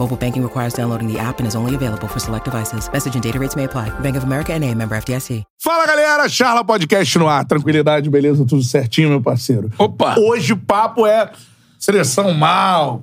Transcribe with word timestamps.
Mobile 0.00 0.16
banking 0.16 0.42
requires 0.42 0.72
downloading 0.72 1.06
the 1.12 1.18
app 1.18 1.40
and 1.40 1.46
is 1.46 1.54
only 1.54 1.74
available 1.74 2.08
for 2.08 2.18
select 2.18 2.46
devices. 2.46 2.88
Message 2.90 3.14
and 3.16 3.22
data 3.22 3.38
rates 3.38 3.54
may 3.54 3.64
apply. 3.64 3.90
Bank 4.00 4.16
of 4.16 4.24
America 4.24 4.54
and 4.54 4.64
a 4.64 4.74
member 4.74 4.96
FDIC. 4.96 5.44
Fala 5.62 5.86
galera, 5.86 6.26
Charla 6.26 6.64
Podcast 6.64 7.18
no 7.18 7.28
ar. 7.28 7.44
Tranquilidade, 7.44 8.08
beleza? 8.08 8.46
Tudo 8.46 8.62
certinho, 8.62 9.10
meu 9.10 9.20
parceiro? 9.20 9.70
Opa! 9.76 10.14
Hoje 10.18 10.54
o 10.54 10.56
papo 10.56 11.06
é 11.06 11.30
seleção 11.78 12.32
mal, 12.32 13.02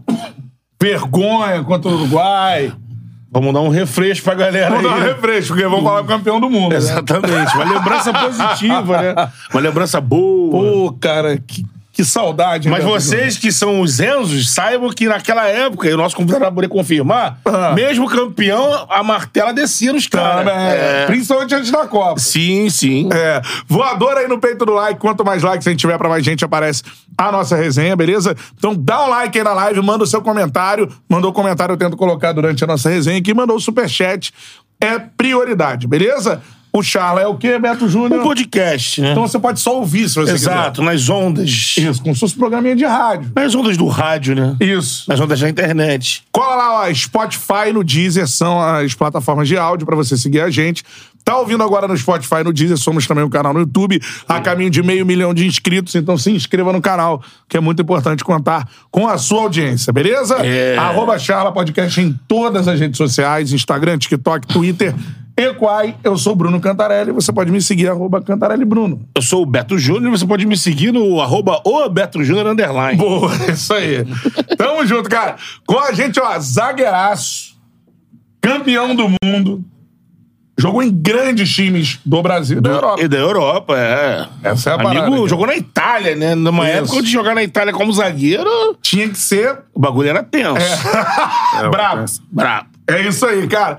vergonha 0.81 1.63
contra 1.63 1.87
o 1.91 1.93
Uruguai. 1.93 2.73
Vamos 3.31 3.53
dar 3.53 3.61
um 3.61 3.69
refresco 3.69 4.23
pra 4.23 4.33
galera 4.33 4.69
Vamos 4.69 4.83
dar 4.89 4.97
um 4.97 5.01
aí. 5.01 5.07
refresco, 5.09 5.53
porque 5.53 5.67
vamos 5.67 5.83
falar 5.83 5.99
com 5.99 6.05
o 6.05 6.07
campeão 6.07 6.39
do 6.39 6.49
mundo. 6.49 6.71
né? 6.71 6.77
Exatamente. 6.77 7.55
Uma 7.55 7.73
lembrança 7.77 8.11
positiva, 8.11 9.01
né? 9.03 9.31
Uma 9.53 9.61
lembrança 9.61 10.01
boa. 10.01 10.49
Pô, 10.51 10.97
cara, 10.99 11.37
que, 11.37 11.63
que 11.97 12.05
saudade. 12.05 12.69
Mas 12.69 12.83
vocês 12.83 13.37
que 13.37 13.51
são 13.51 13.81
os 13.81 13.99
Enzos, 13.99 14.53
saibam 14.53 14.89
que 14.91 15.07
naquela 15.07 15.47
época, 15.47 15.89
e 15.89 15.93
o 15.93 15.97
nosso 15.97 16.15
convidado 16.15 16.43
vai 16.45 16.51
poder 16.53 16.67
confirmar, 16.69 17.39
Ah. 17.43 17.73
mesmo 17.73 18.07
campeão, 18.07 18.85
a 18.87 19.01
martela 19.01 19.51
descia 19.51 19.91
nos 19.91 20.07
Cara, 20.07 20.43
caras. 20.45 20.73
é, 20.73 21.05
Principalmente 21.07 21.55
antes 21.55 21.71
da 21.71 21.87
Copa. 21.87 22.19
Sim, 22.19 22.69
sim. 22.69 23.09
É, 23.11 23.41
voador 23.67 24.15
aí 24.15 24.27
no 24.27 24.39
peito 24.39 24.63
do 24.63 24.73
like. 24.73 24.99
Quanto 24.99 25.25
mais 25.25 25.41
likes 25.41 25.65
a 25.65 25.71
gente 25.71 25.79
tiver, 25.79 25.97
pra 25.97 26.07
mais 26.07 26.23
gente 26.23 26.45
aparece 26.45 26.83
a 27.17 27.31
nossa 27.31 27.55
resenha, 27.55 27.95
beleza? 27.95 28.35
Então 28.55 28.75
dá 28.75 29.03
um 29.05 29.09
like 29.09 29.35
aí 29.35 29.43
na 29.43 29.53
live, 29.53 29.81
manda 29.81 30.03
o 30.03 30.07
seu 30.07 30.21
comentário. 30.21 30.87
Mandou 31.09 31.33
comentário, 31.33 31.73
eu 31.73 31.77
tento 31.77 31.97
colocar 31.97 32.31
durante 32.31 32.63
a 32.63 32.67
nossa 32.67 32.89
resenha 32.89 33.17
aqui. 33.17 33.33
Mandou 33.33 33.55
o 33.57 33.59
superchat. 33.59 34.31
É 34.79 34.99
prioridade, 34.99 35.87
beleza? 35.87 36.39
O 36.77 36.83
Charla 36.83 37.21
é 37.21 37.25
o 37.25 37.35
quê, 37.35 37.57
Beto 37.57 37.89
Júnior? 37.89 38.19
Um 38.19 38.23
podcast, 38.23 39.01
né? 39.01 39.11
Então 39.11 39.27
você 39.27 39.39
pode 39.39 39.59
só 39.59 39.77
ouvir 39.79 40.07
se 40.07 40.13
você 40.13 40.33
Exato, 40.33 40.83
nas 40.83 41.09
ondas. 41.09 41.73
quiser. 41.73 41.89
Isso, 41.89 42.03
como 42.03 42.13
se 42.13 42.19
fosse 42.19 42.35
um 42.35 42.37
programinha 42.37 42.75
de 42.75 42.85
rádio. 42.85 43.31
Nas 43.35 43.55
ondas 43.55 43.75
do 43.75 43.87
rádio, 43.87 44.35
né? 44.35 44.55
Isso. 44.59 45.05
Nas 45.09 45.19
ondas 45.19 45.39
da 45.39 45.49
internet. 45.49 46.23
Cola 46.31 46.55
lá, 46.55 46.81
ó, 46.81 46.93
Spotify 46.93 47.73
no 47.73 47.83
Deezer 47.83 48.27
são 48.27 48.61
as 48.61 48.93
plataformas 48.93 49.47
de 49.47 49.57
áudio 49.57 49.87
pra 49.87 49.95
você 49.95 50.15
seguir 50.15 50.39
a 50.39 50.51
gente. 50.51 50.83
Tá 51.25 51.39
ouvindo 51.39 51.63
agora 51.63 51.87
no 51.87 51.97
Spotify 51.97 52.43
no 52.43 52.53
Deezer, 52.53 52.77
somos 52.77 53.07
também 53.07 53.23
um 53.23 53.29
canal 53.29 53.55
no 53.55 53.61
YouTube, 53.61 53.99
a 54.29 54.39
caminho 54.39 54.69
de 54.69 54.83
meio 54.83 55.03
milhão 55.03 55.33
de 55.33 55.47
inscritos, 55.47 55.95
então 55.95 56.15
se 56.15 56.29
inscreva 56.31 56.71
no 56.71 56.79
canal, 56.79 57.23
que 57.49 57.57
é 57.57 57.59
muito 57.59 57.81
importante 57.81 58.23
contar 58.23 58.69
com 58.91 59.07
a 59.07 59.17
sua 59.17 59.41
audiência, 59.41 59.91
beleza? 59.91 60.35
É. 60.45 60.77
Arroba 60.77 61.17
Charla 61.17 61.51
Podcast 61.51 61.99
em 61.99 62.17
todas 62.27 62.67
as 62.67 62.79
redes 62.79 62.97
sociais, 62.97 63.51
Instagram, 63.51 63.97
TikTok, 63.97 64.45
Twitter, 64.45 64.93
Equai. 65.37 65.95
Eu 66.03 66.17
sou 66.17 66.35
Bruno 66.35 66.59
Cantarelli, 66.59 67.11
você 67.11 67.31
pode 67.31 67.51
me 67.51 67.61
seguir, 67.61 67.87
arroba 67.87 68.19
Cantarelli 68.21 68.65
Bruno. 68.65 69.07
Eu 69.13 69.21
sou 69.21 69.43
o 69.43 69.45
Beto 69.45 69.77
Júnior, 69.77 70.09
você 70.11 70.25
pode 70.25 70.47
me 70.47 70.57
seguir 70.57 70.91
no 70.91 71.21
arroba 71.21 71.61
o 71.63 71.87
Beto 71.87 72.23
Júnior 72.23 72.47
underline. 72.47 72.97
Boa, 72.97 73.31
isso 73.51 73.71
aí. 73.73 74.03
Tamo 74.57 74.83
junto, 74.85 75.07
cara. 75.07 75.35
Com 75.65 75.77
a 75.79 75.91
gente, 75.93 76.19
ó, 76.19 76.39
zagueiraço, 76.39 77.55
campeão 78.41 78.95
do 78.95 79.07
mundo, 79.23 79.63
jogou 80.57 80.81
em 80.81 80.89
grandes 80.91 81.53
times 81.53 81.99
do 82.03 82.19
Brasil 82.23 82.57
e 82.57 82.61
da 82.61 82.69
Europa. 82.71 83.01
E 83.03 83.07
da 83.07 83.17
Europa, 83.17 83.77
é. 83.77 84.27
Essa 84.41 84.71
é 84.71 84.73
a 84.73 84.75
Amigo 84.75 84.89
parada, 84.89 85.11
cara. 85.15 85.27
jogou 85.27 85.45
na 85.45 85.55
Itália, 85.55 86.15
né? 86.15 86.33
Numa 86.33 86.67
Isso. 86.67 86.77
época 86.79 87.03
de 87.03 87.11
jogar 87.11 87.35
na 87.35 87.43
Itália 87.43 87.71
como 87.71 87.93
zagueiro, 87.93 88.49
Tinha 88.81 89.07
que 89.07 89.19
ser 89.19 89.59
o 89.71 89.79
bagulho 89.79 90.09
era 90.09 90.23
tenso. 90.23 90.55
brabo. 91.69 92.05
Brabo. 92.31 92.69
É 92.87 93.01
isso 93.07 93.23
aí, 93.25 93.45
cara. 93.47 93.77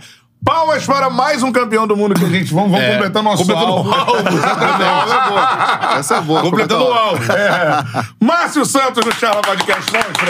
Palmas 0.48 0.86
para 0.86 1.10
mais 1.10 1.42
um 1.42 1.52
campeão 1.52 1.86
do 1.86 1.94
mundo 1.94 2.14
que 2.14 2.24
a 2.24 2.28
gente... 2.28 2.54
Vamos, 2.54 2.70
vamos 2.70 2.86
É, 2.86 2.92
completar 2.94 3.22
nosso 3.22 3.42
completando 3.42 3.66
álbum. 3.70 3.90
o 3.90 3.92
álbum, 3.94 4.28
exatamente. 4.32 5.98
Essa 5.98 6.14
é 6.16 6.20
boa. 6.22 6.40
Completando 6.40 6.84
o 6.84 6.90
álbum. 6.92 7.22
É. 7.24 7.84
Márcio 8.18 8.64
Santos 8.64 9.04
no 9.04 9.12
Charla 9.12 9.42
Podcast. 9.42 9.92
Vamos 9.92 10.06
pra 10.16 10.28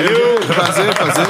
ele. 0.00 0.08
Valeu. 0.10 0.40
Prazer, 0.44 0.92
prazer. 0.92 1.26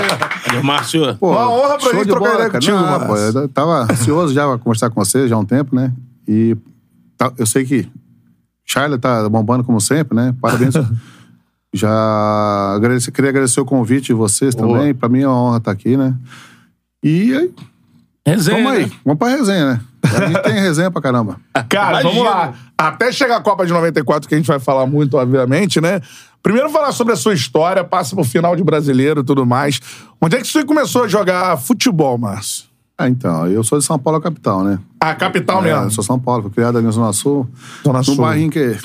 Valeu, 0.46 0.64
Márcio. 0.64 1.16
Pô, 1.16 1.32
Uma 1.32 1.50
honra 1.50 1.76
pra 1.76 1.90
gente 1.92 1.98
de 2.04 2.06
trocar 2.06 2.20
bola, 2.20 2.34
ideia 2.36 2.50
contigo, 2.50 2.76
Não, 2.78 3.06
pô, 3.06 3.16
eu 3.18 3.48
tava 3.50 3.82
ansioso 3.92 4.32
já 4.32 4.48
pra 4.48 4.56
conversar 4.56 4.88
com 4.88 5.04
você 5.04 5.28
já 5.28 5.36
há 5.36 5.38
um 5.38 5.44
tempo, 5.44 5.76
né? 5.76 5.92
E 6.26 6.56
tá- 7.14 7.32
eu 7.36 7.44
sei 7.44 7.66
que 7.66 7.86
Charlie 8.64 8.98
tá 8.98 9.28
bombando 9.28 9.62
como 9.64 9.82
sempre, 9.82 10.16
né? 10.16 10.34
Parabéns. 10.40 10.72
já 11.74 12.72
agradecer, 12.74 13.10
queria 13.10 13.28
agradecer 13.28 13.60
o 13.60 13.66
convite 13.66 14.06
de 14.06 14.14
vocês 14.14 14.54
Boa. 14.54 14.78
também. 14.78 14.94
Pra 14.94 15.10
mim 15.10 15.20
é 15.20 15.28
uma 15.28 15.36
honra 15.42 15.58
estar 15.58 15.72
aqui, 15.72 15.94
né? 15.94 16.14
E 17.04 17.34
aí, 17.36 17.50
Resenha, 18.28 18.56
vamos 18.62 18.72
aí. 18.78 18.86
né? 18.86 18.92
Vamos 19.04 19.18
pra 19.18 19.28
resenha, 19.28 19.66
né? 19.66 19.80
A 20.04 20.26
gente 20.26 20.42
tem 20.42 20.52
resenha 20.54 20.90
pra 20.90 21.02
caramba. 21.02 21.36
Cara, 21.68 22.00
Imagina. 22.00 22.10
vamos 22.12 22.24
lá. 22.24 22.54
Até 22.76 23.10
chegar 23.12 23.36
a 23.36 23.40
Copa 23.40 23.66
de 23.66 23.72
94, 23.72 24.28
que 24.28 24.34
a 24.34 24.38
gente 24.38 24.46
vai 24.46 24.58
falar 24.58 24.86
muito, 24.86 25.16
obviamente, 25.16 25.80
né? 25.80 26.00
Primeiro 26.42 26.70
falar 26.70 26.92
sobre 26.92 27.12
a 27.12 27.16
sua 27.16 27.34
história, 27.34 27.82
passa 27.82 28.14
pro 28.14 28.24
final 28.24 28.54
de 28.54 28.62
brasileiro 28.62 29.20
e 29.20 29.24
tudo 29.24 29.44
mais. 29.44 29.80
Onde 30.20 30.36
é 30.36 30.40
que 30.40 30.46
você 30.46 30.64
começou 30.64 31.04
a 31.04 31.08
jogar 31.08 31.56
futebol, 31.56 32.16
Márcio? 32.16 32.64
Ah, 32.96 33.08
então, 33.08 33.46
eu 33.46 33.62
sou 33.62 33.78
de 33.78 33.84
São 33.84 33.98
Paulo, 33.98 34.20
capital, 34.20 34.64
né? 34.64 34.78
A 35.00 35.14
capital 35.14 35.64
É, 35.64 35.70
eu 35.72 35.76
mesmo. 35.76 35.90
sou 35.92 36.02
São 36.02 36.18
Paulo, 36.18 36.42
fui 36.44 36.50
criado 36.52 36.78
ali 36.78 36.86
na 36.86 36.90
Zona 36.92 37.12
Sul. 37.12 37.48
Zona 37.84 37.98
num 37.98 38.04
Sul. 38.04 38.16
bairrinho 38.16 38.50
que, 38.50 38.76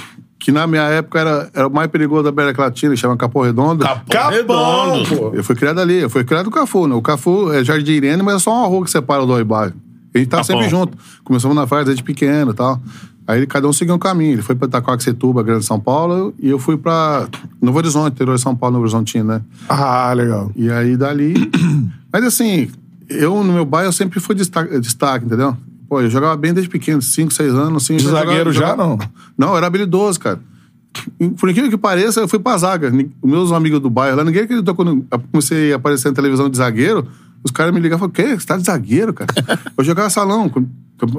que 0.43 0.51
na 0.51 0.67
minha 0.67 0.83
época 0.83 1.19
era, 1.21 1.49
era 1.53 1.67
o 1.69 1.71
mais 1.71 1.89
perigoso 1.89 2.23
da 2.23 2.29
América 2.29 2.63
Latina, 2.63 2.93
chama 2.97 3.15
Capão 3.15 3.43
Redondo. 3.43 3.85
Capão 3.85 4.03
Capão, 4.09 4.29
Redondo. 4.29 5.15
pô. 5.15 5.31
Eu 5.33 5.41
fui 5.41 5.55
criado 5.55 5.79
ali, 5.79 6.01
eu 6.01 6.09
fui 6.09 6.25
criado 6.25 6.43
no 6.47 6.51
Cafu, 6.51 6.85
né? 6.85 6.93
O 6.93 7.01
Cafu 7.01 7.49
é 7.53 7.63
Jardim 7.63 7.93
Irene, 7.93 8.21
mas 8.21 8.35
é 8.35 8.39
só 8.39 8.51
uma 8.51 8.67
rua 8.67 8.83
que 8.83 8.91
separa 8.91 9.21
os 9.21 9.27
dois 9.27 9.45
bairros. 9.45 9.73
A 10.13 10.17
gente 10.17 10.27
tava 10.27 10.43
Capão. 10.43 10.61
sempre 10.61 10.69
junto. 10.69 10.97
Começamos 11.23 11.55
na 11.55 11.65
fase 11.65 11.85
desde 11.85 12.03
pequeno 12.03 12.51
e 12.51 12.53
tal. 12.53 12.77
Aí 13.25 13.47
cada 13.47 13.69
um 13.69 13.71
seguiu 13.71 13.95
um 13.95 13.97
caminho. 13.97 14.33
Ele 14.33 14.41
foi 14.41 14.53
pra 14.53 14.67
Itacoaxetuba, 14.67 15.41
Grande 15.43 15.63
São 15.63 15.79
Paulo, 15.79 16.33
e 16.37 16.49
eu 16.49 16.59
fui 16.59 16.75
pra 16.75 17.25
Novo 17.61 17.77
Horizonte, 17.77 18.11
interior 18.11 18.35
de 18.35 18.41
São 18.41 18.53
Paulo, 18.53 18.73
Novo 18.73 18.83
Horizontino, 18.83 19.23
né? 19.23 19.41
Ah, 19.69 20.11
legal. 20.11 20.51
E 20.57 20.69
aí 20.69 20.97
dali. 20.97 21.35
Mas 22.11 22.25
assim, 22.25 22.69
eu 23.09 23.41
no 23.45 23.53
meu 23.53 23.63
bairro 23.63 23.87
eu 23.87 23.93
sempre 23.93 24.19
fui 24.19 24.35
destaque, 24.35 24.77
destaque 24.77 25.25
entendeu? 25.25 25.55
Pô, 25.93 26.01
eu 26.01 26.09
jogava 26.09 26.35
bem 26.35 26.51
desde 26.51 26.67
pequeno, 26.71 26.99
5, 27.03 27.31
6 27.31 27.53
anos, 27.53 27.83
assim. 27.83 27.97
De 27.97 28.03
eu 28.03 28.09
jogava- 28.09 28.25
zagueiro 28.25 28.51
já, 28.51 28.69
jogava- 28.69 28.83
não? 28.83 28.97
Não, 29.37 29.49
eu 29.49 29.57
era 29.57 29.67
habilidoso, 29.67 30.19
cara. 30.19 30.39
Por 31.39 31.47
incrível 31.51 31.69
que 31.69 31.77
pareça, 31.77 32.19
eu 32.21 32.27
fui 32.27 32.39
pra 32.39 32.57
zaga. 32.57 32.91
Os 33.21 33.29
meus 33.29 33.51
amigos 33.51 33.79
do 33.79 33.91
bairro 33.91 34.17
lá, 34.17 34.23
ninguém 34.23 34.41
acreditou 34.41 34.73
quando 34.73 35.05
eu 35.11 35.19
comecei 35.31 35.71
a 35.71 35.75
aparecer 35.75 36.09
na 36.09 36.15
televisão 36.15 36.49
de 36.49 36.57
zagueiro. 36.57 37.07
Os 37.43 37.51
caras 37.51 37.71
me 37.71 37.79
ligavam 37.79 38.07
e 38.07 38.11
falaram, 38.11 38.29
o 38.29 38.35
quê? 38.35 38.39
Você 38.39 38.47
tá 38.47 38.57
de 38.57 38.63
zagueiro, 38.63 39.13
cara? 39.13 39.29
eu 39.77 39.83
jogava 39.83 40.09
salão. 40.09 40.51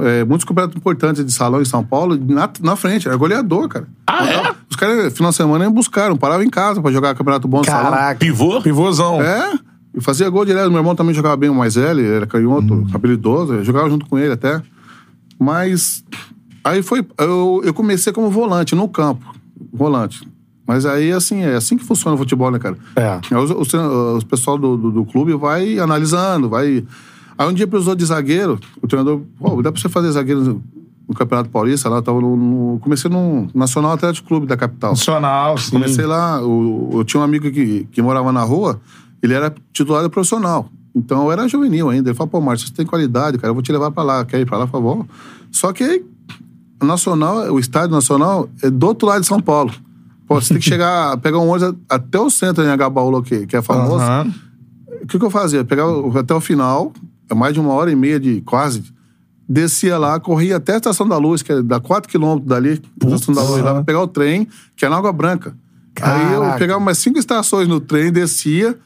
é, 0.02 0.24
muitos 0.24 0.44
campeonatos 0.44 0.76
importantes 0.76 1.24
de 1.24 1.30
salão 1.32 1.62
em 1.62 1.64
São 1.64 1.84
Paulo, 1.84 2.18
na, 2.20 2.50
na 2.62 2.74
frente. 2.74 3.06
Era 3.06 3.16
goleador, 3.16 3.68
cara. 3.68 3.86
Ah, 4.08 4.26
é? 4.26 4.54
Os 4.68 4.74
caras, 4.74 5.12
final 5.12 5.30
de 5.30 5.36
semana, 5.36 5.68
me 5.68 5.72
buscaram. 5.72 6.16
Paravam 6.16 6.42
em 6.44 6.50
casa 6.50 6.82
pra 6.82 6.90
jogar 6.90 7.14
campeonato 7.14 7.46
bom 7.46 7.60
de 7.60 7.68
salão. 7.68 7.92
Caraca. 7.92 8.18
Pivô? 8.18 8.60
Pivôzão. 8.60 9.22
É, 9.22 9.52
e 9.94 10.00
fazia 10.00 10.28
gol 10.28 10.44
direto. 10.44 10.68
Meu 10.70 10.78
irmão 10.80 10.94
também 10.94 11.14
jogava 11.14 11.36
bem 11.36 11.48
o 11.50 11.54
mais 11.54 11.74
velho, 11.76 12.00
ele 12.00 12.08
era 12.16 12.26
canhoto, 12.26 12.74
Hum. 12.74 12.86
habilidoso, 12.92 13.54
eu 13.54 13.64
jogava 13.64 13.88
junto 13.88 14.06
com 14.06 14.18
ele 14.18 14.32
até. 14.32 14.60
Mas 15.38 16.04
aí 16.62 16.82
foi. 16.82 17.04
Eu, 17.18 17.60
eu 17.64 17.74
comecei 17.74 18.12
como 18.12 18.30
volante 18.30 18.74
no 18.74 18.88
campo. 18.88 19.34
Volante. 19.72 20.26
Mas 20.66 20.86
aí, 20.86 21.12
assim, 21.12 21.42
é 21.42 21.54
assim 21.56 21.76
que 21.76 21.84
funciona 21.84 22.14
o 22.14 22.18
futebol, 22.18 22.50
né, 22.50 22.58
cara? 22.58 22.76
É. 22.96 23.20
Os, 23.36 24.24
pessoal 24.24 24.56
do, 24.56 24.76
do, 24.76 24.90
do 24.90 25.04
clube 25.04 25.34
vai 25.34 25.78
analisando, 25.78 26.48
vai. 26.48 26.82
Aí 27.36 27.48
um 27.48 27.52
dia 27.52 27.66
precisou 27.66 27.94
de 27.94 28.04
zagueiro, 28.04 28.58
o 28.80 28.86
treinador, 28.86 29.20
pô, 29.38 29.60
dá 29.60 29.70
pra 29.72 29.80
você 29.80 29.88
fazer 29.88 30.10
zagueiro 30.12 30.62
no, 31.06 31.14
Campeonato 31.14 31.50
Paulista, 31.50 31.88
lá, 31.88 31.96
eu 31.96 32.02
tava 32.02 32.18
no, 32.20 32.34
no- 32.36 32.78
Comecei 32.78 33.10
no 33.10 33.48
Nacional 33.52 33.92
Atlético 33.92 34.26
Clube 34.28 34.46
da 34.46 34.56
capital. 34.56 34.92
Nacional, 34.92 35.58
sim. 35.58 35.72
Comecei 35.72 36.06
lá, 36.06 36.40
o- 36.42 36.90
eu 36.94 37.04
tinha 37.04 37.20
um 37.20 37.24
amigo 37.24 37.50
que, 37.50 37.86
que 37.92 38.00
morava 38.00 38.30
na 38.32 38.42
rua, 38.42 38.80
ele 39.26 39.34
era 39.34 39.54
titular 39.72 40.02
do 40.02 40.10
profissional. 40.10 40.68
Então 40.94 41.24
eu 41.24 41.32
era 41.32 41.48
juvenil 41.48 41.90
ainda. 41.90 42.10
Ele 42.10 42.16
falou, 42.16 42.30
pô, 42.30 42.40
Márcio, 42.40 42.68
você 42.68 42.74
tem 42.74 42.86
qualidade, 42.86 43.38
cara, 43.38 43.50
eu 43.50 43.54
vou 43.54 43.62
te 43.62 43.72
levar 43.72 43.90
pra 43.90 44.02
lá. 44.02 44.24
Quer 44.24 44.40
ir 44.40 44.46
pra 44.46 44.58
lá, 44.58 44.66
por 44.66 44.72
favor? 44.72 45.06
Só 45.50 45.72
que 45.72 46.04
o 46.80 46.84
Nacional, 46.84 47.52
o 47.52 47.58
estádio 47.58 47.90
Nacional 47.90 48.48
é 48.62 48.70
do 48.70 48.86
outro 48.86 49.08
lado 49.08 49.22
de 49.22 49.26
São 49.26 49.40
Paulo. 49.40 49.72
Pô, 50.26 50.40
você 50.40 50.54
tem 50.54 50.58
que 50.58 50.68
chegar, 50.68 51.16
pegar 51.18 51.38
um 51.38 51.48
ônibus 51.48 51.74
até 51.88 52.18
o 52.18 52.30
centro 52.30 52.64
em 52.64 52.68
Agabaú, 52.68 53.22
que, 53.22 53.46
que 53.46 53.56
é 53.56 53.62
famoso. 53.62 54.04
Aham. 54.04 54.32
O 55.02 55.06
que, 55.06 55.18
que 55.18 55.24
eu 55.24 55.30
fazia? 55.30 55.60
Eu 55.60 55.64
Pegava 55.66 56.20
até 56.20 56.34
o 56.34 56.40
final, 56.40 56.92
é 57.28 57.34
mais 57.34 57.52
de 57.52 57.60
uma 57.60 57.72
hora 57.72 57.90
e 57.90 57.96
meia 57.96 58.18
de 58.18 58.40
quase. 58.40 58.82
Descia 59.46 59.98
lá, 59.98 60.18
corria 60.18 60.56
até 60.56 60.74
a 60.74 60.76
Estação 60.76 61.06
da 61.06 61.18
Luz, 61.18 61.42
que 61.42 61.52
é 61.52 61.62
dá 61.62 61.78
4 61.78 62.10
quilômetros 62.10 62.48
dali, 62.48 62.80
a 63.02 63.06
Estação 63.06 63.34
da 63.34 63.42
Luz, 63.42 63.62
lá 63.62 63.74
pra 63.74 63.84
pegar 63.84 64.00
o 64.00 64.06
trem, 64.06 64.48
que 64.74 64.86
é 64.86 64.88
na 64.88 64.96
Água 64.96 65.12
Branca. 65.12 65.54
Aí 66.00 66.32
eu 66.32 66.40
Caraca. 66.40 66.58
pegava 66.58 66.80
umas 66.80 66.98
cinco 66.98 67.18
estações 67.18 67.68
no 67.68 67.80
trem, 67.80 68.10
descia, 68.10 68.76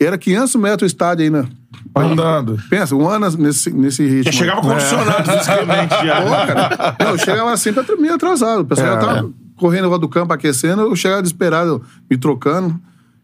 era 0.00 0.18
500 0.18 0.54
metros 0.56 0.82
o 0.82 0.86
estádio 0.86 1.24
ainda. 1.24 1.48
Andando. 1.96 2.58
Pensa, 2.68 2.94
um 2.96 3.08
ano 3.08 3.28
nesse, 3.38 3.70
nesse 3.70 4.02
ritmo. 4.06 4.24
Já 4.24 4.32
chegava 4.32 4.60
condicionado 4.60 5.30
fisicamente 5.30 5.90
já. 6.06 6.22
Pô, 6.22 6.30
cara. 6.30 6.96
Não, 7.00 7.10
eu 7.10 7.18
chegava 7.18 7.56
sempre 7.56 7.80
atr- 7.80 8.00
meio 8.00 8.14
atrasado. 8.14 8.60
O 8.62 8.64
pessoal 8.64 8.88
É. 8.88 8.90
já 8.92 8.98
tava 8.98 9.30
correndo 9.56 9.88
volta 9.88 10.00
do 10.00 10.08
campo, 10.08 10.32
aquecendo, 10.32 10.82
eu 10.82 10.96
chegava 10.96 11.22
desesperado, 11.22 11.82
me 12.10 12.16
trocando. 12.16 12.78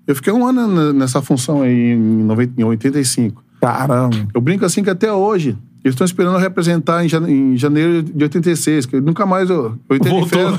Eu 0.07 0.15
fiquei 0.15 0.33
um 0.33 0.47
ano 0.47 0.93
nessa 0.93 1.21
função 1.21 1.63
aí, 1.63 1.93
em, 1.93 1.97
90, 2.25 2.61
em 2.61 2.65
85. 2.65 3.43
Caramba. 3.61 4.17
Eu 4.35 4.41
brinco 4.41 4.65
assim 4.65 4.83
que 4.83 4.91
até 4.91 5.13
hoje, 5.13 5.57
eles 5.85 5.95
estão 5.95 6.05
esperando 6.05 6.35
eu 6.35 6.41
representar 6.41 7.05
em, 7.05 7.09
jane- 7.09 7.33
em 7.33 7.57
janeiro 7.57 8.03
de 8.03 8.23
86, 8.25 8.87
que 8.87 9.01
nunca 9.01 9.25
mais 9.25 9.49
eu, 9.49 9.79
eu 9.89 9.97
entrei 9.97 10.25
férias, 10.27 10.59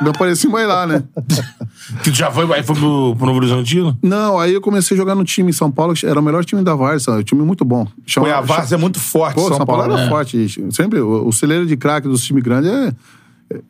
não 0.00 0.10
apareci 0.10 0.46
mais 0.48 0.66
lá, 0.68 0.86
né? 0.86 1.02
Que 2.04 2.10
tu 2.10 2.16
já 2.16 2.30
foi, 2.30 2.44
aí 2.54 2.62
foi 2.62 2.76
pro, 2.76 3.16
pro 3.16 3.26
Novo 3.26 3.38
Horizontino? 3.38 3.98
Não, 4.02 4.38
aí 4.38 4.52
eu 4.54 4.60
comecei 4.60 4.94
a 4.96 4.98
jogar 4.98 5.14
no 5.16 5.24
time 5.24 5.50
em 5.50 5.52
São 5.52 5.70
Paulo, 5.72 5.92
que 5.94 6.06
era 6.06 6.20
o 6.20 6.22
melhor 6.22 6.44
time 6.44 6.62
da 6.62 6.74
Várzea, 6.74 7.14
um 7.14 7.22
time 7.22 7.42
muito 7.42 7.64
bom. 7.64 7.84
Foi 7.84 7.94
Chama- 8.06 8.32
a 8.32 8.40
Várzea 8.40 8.76
é 8.76 8.78
muito 8.78 9.00
forte, 9.00 9.34
Pô, 9.34 9.48
São, 9.48 9.66
Paulo. 9.66 9.82
era 9.84 9.96
né? 9.96 10.08
forte. 10.08 10.46
Sempre, 10.72 11.00
o, 11.00 11.26
o 11.26 11.32
celeiro 11.32 11.66
de 11.66 11.76
craque 11.76 12.06
dos 12.06 12.22
times 12.22 12.44
grandes 12.44 12.70
é. 12.70 12.92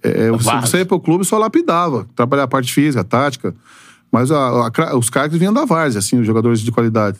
é, 0.02 0.26
é 0.26 0.30
você, 0.30 0.44
Várzea. 0.44 0.60
você 0.66 0.78
ia 0.78 0.86
pro 0.86 1.00
clube 1.00 1.24
só 1.24 1.38
lapidava. 1.38 2.06
Trabalhar 2.14 2.42
a 2.42 2.48
parte 2.48 2.72
física, 2.74 3.00
a 3.00 3.04
tática. 3.04 3.54
Mas 4.12 4.30
a- 4.30 4.70
a 4.76 4.96
os 4.98 5.08
craques 5.08 5.38
vinham 5.38 5.52
da 5.54 5.64
Várzea, 5.64 6.00
assim, 6.00 6.18
os 6.20 6.26
jogadores 6.26 6.60
de 6.60 6.70
qualidade. 6.70 7.18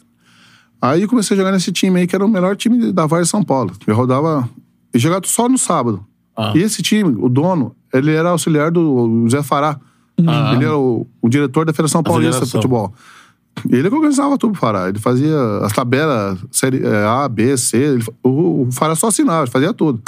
Aí 0.83 1.03
eu 1.03 1.09
comecei 1.09 1.35
a 1.37 1.39
jogar 1.39 1.53
nesse 1.53 1.71
time 1.73 2.01
aí, 2.01 2.07
que 2.07 2.15
era 2.15 2.25
o 2.25 2.29
melhor 2.29 2.57
time 2.57 2.93
da 2.93 3.07
Várzea 3.07 3.27
São 3.31 3.43
Paulo. 3.43 3.73
Eu 3.87 3.95
rodava. 3.95 4.49
E 4.95 4.99
jogava 4.99 5.23
só 5.27 5.49
no 5.49 5.59
sábado. 5.59 6.05
Ah. 6.37 6.53
E 6.55 6.61
esse 6.63 6.83
time, 6.83 7.17
o 7.21 7.29
dono, 7.29 7.75
ele 7.93 8.13
era 8.13 8.31
auxiliar 8.31 8.71
do 8.71 9.29
Zé 9.29 9.43
Fará. 9.43 9.79
Ele 10.19 10.65
era 10.65 10.77
o, 10.77 11.07
o 11.23 11.29
diretor 11.29 11.65
da 11.65 11.73
Federação 11.73 12.03
Paulista 12.03 12.45
de. 12.45 12.51
Futebol. 12.53 12.93
Ele 13.69 13.89
que 13.89 13.95
organizava 13.95 14.39
tudo 14.39 14.53
pro 14.53 14.61
Fará. 14.61 14.89
Ele 14.89 14.99
fazia 14.99 15.37
as 15.63 15.73
tabelas, 15.73 16.39
série 16.51 16.85
é, 16.85 17.05
A, 17.05 17.29
B, 17.29 17.57
C. 17.57 17.77
ele- 17.77 18.05
o, 18.23 18.63
o 18.63 18.69
Fará 18.73 18.95
só 18.95 19.09
assinava, 19.09 19.43
ele 19.45 19.51
fazia 19.51 19.73
tudo. 19.73 20.01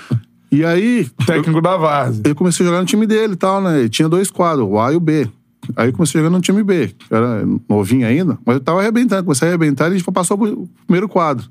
e 0.50 0.64
aí, 0.64 1.08
Técnico 1.26 1.60
da 1.62 1.76
Várzea. 1.76 2.22
eu 2.26 2.34
comecei 2.34 2.64
a 2.64 2.68
jogar 2.68 2.80
no 2.80 2.86
time 2.86 3.06
dele 3.06 3.34
e 3.34 3.36
tal, 3.36 3.60
né? 3.62 3.82
E 3.82 3.88
tinha 3.88 4.08
dois 4.08 4.30
quadros, 4.30 4.66
o 4.68 4.78
A 4.78 4.92
e 4.92 4.96
o 4.96 5.00
B. 5.00 5.28
Aí 5.76 5.88
eu 5.88 5.92
comecei 5.92 6.20
jogar 6.20 6.30
no 6.30 6.40
time 6.40 6.62
B. 6.62 6.94
Eu 7.10 7.16
Era 7.16 7.46
novinho 7.68 8.06
ainda, 8.06 8.38
mas 8.44 8.56
eu 8.56 8.60
tava 8.60 8.80
arrebentando. 8.80 9.24
Comecei 9.24 9.48
a 9.48 9.50
arrebentar 9.50 9.86
e 9.86 9.94
a 9.94 9.98
gente 9.98 10.10
passou 10.10 10.38
pro 10.38 10.68
primeiro 10.86 11.08
quadro. 11.08 11.44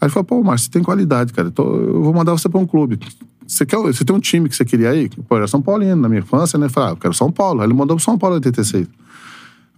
Aí 0.00 0.06
ele 0.06 0.10
falou, 0.10 0.24
pô, 0.24 0.42
Márcio, 0.42 0.66
você 0.66 0.70
tem 0.70 0.82
qualidade, 0.82 1.32
cara. 1.32 1.48
Então, 1.48 1.64
eu 1.66 2.02
vou 2.02 2.12
mandar 2.14 2.32
você 2.32 2.48
pra 2.48 2.58
um 2.58 2.66
clube. 2.66 2.98
Você, 3.46 3.66
quer, 3.66 3.76
você 3.78 4.04
tem 4.04 4.14
um 4.14 4.20
time 4.20 4.48
que 4.48 4.54
você 4.54 4.64
queria 4.64 4.94
ir? 4.94 5.10
Pô, 5.28 5.36
era 5.36 5.48
São 5.48 5.60
Paulino 5.60 5.96
na 5.96 6.08
minha 6.08 6.20
infância, 6.20 6.58
né? 6.58 6.66
Eu 6.66 6.70
Falei, 6.70 6.90
ah, 6.90 6.92
eu 6.92 6.96
quero 6.96 7.14
São 7.14 7.32
Paulo. 7.32 7.60
Aí 7.60 7.66
ele 7.66 7.74
mandou 7.74 7.96
pro 7.96 8.04
São 8.04 8.16
Paulo 8.16 8.36
em 8.36 8.38
86. 8.38 8.86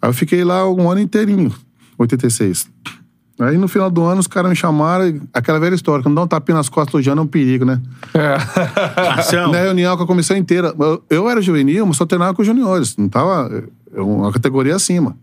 Aí 0.03 0.09
eu 0.09 0.13
fiquei 0.13 0.45
lá 0.45 0.71
um 0.71 0.91
ano 0.91 1.01
inteirinho, 1.01 1.55
86. 1.97 2.69
Aí 3.41 3.57
no 3.57 3.69
final 3.69 3.91
do 3.91 4.05
ano 4.05 4.21
os 4.21 4.27
caras 4.27 4.51
me 4.51 4.57
chamaram, 4.57 5.21
aquela 5.33 5.59
velha 5.59 5.75
história, 5.75 6.03
quando 6.03 6.15
dá 6.15 6.23
um 6.23 6.27
tapinha 6.27 6.57
nas 6.57 6.69
costas 6.69 6.93
do 6.93 7.03
Jano 7.03 7.23
é 7.23 7.25
um 7.25 7.27
perigo, 7.27 7.65
né? 7.65 7.81
Marcelo. 8.97 9.53
Na 9.53 9.59
reunião 9.59 9.97
com 9.97 10.03
a 10.03 10.07
comissão 10.07 10.37
inteira. 10.37 10.75
Eu, 10.79 11.03
eu 11.09 11.31
era 11.31 11.41
juvenil, 11.41 11.87
mas 11.87 11.97
só 11.97 12.05
treinava 12.05 12.35
com 12.35 12.43
os 12.43 12.47
juniores. 12.47 12.97
Não 12.97 13.09
tava. 13.09 13.65
é 13.95 14.01
Uma 14.01 14.31
categoria 14.31 14.77
acima. 14.77 15.17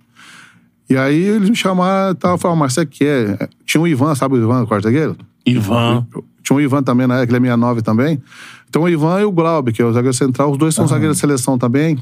E 0.89 0.97
aí 0.97 1.21
eles 1.21 1.49
me 1.49 1.55
chamaram 1.55 2.11
e 2.11 2.15
tal, 2.15 2.37
falaram, 2.37 2.59
mas 2.59 2.73
você 2.73 2.85
quer? 2.85 3.49
Tinha 3.65 3.81
o 3.81 3.87
Ivan, 3.87 4.15
sabe 4.15 4.35
o 4.35 4.37
Ivan, 4.37 4.63
o 4.63 4.67
quarto 4.67 4.85
zagueiro? 4.85 5.15
Ivan. 5.45 6.07
Tinha 6.41 6.57
o 6.57 6.61
Ivan 6.61 6.81
também 6.81 7.05
na 7.05 7.17
época, 7.17 7.35
ele 7.35 7.45
é 7.45 7.49
69 7.51 7.81
também. 7.81 8.21
Então 8.69 8.83
o 8.83 8.89
Ivan 8.89 9.19
e 9.19 9.25
o 9.25 9.31
Glaube, 9.31 9.71
que 9.71 9.81
é 9.81 9.85
o 9.85 9.91
zagueiro 9.91 10.13
central, 10.13 10.51
os 10.51 10.57
dois 10.57 10.73
são 10.73 10.87
zagueiros 10.87 11.17
de 11.17 11.21
seleção 11.21 11.57
também. 11.57 11.97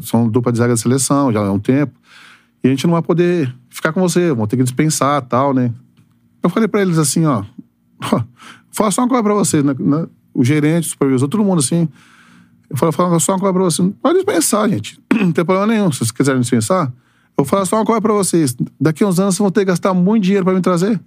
São 0.00 0.26
dupla 0.26 0.50
de 0.50 0.58
zaga 0.58 0.74
de 0.74 0.80
seleção, 0.80 1.32
já 1.32 1.40
há 1.40 1.52
um 1.52 1.58
tempo. 1.58 1.92
E 2.62 2.68
a 2.68 2.70
gente 2.70 2.86
não 2.86 2.92
vai 2.92 3.02
poder 3.02 3.54
ficar 3.68 3.92
com 3.92 4.00
você, 4.00 4.32
vão 4.32 4.46
ter 4.46 4.56
que 4.56 4.62
dispensar 4.62 5.22
tal, 5.22 5.54
né? 5.54 5.72
Eu 6.42 6.50
falei 6.50 6.68
pra 6.68 6.82
eles 6.82 6.98
assim, 6.98 7.24
ó. 7.26 7.42
Só 8.72 9.02
uma 9.02 9.08
coisa 9.08 9.22
pra 9.22 9.34
vocês, 9.34 9.64
né? 9.64 9.74
né? 9.78 10.06
O 10.32 10.44
gerente, 10.44 10.86
o 10.86 10.90
supervisor, 10.90 11.28
todo 11.28 11.44
mundo 11.44 11.58
assim. 11.58 11.88
Eu 12.68 12.76
falei, 12.76 12.92
fala 12.92 13.18
só 13.18 13.32
uma 13.32 13.38
coisa 13.38 13.52
pra 13.52 13.62
vocês. 13.64 13.90
Pode 14.00 14.14
dispensar, 14.16 14.68
gente. 14.68 15.00
Não 15.12 15.32
tem 15.32 15.44
problema 15.44 15.66
nenhum. 15.66 15.90
Se 15.90 15.98
vocês 15.98 16.10
quiserem 16.10 16.40
dispensar, 16.40 16.92
eu 17.36 17.44
falar 17.44 17.64
só 17.64 17.76
uma 17.76 17.84
coisa 17.84 18.00
pra 18.00 18.12
vocês. 18.12 18.56
Daqui 18.80 19.02
a 19.02 19.06
uns 19.06 19.18
anos 19.18 19.34
vocês 19.34 19.44
vão 19.44 19.50
ter 19.50 19.60
que 19.60 19.66
gastar 19.66 19.92
muito 19.92 20.24
dinheiro 20.24 20.44
pra 20.44 20.54
me 20.54 20.60
trazer. 20.60 21.00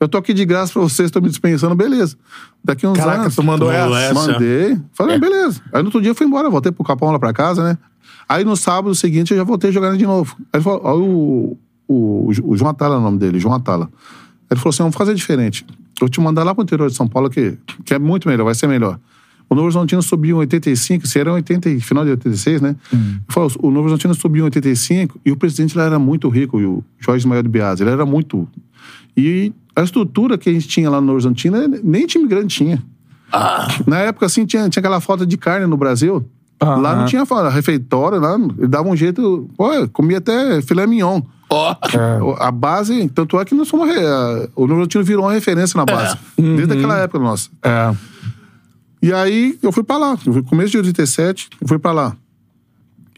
Eu 0.00 0.08
tô 0.08 0.18
aqui 0.18 0.34
de 0.34 0.44
graça 0.44 0.72
pra 0.72 0.82
vocês, 0.82 1.10
tô 1.10 1.20
me 1.20 1.28
dispensando, 1.28 1.74
beleza. 1.74 2.16
Daqui 2.64 2.86
a 2.86 2.90
uns 2.90 2.98
Caraca, 2.98 3.22
anos. 3.22 3.36
mandou 3.36 3.68
Tu 3.68 3.72
mandou 3.72 3.96
essa? 3.96 4.18
essa? 4.18 4.32
Mandei. 4.32 4.80
Falei, 4.92 5.18
beleza. 5.18 5.60
Aí 5.72 5.80
no 5.80 5.88
outro 5.88 6.00
dia 6.00 6.10
eu 6.10 6.14
fui 6.14 6.26
embora, 6.26 6.50
voltei 6.50 6.72
pro 6.72 6.82
Capão 6.82 7.12
lá 7.12 7.18
pra 7.18 7.32
casa, 7.32 7.62
né? 7.62 7.78
Aí 8.32 8.44
no 8.44 8.56
sábado 8.56 8.94
seguinte 8.94 9.32
eu 9.32 9.36
já 9.36 9.44
voltei 9.44 9.70
jogando 9.70 9.98
de 9.98 10.06
novo. 10.06 10.34
Aí 10.38 10.46
ele 10.54 10.62
falou, 10.64 10.80
aí 10.86 10.96
o, 10.96 11.58
o, 11.86 12.30
o 12.44 12.56
João 12.56 12.70
Atala 12.70 12.94
é 12.94 12.98
o 12.98 13.02
nome 13.02 13.18
dele, 13.18 13.38
João 13.38 13.54
Atala. 13.54 13.90
Ele 14.50 14.58
falou 14.58 14.70
assim: 14.70 14.82
vamos 14.82 14.96
fazer 14.96 15.14
diferente. 15.14 15.66
Eu 15.68 15.76
vou 16.00 16.08
te 16.08 16.18
mandar 16.18 16.42
lá 16.42 16.54
pro 16.54 16.64
interior 16.64 16.88
de 16.88 16.96
São 16.96 17.06
Paulo, 17.06 17.28
que, 17.28 17.58
que 17.84 17.92
é 17.92 17.98
muito 17.98 18.26
melhor, 18.26 18.44
vai 18.44 18.54
ser 18.54 18.66
melhor. 18.66 18.98
O 19.50 19.54
Novo 19.54 19.66
Horizontino 19.66 20.00
subiu 20.00 20.36
em 20.36 20.40
85, 20.40 21.06
se 21.06 21.18
era 21.18 21.28
em 21.28 21.34
80, 21.34 21.68
e 21.68 21.80
final 21.80 22.04
de 22.04 22.10
86, 22.12 22.62
né? 22.62 22.74
Ele 22.90 23.20
falou, 23.28 23.50
o 23.58 23.70
Novo 23.70 23.80
Horizontino 23.82 24.14
subiu 24.14 24.40
em 24.40 24.44
85 24.44 25.20
e 25.26 25.30
o 25.30 25.36
presidente 25.36 25.76
lá 25.76 25.84
era 25.84 25.98
muito 25.98 26.26
rico, 26.30 26.56
o 26.56 26.82
Jorge 26.98 27.28
Maia 27.28 27.42
de 27.42 27.50
Biase, 27.50 27.82
ele 27.82 27.90
era 27.90 28.06
muito. 28.06 28.48
E 29.14 29.52
a 29.76 29.82
estrutura 29.82 30.38
que 30.38 30.48
a 30.48 30.52
gente 30.54 30.66
tinha 30.66 30.88
lá 30.88 31.02
no 31.02 31.06
Novo 31.06 31.16
Horizontino, 31.16 31.58
nem 31.84 32.06
time 32.06 32.26
grande 32.26 32.54
tinha. 32.54 32.82
Na 33.86 33.98
época, 33.98 34.24
assim, 34.24 34.46
tinha, 34.46 34.66
tinha 34.70 34.80
aquela 34.80 35.02
falta 35.02 35.26
de 35.26 35.36
carne 35.36 35.66
no 35.66 35.76
Brasil. 35.76 36.26
Lá 36.64 36.90
Aham. 36.92 36.96
não 37.00 37.06
tinha 37.06 37.26
fa- 37.26 37.48
refeitório, 37.48 38.20
lá 38.20 38.34
ele 38.36 38.66
dava 38.68 38.88
um 38.88 38.96
jeito. 38.96 39.48
Pô, 39.56 39.68
comia 39.92 40.18
até 40.18 40.62
filé 40.62 40.86
mignon. 40.86 41.20
Ó. 41.50 41.76
A 42.38 42.50
base, 42.50 43.08
tanto 43.08 43.38
é 43.38 43.44
que 43.44 43.54
nós 43.54 43.68
a- 43.74 44.48
O 44.56 44.62
Novo 44.62 44.74
Horizontino 44.74 45.04
virou 45.04 45.24
uma 45.26 45.32
referência 45.32 45.76
na 45.76 45.84
base. 45.84 46.16
Desde 46.38 46.72
aquela 46.72 46.96
época 46.98 47.18
nossa. 47.18 47.50
É. 47.62 47.94
E 49.02 49.12
aí 49.12 49.58
eu 49.62 49.72
fui 49.72 49.82
pra 49.82 49.98
lá. 49.98 50.16
Eu 50.24 50.42
Começo 50.44 50.70
de 50.70 50.78
87, 50.78 51.50
eu 51.60 51.68
fui 51.68 51.78
pra 51.78 51.92
lá. 51.92 52.16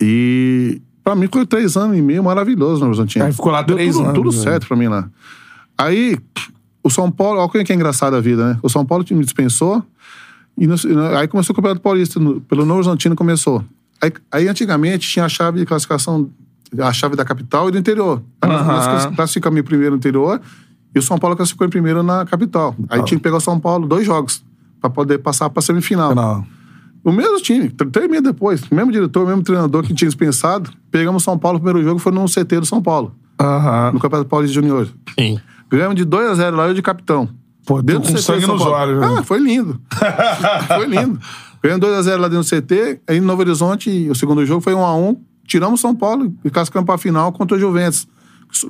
E 0.00 0.80
pra 1.02 1.14
mim 1.14 1.28
foi 1.32 1.46
três 1.46 1.76
anos 1.76 1.96
e 1.96 2.02
meio 2.02 2.24
maravilhoso 2.24 2.80
no 2.80 2.86
Horizontino. 2.88 3.24
Aí 3.24 3.32
ficou 3.32 3.52
lá 3.52 3.62
Deu 3.62 3.76
três 3.76 3.94
tudo, 3.94 4.04
anos, 4.08 4.14
Tudo 4.18 4.32
né? 4.36 4.42
certo 4.42 4.66
pra 4.66 4.76
mim 4.76 4.88
lá. 4.88 5.08
Aí, 5.76 6.18
o 6.82 6.90
São 6.90 7.10
Paulo, 7.10 7.40
olha 7.40 7.64
que 7.64 7.72
é 7.72 7.74
engraçado 7.76 8.14
a 8.16 8.20
vida, 8.20 8.48
né? 8.54 8.58
O 8.62 8.68
São 8.68 8.84
Paulo 8.84 9.04
me 9.10 9.24
dispensou. 9.24 9.82
E 10.56 10.66
no- 10.66 10.76
aí 11.18 11.26
começou 11.28 11.52
o 11.52 11.56
Campeonato 11.56 11.80
Paulista, 11.80 12.20
no- 12.20 12.40
pelo 12.42 12.64
Novo 12.64 12.78
Horizontino 12.78 13.16
começou. 13.16 13.64
Aí, 14.00 14.12
aí 14.30 14.48
antigamente 14.48 15.08
tinha 15.08 15.24
a 15.24 15.28
chave 15.28 15.58
de 15.58 15.66
classificação, 15.66 16.30
a 16.78 16.92
chave 16.92 17.16
da 17.16 17.24
capital 17.24 17.68
e 17.68 17.72
do 17.72 17.78
interior. 17.78 18.22
Aí 18.40 18.50
nós 18.50 19.06
classificamos 19.14 19.58
em 19.58 19.62
primeiro 19.62 19.92
no 19.92 19.96
interior 19.96 20.40
e 20.94 20.98
o 20.98 21.02
São 21.02 21.18
Paulo 21.18 21.34
classificou 21.36 21.66
em 21.66 21.70
primeiro 21.70 22.02
na 22.02 22.24
capital. 22.24 22.74
Aí 22.88 23.02
tinha 23.04 23.18
que 23.18 23.22
pegar 23.22 23.36
o 23.36 23.40
São 23.40 23.58
Paulo 23.58 23.86
dois 23.86 24.06
jogos 24.06 24.44
pra 24.80 24.90
poder 24.90 25.18
passar 25.18 25.48
pra 25.50 25.60
semifinal. 25.62 26.14
Não. 26.14 26.44
O 27.02 27.12
mesmo 27.12 27.38
time, 27.40 27.68
tr- 27.68 27.88
três 27.90 28.08
meses 28.08 28.24
depois, 28.24 28.62
o 28.70 28.74
mesmo 28.74 28.90
diretor, 28.92 29.24
o 29.24 29.26
mesmo 29.26 29.42
treinador 29.42 29.82
que 29.82 29.92
tinha 29.92 30.08
dispensado, 30.08 30.70
pegamos 30.90 31.22
o 31.22 31.24
São 31.24 31.36
Paulo, 31.38 31.58
o 31.58 31.60
primeiro 31.60 31.86
jogo 31.86 31.98
foi 32.00 32.12
no 32.12 32.26
CT 32.26 32.60
do 32.60 32.66
São 32.66 32.80
Paulo, 32.80 33.14
Aham. 33.40 33.92
no 33.92 34.00
Campeonato 34.00 34.28
Paulista 34.30 34.54
Júnior. 34.54 34.88
Sim. 35.18 35.38
Ganhamos 35.70 35.96
de 35.96 36.04
2 36.04 36.30
a 36.30 36.34
0 36.34 36.56
lá, 36.56 36.68
eu 36.68 36.74
de 36.74 36.80
capitão. 36.82 37.28
Pô, 37.66 37.80
Dentro 37.82 38.02
do 38.02 38.06
com 38.08 38.12
CT 38.14 38.22
sangue 38.22 38.46
nos 38.46 38.62
olhos. 38.62 39.00
né? 39.00 39.16
Ah, 39.18 39.22
foi 39.22 39.38
lindo. 39.38 39.80
foi 40.68 40.86
lindo. 40.86 41.18
Ganhamos 41.62 41.80
2 41.80 41.94
a 41.98 42.02
0 42.02 42.20
lá 42.22 42.28
dentro 42.28 42.44
do 42.44 42.62
CT, 42.62 43.00
aí 43.08 43.20
no 43.20 43.26
Novo 43.26 43.40
Horizonte, 43.40 44.08
o 44.10 44.14
segundo 44.14 44.44
jogo 44.44 44.60
foi 44.60 44.74
1 44.74 44.84
a 44.84 44.94
1 44.96 45.16
tiramos 45.46 45.80
São 45.80 45.94
Paulo 45.94 46.32
e 46.44 46.50
cascamos 46.50 46.86
pra 46.86 46.96
final 46.98 47.30
contra 47.32 47.56
o 47.56 47.60
Juventus. 47.60 48.06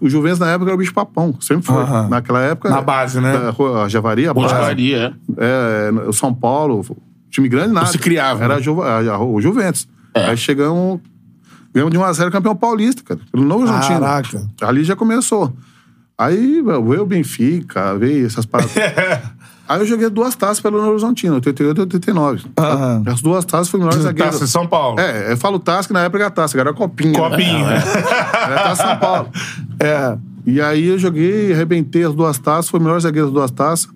O 0.00 0.08
Juventus 0.08 0.38
na 0.38 0.48
época 0.50 0.70
era 0.70 0.74
o 0.74 0.78
bicho 0.78 0.94
papão, 0.94 1.36
sempre 1.40 1.66
foi. 1.66 1.82
Aham. 1.82 2.08
Naquela 2.08 2.40
época. 2.40 2.70
Na 2.70 2.80
base, 2.80 3.20
né? 3.20 3.36
A, 3.36 3.50
rua- 3.50 3.84
a 3.84 3.88
Javari, 3.88 4.26
a 4.28 4.32
Bom 4.34 4.42
base. 4.42 4.54
Javari, 4.54 4.94
é. 4.94 5.12
É, 5.36 5.90
o 6.06 6.12
São 6.12 6.32
Paulo, 6.32 6.84
time 7.30 7.48
grande 7.48 7.72
nada. 7.74 7.86
se 7.86 7.98
criava, 7.98 8.42
Era 8.44 8.54
né? 8.54 8.60
a 8.60 8.62
Ju- 8.62 8.82
a- 8.82 9.18
o 9.22 9.40
Juventus. 9.40 9.86
Aí 10.14 10.36
chegamos, 10.36 11.00
ganhamos 11.72 11.92
de 11.92 11.98
1 11.98 12.04
a 12.04 12.12
0 12.12 12.30
campeão 12.30 12.56
paulista, 12.56 13.02
cara, 13.04 13.20
pelo 13.30 13.44
Novo. 13.44 13.66
Caraca. 13.66 14.46
Ali 14.62 14.84
já 14.84 14.96
começou. 14.96 15.52
Aí 16.16 16.62
veio 16.62 17.02
o 17.02 17.06
Benfica, 17.06 17.96
veio 17.98 18.26
essas 18.26 18.46
paradas. 18.46 18.72
Aí 19.66 19.80
eu 19.80 19.86
joguei 19.86 20.10
duas 20.10 20.34
taças 20.34 20.60
pelo 20.60 20.76
Novo 20.76 20.90
Horizontino, 20.90 21.36
88 21.36 21.78
e 21.78 21.80
89. 21.80 22.44
Aham. 22.58 23.02
As 23.06 23.22
duas 23.22 23.44
taças 23.46 23.68
foi 23.68 23.80
o 23.80 23.82
melhor 23.82 23.98
zagueiro. 23.98 24.30
Taça 24.30 24.44
de 24.44 24.50
São 24.50 24.66
Paulo. 24.66 25.00
É, 25.00 25.32
eu 25.32 25.36
falo 25.38 25.58
taça, 25.58 25.88
que 25.88 25.94
na 25.94 26.02
época 26.04 26.22
era 26.22 26.30
taça, 26.30 26.54
agora 26.54 26.68
era 26.70 26.76
copinha. 26.76 27.12
né? 27.12 27.30
Copinha. 27.30 27.66
Era 27.66 28.62
taça 28.62 28.82
São 28.86 28.98
Paulo. 28.98 29.30
É. 29.80 30.18
E 30.46 30.60
aí 30.60 30.88
eu 30.88 30.98
joguei, 30.98 31.50
arrebentei 31.52 32.04
as 32.04 32.14
duas 32.14 32.38
taças, 32.38 32.68
foi 32.68 32.78
o 32.78 32.82
melhor 32.82 33.00
zagueiro 33.00 33.28
das 33.28 33.34
duas 33.34 33.50
taças. 33.50 33.88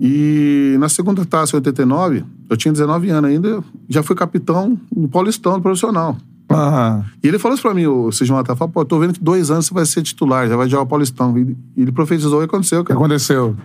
E 0.00 0.76
na 0.78 0.88
segunda 0.88 1.24
taça, 1.26 1.54
em 1.54 1.58
89, 1.58 2.24
eu 2.48 2.56
tinha 2.56 2.70
19 2.72 3.10
anos 3.10 3.28
ainda, 3.28 3.62
já 3.88 4.02
fui 4.02 4.14
capitão 4.14 4.78
do 4.90 5.08
Paulistão, 5.08 5.54
do 5.54 5.62
profissional. 5.62 6.16
Aham. 6.50 7.04
E 7.22 7.28
ele 7.28 7.38
falou 7.38 7.54
isso 7.54 7.62
pra 7.62 7.72
mim, 7.74 7.86
o 7.86 8.10
Sr. 8.10 8.24
Jonathan, 8.26 8.56
falou, 8.56 8.72
pô, 8.72 8.84
tô 8.84 8.98
vendo 8.98 9.14
que 9.14 9.22
dois 9.22 9.50
anos 9.50 9.66
você 9.66 9.74
vai 9.74 9.86
ser 9.86 10.02
titular, 10.02 10.48
já 10.48 10.56
vai 10.56 10.68
jogar 10.68 10.82
o 10.82 10.86
Paulistão. 10.86 11.36
E 11.38 11.56
e 11.76 11.82
ele 11.82 11.92
profetizou 11.92 12.42
e 12.42 12.44
aconteceu, 12.44 12.82
cara. 12.84 12.98
aconteceu? 12.98 13.56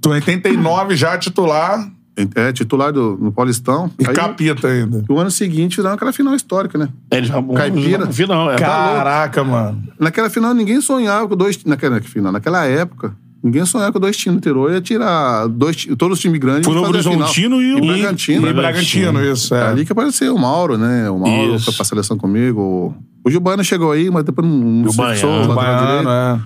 Tu 0.00 0.08
em 0.10 0.14
89 0.14 0.96
já 0.96 1.16
titular 1.18 1.90
É, 2.36 2.52
titular 2.52 2.92
do, 2.92 3.16
no 3.20 3.32
Paulistão. 3.32 3.90
e 3.98 4.06
Aí, 4.06 4.14
capita 4.14 4.68
ainda. 4.68 5.04
o 5.08 5.18
ano 5.18 5.30
seguinte 5.30 5.76
fizeram 5.76 5.94
aquela 5.94 6.12
final 6.12 6.34
histórica, 6.34 6.78
né? 6.78 6.88
Ele 7.10 7.26
já 7.26 7.42
Caipira. 7.42 8.06
Final, 8.12 8.52
é. 8.52 8.56
Caraca, 8.56 9.42
mano. 9.42 9.82
Naquela 9.98 10.30
final 10.30 10.54
ninguém 10.54 10.80
sonhava 10.80 11.26
com 11.28 11.36
dois. 11.36 11.62
Naquela 11.64 12.00
final, 12.02 12.30
naquela 12.32 12.64
época, 12.66 13.16
ninguém 13.44 13.64
sonhava 13.66 13.92
com 13.92 14.00
dois 14.00 14.16
times 14.16 14.36
do 14.36 14.38
interior 14.40 14.72
ia 14.72 14.80
tirar 14.80 15.46
dois, 15.48 15.86
todos 15.98 16.16
os 16.16 16.20
times 16.22 16.40
grandes. 16.40 16.64
Foi 16.64 16.74
o. 16.74 16.82
Horizontino 16.82 17.60
e 17.62 17.74
o- 17.74 17.78
e 17.78 17.86
Bragantino. 17.86 18.48
E 18.48 18.52
Bragantino, 18.52 19.22
isso. 19.22 19.54
É 19.54 19.58
É. 19.60 19.66
ali 19.68 19.84
que 19.84 19.92
apareceu 19.92 20.34
o 20.34 20.38
Mauro, 20.40 20.76
né? 20.78 21.08
O 21.10 21.18
Mauro 21.18 21.54
Isso. 21.56 21.66
foi 21.66 21.74
pra 21.74 21.84
seleção 21.84 22.16
comigo. 22.16 22.94
O 23.22 23.30
Gilbano 23.30 23.62
chegou 23.62 23.92
aí, 23.92 24.10
mas 24.10 24.24
depois 24.24 24.46
não, 24.46 24.56
não 24.56 24.88
o 24.88 24.92
se 24.92 24.96
fixou, 25.12 25.30
é. 25.30 26.40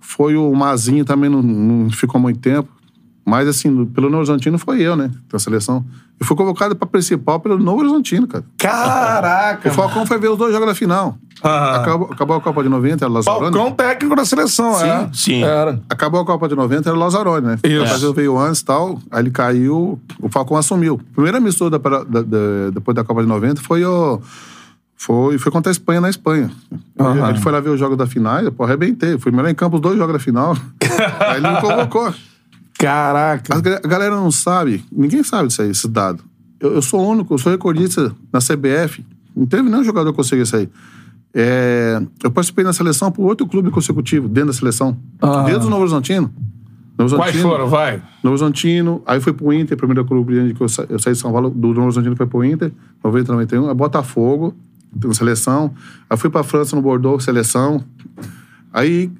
Foi 0.00 0.36
o 0.36 0.52
Mazinho 0.54 1.04
também, 1.04 1.30
não, 1.30 1.40
não 1.42 1.90
ficou 1.90 2.20
muito 2.20 2.40
tempo. 2.40 2.68
Mas, 3.30 3.48
assim, 3.48 3.84
pelo 3.86 4.06
Novo 4.08 4.18
Horizontino 4.18 4.58
foi 4.58 4.82
eu, 4.82 4.96
né? 4.96 5.10
Da 5.32 5.38
seleção. 5.38 5.84
Eu 6.18 6.26
fui 6.26 6.36
convocado 6.36 6.74
pra 6.76 6.86
principal 6.86 7.40
pelo 7.40 7.58
Novo 7.58 7.78
Horizontino, 7.80 8.26
cara. 8.26 8.44
Caraca. 8.58 9.68
O 9.70 9.72
Falcão 9.72 10.04
foi 10.04 10.18
ver 10.18 10.28
os 10.28 10.36
dois 10.36 10.52
jogos 10.52 10.66
da 10.68 10.74
final. 10.74 11.16
Aham. 11.42 11.76
Acabou, 11.80 12.08
acabou 12.12 12.36
a 12.36 12.40
Copa 12.40 12.62
de 12.62 12.68
90, 12.68 13.04
era 13.04 13.12
Lazzaroni. 13.12 13.52
Falcão 13.52 13.72
técnico 13.72 14.14
da 14.14 14.24
seleção, 14.26 14.78
é. 14.84 15.08
sim. 15.14 15.42
Era. 15.42 15.80
Acabou 15.88 16.20
a 16.20 16.26
Copa 16.26 16.46
de 16.48 16.54
90, 16.54 16.88
era 16.88 16.96
o 16.96 17.00
Lazzaroni, 17.00 17.46
né? 17.46 17.58
Isso. 17.64 17.76
O 17.82 17.86
Brasil 17.86 18.12
veio 18.14 18.38
antes 18.38 18.60
e 18.60 18.64
tal, 18.66 19.00
aí 19.10 19.22
ele 19.22 19.30
caiu, 19.30 19.98
o 20.20 20.28
Falcão 20.28 20.56
assumiu. 20.58 20.94
O 20.94 21.14
primeiro 21.14 21.38
amistoso 21.38 21.70
da, 21.70 21.78
da- 21.78 22.04
da- 22.04 22.70
depois 22.74 22.94
da 22.94 23.02
Copa 23.04 23.22
de 23.22 23.28
90 23.28 23.62
foi 23.62 23.84
o... 23.84 24.20
Foi, 24.96 25.38
foi 25.38 25.50
contra 25.50 25.70
a 25.70 25.72
Espanha 25.72 25.98
na 26.02 26.10
Espanha. 26.10 26.50
Aham. 26.98 27.30
Ele 27.30 27.38
foi 27.38 27.50
lá 27.52 27.58
ver 27.60 27.70
os 27.70 27.80
jogos 27.80 27.96
da 27.96 28.06
final, 28.06 28.40
eu 28.40 28.52
pô, 28.52 28.64
arrebentei. 28.64 29.16
Fui 29.18 29.32
melhor 29.32 29.48
em 29.48 29.54
campo 29.54 29.76
os 29.76 29.80
dois 29.80 29.96
jogos 29.96 30.12
da 30.12 30.18
final. 30.18 30.54
aí 31.20 31.38
ele 31.38 31.48
me 31.48 31.58
convocou. 31.58 32.12
Caraca. 32.80 33.54
A 33.56 33.60
ga- 33.60 33.80
a 33.84 33.86
galera 33.88 34.16
não 34.16 34.30
sabe, 34.30 34.84
ninguém 34.90 35.22
sabe 35.22 35.48
disso 35.48 35.62
aí, 35.62 35.70
esse 35.70 35.86
dado. 35.88 36.22
Eu, 36.58 36.74
eu 36.74 36.82
sou 36.82 37.00
o 37.00 37.08
único, 37.10 37.34
eu 37.34 37.38
sou 37.38 37.52
recordista 37.52 38.14
na 38.32 38.40
CBF. 38.40 39.04
Não 39.36 39.46
teve 39.46 39.68
nenhum 39.68 39.84
jogador 39.84 40.10
que 40.12 40.16
conseguiu 40.16 40.42
isso 40.44 40.56
aí. 40.56 40.68
É, 41.32 42.02
eu 42.24 42.30
participei 42.30 42.64
na 42.64 42.72
seleção 42.72 43.12
por 43.12 43.24
oito 43.26 43.46
clubes 43.46 43.72
consecutivos, 43.72 44.28
dentro 44.30 44.48
da 44.48 44.52
seleção. 44.52 44.96
Ah. 45.20 45.42
Dentro 45.42 45.62
do 45.62 45.70
Novo 45.70 45.82
Horizontino. 45.82 46.32
Novo 46.98 47.16
Quais 47.16 47.30
Horizontino, 47.34 47.48
foram? 47.50 47.68
Vai. 47.68 47.96
Novo 48.22 48.28
Horizontino, 48.34 49.02
aí 49.06 49.20
fui 49.20 49.32
pro 49.32 49.52
Inter, 49.52 49.76
primeiro 49.76 50.04
clube 50.04 50.52
que 50.54 50.60
eu, 50.62 50.68
sa- 50.68 50.84
eu 50.88 50.98
saí 50.98 51.12
de 51.14 51.18
São 51.18 51.30
Paulo, 51.32 51.48
do 51.48 51.68
Novo 51.68 51.82
Horizontino 51.82 52.16
foi 52.16 52.26
pro 52.26 52.44
Inter, 52.44 52.72
90, 53.02 53.32
91, 53.32 53.68
aí 53.68 53.74
Botafogo, 53.74 54.54
na 55.04 55.14
seleção. 55.14 55.72
Aí 56.10 56.16
fui 56.18 56.28
pra 56.28 56.42
França, 56.42 56.74
no 56.76 56.82
Bordeaux, 56.82 57.22
seleção. 57.24 57.82
Aí, 58.72 59.10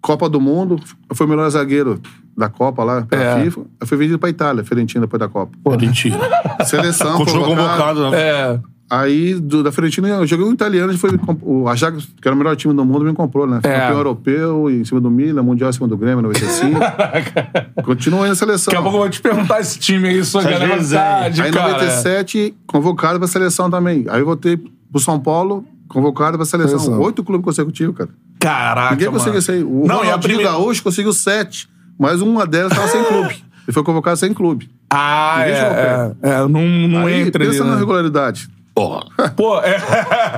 Copa 0.00 0.28
do 0.28 0.40
Mundo, 0.40 0.78
eu 1.08 1.16
fui 1.16 1.26
o 1.26 1.28
melhor 1.28 1.48
zagueiro 1.50 1.98
da 2.36 2.48
Copa 2.48 2.82
lá, 2.84 3.02
pela 3.02 3.22
É. 3.22 3.44
FIFA. 3.44 3.60
Eu 3.80 3.86
fui 3.86 3.96
vendido 3.98 4.18
pra 4.18 4.28
Itália, 4.28 4.64
Fiorentina, 4.64 5.02
depois 5.02 5.20
da 5.20 5.28
Copa. 5.28 5.52
Mentira. 5.80 6.18
Seleção, 6.64 7.16
Continuou 7.18 7.46
convocado, 7.48 8.10
né? 8.10 8.18
É. 8.20 8.60
Aí, 8.90 9.34
do- 9.34 9.62
da 9.62 9.72
Fiorentina, 9.72 10.08
eu 10.08 10.26
joguei 10.26 10.44
um 10.46 10.52
italiano, 10.52 10.96
foi, 10.98 11.18
o 11.42 11.66
Ajax, 11.68 12.04
que 12.20 12.28
era 12.28 12.34
o 12.34 12.38
melhor 12.38 12.54
time 12.54 12.74
do 12.74 12.84
mundo, 12.84 13.04
me 13.04 13.14
comprou, 13.14 13.46
né? 13.46 13.58
É. 13.62 13.80
Campeão 13.80 13.96
europeu, 13.96 14.70
em 14.70 14.84
cima 14.84 15.00
do 15.00 15.10
Milan, 15.10 15.42
mundial 15.42 15.70
em 15.70 15.72
cima 15.72 15.88
do 15.88 15.96
Grêmio, 15.96 16.22
95. 16.22 16.78
Continuei 17.82 18.28
na 18.28 18.34
seleção. 18.34 18.70
Daqui 18.72 18.76
a 18.76 18.82
pouco 18.82 18.96
eu 18.98 19.00
vou 19.02 19.10
te 19.10 19.20
perguntar 19.20 19.60
esse 19.60 19.78
time 19.78 20.08
aí, 20.08 20.24
sua 20.24 20.42
galera 20.42 20.74
Aí, 20.74 21.30
em 21.30 21.52
cara. 21.52 21.72
97, 21.72 22.54
convocado 22.66 23.18
pra 23.18 23.26
seleção 23.26 23.70
também. 23.70 24.04
Aí, 24.08 24.20
eu 24.20 24.26
voltei 24.26 24.56
pro 24.56 25.00
São 25.00 25.18
Paulo, 25.18 25.64
convocado 25.88 26.36
pra 26.36 26.46
seleção. 26.46 26.78
Seleção. 26.78 27.00
Oito 27.02 27.24
clubes 27.24 27.44
consecutivos, 27.44 27.96
cara. 27.96 28.10
Caraca, 28.38 28.90
Ninguém 28.94 29.10
conseguiu 29.10 29.38
isso 29.38 29.50
aí. 29.50 29.62
O 29.64 29.84
Não, 29.86 29.96
e 29.96 30.08
a 30.08 30.14
Ronaldinho 30.14 30.20
primeira... 30.20 30.50
Gaúcho 30.52 30.82
conseguiu 30.82 31.12
sete, 31.14 31.68
mas 31.98 32.20
uma 32.20 32.46
delas 32.46 32.72
tava 32.72 32.88
sem 32.88 33.02
clube. 33.04 33.34
Ele 33.66 33.72
foi 33.72 33.82
convocado 33.82 34.16
sem 34.18 34.34
clube. 34.34 34.70
Ah, 34.90 35.36
é, 35.40 35.46
Ninguém 35.46 36.30
é, 36.30 36.34
é. 36.34 36.38
Não, 36.48 36.88
não 36.88 37.06
Aí, 37.06 37.22
entra 37.22 37.44
pensa 37.44 37.64
na 37.64 37.72
né? 37.72 37.78
regularidade. 37.78 38.48
Porra. 38.74 39.04
Pô, 39.36 39.60
é. 39.60 39.76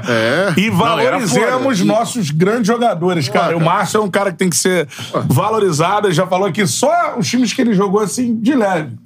É. 0.09 0.61
E 0.61 0.71
Não, 0.71 0.77
valorizemos 0.77 1.79
foda. 1.79 1.93
nossos 1.93 2.31
grandes 2.31 2.67
jogadores, 2.67 3.29
cara. 3.29 3.47
cara. 3.47 3.57
O 3.57 3.61
Márcio 3.61 3.99
é 3.99 4.01
um 4.01 4.11
cara 4.11 4.31
que 4.31 4.39
tem 4.39 4.51
que 4.51 4.57
ser 4.57 4.87
valorizado. 5.27 6.07
Ele 6.07 6.15
já 6.15 6.27
falou 6.27 6.47
aqui 6.47 6.67
só 6.67 7.17
os 7.19 7.27
times 7.27 7.53
que 7.53 7.63
ele 7.63 7.75
jogou 7.75 8.01
assim, 8.01 8.37
de 8.37 8.55
leve. 8.55 8.97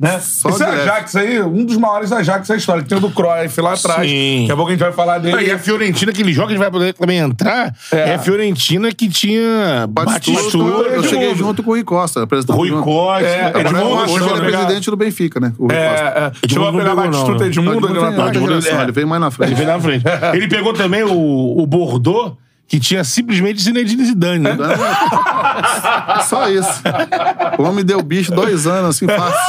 Né? 0.00 0.18
Só 0.18 0.48
Esse 0.48 0.64
de 0.64 0.64
leve. 0.64 0.80
Ajax 0.80 1.14
aí, 1.16 1.42
um 1.42 1.62
dos 1.62 1.76
maiores 1.76 2.10
Ajax 2.10 2.48
da 2.48 2.56
história. 2.56 2.82
que 2.82 2.88
Tem 2.88 2.96
o 2.96 3.02
do 3.02 3.10
Cruyff 3.10 3.60
lá 3.60 3.74
atrás. 3.74 4.08
Sim. 4.08 4.38
Daqui 4.40 4.52
a 4.52 4.56
pouco 4.56 4.70
a 4.70 4.72
gente 4.72 4.80
vai 4.80 4.92
falar 4.92 5.18
dele. 5.18 5.46
E 5.46 5.50
a 5.52 5.58
Fiorentina, 5.58 6.10
que 6.10 6.22
ele 6.22 6.32
joga, 6.32 6.46
a 6.46 6.50
gente 6.52 6.58
vai 6.58 6.70
poder 6.70 6.94
também 6.94 7.18
entrar, 7.18 7.74
é, 7.92 8.14
a 8.14 8.18
Fiorentina 8.18 8.90
que 8.92 9.10
tinha 9.10 9.86
Batistuta, 9.90 10.38
Batistuta, 10.38 10.88
eu 10.88 11.02
cheguei 11.04 11.34
junto 11.34 11.62
com 11.62 11.70
o 11.70 11.74
Rui 11.74 11.84
Costa. 11.84 12.26
Rui. 12.48 12.70
Costa. 12.70 13.26
É, 13.28 13.52
Edmundo, 13.60 14.10
hoje 14.10 14.24
ele 14.30 14.38
é 14.38 14.50
presidente 14.50 14.90
do 14.90 14.96
Benfica, 14.96 15.38
né? 15.38 15.52
O 15.58 15.66
Rui 15.66 15.76
É, 15.76 15.88
Costa. 15.90 16.04
é. 16.44 16.48
Chegou 16.48 16.68
a 16.68 16.72
pegar 16.72 16.94
Batistuta? 16.94 17.46
Edmundo 17.46 17.88
é. 17.88 18.82
ele 18.82 18.92
veio 18.92 19.06
mais 19.06 19.20
na 19.20 19.30
frente. 19.30 19.48
Ele 19.50 19.54
veio 19.56 19.68
na 19.68 19.80
frente. 19.80 20.04
Ele 20.34 20.48
pegou 20.48 20.72
também 20.72 21.02
o, 21.02 21.58
o 21.60 21.66
Bordeaux, 21.66 22.38
que 22.70 22.78
tinha 22.78 23.02
simplesmente 23.02 23.60
Zinedine 23.60 24.04
Zidane, 24.04 24.38
né? 24.38 24.56
Só 26.28 26.48
isso. 26.48 26.70
O 27.58 27.64
homem 27.64 27.84
deu 27.84 28.00
bicho 28.00 28.30
dois 28.32 28.64
anos, 28.64 28.90
assim, 28.90 29.06
fácil. 29.08 29.40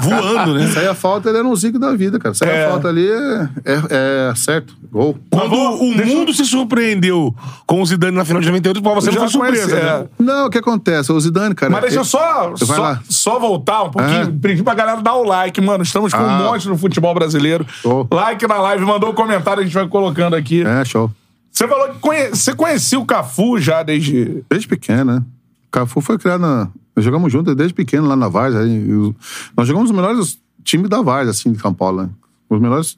Voando, 0.00 0.54
né? 0.54 0.68
Saía 0.68 0.94
falta, 0.94 1.28
ele 1.28 1.38
era 1.38 1.46
um 1.48 1.56
zico 1.56 1.76
da 1.76 1.92
vida, 1.96 2.16
cara. 2.20 2.34
Saía 2.36 2.52
É. 2.52 2.68
falta 2.70 2.86
ali, 2.86 3.04
é, 3.10 3.48
é, 3.64 4.30
é 4.30 4.34
certo. 4.36 4.76
Gol. 4.92 5.18
Quando 5.28 5.54
o 5.54 6.06
mundo 6.06 6.32
se 6.32 6.44
surpreendeu 6.44 7.34
com 7.66 7.82
o 7.82 7.86
Zidane 7.86 8.16
na 8.16 8.24
final 8.24 8.40
de 8.40 8.46
98, 8.46 8.80
pra 8.80 8.94
você 8.94 9.08
Eu 9.08 9.14
não 9.14 9.20
foi 9.22 9.28
surpresa, 9.30 9.74
né? 9.74 10.06
é. 10.20 10.22
Não, 10.22 10.46
o 10.46 10.50
que 10.50 10.58
acontece? 10.58 11.10
O 11.10 11.18
Zidane, 11.20 11.52
cara... 11.54 11.72
Mas 11.72 11.80
deixa 11.82 11.96
eu 11.98 12.04
só, 12.04 12.54
só, 12.56 12.98
só 13.10 13.38
voltar 13.40 13.82
um 13.82 13.90
pouquinho. 13.90 14.22
Ah. 14.28 14.38
Pedir 14.40 14.62
pra 14.62 14.74
galera 14.74 15.02
dar 15.02 15.14
o 15.14 15.24
like, 15.24 15.60
mano. 15.60 15.82
Estamos 15.82 16.12
com 16.14 16.22
um 16.22 16.26
Ah. 16.30 16.38
monte 16.38 16.68
no 16.68 16.78
futebol 16.78 17.12
brasileiro. 17.12 17.66
Show. 17.82 18.06
Like 18.10 18.46
na 18.46 18.58
live, 18.58 18.84
mandou 18.84 19.10
o 19.10 19.14
comentário, 19.14 19.60
a 19.62 19.64
gente 19.64 19.74
vai 19.74 19.88
colocando 19.88 20.36
aqui. 20.36 20.64
É, 20.64 20.84
show. 20.84 21.10
Você 21.58 21.66
falou 21.66 21.88
que 21.88 21.98
conhe... 21.98 22.28
você 22.28 22.54
conhecia 22.54 23.00
o 23.00 23.04
Cafu 23.04 23.58
já 23.58 23.82
desde. 23.82 24.44
Desde 24.48 24.68
pequeno, 24.68 25.04
né? 25.12 25.22
O 25.66 25.70
Cafu 25.72 26.00
foi 26.00 26.16
criado 26.16 26.40
na... 26.40 26.68
Nós 26.94 27.04
jogamos 27.04 27.32
juntos 27.32 27.54
desde 27.56 27.74
pequeno 27.74 28.06
lá 28.06 28.14
na 28.14 28.28
o- 28.28 29.14
Nós 29.56 29.66
jogamos 29.66 29.90
os 29.90 29.96
melhores 29.96 30.38
times 30.62 30.88
da 30.88 31.02
Várzea, 31.02 31.30
assim, 31.32 31.50
de 31.52 31.58
São 31.60 31.74
Paulo, 31.74 32.02
né? 32.02 32.10
Os 32.48 32.60
melhores 32.60 32.96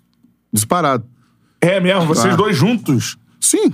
disparados. 0.52 1.07
É 1.59 1.81
mesmo, 1.81 2.05
vocês 2.07 2.35
Ah. 2.35 2.37
dois 2.37 2.55
juntos. 2.55 3.17
Sim. 3.40 3.71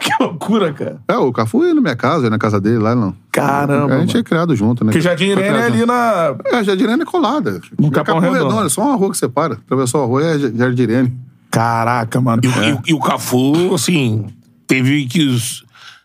que 0.00 0.10
loucura, 0.22 0.72
cara. 0.72 1.00
É, 1.06 1.16
o 1.18 1.30
Cafu 1.32 1.62
ia 1.66 1.74
na 1.74 1.80
minha 1.82 1.94
casa, 1.96 2.24
ia 2.24 2.30
na 2.30 2.38
casa 2.38 2.58
dele 2.58 2.78
lá, 2.78 2.94
não. 2.94 3.14
Caramba. 3.30 3.94
A 3.94 3.98
gente 4.00 4.12
é 4.12 4.14
mano. 4.14 4.24
criado 4.24 4.56
junto, 4.56 4.84
né? 4.86 4.90
Porque 4.90 5.02
Jardim 5.02 5.26
Irene 5.26 5.58
é 5.58 5.62
ali 5.64 5.84
na. 5.84 6.34
É, 6.46 6.64
Jardim 6.64 6.84
Irene 6.84 7.02
é 7.02 7.04
colada. 7.04 7.60
No 7.78 7.88
É 7.88 7.90
Capão 7.90 8.18
Redondo. 8.18 8.64
é 8.64 8.68
só 8.70 8.82
uma 8.82 8.96
rua 8.96 9.10
que 9.10 9.18
separa. 9.18 9.54
Atravessou 9.66 10.02
a 10.02 10.06
rua 10.06 10.24
é 10.24 10.38
Jardim 10.38 10.82
Irene. 10.82 11.29
Caraca, 11.50 12.20
mano. 12.20 12.42
E, 12.44 12.48
o- 12.48 12.62
e 12.64 12.72
o- 12.72 12.82
e 12.88 12.94
o 12.94 13.00
Cafu, 13.00 13.74
assim, 13.74 14.26
teve 14.66 15.06
que, 15.06 15.22
os- 15.26 15.64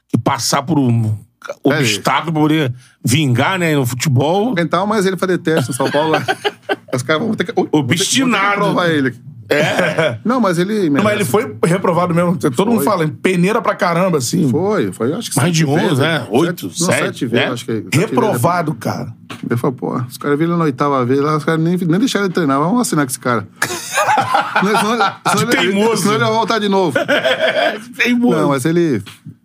que 0.10 0.18
passar 0.18 0.64
por 0.64 0.80
um 0.80 1.16
obstáculo 1.64 2.32
pra 2.34 2.42
poder 2.42 2.74
vingar, 3.04 3.60
né, 3.60 3.76
no 3.76 3.86
futebol. 3.86 4.56
Então, 4.58 4.88
mas 4.88 5.06
ele 5.06 5.16
fazer 5.18 5.38
teste 5.38 5.70
em 5.72 5.74
São 5.74 5.90
Paulo 5.92 6.10
lá. 6.12 6.24
Os 6.94 7.04
caras 7.04 7.22
vão 7.22 7.34
ter 7.36 7.44
que. 7.44 7.52
vão 7.54 7.66
ter- 7.66 7.72
vão 7.72 7.82
ter 7.88 7.88
que 7.88 8.02
Obstinado. 8.02 8.56
provar 8.56 8.90
ele. 8.90 9.14
É. 9.50 10.18
Não, 10.26 10.40
mas 10.40 10.58
ele. 10.58 10.90
Não, 10.90 11.04
mas 11.04 11.14
ele 11.14 11.26
foi 11.26 11.56
reprovado 11.64 12.14
mesmo. 12.14 12.36
Todo 12.38 12.72
mundo 12.72 12.84
fala, 12.84 13.08
peneira 13.08 13.62
pra 13.62 13.76
caramba, 13.76 14.18
assim. 14.18 14.50
Foi, 14.50 14.92
foi, 14.92 15.14
acho 15.14 15.30
que 15.30 15.38
Mais 15.38 15.54
de 15.54 15.60
sete 15.60 15.70
11, 15.72 15.84
vezes, 15.84 16.00
né? 16.00 16.28
Oito, 16.32 16.70
sete, 16.70 16.82
não, 16.82 16.88
sete, 16.88 17.06
sete 17.06 17.26
vezes, 17.28 17.46
né? 17.46 17.54
acho 17.54 17.66
que. 17.66 17.98
Reprovado, 17.98 18.74
cara. 18.74 19.06
vezes. 19.06 19.16
Ele 19.50 19.58
falou, 19.58 19.76
pô, 19.76 19.96
os 19.98 20.18
caras 20.18 20.38
viram 20.40 20.58
na 20.58 20.64
oitava 20.64 21.06
vez 21.06 21.20
lá, 21.20 21.38
os 21.38 21.44
caras 21.44 21.62
nem, 21.62 21.78
nem 21.78 22.00
deixaram 22.00 22.26
ele 22.26 22.34
treinar. 22.34 22.60
Vamos 22.60 22.82
assinar 22.82 23.06
com 23.06 23.10
esse 23.10 23.20
cara. 23.20 23.48
senão, 24.60 24.80
senão, 24.80 25.14
senão, 25.28 25.42
ele- 25.44 25.58
teimoso. 25.58 26.02
senão 26.02 26.16
ele 26.16 26.24
vai 26.24 26.34
voltar 26.34 26.60
de 26.60 26.70
novo. 26.70 26.98
Teimoso. 27.98 28.38
Não, 28.38 28.50
mas 28.50 28.66
ele. 28.66 29.04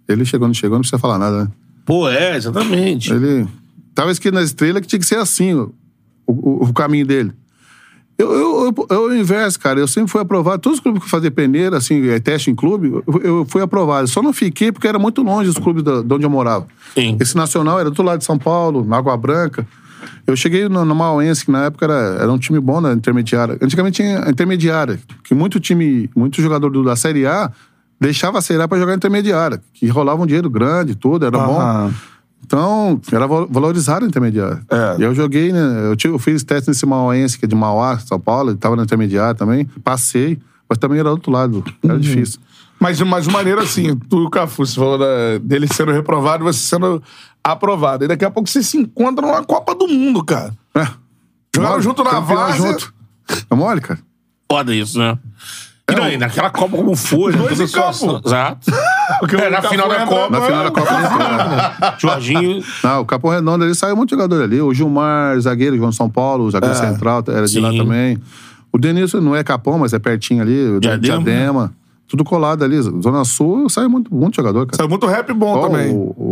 Ele 0.09 0.25
chegou, 0.25 0.49
não 0.49 0.54
chegou, 0.54 0.76
não 0.76 0.80
precisa 0.80 0.99
falar 0.99 1.19
nada, 1.19 1.45
né? 1.45 1.50
Pô, 1.85 2.09
é, 2.09 2.37
exatamente. 2.37 3.12
Ele. 3.12 3.47
Tava 3.95 4.11
escrito 4.11 4.35
na 4.35 4.42
estrela 4.42 4.80
que 4.80 4.87
tinha 4.87 4.99
que 4.99 5.07
ser 5.07 5.16
assim 5.19 5.54
o, 5.54 5.75
o, 6.26 6.64
o 6.64 6.73
caminho 6.73 7.07
dele. 7.07 7.33
Eu, 8.21 8.33
eu, 8.33 8.65
eu, 8.67 8.87
eu, 8.91 9.03
o 9.09 9.15
inverso, 9.17 9.59
cara. 9.59 9.81
Eu 9.81 9.89
sempre 9.89 10.11
fui 10.11 10.21
aprovado. 10.21 10.59
Todos 10.61 10.79
os 10.79 10.83
clubes 10.83 11.03
que 11.03 11.09
faziam 11.09 11.31
peneira, 11.33 11.77
assim, 11.79 12.07
eh, 12.09 12.21
teste 12.21 12.50
em 12.50 12.55
clube, 12.55 12.89
eu, 13.07 13.21
eu 13.23 13.47
fui 13.49 13.62
aprovado. 13.62 14.07
Só 14.09 14.21
não 14.23 14.33
fiquei 14.33 14.71
porque 14.73 14.87
era 14.87 14.99
muito 14.99 15.23
longe 15.23 15.49
os 15.49 15.57
clubes 15.59 15.83
da- 15.83 16.03
de 16.03 16.15
onde 16.15 16.25
eu 16.27 16.31
morava. 16.31 16.67
Sim. 16.95 17.17
Esse 17.21 17.37
nacional 17.37 17.77
era 17.79 17.85
do 17.85 17.93
outro 17.93 18.05
lado 18.05 18.19
de 18.19 18.25
São 18.25 18.39
Paulo, 18.39 18.85
na 18.85 18.97
Água 18.99 19.17
Branca. 19.17 19.67
Eu 20.27 20.37
cheguei 20.37 20.69
no, 20.69 20.85
no 20.85 20.95
Mauense, 20.95 21.45
que 21.45 21.50
na 21.50 21.65
época 21.65 21.85
era, 21.87 21.95
era 22.23 22.33
um 22.33 22.39
time 22.39 22.59
bom 22.61 22.81
na 22.81 22.93
intermediária. 22.93 23.59
Antigamente 23.61 24.03
tinha 24.03 24.29
intermediária, 24.31 24.99
que 25.25 25.35
muito 25.35 25.59
time, 25.61 26.09
muito 26.15 26.41
jogador 26.43 26.71
do- 26.71 26.85
da 26.85 26.97
Série 26.97 27.27
A 27.27 27.50
deixava 28.00 28.39
a 28.39 28.43
Série 28.43 28.62
A 28.62 28.69
pra 28.69 28.79
jogar 28.79 28.95
intermediária, 28.95 29.61
que 29.75 29.87
rolava 29.89 30.23
um 30.23 30.27
dinheiro 30.27 30.49
grande, 30.49 30.95
tudo, 30.95 31.27
era 31.27 31.37
Aham. 31.37 31.89
bom. 31.89 31.95
Então, 32.44 33.00
era 33.12 33.26
val- 33.26 33.47
valorizado 33.49 34.04
o 34.04 34.09
intermediário. 34.09 34.61
É. 34.70 34.97
E 34.99 35.02
eu 35.02 35.14
joguei, 35.14 35.52
né? 35.52 35.87
Eu, 35.87 35.94
tive, 35.97 36.14
eu 36.14 36.18
fiz 36.18 36.42
teste 36.42 36.68
nesse 36.68 36.85
Mauense, 36.85 37.38
que 37.38 37.44
é 37.44 37.49
de 37.49 37.54
Mauá, 37.54 37.99
São 37.99 38.18
Paulo, 38.18 38.50
ele 38.50 38.59
tava 38.59 38.75
no 38.76 38.82
intermediário 38.82 39.37
também. 39.38 39.64
Passei, 39.85 40.38
mas 40.68 40.78
também 40.78 40.99
era 40.99 41.09
do 41.09 41.12
outro 41.12 41.30
lado. 41.30 41.62
Era 41.85 41.94
Uhum. 41.94 42.00
difícil. 42.00 42.40
Mas, 42.78 42.99
mas 43.02 43.25
de 43.26 43.30
maneira 43.30 43.62
assim, 43.62 43.94
tu 43.97 44.23
e 44.23 44.26
o 44.26 44.30
Cafu, 44.30 44.64
você 44.66 44.75
falou 44.75 44.99
da- 44.99 45.38
dele 45.42 45.68
sendo 45.73 45.92
reprovado 45.92 46.42
e 46.42 46.47
você 46.47 46.59
sendo 46.61 47.02
aprovado. 47.44 48.04
E 48.04 48.09
daqui 48.09 48.25
a 48.25 48.30
pouco 48.30 48.49
vocês 48.49 48.66
se 48.66 48.78
encontram 48.78 49.28
numa 49.28 49.44
Copa 49.44 49.75
do 49.75 49.87
Mundo, 49.87 50.25
cara. 50.25 50.52
É. 50.75 50.87
Jogaram 51.54 51.80
junto 51.82 52.02
na 52.02 52.18
várzea. 52.20 52.56
junto. 52.73 52.94
É 53.50 53.54
mole, 53.54 53.80
cara. 53.80 54.00
Foda 54.50 54.75
isso, 54.75 54.99
né? 54.99 55.16
E 55.92 55.94
não, 55.97 56.09
e 56.09 56.16
naquela 56.16 56.50
Copa 56.50 56.76
como 56.76 56.94
foi, 56.97 57.32
né? 57.32 57.38
Dois 57.38 57.50
Toda 57.59 57.64
em 57.64 57.73
campo. 57.73 57.92
situação- 57.94 58.20
Exato. 58.25 58.70
Porque 59.20 59.37
É, 59.37 59.50
na 59.50 59.56
Cafu 59.56 59.68
final 59.70 59.88
da 59.88 60.06
Copa. 60.06 60.30
Na 60.30 60.40
final 60.47 60.64
da 60.64 60.70
Copa 60.70 60.94
ele 60.94 61.04
entrou, 61.04 61.18
né? 61.18 61.94
Jorginho. 61.99 62.64
Não, 62.85 63.00
o 63.00 63.04
Capão 63.04 63.30
Redondo 63.30 63.64
ali 63.64 63.75
saiu 63.75 63.97
muito 63.97 64.11
jogador 64.11 64.42
ali. 64.42 64.61
O 64.61 64.73
Gilmar, 64.73 65.38
zagueiro, 65.40 65.76
João 65.76 65.92
São 65.92 66.09
Paulo, 66.09 66.44
o 66.44 66.50
zagueiro 66.50 66.75
central, 66.75 67.23
era 67.28 67.47
de 67.47 67.61
lá 67.61 67.70
Sim. 67.70 67.78
também. 67.78 68.18
O 68.73 68.78
Denilson 68.78 69.20
não 69.20 69.35
é 69.35 69.42
Capão, 69.42 69.78
mas 69.78 69.92
é 69.92 69.99
pertinho 69.99 70.42
ali. 70.42 70.76
O 70.76 70.80
Diadema. 70.80 71.23
Diadema. 71.25 71.73
Tudo 72.11 72.25
colado 72.25 72.64
ali. 72.64 72.76
Zona 72.83 73.25
Sul 73.25 73.69
sai 73.71 73.87
muito, 73.87 74.12
muito 74.12 74.35
jogador, 74.35 74.67
cara. 74.67 74.76
Saiu 74.79 74.88
muito 74.88 75.07
rap 75.07 75.33
bom 75.33 75.52
Ó, 75.57 75.69
também. 75.69 75.93
O, 75.95 76.12
o, 76.17 76.29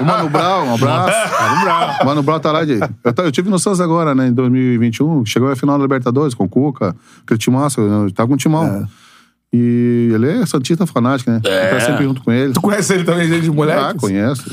o 0.00 0.04
Mano 0.04 0.28
Brown, 0.28 0.66
um 0.68 0.74
abraço. 0.74 1.32
Mano 1.42 1.64
Brown. 1.64 1.88
O 2.02 2.04
Mano 2.04 2.22
Brown 2.22 2.40
tá 2.40 2.52
lá 2.52 2.64
de. 2.64 2.78
Eu, 3.02 3.12
ta- 3.14 3.22
eu 3.22 3.32
tive 3.32 3.48
no 3.48 3.58
Santos 3.58 3.80
agora, 3.80 4.14
né, 4.14 4.28
em 4.28 4.32
2021. 4.34 5.24
Chegou 5.24 5.50
a 5.50 5.56
final 5.56 5.78
da 5.78 5.82
Libertadores 5.82 6.34
com 6.34 6.44
o 6.44 6.48
Cuca, 6.48 6.94
aquele 7.24 7.38
timaço. 7.38 7.80
Tava 8.14 8.28
com 8.28 8.34
o 8.34 8.36
Timão. 8.36 8.86
E 9.52 10.10
ele 10.12 10.28
é 10.30 10.44
Santista 10.46 10.84
fanático, 10.84 11.30
né? 11.30 11.40
É. 11.44 11.68
Tá 11.70 11.80
sempre 11.80 12.04
junto 12.04 12.22
com 12.22 12.30
ele. 12.32 12.52
Tu 12.52 12.60
conhece 12.60 12.92
ele 12.92 13.04
também, 13.04 13.26
gente 13.28 13.42
de 13.44 13.50
moleque? 13.50 13.80
Ah, 13.80 13.94
conheço. 13.98 14.44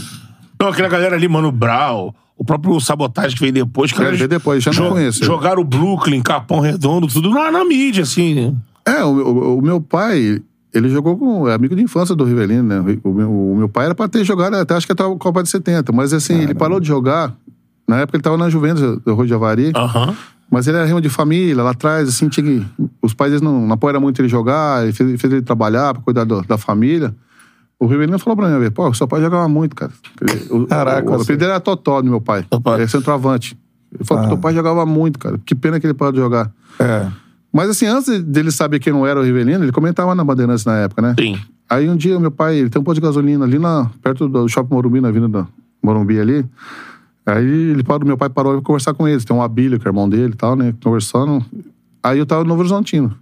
Não, 0.59 0.69
aquela 0.69 0.87
galera 0.87 1.15
ali, 1.15 1.27
Mano 1.27 1.51
Brau, 1.51 2.13
o 2.37 2.45
próprio 2.45 2.79
Sabotagem 2.79 3.33
que 3.35 3.39
veio 3.41 3.51
depois. 3.51 3.91
É, 3.99 4.11
veio 4.11 4.27
depois, 4.29 4.63
já 4.63 4.71
não 4.71 4.91
conheço. 4.91 5.25
Jogaram 5.25 5.61
o 5.61 5.65
Brooklyn, 5.65 6.21
Capão 6.21 6.59
Redondo, 6.59 7.07
tudo 7.07 7.31
na, 7.31 7.51
na 7.51 7.65
mídia, 7.65 8.03
assim. 8.03 8.55
É, 8.99 9.03
o, 9.03 9.09
o- 9.09 9.57
o 9.57 9.61
meu 9.61 9.79
pai, 9.81 10.41
ele 10.73 10.89
jogou 10.89 11.17
com. 11.17 11.47
É 11.47 11.53
amigo 11.53 11.75
de 11.75 11.81
infância 11.81 12.15
do 12.15 12.23
Rivelino, 12.23 12.63
né? 12.63 12.97
O 13.03 13.13
meu, 13.13 13.31
o 13.31 13.55
meu 13.57 13.69
pai 13.69 13.85
era 13.85 13.95
pra 13.95 14.07
ter 14.07 14.23
jogado 14.23 14.55
até 14.55 14.75
acho 14.75 14.85
que 14.85 14.91
até 14.93 15.03
a 15.03 15.15
Copa 15.15 15.41
de 15.43 15.49
70. 15.49 15.91
Mas 15.91 16.13
assim, 16.13 16.41
ele 16.41 16.53
parou 16.53 16.79
de 16.79 16.87
jogar. 16.87 17.33
Na 17.87 17.97
época 17.99 18.15
ele 18.17 18.23
tava 18.23 18.37
na 18.37 18.49
Juventus 18.49 18.81
do 19.03 19.15
Rio 19.15 19.25
de 19.27 19.33
Avari. 19.33 19.71
Aham. 19.75 20.15
Mas 20.49 20.67
ele 20.67 20.75
era 20.77 20.85
rima 20.85 20.99
de 20.99 21.07
família, 21.07 21.63
lá 21.63 21.71
atrás, 21.71 22.09
assim, 22.09 22.27
tinha 22.27 22.45
que. 22.45 22.65
Os 23.01 23.13
pais 23.13 23.31
eles 23.31 23.41
não, 23.41 23.65
não 23.67 23.73
apoiaram 23.73 24.01
muito 24.01 24.19
ele 24.21 24.27
jogar, 24.27 24.83
ele 24.83 24.91
fez, 24.91 25.19
fez 25.21 25.31
ele 25.33 25.41
trabalhar 25.41 25.93
pra 25.93 26.03
cuidar 26.03 26.25
do- 26.25 26.41
da 26.41 26.57
família. 26.57 27.15
O 27.79 27.87
Rivelino 27.87 28.19
falou 28.19 28.35
pra 28.37 28.47
mim, 28.59 28.69
pô, 28.69 28.93
seu 28.93 29.07
pai 29.07 29.21
jogava 29.21 29.47
muito, 29.47 29.75
cara. 29.75 29.91
O, 30.49 30.67
Caraca, 30.67 31.09
o, 31.09 31.11
o 31.13 31.21
apelido 31.23 31.45
era 31.45 31.59
Totó 31.59 32.01
do 32.01 32.09
meu 32.09 32.19
pai. 32.21 32.45
Ele 32.75 32.83
é 32.83 32.87
centroavante. 32.87 33.57
Ele 33.93 34.03
falou, 34.03 34.23
teu 34.29 34.37
pai 34.37 34.53
jogava 34.53 34.85
muito, 34.85 35.17
cara. 35.17 35.39
Que 35.45 35.55
pena 35.55 35.79
que 35.79 35.87
ele 35.87 35.93
parou 35.93 36.11
de 36.11 36.19
jogar. 36.19 36.51
É. 36.79 37.07
Mas 37.51 37.69
assim, 37.69 37.85
antes 37.85 38.21
dele 38.23 38.51
saber 38.51 38.79
quem 38.79 38.93
não 38.93 39.05
era 39.05 39.19
o 39.19 39.23
Rivelino, 39.23 39.63
ele 39.63 39.71
comentava 39.71 40.15
na 40.15 40.23
Bandeirantes 40.23 40.63
na 40.65 40.77
época, 40.77 41.01
né? 41.01 41.15
Sim. 41.19 41.39
Aí 41.69 41.89
um 41.89 41.95
dia, 41.95 42.19
meu 42.19 42.31
pai, 42.31 42.57
ele 42.57 42.69
tem 42.69 42.81
um 42.81 42.83
posto 42.83 42.95
de 42.95 43.01
gasolina 43.01 43.45
ali 43.45 43.59
na, 43.59 43.89
perto 44.01 44.27
do 44.27 44.47
Shopping 44.47 44.73
Morumbi, 44.73 45.01
na 45.01 45.09
Avenida 45.09 45.47
Morumbi 45.81 46.19
ali. 46.19 46.45
Aí 47.25 47.45
ele 47.45 47.83
parou, 47.83 48.05
meu 48.05 48.17
pai 48.17 48.29
parou 48.29 48.53
pra 48.53 48.61
conversar 48.61 48.93
com 48.93 49.07
ele. 49.07 49.23
Tem 49.23 49.35
um 49.35 49.41
Abílio, 49.41 49.79
que 49.79 49.87
é 49.87 49.89
irmão 49.89 50.09
dele 50.09 50.33
e 50.33 50.35
tal, 50.35 50.55
né? 50.55 50.73
Conversando. 50.83 51.43
Aí 52.01 52.19
eu 52.19 52.25
tava 52.25 52.43
no 52.43 52.49
Novo 52.49 52.61
Horizontino. 52.61 53.15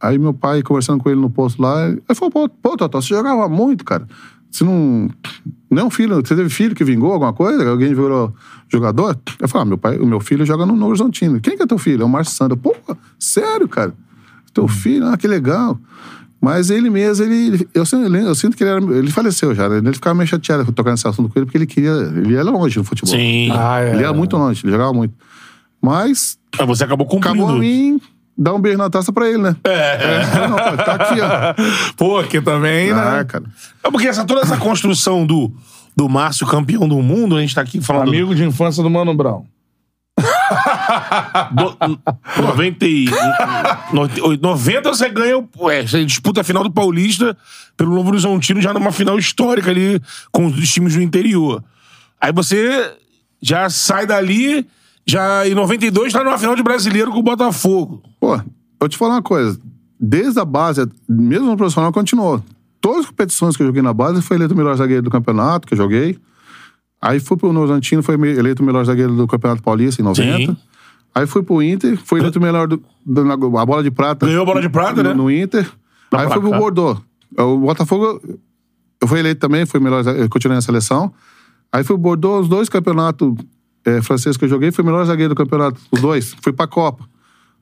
Aí 0.00 0.18
meu 0.18 0.34
pai 0.34 0.62
conversando 0.62 1.02
com 1.02 1.08
ele 1.08 1.20
no 1.20 1.30
posto 1.30 1.60
lá, 1.60 1.88
ele 1.88 2.02
falou, 2.14 2.30
pô, 2.30 2.48
pô 2.48 2.76
Totó, 2.76 3.00
você 3.00 3.08
jogava 3.08 3.48
muito, 3.48 3.84
cara. 3.84 4.06
Você 4.50 4.64
não. 4.64 5.08
Não 5.70 5.82
é 5.82 5.84
um 5.84 5.90
filho, 5.90 6.16
você 6.16 6.34
teve 6.36 6.48
filho 6.48 6.74
que 6.74 6.84
vingou 6.84 7.12
alguma 7.12 7.32
coisa? 7.32 7.68
Alguém 7.68 7.88
virou 7.88 8.32
jogador? 8.68 9.18
Eu 9.40 9.48
falei, 9.48 9.62
ah, 9.62 9.66
meu 9.66 9.76
pai, 9.78 9.98
o 9.98 10.06
meu 10.06 10.20
filho 10.20 10.46
joga 10.46 10.64
no 10.64 10.74
Novo 10.74 10.90
Horizontino. 10.90 11.40
Quem 11.40 11.56
que 11.56 11.62
é 11.62 11.66
teu 11.66 11.76
filho? 11.78 12.02
É 12.02 12.04
o 12.04 12.08
Márcio 12.08 12.34
Sandra. 12.34 12.56
Pô, 12.56 12.74
sério, 13.18 13.68
cara? 13.68 13.92
Teu 14.54 14.68
filho, 14.68 15.06
ah, 15.08 15.16
que 15.16 15.26
legal. 15.26 15.78
Mas 16.40 16.70
ele 16.70 16.88
mesmo, 16.88 17.24
ele, 17.26 17.66
eu, 17.74 17.84
sinto- 17.84 18.14
eu 18.14 18.34
sinto 18.34 18.56
que 18.56 18.62
ele, 18.62 18.70
era, 18.70 18.96
ele 18.98 19.10
faleceu 19.10 19.54
já, 19.54 19.68
né? 19.68 19.78
Ele 19.78 19.92
ficava 19.92 20.14
meio 20.14 20.28
chateado 20.28 20.70
tocando 20.72 20.94
esse 20.94 21.08
assunto 21.08 21.28
com 21.30 21.38
ele, 21.38 21.46
porque 21.46 21.58
ele 21.58 21.66
queria. 21.66 21.90
Ele 21.90 22.34
ia 22.34 22.44
longe 22.44 22.78
no 22.78 22.84
futebol. 22.84 23.12
Sim. 23.14 23.50
Ah, 23.52 23.80
é. 23.80 23.92
Ele 23.94 24.02
ia 24.02 24.12
muito 24.12 24.36
longe, 24.36 24.62
ele 24.64 24.70
jogava 24.72 24.92
muito. 24.92 25.14
Mas 25.82 26.38
Mas 26.58 26.66
você 26.68 26.84
acabou 26.84 27.06
cumprindo. 27.06 27.36
acabou 27.42 27.56
a 27.56 27.58
mim 27.58 28.00
dar 28.36 28.54
um 28.54 28.60
beijo 28.60 28.78
na 28.78 28.90
taça 28.90 29.12
pra 29.12 29.28
ele, 29.28 29.38
né? 29.38 29.56
É. 29.64 30.46
Não, 30.48 30.56
pô, 30.56 30.76
tá 30.84 30.92
aqui, 30.94 31.20
ó. 31.20 31.54
Pô, 31.96 32.18
aqui 32.18 32.40
também, 32.40 32.90
Ah, 32.92 33.16
né? 33.18 33.24
cara. 33.24 33.44
É 33.82 33.90
porque 33.90 34.06
essa, 34.06 34.24
toda 34.24 34.40
essa 34.42 34.56
construção 34.56 35.24
do, 35.26 35.52
do 35.96 36.08
Márcio 36.08 36.46
campeão 36.46 36.86
do 36.88 37.00
mundo, 37.02 37.36
a 37.36 37.40
gente 37.40 37.54
tá 37.54 37.60
aqui 37.62 37.80
falando. 37.80 38.08
Amigo 38.08 38.34
de 38.34 38.44
infância 38.44 38.82
do 38.82 38.90
Mano 38.90 39.14
Brown. 39.14 39.44
Do, 41.52 41.76
90, 42.42 42.86
e- 42.86 43.06
no- 43.92 44.36
90 44.40 44.88
você 44.90 45.08
ganha. 45.08 45.38
o- 45.38 45.70
É, 45.70 45.86
você 45.86 46.04
disputa 46.04 46.40
a 46.40 46.44
final 46.44 46.62
do 46.62 46.70
Paulista 46.70 47.36
pelo 47.76 47.94
Novo 47.94 48.08
Horizontino 48.10 48.60
já 48.60 48.72
numa 48.72 48.92
final 48.92 49.18
histórica 49.18 49.70
ali 49.70 50.00
com 50.32 50.46
os 50.46 50.70
times 50.72 50.94
do 50.94 51.02
interior. 51.02 51.62
Aí 52.20 52.32
você 52.32 52.92
já 53.42 53.68
sai 53.68 54.06
dali, 54.06 54.66
já 55.06 55.46
em 55.46 55.54
92 55.54 56.12
tá 56.12 56.24
numa 56.24 56.38
final 56.38 56.54
de 56.56 56.62
brasileiro 56.62 57.10
com 57.12 57.18
o 57.18 57.22
Botafogo. 57.22 58.02
Pô, 58.20 58.40
eu 58.80 58.88
te 58.88 58.96
falar 58.96 59.14
uma 59.14 59.22
coisa. 59.22 59.58
Desde 59.98 60.38
a 60.40 60.44
base, 60.44 60.86
mesmo 61.08 61.46
no 61.46 61.56
profissional, 61.56 61.92
continuou. 61.92 62.42
Todas 62.80 63.00
as 63.00 63.06
competições 63.06 63.56
que 63.56 63.62
eu 63.62 63.66
joguei 63.66 63.82
na 63.82 63.92
base, 63.94 64.20
foi 64.22 64.36
eleito 64.36 64.52
o 64.54 64.56
melhor 64.56 64.76
zagueiro 64.76 65.02
do 65.02 65.10
campeonato, 65.10 65.66
que 65.66 65.74
eu 65.74 65.78
joguei. 65.78 66.18
Aí 67.00 67.20
fui 67.20 67.36
pro 67.36 67.52
Novo 67.52 67.66
Horizontino, 67.66 68.02
foi 68.02 68.14
eleito 68.14 68.62
o 68.62 68.66
melhor 68.66 68.84
zagueiro 68.84 69.14
do 69.14 69.26
Campeonato 69.26 69.62
Paulista, 69.62 70.00
em 70.00 70.04
90. 70.04 70.36
Sim. 70.52 70.56
Aí 71.14 71.26
fui 71.26 71.42
pro 71.42 71.62
Inter, 71.62 71.98
foi 72.04 72.18
eleito 72.20 72.38
o 72.38 72.42
melhor 72.42 72.66
do, 72.68 72.82
do- 73.04 73.24
na- 73.24 73.34
a 73.34 73.66
bola 73.66 73.82
de 73.82 73.90
prata. 73.90 74.26
Ganhou 74.26 74.42
a 74.42 74.44
bola 74.46 74.60
de 74.60 74.68
prata, 74.68 75.02
no, 75.02 75.08
né? 75.08 75.14
No 75.14 75.30
Inter. 75.30 75.70
Dá 76.10 76.20
aí 76.20 76.28
fui 76.28 76.40
pro. 76.40 76.58
Bordeaux. 76.58 77.00
O 77.38 77.58
Botafogo, 77.58 78.20
eu 79.00 79.08
fui 79.08 79.18
eleito 79.20 79.40
também, 79.40 79.64
fui 79.66 79.80
o 79.80 79.82
melhor, 79.82 80.04
eu 80.06 80.28
continuei 80.28 80.56
na 80.56 80.62
seleção. 80.62 81.12
Aí 81.72 81.82
fui 81.84 81.94
pro 81.96 82.02
Bordeaux, 82.02 82.42
os 82.44 82.48
dois 82.48 82.68
campeonatos 82.68 83.34
eh, 83.86 84.02
franceses 84.02 84.36
que 84.36 84.44
eu 84.44 84.48
joguei, 84.48 84.70
fui 84.72 84.82
o 84.82 84.86
melhor 84.86 85.04
zagueiro 85.06 85.34
do 85.34 85.36
campeonato, 85.36 85.80
os 85.90 86.00
dois. 86.00 86.34
Fui 86.42 86.52
pra 86.52 86.66
Copa. 86.66 87.04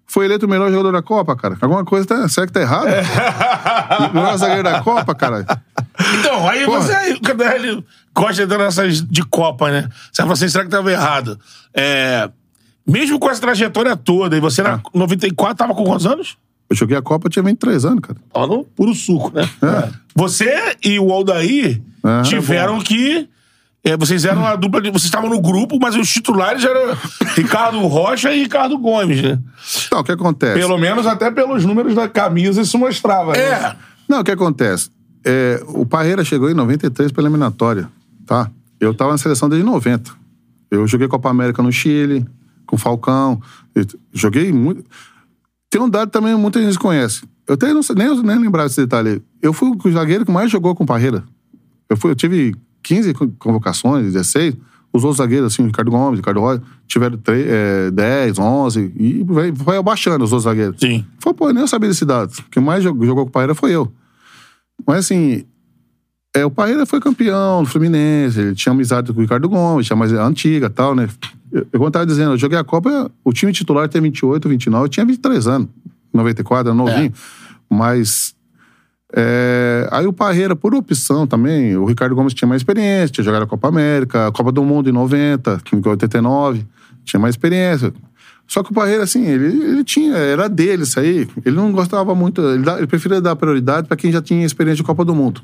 Foi 0.06 0.26
eleito 0.26 0.44
o 0.46 0.48
melhor 0.48 0.70
jogador 0.70 0.92
da 0.92 1.00
Copa, 1.02 1.34
cara. 1.34 1.56
Alguma 1.60 1.84
coisa 1.84 2.06
tá. 2.06 2.28
Será 2.28 2.46
que 2.46 2.52
tá 2.52 2.60
errado? 2.60 2.86
o 4.10 4.14
melhor 4.14 4.36
zagueiro 4.36 4.62
da 4.62 4.82
Copa, 4.82 5.14
cara. 5.14 5.46
Então, 6.18 6.48
aí 6.48 6.64
Porra. 6.66 6.80
você 6.82 7.10
ele 7.10 7.84
gosta 8.14 8.46
de 8.46 8.58
nessas 8.58 9.00
de 9.02 9.22
Copa, 9.24 9.70
né? 9.70 9.88
Você 10.12 10.22
fala 10.22 10.34
assim, 10.34 10.48
será 10.48 10.64
que 10.64 10.70
tava 10.70 10.90
errado? 10.92 11.38
É, 11.72 12.28
mesmo 12.86 13.18
com 13.18 13.30
essa 13.30 13.40
trajetória 13.40 13.96
toda, 13.96 14.36
e 14.36 14.40
você 14.40 14.60
Ah. 14.60 14.64
na 14.76 14.80
94 14.94 15.56
tava 15.56 15.74
com 15.74 15.84
quantos 15.84 16.06
anos? 16.06 16.36
Eu 16.68 16.76
joguei 16.76 16.96
a 16.96 17.02
Copa, 17.02 17.26
eu 17.26 17.30
tinha 17.30 17.42
23 17.42 17.84
anos, 17.84 18.00
cara. 18.00 18.18
Tava 18.32 18.46
no 18.46 18.64
puro 18.64 18.94
suco, 18.94 19.32
né? 19.34 19.48
Você 20.14 20.76
e 20.84 20.98
o 20.98 21.10
Aldair 21.12 21.80
É. 22.04 22.22
tiveram 22.22 22.78
que. 22.80 23.28
É, 23.84 23.96
vocês 23.96 24.24
eram 24.24 24.46
a 24.46 24.56
dupla 24.56 24.80
de. 24.80 24.90
Vocês 24.90 25.04
estavam 25.04 25.28
no 25.28 25.40
grupo, 25.40 25.78
mas 25.78 25.94
os 25.94 26.08
titulares 26.10 26.64
eram 26.64 26.96
Ricardo 27.36 27.78
Rocha 27.80 28.32
e 28.34 28.42
Ricardo 28.42 28.78
Gomes, 28.78 29.20
né? 29.20 29.38
Então, 29.86 30.00
o 30.00 30.04
que 30.04 30.12
acontece? 30.12 30.58
Pelo 30.58 30.78
menos 30.78 31.06
até 31.06 31.30
pelos 31.30 31.64
números 31.66 31.94
da 31.94 32.08
camisa 32.08 32.62
isso 32.62 32.78
mostrava. 32.78 33.32
né? 33.32 33.38
É. 33.38 33.76
Não, 34.08 34.20
o 34.20 34.24
que 34.24 34.30
acontece? 34.30 34.90
É, 35.22 35.62
o 35.68 35.84
Parreira 35.84 36.24
chegou 36.24 36.50
em 36.50 36.54
93 36.54 37.12
pela 37.12 37.28
eliminatória, 37.28 37.88
tá? 38.26 38.50
Eu 38.80 38.94
tava 38.94 39.12
na 39.12 39.18
seleção 39.18 39.48
desde 39.48 39.66
90. 39.66 40.10
Eu 40.70 40.86
joguei 40.86 41.06
Copa 41.06 41.28
América 41.30 41.62
no 41.62 41.70
Chile, 41.70 42.26
com 42.66 42.76
o 42.76 42.78
Falcão. 42.78 43.40
Joguei 44.12 44.52
muito. 44.52 44.84
Tem 45.70 45.80
um 45.80 45.88
dado 45.88 46.10
também 46.10 46.34
que 46.34 46.40
muita 46.40 46.62
gente 46.62 46.78
conhece. 46.78 47.22
Eu 47.46 47.54
até 47.54 47.72
não 47.72 47.82
sei, 47.82 47.94
nem, 47.96 48.22
nem 48.22 48.38
lembrava 48.38 48.68
desse 48.68 48.80
detalhe. 48.80 49.22
Eu 49.42 49.52
fui 49.52 49.70
o 49.70 49.92
zagueiro 49.92 50.24
que 50.24 50.32
mais 50.32 50.50
jogou 50.50 50.74
com 50.74 50.84
o 50.84 50.86
Parreira. 50.86 51.22
Eu, 51.88 51.96
fui, 51.96 52.10
eu 52.10 52.14
tive 52.14 52.56
15 52.84 53.12
co- 53.14 53.28
convocações, 53.38 54.04
16. 54.12 54.54
Os 54.92 55.02
outros 55.02 55.18
zagueiros, 55.18 55.52
assim, 55.52 55.62
o 55.64 55.66
Ricardo 55.66 55.90
Gomes, 55.90 56.12
o 56.18 56.20
Ricardo 56.22 56.38
Roy, 56.38 56.60
tiveram 56.86 57.16
tre- 57.18 57.46
é, 57.48 57.90
10, 57.90 58.38
11. 58.38 58.92
E 58.96 59.24
vai, 59.24 59.50
vai 59.50 59.76
abaixando 59.76 60.24
os 60.24 60.30
outros 60.30 60.44
zagueiros. 60.44 60.76
Sim. 60.78 61.04
Falei, 61.18 61.36
pô, 61.36 61.48
eu 61.48 61.52
nem 61.54 61.62
eu 61.62 61.66
sabia 61.68 61.88
desse 61.88 62.04
dado. 62.04 62.32
Quem 62.48 62.62
mais 62.62 62.84
jogou, 62.84 63.04
jogou 63.04 63.24
com 63.24 63.28
o 63.30 63.32
Parreira 63.32 63.56
foi 63.56 63.72
eu. 63.72 63.90
Mas 64.86 64.98
assim, 65.00 65.42
é, 66.36 66.44
o 66.46 66.50
Parreira 66.50 66.86
foi 66.86 67.00
campeão 67.00 67.64
do 67.64 67.68
Fluminense, 67.68 68.38
ele 68.40 68.54
tinha 68.54 68.72
amizade 68.72 69.12
com 69.12 69.18
o 69.18 69.22
Ricardo 69.22 69.48
Gomes, 69.48 69.86
tinha 69.86 69.96
mais 69.96 70.12
é 70.12 70.16
antiga 70.20 70.66
e 70.66 70.70
tal, 70.70 70.94
né? 70.94 71.08
Eu, 71.50 71.60
eu, 71.62 71.66
como 71.72 71.86
eu 71.86 71.90
tava 71.90 72.06
dizendo, 72.06 72.32
eu 72.32 72.38
joguei 72.38 72.58
a 72.58 72.62
Copa, 72.64 73.10
o 73.24 73.32
time 73.32 73.52
titular 73.52 73.88
tem 73.88 74.00
28, 74.00 74.48
29, 74.48 74.84
eu 74.84 74.88
tinha 74.88 75.06
23 75.06 75.46
anos, 75.48 75.68
94, 76.12 76.68
era 76.68 76.74
novinho. 76.76 77.12
Mas. 77.68 78.34
É, 79.16 79.88
aí 79.92 80.06
o 80.06 80.12
Parreira, 80.12 80.56
por 80.56 80.74
opção 80.74 81.26
também, 81.26 81.76
o 81.76 81.84
Ricardo 81.84 82.14
Gomes 82.14 82.34
tinha 82.34 82.48
mais 82.48 82.60
experiência, 82.60 83.08
tinha 83.08 83.24
jogado 83.24 83.42
a 83.44 83.46
Copa 83.46 83.68
América, 83.68 84.26
a 84.26 84.32
Copa 84.32 84.50
do 84.50 84.64
Mundo 84.64 84.88
em 84.90 84.92
90, 84.92 85.60
em 85.72 85.88
89, 85.88 86.66
tinha 87.04 87.20
mais 87.20 87.34
experiência. 87.34 87.92
Só 88.46 88.62
que 88.62 88.72
o 88.72 88.74
Parreira, 88.74 89.04
assim, 89.04 89.24
ele, 89.24 89.46
ele 89.46 89.84
tinha, 89.84 90.14
era 90.16 90.48
dele 90.48 90.82
isso 90.82 90.98
aí. 91.00 91.26
Ele 91.44 91.56
não 91.56 91.72
gostava 91.72 92.14
muito, 92.14 92.40
ele, 92.42 92.62
dá- 92.62 92.76
ele 92.76 92.86
preferia 92.86 93.20
dar 93.20 93.34
prioridade 93.36 93.86
para 93.88 93.96
quem 93.96 94.10
já 94.12 94.20
tinha 94.20 94.44
experiência 94.44 94.78
de 94.78 94.82
Copa 94.82 95.04
do 95.04 95.14
Mundo, 95.14 95.40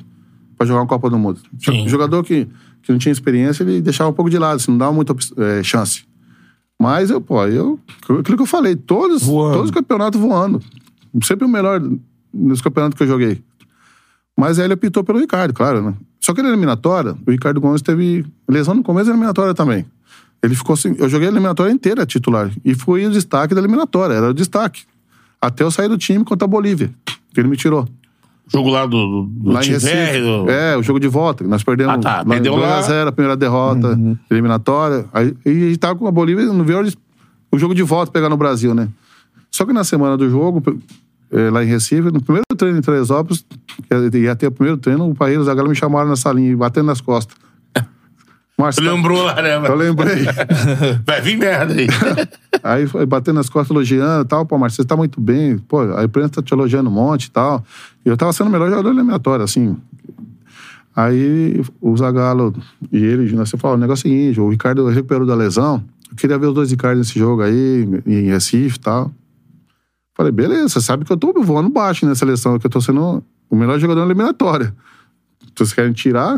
para 0.58 0.66
jogar 0.66 0.80
uma 0.80 0.86
Copa 0.86 1.08
do 1.08 1.18
Mundo. 1.18 1.40
Sim. 1.58 1.88
Jogador 1.88 2.22
que 2.24 2.46
que 2.82 2.90
não 2.90 2.98
tinha 2.98 3.12
experiência, 3.12 3.62
ele 3.62 3.82
deixava 3.82 4.08
um 4.08 4.12
pouco 4.14 4.30
de 4.30 4.38
lado, 4.38 4.56
assim, 4.56 4.70
não 4.70 4.78
dava 4.78 4.90
muita 4.90 5.14
eh, 5.36 5.62
chance. 5.62 6.04
Mas 6.80 7.10
eu, 7.10 7.20
pô, 7.20 7.44
eu, 7.46 7.78
aquilo 8.18 8.36
que 8.38 8.42
eu 8.42 8.46
falei, 8.46 8.74
todos, 8.74 9.22
Voando. 9.22 9.52
todos 9.52 9.68
os 9.68 9.74
campeonatos 9.74 10.18
voando. 10.18 10.62
Sempre 11.22 11.44
o 11.44 11.48
melhor 11.48 11.78
nos 12.32 12.62
campeonatos 12.62 12.96
que 12.96 13.02
eu 13.02 13.06
joguei. 13.06 13.42
Mas 14.40 14.58
aí 14.58 14.64
ele 14.66 14.74
apitou 14.74 15.04
pelo 15.04 15.18
Ricardo, 15.18 15.52
claro, 15.52 15.82
né? 15.82 15.94
Só 16.20 16.32
que 16.34 16.42
na 16.42 16.48
eliminatória, 16.48 17.14
o 17.26 17.30
Ricardo 17.30 17.60
Gomes 17.60 17.82
teve 17.82 18.24
lesão 18.48 18.74
no 18.74 18.82
começo 18.82 19.06
da 19.06 19.12
eliminatória 19.12 19.54
também. 19.54 19.84
Ele 20.42 20.54
ficou 20.54 20.74
assim. 20.74 20.94
Eu 20.98 21.08
joguei 21.08 21.28
a 21.28 21.30
eliminatória 21.30 21.70
inteira 21.72 22.06
titular. 22.06 22.50
E 22.64 22.74
fui 22.74 23.06
o 23.06 23.10
destaque 23.10 23.54
da 23.54 23.60
eliminatória, 23.60 24.14
era 24.14 24.30
o 24.30 24.34
destaque. 24.34 24.82
Até 25.40 25.64
eu 25.64 25.70
sair 25.70 25.88
do 25.88 25.96
time 25.98 26.24
contra 26.24 26.44
a 26.44 26.48
Bolívia, 26.48 26.90
que 27.32 27.40
ele 27.40 27.48
me 27.48 27.56
tirou. 27.56 27.86
Jogo 28.52 28.68
lá 28.70 28.84
do, 28.84 29.26
do, 29.26 29.52
Lá 29.52 29.60
em 29.60 29.62
Tiver, 29.64 30.06
Recife. 30.06 30.20
do- 30.24 30.50
É, 30.50 30.76
o 30.76 30.82
jogo 30.82 30.98
de 30.98 31.06
volta. 31.08 31.44
Nós 31.44 31.62
perdemos 31.62 31.94
Ah, 31.94 31.98
tá. 31.98 32.16
lá 32.18 32.24
Perdeu 32.24 32.56
lá. 32.56 32.80
2x0, 32.82 33.06
a 33.08 33.12
primeira 33.12 33.36
derrota, 33.36 33.98
eliminatória. 34.30 35.06
Aí, 35.12 35.34
e 35.46 35.50
a 35.50 35.52
gente 35.68 35.78
tava 35.78 35.94
com 35.96 36.06
a 36.06 36.10
Bolívia, 36.10 36.46
não 36.46 36.64
viu 36.64 36.80
o 37.52 37.58
jogo 37.58 37.74
de 37.74 37.82
volta 37.82 38.10
pegar 38.10 38.28
no 38.28 38.36
Brasil, 38.36 38.74
né? 38.74 38.88
Só 39.50 39.64
que 39.64 39.72
na 39.72 39.84
semana 39.84 40.16
do 40.16 40.28
jogo, 40.28 40.62
lá 41.30 41.62
em 41.62 41.66
Recife, 41.66 42.10
no 42.10 42.20
primeiro 42.20 42.44
treino 42.56 42.78
em 42.78 42.82
Teresópolis, 42.82 43.44
que 44.10 44.18
ia 44.18 44.34
ter 44.34 44.48
o 44.48 44.52
primeiro 44.52 44.78
treino, 44.78 45.08
o 45.08 45.28
e 45.28 45.36
o 45.38 45.44
Zagallo 45.44 45.68
me 45.68 45.76
chamaram 45.76 46.08
na 46.08 46.16
salinha, 46.16 46.56
batendo 46.56 46.86
nas 46.86 47.00
costas. 47.00 47.36
Tá- 48.60 48.82
lembrou 48.82 49.22
lá, 49.22 49.40
né? 49.40 49.56
eu 49.56 49.74
lembrei. 49.74 50.24
Vai 51.06 51.22
vir 51.22 51.38
merda 51.38 51.72
aí. 51.72 51.86
Aí 52.62 52.86
foi 52.86 53.06
batendo 53.06 53.36
nas 53.36 53.48
costas, 53.48 53.70
elogiando 53.70 54.22
e 54.22 54.28
tal. 54.28 54.44
Pô, 54.44 54.58
Marcelo, 54.58 54.82
você 54.82 54.84
tá 54.86 54.94
muito 54.94 55.18
bem. 55.18 55.56
Pô, 55.56 55.80
a 55.80 56.04
imprensa 56.04 56.28
tá 56.28 56.42
te 56.42 56.52
elogiando 56.52 56.90
um 56.90 56.92
monte 56.92 57.24
e 57.24 57.30
tal. 57.30 57.64
E 58.04 58.08
eu 58.10 58.18
tava 58.18 58.34
sendo 58.34 58.48
o 58.48 58.50
melhor 58.50 58.68
jogador 58.68 58.90
eliminatório, 58.90 59.42
assim. 59.42 59.78
Aí 60.94 61.62
o 61.80 61.96
Zagallo 61.96 62.54
e 62.92 62.98
ele, 63.02 63.34
nós 63.34 63.50
falou, 63.52 63.78
o 63.78 63.80
negócio 63.80 64.06
é 64.06 64.10
o 64.10 64.12
seguinte, 64.12 64.40
o 64.40 64.50
Ricardo 64.50 64.86
recuperou 64.88 65.26
da 65.26 65.34
lesão. 65.34 65.82
Eu 66.10 66.16
queria 66.16 66.36
ver 66.36 66.48
os 66.48 66.54
dois 66.54 66.70
Ricardo 66.70 66.98
nesse 66.98 67.18
jogo 67.18 67.40
aí, 67.40 67.88
em 68.06 68.26
Recife 68.26 68.76
e 68.76 68.80
tal. 68.80 69.10
Falei, 70.20 70.32
beleza, 70.32 70.68
você 70.68 70.82
sabe 70.82 71.02
que 71.02 71.10
eu 71.10 71.16
tô 71.16 71.32
voando 71.42 71.70
baixo 71.70 72.04
nessa 72.04 72.18
seleção, 72.18 72.58
que 72.58 72.66
eu 72.66 72.70
tô 72.70 72.78
sendo 72.78 73.24
o 73.48 73.56
melhor 73.56 73.78
jogador 73.78 74.02
eliminatória. 74.02 74.76
Vocês 75.56 75.72
querem 75.72 75.94
tirar? 75.94 76.34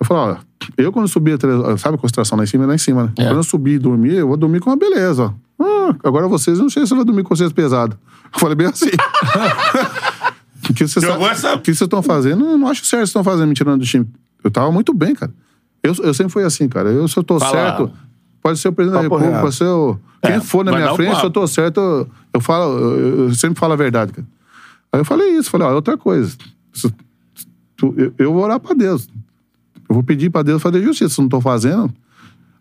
Eu 0.00 0.04
falei, 0.04 0.24
olha, 0.24 0.38
eu 0.76 0.90
quando 0.90 1.06
subi 1.06 1.32
a 1.32 1.38
televisão, 1.38 1.78
sabe 1.78 1.94
a 1.94 1.98
concentração 1.98 2.36
lá 2.36 2.42
em 2.42 2.48
cima, 2.48 2.66
lá 2.66 2.74
em 2.74 2.78
cima, 2.78 3.04
né? 3.04 3.12
É. 3.16 3.26
Quando 3.26 3.36
eu 3.36 3.42
subir 3.44 3.74
e 3.74 3.78
dormir, 3.78 4.14
eu 4.14 4.26
vou 4.26 4.36
dormir 4.36 4.58
com 4.58 4.70
uma 4.70 4.76
beleza. 4.76 5.32
Ah, 5.60 5.94
agora 6.02 6.26
vocês, 6.26 6.58
eu 6.58 6.64
não 6.64 6.68
sei 6.68 6.84
se 6.84 6.92
eu 6.92 6.96
vou 6.96 7.04
dormir 7.04 7.22
com 7.22 7.32
vocês 7.32 7.52
pesado. 7.52 7.96
Eu 8.34 8.40
falei 8.40 8.56
bem 8.56 8.66
assim. 8.66 8.90
O 10.68 10.74
que 10.74 10.86
vocês 10.86 11.04
vocês 11.74 11.80
estão 11.80 12.02
fazendo, 12.02 12.44
eu 12.44 12.58
não 12.58 12.66
acho 12.68 12.84
certo 12.84 13.00
vocês 13.00 13.08
estão 13.08 13.24
fazendo, 13.24 13.48
me 13.48 13.54
tirando 13.54 13.80
do 13.80 13.86
time. 13.86 14.06
Eu 14.42 14.50
tava 14.50 14.70
muito 14.70 14.92
bem, 14.92 15.14
cara. 15.14 15.32
Eu, 15.82 15.94
eu 16.02 16.12
sempre 16.12 16.32
fui 16.32 16.44
assim, 16.44 16.68
cara. 16.68 16.90
Eu, 16.90 17.08
se 17.08 17.16
eu 17.16 17.22
tô 17.22 17.38
Fala. 17.38 17.52
certo, 17.52 17.92
pode 18.42 18.58
ser 18.58 18.68
o 18.68 18.72
presidente 18.72 19.02
da 19.02 19.08
Papo 19.08 19.16
República, 19.16 19.36
reto. 19.36 19.44
pode 19.44 19.54
ser 19.56 19.64
o... 19.64 19.98
Quem 20.22 20.32
É, 20.34 20.40
for 20.40 20.64
na 20.64 20.72
minha 20.72 20.94
frente, 20.94 21.18
se 21.18 21.24
eu 21.24 21.30
tô 21.30 21.46
certo, 21.46 21.80
eu, 21.80 22.08
eu 22.34 22.40
falo, 22.40 22.78
eu, 22.78 23.18
eu 23.28 23.34
sempre 23.34 23.58
falo 23.58 23.72
a 23.72 23.76
verdade, 23.76 24.12
cara. 24.12 24.26
Aí 24.92 25.00
eu 25.00 25.04
falei 25.04 25.30
isso, 25.36 25.48
falei, 25.50 25.66
ó, 25.66 25.72
outra 25.74 25.96
coisa. 25.96 26.36
Se- 26.72 26.92
tu- 27.76 27.94
eu, 27.96 28.12
eu 28.18 28.32
vou 28.32 28.42
orar 28.42 28.60
pra 28.60 28.74
Deus. 28.74 29.08
Eu 29.88 29.94
vou 29.94 30.02
pedir 30.02 30.28
pra 30.30 30.42
Deus 30.42 30.60
fazer 30.62 30.82
justiça. 30.82 31.14
Se 31.14 31.20
eu 31.20 31.22
não 31.22 31.28
tô 31.28 31.40
fazendo, 31.40 31.90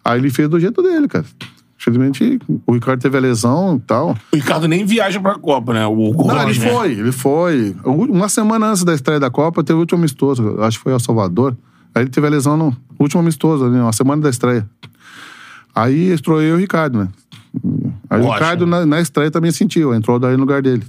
aí 0.06 0.20
ele 0.20 0.30
fez 0.30 0.48
do 0.48 0.60
jeito 0.60 0.82
dele, 0.82 1.08
cara. 1.08 1.26
Infelizmente, 1.78 2.40
o 2.68 2.74
Ricardo 2.74 3.02
teve 3.02 3.18
a 3.18 3.22
lesão 3.22 3.76
e 3.78 3.80
tal. 3.80 4.12
O 4.32 4.36
Ricardo 4.36 4.68
nem 4.68 4.86
viaja 4.86 5.20
pra 5.20 5.36
Copa, 5.40 5.74
né? 5.74 5.86
O 5.88 6.12
Não, 6.14 6.50
ele 6.50 6.60
né? 6.60 6.70
foi, 6.72 6.92
ele 6.92 7.12
foi. 7.12 7.76
Uma 7.86 8.28
semana 8.30 8.68
antes 8.68 8.84
da 8.84 8.94
estreia 8.94 9.20
da 9.20 9.30
Copa, 9.30 9.64
teve 9.64 9.78
o 9.78 9.80
último 9.82 10.00
amistoso, 10.00 10.62
acho 10.62 10.78
que 10.78 10.84
foi 10.84 10.94
ao 10.94 11.00
Salvador. 11.00 11.58
Aí 11.96 12.04
ele 12.04 12.10
teve 12.10 12.28
a 12.28 12.30
lesão 12.30 12.56
no 12.58 12.76
último 13.00 13.22
amistoso, 13.22 13.66
ali, 13.66 13.78
uma 13.78 13.94
semana 13.94 14.22
da 14.22 14.30
estreia. 14.30 14.70
Aí 15.80 16.12
entrou 16.12 16.42
eu 16.42 16.50
e 16.50 16.54
o 16.54 16.58
Ricardo, 16.58 17.00
né? 17.00 17.08
Aí 18.10 18.20
o 18.20 18.24
Ótimo. 18.24 18.34
Ricardo 18.34 18.66
na, 18.66 18.86
na 18.86 19.00
estreia 19.00 19.32
também 19.32 19.52
sentiu, 19.52 19.94
entrou 19.94 20.20
daí 20.20 20.34
no 20.34 20.42
lugar 20.42 20.62
dele. 20.62 20.84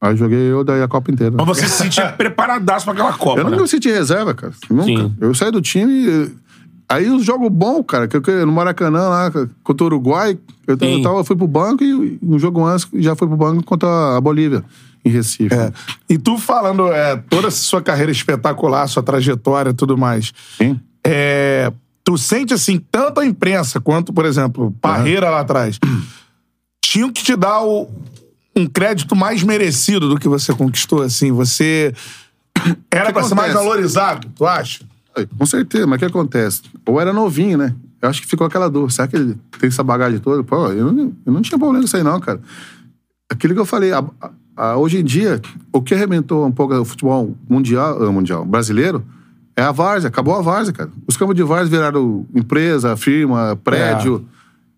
Aí 0.00 0.14
joguei 0.16 0.38
eu 0.38 0.62
daí 0.62 0.82
a 0.82 0.88
Copa 0.88 1.10
inteira. 1.10 1.34
Mas 1.34 1.46
você 1.46 1.66
se 1.66 1.82
sentia 1.82 2.12
preparadaço 2.12 2.84
pra 2.84 2.92
aquela 2.92 3.12
Copa, 3.14 3.40
Eu 3.40 3.44
né? 3.44 3.50
nunca 3.50 3.62
me 3.62 3.68
senti 3.68 3.90
reserva, 3.90 4.34
cara. 4.34 4.52
Nunca. 4.68 4.84
Sim. 4.84 5.16
Eu 5.18 5.34
saí 5.34 5.50
do 5.50 5.62
time. 5.62 6.30
Aí 6.86 7.08
os 7.08 7.24
jogos 7.24 7.48
bons, 7.48 7.82
cara, 7.88 8.06
que 8.06 8.16
eu, 8.16 8.46
no 8.46 8.52
Maracanã 8.52 9.08
lá 9.08 9.32
contra 9.62 9.84
o 9.84 9.86
Uruguai, 9.86 10.38
eu, 10.66 10.76
Sim. 10.78 10.98
eu, 10.98 11.02
tava, 11.02 11.16
eu 11.16 11.24
fui 11.24 11.34
pro 11.34 11.48
banco 11.48 11.82
e 11.82 12.18
um 12.22 12.38
jogo 12.38 12.62
antes 12.62 12.86
já 12.92 13.16
fui 13.16 13.26
pro 13.26 13.38
banco 13.38 13.64
contra 13.64 14.18
a 14.18 14.20
Bolívia, 14.20 14.62
em 15.02 15.08
Recife. 15.08 15.54
É. 15.54 15.72
E 16.10 16.18
tu 16.18 16.36
falando 16.36 16.92
é, 16.92 17.16
toda 17.16 17.48
essa 17.48 17.62
sua 17.62 17.80
carreira 17.80 18.12
espetacular, 18.12 18.86
sua 18.86 19.02
trajetória 19.02 19.70
e 19.70 19.74
tudo 19.74 19.96
mais. 19.96 20.34
Sim. 20.58 20.78
É, 21.02 21.72
tu 22.04 22.16
sente 22.18 22.52
assim, 22.54 22.78
tanto 22.78 23.20
a 23.20 23.26
imprensa 23.26 23.80
quanto, 23.80 24.12
por 24.12 24.24
exemplo, 24.26 24.74
Parreira 24.80 25.30
lá 25.30 25.40
atrás, 25.40 25.78
tinham 26.84 27.10
que 27.10 27.22
te 27.24 27.34
dar 27.34 27.62
o- 27.62 27.88
um 28.54 28.66
crédito 28.66 29.16
mais 29.16 29.42
merecido 29.42 30.08
do 30.08 30.18
que 30.18 30.28
você 30.28 30.52
conquistou, 30.54 31.02
assim. 31.02 31.32
Você 31.32 31.92
era 32.90 33.12
pra 33.12 33.22
ser 33.24 33.34
mais 33.34 33.52
valorizado, 33.52 34.28
tu 34.36 34.46
acha? 34.46 34.84
Com 35.38 35.46
certeza, 35.46 35.86
mas 35.86 35.96
o 35.96 35.98
que 36.00 36.04
acontece? 36.04 36.62
Ou 36.86 37.00
era 37.00 37.12
novinho, 37.12 37.56
né? 37.58 37.74
Eu 38.02 38.08
acho 38.08 38.20
que 38.20 38.28
ficou 38.28 38.46
aquela 38.46 38.68
dor. 38.68 38.90
Será 38.92 39.08
que 39.08 39.16
ele 39.16 39.36
tem 39.58 39.68
essa 39.68 39.82
bagagem 39.82 40.18
toda? 40.18 40.42
Pô, 40.44 40.68
eu 40.72 40.92
não, 40.92 41.12
eu 41.24 41.32
não 41.32 41.40
tinha 41.40 41.58
problema 41.58 41.80
com 41.80 41.86
isso 41.86 41.96
aí, 41.96 42.02
não, 42.02 42.20
cara. 42.20 42.40
Aquilo 43.30 43.54
que 43.54 43.60
eu 43.60 43.64
falei, 43.64 43.92
a- 43.92 44.04
a- 44.20 44.30
a- 44.56 44.76
hoje 44.76 44.98
em 44.98 45.04
dia, 45.04 45.40
o 45.72 45.80
que 45.80 45.94
arrebentou 45.94 46.44
um 46.46 46.52
pouco 46.52 46.74
o 46.74 46.84
futebol 46.84 47.34
mundial, 47.48 48.04
eh, 48.04 48.10
mundial 48.10 48.44
brasileiro 48.44 49.04
é 49.56 49.62
a 49.62 49.72
várzea. 49.72 50.08
Acabou 50.08 50.34
a 50.34 50.42
várzea, 50.42 50.72
cara. 50.72 50.90
Os 51.06 51.16
campos 51.16 51.34
de 51.34 51.42
várzea 51.42 51.70
viraram 51.70 52.26
empresa, 52.34 52.96
firma, 52.96 53.58
prédio. 53.62 54.26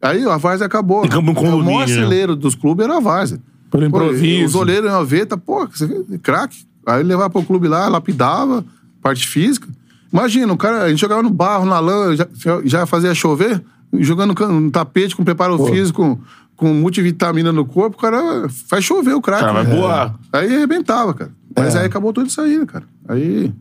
Aí 0.00 0.24
a 0.28 0.36
várzea 0.36 0.66
acabou. 0.66 1.02
Tem 1.02 1.10
campo 1.10 1.30
em 1.30 1.48
o 1.48 1.64
maior 1.64 1.88
celeiro 1.88 2.36
dos 2.36 2.54
clubes 2.54 2.84
era 2.84 2.96
a 2.96 3.00
várzea. 3.00 3.40
Pelo 3.70 3.90
Pô, 3.90 3.98
improviso. 3.98 4.46
Os 4.46 4.54
olheiros 4.54 4.90
iam 4.90 5.04
ver, 5.04 5.26
tá, 5.26 5.36
pô, 5.36 5.64
é 5.64 6.18
craque. 6.18 6.64
Aí 6.86 7.02
levava 7.02 7.30
pro 7.30 7.42
clube 7.42 7.66
lá, 7.66 7.88
lapidava, 7.88 8.64
parte 9.02 9.26
física. 9.26 9.66
Imagina, 10.12 10.52
o 10.52 10.56
cara, 10.56 10.84
a 10.84 10.88
gente 10.88 11.00
jogava 11.00 11.22
no 11.22 11.30
barro, 11.30 11.66
na 11.66 11.80
lã, 11.80 12.14
já, 12.14 12.26
já 12.64 12.86
fazia 12.86 13.12
chover, 13.12 13.60
jogando 13.92 14.34
no 14.48 14.70
tapete 14.70 15.16
com 15.16 15.24
preparo 15.24 15.58
físico, 15.66 16.20
com 16.54 16.72
multivitamina 16.72 17.52
no 17.52 17.64
corpo, 17.64 17.96
o 17.96 18.00
cara 18.00 18.48
faz 18.68 18.84
chover 18.84 19.14
o 19.14 19.20
craque. 19.20 19.44
Cara, 19.44 19.52
vai 19.52 19.64
né? 19.64 19.76
voar. 19.76 20.14
Aí 20.32 20.54
arrebentava, 20.54 21.12
cara. 21.12 21.30
Mas 21.56 21.74
aí 21.74 21.86
acabou 21.86 22.12
tudo 22.12 22.28
isso 22.28 22.40
aí, 22.40 22.56
né, 22.56 22.66
cara. 22.66 22.84
Aí 23.08 23.52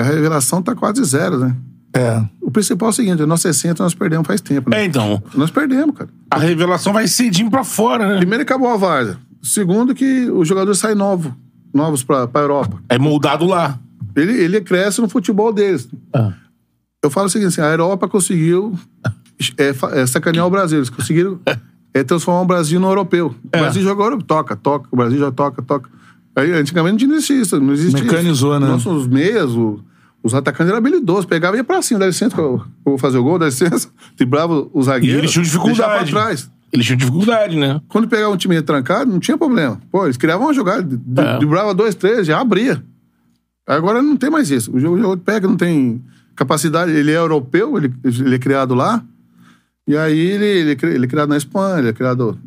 a 0.00 0.02
revelação 0.02 0.62
tá 0.62 0.74
quase 0.74 1.02
zero, 1.04 1.38
né? 1.38 1.56
É. 1.94 2.24
O 2.40 2.50
principal 2.50 2.88
é 2.88 2.90
o 2.90 2.92
seguinte, 2.92 3.22
a 3.22 3.26
nossa 3.26 3.50
essência 3.50 3.82
nós 3.82 3.94
perdemos 3.94 4.26
faz 4.26 4.40
tempo, 4.40 4.70
né? 4.70 4.82
É, 4.82 4.84
então. 4.84 5.22
Nós 5.34 5.50
perdemos, 5.50 5.94
cara. 5.94 6.08
A 6.30 6.38
revelação 6.38 6.92
vai 6.92 7.06
cedinho 7.06 7.50
pra 7.50 7.64
fora, 7.64 8.08
né? 8.08 8.16
Primeiro 8.16 8.42
acabou 8.42 8.68
a 8.68 8.76
várzea. 8.76 9.18
Segundo 9.42 9.94
que 9.94 10.30
os 10.30 10.48
jogadores 10.48 10.78
saem 10.78 10.94
novos, 10.94 11.32
novos 11.74 12.02
pra, 12.02 12.26
pra 12.26 12.40
Europa. 12.40 12.82
É 12.88 12.98
moldado 12.98 13.44
lá. 13.44 13.78
Ele, 14.16 14.32
ele 14.32 14.60
cresce 14.60 15.00
no 15.00 15.08
futebol 15.08 15.52
deles. 15.52 15.88
Ah. 16.14 16.32
Eu 17.02 17.10
falo 17.10 17.26
o 17.26 17.30
seguinte, 17.30 17.48
assim, 17.48 17.60
a 17.60 17.70
Europa 17.70 18.08
conseguiu 18.08 18.78
é, 19.58 19.74
é, 20.00 20.06
sacanear 20.06 20.46
o 20.46 20.50
Brasil. 20.50 20.78
Eles 20.78 20.90
conseguiram 20.90 21.40
é, 21.92 22.02
transformar 22.04 22.42
o 22.42 22.46
Brasil 22.46 22.78
no 22.80 22.88
europeu. 22.88 23.34
O 23.44 23.48
Brasil 23.48 23.82
joga 23.82 24.02
Europa, 24.02 24.24
toca, 24.26 24.56
toca. 24.56 24.88
O 24.90 24.96
Brasil 24.96 25.18
já 25.18 25.30
toca, 25.30 25.60
toca. 25.60 25.90
Aí, 26.36 26.52
antigamente 26.52 27.06
não 27.06 27.18
tinha 27.20 27.40
isso. 27.42 27.60
Não 27.60 27.72
existia 27.72 28.02
Mecanizou, 28.04 28.52
isso. 28.52 28.60
né? 28.60 28.66
Nossos 28.68 29.06
meias, 29.06 29.50
o- 29.52 29.80
os 30.22 30.34
atacantes 30.34 30.68
eram 30.68 30.78
habilidosos. 30.78 31.26
Pegava 31.26 31.56
e 31.56 31.58
ia 31.60 31.64
pra 31.64 31.82
cima. 31.82 32.00
Dá 32.00 32.06
licença, 32.06 32.36
eu, 32.40 32.42
eu 32.44 32.64
vou 32.84 32.98
fazer 32.98 33.18
o 33.18 33.22
gol, 33.22 33.38
dá 33.38 33.46
licença. 33.46 33.88
Driblava 34.16 34.66
o 34.72 34.80
E 34.80 34.82
zagueiro. 34.84 35.18
eles 35.18 35.30
tinham 35.30 35.42
dificuldade. 35.44 36.10
pra 36.12 36.22
trás. 36.22 36.50
Eles 36.72 36.86
tinham 36.86 36.96
dificuldade, 36.96 37.56
né? 37.56 37.80
Quando 37.88 38.08
pegava 38.08 38.32
um 38.32 38.36
time 38.36 38.54
retrancado, 38.54 39.10
não 39.12 39.20
tinha 39.20 39.36
problema. 39.36 39.78
Pô, 39.90 40.04
eles 40.06 40.16
criavam 40.16 40.46
uma 40.46 40.54
jogada, 40.54 40.98
É. 41.18 41.36
driblava 41.36 41.74
dois, 41.74 41.94
três, 41.94 42.26
já 42.26 42.40
abria. 42.40 42.82
Agora 43.66 44.00
não 44.02 44.16
tem 44.16 44.30
mais 44.30 44.50
isso. 44.50 44.74
O 44.74 44.80
jogo, 44.80 45.12
o 45.12 45.16
pega, 45.18 45.46
não 45.46 45.56
tem 45.56 46.02
capacidade. 46.34 46.90
Ele 46.92 47.10
é 47.12 47.16
europeu, 47.18 47.76
ele, 47.76 47.92
ele 48.02 48.34
é 48.34 48.38
criado 48.38 48.74
lá. 48.74 49.04
E 49.86 49.96
aí 49.96 50.18
ele, 50.18 50.44
ele, 50.46 50.70
é 50.82 50.86
ele 50.94 51.04
é 51.04 51.08
criado 51.08 51.28
na 51.28 51.36
Espanha, 51.36 51.78
ele 51.80 51.88
é 51.88 51.92
criado. 51.92 52.38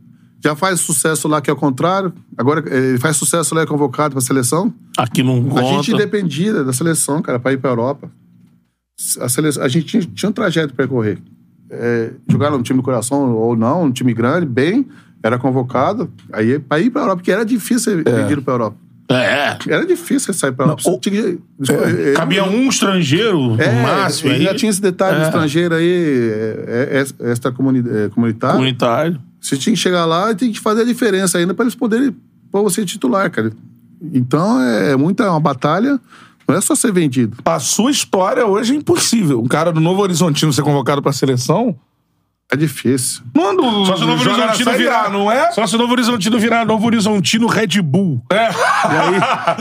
Já 0.46 0.56
faz 0.56 0.80
sucesso 0.80 1.28
lá, 1.28 1.42
que 1.42 1.50
é 1.50 1.54
o 1.54 1.56
contrário. 1.56 2.14
Agora 2.38 2.64
ele 2.72 3.00
faz 3.00 3.18
sucesso 3.18 3.56
lá, 3.56 3.62
é 3.62 3.66
convocado 3.66 4.14
pra 4.14 4.22
seleção. 4.22 4.72
Aqui 4.96 5.24
não 5.24 5.44
conta. 5.44 5.62
A 5.62 5.64
gente 5.64 5.92
dependia 5.98 6.64
da 6.64 6.72
seleção, 6.72 7.20
cara, 7.20 7.40
pra 7.40 7.52
ir 7.52 7.58
pra 7.58 7.72
Europa. 7.72 8.12
A, 9.20 9.28
seleção, 9.28 9.64
a 9.64 9.68
gente 9.68 9.88
tinha, 9.88 10.04
tinha 10.04 10.30
um 10.30 10.32
trajeto 10.32 10.68
pra 10.76 10.86
percorrer. 10.86 11.18
É, 11.68 12.12
jogar 12.30 12.52
no 12.52 12.62
time 12.62 12.78
do 12.78 12.84
coração 12.84 13.34
ou 13.34 13.56
não, 13.58 13.86
um 13.86 13.92
time 13.92 14.14
grande, 14.14 14.46
bem, 14.46 14.86
era 15.24 15.40
convocado. 15.40 16.12
Aí 16.32 16.60
pra 16.60 16.80
ir 16.80 16.92
pra 16.92 17.02
Europa, 17.02 17.18
porque 17.18 17.32
era 17.32 17.44
difícil 17.44 17.80
ser 17.80 18.04
vendido 18.04 18.44
pra 18.44 18.54
Europa. 18.54 18.78
É. 19.10 19.58
Era 19.68 19.84
difícil 19.84 20.32
você 20.32 20.40
sair 20.40 20.52
pra 20.52 20.66
Europa. 20.66 20.84
Não, 20.86 21.00
tinha 21.00 21.22
eu- 21.22 22.14
Cabia 22.16 22.44
um 22.44 22.70
estrangeiro, 22.70 23.60
é, 23.60 23.72
no 23.72 23.82
máximo. 23.82 24.32
aí, 24.32 24.44
já 24.44 24.54
tinha 24.54 24.70
esse 24.70 24.82
detalhe 24.82 25.18
do 25.18 25.24
É. 25.24 25.26
estrangeiro 25.26 25.74
aí, 25.74 26.32
é, 26.68 27.04
é, 27.22 27.32
extra 27.32 27.52
comuni- 27.52 27.84
é, 27.88 28.10
comunitário. 28.10 28.56
Comunitário. 28.58 29.20
Você 29.46 29.58
tinha 29.58 29.76
que 29.76 29.80
chegar 29.80 30.06
lá 30.06 30.32
e 30.32 30.36
tem 30.36 30.52
que 30.52 30.60
fazer 30.60 30.82
a 30.82 30.86
diferença 30.86 31.38
ainda 31.38 31.54
para 31.54 31.66
eles 31.66 31.76
poderem 31.76 32.16
pôr 32.52 32.64
você 32.64 32.84
titular, 32.84 33.30
cara. 33.30 33.54
Então 34.02 34.60
é 34.60 34.96
muita 34.96 35.30
uma 35.30 35.40
batalha, 35.40 36.00
Não 36.48 36.56
é 36.56 36.62
só 36.62 36.74
ser 36.74 36.92
vendido. 36.92 37.38
A 37.46 37.60
sua 37.60 37.92
história 37.92 38.46
hoje 38.46 38.74
é 38.74 38.78
impossível. 38.78 39.40
Um 39.40 39.48
cara 39.48 39.72
do 39.72 39.80
Novo 39.80 40.02
Horizontino 40.02 40.52
ser 40.52 40.64
convocado 40.64 41.02
pra 41.02 41.14
seleção. 41.14 41.76
É 42.56 42.58
difícil. 42.58 43.22
Não 43.34 43.50
ando, 43.52 43.86
Só 43.86 43.98
se 43.98 44.04
o 44.04 44.08
Novo 44.08 44.24
joga 44.24 44.38
na 44.38 44.44
Horizontino 44.46 44.72
Série 44.72 44.88
A, 44.88 45.02
virar. 45.04 45.10
não 45.12 45.30
é? 45.32 45.52
Só 45.52 45.68
se 45.68 45.76
o 45.76 45.78
Novo 45.78 45.92
Horizontino 45.92 46.40
virar 46.40 46.66
Novo 46.66 46.86
Horizontino 46.86 47.48
Red 47.48 47.82
Bull. 47.84 48.22
É. 48.32 48.50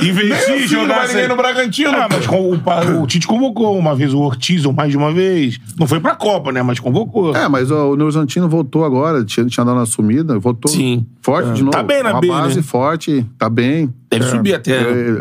E 0.02 0.10
aí, 0.10 0.14
Nem 0.14 0.26
de 0.26 0.32
assim 0.32 0.66
jogar. 0.68 0.86
não 0.86 0.94
vai 0.94 1.08
ninguém 1.08 1.28
no 1.28 1.36
Bragantino. 1.36 1.90
Ah, 1.90 2.08
mas 2.10 2.26
com- 2.26 2.52
o, 2.52 2.58
pa- 2.58 2.82
o 2.84 3.06
Tite 3.06 3.26
convocou 3.26 3.76
uma 3.76 3.94
vez 3.96 4.14
o 4.14 4.20
Ortiz, 4.20 4.64
ou 4.64 4.72
mais 4.72 4.90
de 4.90 4.96
uma 4.96 5.12
vez. 5.12 5.58
Não 5.78 5.86
foi 5.86 5.98
pra 6.00 6.14
Copa, 6.14 6.52
né? 6.52 6.62
Mas 6.62 6.78
convocou. 6.78 7.34
É, 7.34 7.48
mas 7.48 7.70
ó, 7.70 7.90
o 7.90 7.96
Neurzantino 7.96 8.48
voltou 8.48 8.84
agora, 8.84 9.24
tinha, 9.24 9.44
tinha 9.46 9.64
dado 9.64 9.76
uma 9.76 9.86
sumida, 9.86 10.38
voltou 10.38 10.70
Sim. 10.70 11.04
forte 11.20 11.50
de 11.52 11.62
novo. 11.62 11.72
Tá 11.76 11.82
bem 11.82 12.02
na 12.02 12.12
uma 12.12 12.20
B, 12.20 12.28
base 12.28 12.56
né? 12.56 12.62
forte, 12.62 13.26
tá 13.38 13.48
bem. 13.50 13.92
Deve 14.18 14.30
subir 14.30 14.54
até. 14.54 14.72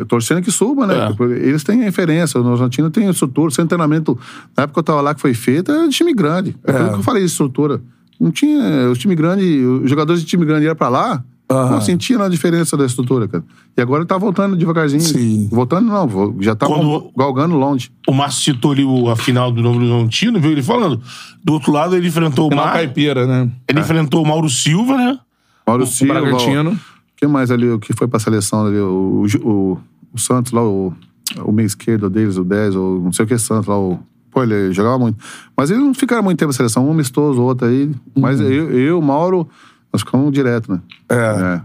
É, 0.02 0.06
torcendo 0.06 0.42
que 0.42 0.52
suba, 0.52 0.86
né? 0.88 1.08
É. 1.10 1.14
Porque 1.14 1.34
Eles 1.34 1.64
têm 1.64 1.82
referência, 1.82 2.40
o 2.40 2.44
Neurzantino 2.44 2.90
tem 2.90 3.10
estrutura, 3.10 3.52
sem 3.52 3.66
treinamento. 3.66 4.18
Na 4.56 4.64
época 4.64 4.74
que 4.76 4.80
eu 4.80 4.84
tava 4.84 5.02
lá 5.02 5.14
que 5.16 5.22
foi 5.22 5.34
feito, 5.34 5.72
era 5.72 5.88
de 5.88 5.96
time 5.96 6.14
grande. 6.14 6.56
É, 6.64 6.72
por 6.72 6.82
isso 6.82 6.90
que 6.94 7.00
eu 7.00 7.04
falei 7.04 7.22
de 7.24 7.30
estrutura. 7.30 7.82
Não 8.20 8.32
tinha. 8.32 8.90
Os 8.92 8.98
time 8.98 9.16
grande, 9.16 9.44
os 9.66 9.90
jogadores 9.90 10.22
de 10.22 10.28
time 10.28 10.46
grande 10.46 10.66
iam 10.66 10.76
pra 10.76 10.88
lá, 10.90 11.24
não 11.50 11.82
sentia 11.82 12.18
a 12.24 12.30
diferença 12.30 12.76
da 12.78 12.86
estrutura, 12.86 13.28
cara. 13.28 13.44
E 13.78 13.82
agora 13.82 14.06
tá 14.06 14.18
voltando 14.18 14.56
devagarzinho. 14.56 15.02
Sim. 15.02 15.48
Voltando 15.52 15.88
não, 15.88 16.36
já 16.40 16.56
tá 16.56 16.66
Quando- 16.68 17.12
galgando 17.18 17.56
longe. 17.58 17.92
O 18.08 18.14
Márcio 18.14 18.54
citou 18.54 18.72
ali 18.72 18.84
o- 18.84 19.10
a 19.10 19.16
final 19.16 19.52
do 19.52 19.62
Novo 19.62 19.78
Horizontino, 19.80 20.40
viu 20.40 20.52
ele 20.52 20.64
falando. 20.64 21.02
Do 21.44 21.54
outro 21.54 21.72
lado, 21.72 21.96
ele 21.96 22.08
enfrentou 22.08 22.52
o 22.52 22.56
Mar... 22.56 22.74
caipira, 22.74 23.28
né? 23.28 23.50
Ele 23.68 23.80
enfrentou 23.80 24.24
o 24.24 24.28
Mauro 24.28 24.50
Silva, 24.50 24.96
né? 24.98 25.20
Mauro 25.68 25.86
Silva. 25.86 26.14
Bragantino. 26.22 26.80
Mais 27.28 27.52
ali, 27.52 27.70
o 27.70 27.80
que 27.80 27.94
foi 27.94 28.08
pra 28.08 28.20
seleção 28.20 28.66
ali? 28.68 28.78
O, 28.80 29.26
o, 29.44 29.78
o- 30.14 30.18
Santos 30.20 30.52
lá, 30.52 30.62
o, 30.64 30.94
o 31.44 31.52
meio 31.52 31.66
esquerdo 31.66 32.10
deles, 32.10 32.38
o 32.38 32.44
10, 32.44 32.76
ou 32.76 33.00
não 33.00 33.12
sei 33.14 33.26
o 33.26 33.28
que 33.28 33.38
Santos 33.38 33.68
lá, 33.68 33.78
o. 33.80 34.00
Pô, 34.32 34.42
ele 34.44 34.72
jogava 34.74 34.98
muito. 35.00 35.18
Mas 35.56 35.70
ele 35.72 35.80
não 35.80 35.94
ficaram 35.94 36.24
muito 36.24 36.40
tempo 36.40 36.50
na 36.50 36.54
seleção, 36.58 36.88
um 36.88 36.92
amistoso, 36.92 37.42
outro 37.42 37.68
aí. 37.68 37.92
Mas 38.16 38.40
eu, 38.40 38.72
eu, 38.72 39.02
Mauro, 39.02 39.48
nós 39.92 40.02
ficamos 40.02 40.32
direto, 40.32 40.72
né? 40.72 40.82
É. 41.10 41.62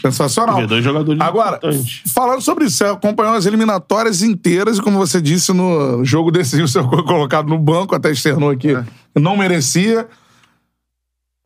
Sensacional. 0.00 0.56
Teve 0.56 0.66
dois 0.68 0.84
jogadores 0.84 1.20
Agora, 1.20 1.56
importantes. 1.58 2.02
falando 2.12 2.40
sobre 2.40 2.64
isso, 2.64 2.76
você 2.78 2.84
acompanhou 2.84 3.34
as 3.34 3.46
eliminatórias 3.46 4.20
inteiras 4.22 4.78
e, 4.78 4.82
como 4.82 4.98
você 4.98 5.20
disse, 5.20 5.52
no 5.52 6.04
jogo 6.04 6.30
decisivo, 6.32 6.66
você 6.68 6.82
foi 6.82 7.04
colocado 7.04 7.48
no 7.48 7.58
banco, 7.58 7.94
até 7.94 8.10
externou 8.10 8.50
aqui, 8.50 8.74
É. 8.74 8.84
não 9.20 9.36
merecia. 9.36 10.08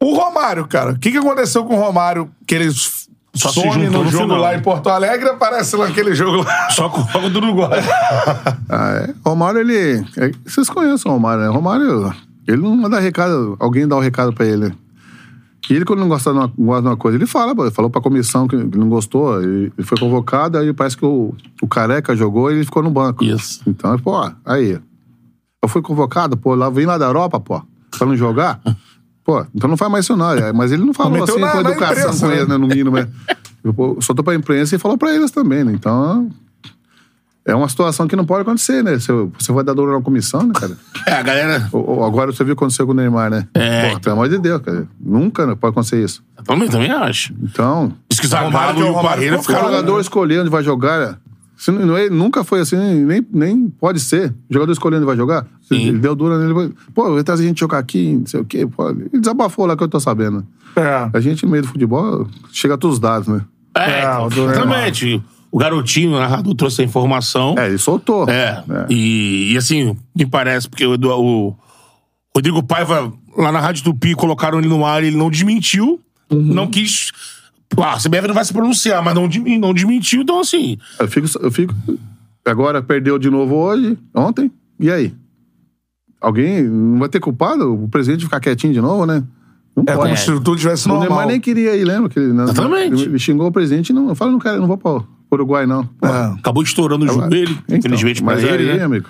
O 0.02 0.14
Romário, 0.14 0.66
cara, 0.66 0.92
o 0.92 0.98
que, 0.98 1.10
que 1.10 1.18
aconteceu 1.18 1.64
com 1.64 1.74
o 1.74 1.80
Romário? 1.80 2.30
Que 2.46 2.54
ele 2.54 2.68
Só 3.36 3.48
se 3.50 3.60
some 3.60 3.72
juntou 3.84 3.98
no 4.00 4.04
no 4.04 4.10
jogo 4.10 4.24
final. 4.24 4.38
lá 4.40 4.54
em 4.56 4.62
Porto 4.62 4.88
Alegre, 4.88 5.28
aparece 5.28 5.76
lá 5.76 5.86
naquele 5.88 6.14
jogo 6.14 6.42
lá. 6.42 6.70
Só 6.70 6.88
com 6.88 7.00
o 7.02 7.08
jogo 7.08 7.30
do 7.30 7.38
Uruguai. 7.38 7.80
Ah, 8.68 8.90
é. 9.08 9.14
Romário, 9.24 9.60
ele. 9.60 10.04
é, 10.16 10.32
vocês 10.44 10.68
conhecem 10.68 11.08
o 11.10 11.14
Romário, 11.14 11.44
né? 11.44 11.48
Romário, 11.48 12.12
ele 12.48 12.56
não 12.62 12.76
manda 12.76 12.98
recado, 12.98 13.56
alguém 13.60 13.86
dá 13.86 13.96
o 13.96 14.00
recado 14.00 14.32
pra 14.32 14.44
ele. 14.44 14.74
E 15.70 15.74
ele, 15.74 15.84
quando 15.84 16.00
não 16.00 16.08
gosta 16.08 16.32
de 16.32 16.38
uma, 16.38 16.46
gosta 16.56 16.82
de 16.82 16.88
uma 16.88 16.96
coisa, 16.96 17.16
ele 17.18 17.26
fala, 17.26 17.54
pô, 17.54 17.64
ele 17.64 17.74
falou 17.74 17.90
pra 17.90 18.00
comissão 18.00 18.46
que 18.46 18.56
não 18.56 18.88
gostou, 18.88 19.42
ele, 19.42 19.72
ele 19.76 19.86
foi 19.86 19.98
convocado, 19.98 20.58
aí 20.58 20.72
parece 20.72 20.96
que 20.96 21.04
o, 21.04 21.34
o 21.62 21.66
Careca 21.68 22.14
jogou 22.14 22.50
e 22.50 22.56
ele 22.56 22.64
ficou 22.64 22.82
no 22.82 22.90
banco. 22.90 23.24
Isso. 23.24 23.62
Então, 23.66 23.96
pô, 23.98 24.30
aí. 24.44 24.78
Eu 25.62 25.68
fui 25.68 25.82
convocado, 25.82 26.36
pô, 26.36 26.54
lá, 26.54 26.70
vim 26.70 26.84
lá 26.84 26.96
da 26.98 27.06
Europa, 27.06 27.40
pô, 27.40 27.60
pra 27.96 28.06
não 28.06 28.16
jogar. 28.16 28.60
Pô, 29.26 29.44
então 29.52 29.68
não 29.68 29.76
faz 29.76 29.90
mais 29.90 30.04
isso 30.04 30.16
não. 30.16 30.30
É, 30.30 30.52
Mas 30.52 30.70
ele 30.70 30.84
não 30.84 30.94
falou 30.94 31.22
assim 31.24 31.38
na- 31.40 31.50
com 31.50 31.60
na 31.62 31.70
educação 31.70 31.92
imprensa, 32.04 32.26
com 32.26 32.32
eles, 32.32 32.46
né? 32.48 32.54
né, 32.54 32.58
no 32.58 32.68
mínimo, 32.68 32.92
né? 32.96 33.08
Eu 33.64 33.98
soltou 34.00 34.24
pra 34.24 34.34
imprensa 34.36 34.76
e 34.76 34.78
falou 34.78 34.96
pra 34.96 35.12
eles 35.12 35.32
também, 35.32 35.64
né? 35.64 35.72
Então, 35.72 36.30
é 37.44 37.52
uma 37.54 37.68
situação 37.68 38.06
que 38.06 38.14
não 38.14 38.24
pode 38.24 38.42
acontecer, 38.42 38.84
né? 38.84 38.98
Você, 38.98 39.12
você 39.36 39.50
vai 39.52 39.64
dar 39.64 39.72
dor 39.74 39.92
na 39.92 40.00
comissão, 40.00 40.42
né, 40.44 40.52
cara? 40.54 40.76
É, 41.08 41.12
a 41.14 41.22
galera. 41.22 41.68
Ou 41.72 42.04
agora 42.04 42.32
você 42.32 42.42
viu 42.44 42.54
o 42.54 42.56
que 42.56 42.62
aconteceu 42.64 42.84
com 42.86 42.92
o 42.92 42.94
Neymar, 42.94 43.30
né? 43.30 43.46
É. 43.54 43.90
Pô, 43.90 44.00
pelo 44.00 44.12
amor 44.14 44.28
de 44.28 44.38
Deus, 44.38 44.60
cara. 44.62 44.88
Nunca 45.00 45.44
né, 45.46 45.54
pode 45.54 45.70
acontecer 45.72 46.02
isso. 46.02 46.22
Eu 46.38 46.42
também, 46.44 46.68
também 46.68 46.90
acho. 46.90 47.32
Então, 47.42 47.92
Diz 48.10 48.18
que 48.20 48.26
o 48.26 48.28
Zagallo 48.28 48.80
o 48.80 48.86
e 48.86 48.90
o 48.90 48.94
Parreira 48.94 49.38
ficou 49.38 49.54
o 49.54 49.56
ficaram. 49.58 49.74
jogador 49.76 50.00
escolher 50.00 50.40
onde 50.40 50.50
vai 50.50 50.62
jogar. 50.64 51.18
Se 51.56 51.70
não- 51.70 51.96
é- 51.96 52.10
nunca 52.10 52.44
foi 52.44 52.60
assim, 52.60 52.76
nem, 53.04 53.26
nem 53.32 53.68
pode 53.70 53.98
ser. 54.00 54.30
O 54.50 54.52
jogador 54.52 54.72
escolher 54.72 54.96
onde 54.96 55.06
vai 55.06 55.16
jogar. 55.16 55.46
Sim. 55.62 55.88
Ele 55.88 55.98
deu 55.98 56.14
dura 56.14 56.38
nele. 56.38 56.52
vai- 56.52 56.70
Pô, 56.94 57.22
trazer 57.24 57.44
a 57.44 57.46
gente 57.46 57.60
jogar 57.60 57.78
aqui, 57.78 58.12
não 58.18 58.26
sei 58.26 58.40
o 58.40 58.44
quê. 58.44 58.66
Pô, 58.66 58.90
ele 58.90 59.08
desabafou 59.14 59.66
lá 59.66 59.76
que 59.76 59.82
eu 59.82 59.88
tô 59.88 59.98
sabendo. 59.98 60.46
É. 60.76 61.08
A 61.12 61.20
gente, 61.20 61.44
no 61.44 61.50
meio 61.52 61.62
do 61.62 61.68
futebol, 61.68 62.28
chega 62.52 62.74
a 62.74 62.78
todos 62.78 62.96
os 62.96 63.00
dados, 63.00 63.26
né? 63.28 63.40
É, 63.74 64.02
É, 64.02 64.18
o 64.18 64.28
do 64.28 64.50
exatamente. 64.50 65.22
O 65.50 65.58
garotinho, 65.58 66.10
o 66.16 66.18
narrador, 66.18 66.54
trouxe 66.54 66.82
a 66.82 66.84
informação. 66.84 67.54
É, 67.56 67.68
ele 67.68 67.78
soltou. 67.78 68.28
É. 68.28 68.62
E, 68.90 69.52
e 69.52 69.56
assim, 69.56 69.96
me 70.14 70.26
parece, 70.26 70.68
porque 70.68 70.84
o, 70.86 70.94
o 70.94 71.56
Rodrigo 72.34 72.62
Paiva, 72.62 73.10
lá 73.36 73.50
na 73.50 73.60
Rádio 73.60 73.84
Tupi, 73.84 74.14
colocaram 74.14 74.58
ele 74.58 74.68
no 74.68 74.84
ar 74.84 75.02
e 75.02 75.06
ele 75.06 75.16
não 75.16 75.30
desmentiu. 75.30 75.98
Uhum. 76.30 76.42
Não 76.42 76.66
quis. 76.66 77.10
Ah, 77.78 77.94
a 77.94 77.96
CBF 77.98 78.26
não 78.28 78.34
vai 78.34 78.44
se 78.44 78.52
pronunciar, 78.52 79.02
mas 79.02 79.14
não, 79.14 79.28
não 79.58 79.74
desmentiu, 79.74 80.22
então 80.22 80.40
assim. 80.40 80.78
Eu 80.98 81.08
fico, 81.08 81.26
eu 81.40 81.50
fico. 81.50 81.74
Agora 82.44 82.80
perdeu 82.82 83.18
de 83.18 83.28
novo 83.28 83.54
hoje, 83.56 83.98
ontem. 84.14 84.50
E 84.78 84.90
aí? 84.90 85.12
Alguém 86.20 86.62
não 86.62 86.98
vai 86.98 87.08
ter 87.08 87.20
culpado 87.20 87.74
o 87.74 87.88
presidente 87.88 88.24
ficar 88.24 88.40
quietinho 88.40 88.72
de 88.72 88.80
novo, 88.80 89.04
né? 89.04 89.22
Não 89.76 89.84
É 89.86 89.92
como 89.94 90.08
pode. 90.08 90.20
se 90.20 90.26
tudo 90.26 90.56
tivesse 90.56 90.86
O 90.86 90.88
normal. 90.88 91.08
Neymar 91.08 91.26
nem 91.26 91.40
queria 91.40 91.76
ir, 91.76 91.84
lembra? 91.84 92.08
Que 92.08 92.18
ele, 92.18 92.32
não- 92.32 92.44
Exatamente. 92.44 93.02
Ele, 93.02 93.18
xingou 93.18 93.48
o 93.48 93.52
presidente 93.52 93.90
e 93.90 93.92
não. 93.92 94.14
Fala, 94.14 94.32
não 94.32 94.38
quero, 94.38 94.58
não 94.60 94.66
vou 94.66 94.78
para 94.78 94.90
o 94.92 95.04
Uruguai, 95.30 95.66
não. 95.66 95.88
É. 96.02 96.08
Acabou 96.38 96.62
estourando 96.62 97.04
o 97.04 97.08
joelho, 97.08 97.50
então, 97.64 97.76
infelizmente 97.78 98.22
pra 98.22 98.34
mas 98.34 98.44
ele, 98.44 98.70
aí, 98.70 98.78
né? 98.78 98.84
amigo. 98.84 99.06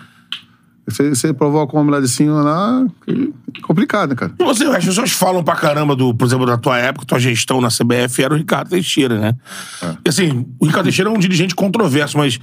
Você, 0.89 1.09
você 1.11 1.33
provoca 1.35 1.77
um 1.77 1.81
homem 1.81 1.93
lá 1.93 2.01
de 2.01 2.09
cima 2.09 2.43
lá. 2.43 2.87
que- 3.05 3.33
Complicado, 3.63 4.11
né, 4.11 4.15
cara? 4.17 4.33
E 4.39 4.45
Você, 4.45 4.65
as 4.65 4.85
pessoas 4.85 5.11
falam 5.11 5.43
pra 5.43 5.57
caramba 5.57 5.97
do, 5.97 6.15
por 6.15 6.25
exemplo, 6.27 6.47
da 6.47 6.57
tua 6.57 6.79
época, 6.79 7.05
tua 7.07 7.19
gestão 7.19 7.61
na 7.61 7.69
CBF 7.69 8.23
era 8.23 8.33
o 8.35 8.37
Ricardo 8.37 8.69
Teixeira, 8.71 9.19
né? 9.19 9.35
É. 9.83 9.97
E 10.05 10.09
assim, 10.09 10.47
o 10.61 10.67
Ricardo 10.67 10.85
Teixeira 10.85 11.11
é 11.11 11.13
um 11.13 11.19
dirigente 11.19 11.55
controverso, 11.55 12.17
mas 12.17 12.39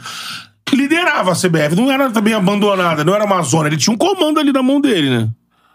liderava 0.73 1.31
a 1.31 1.35
CBF, 1.35 1.75
não 1.75 1.91
era 1.91 2.09
também 2.09 2.33
abandonada, 2.33 3.03
não 3.03 3.13
era 3.13 3.23
uma 3.23 3.41
zona, 3.43 3.67
ele 3.67 3.77
tinha 3.77 3.93
um 3.93 3.97
comando 3.97 4.39
ali 4.39 4.51
na 4.51 4.63
mão 4.63 4.81
dele, 4.81 5.09
né? 5.09 5.29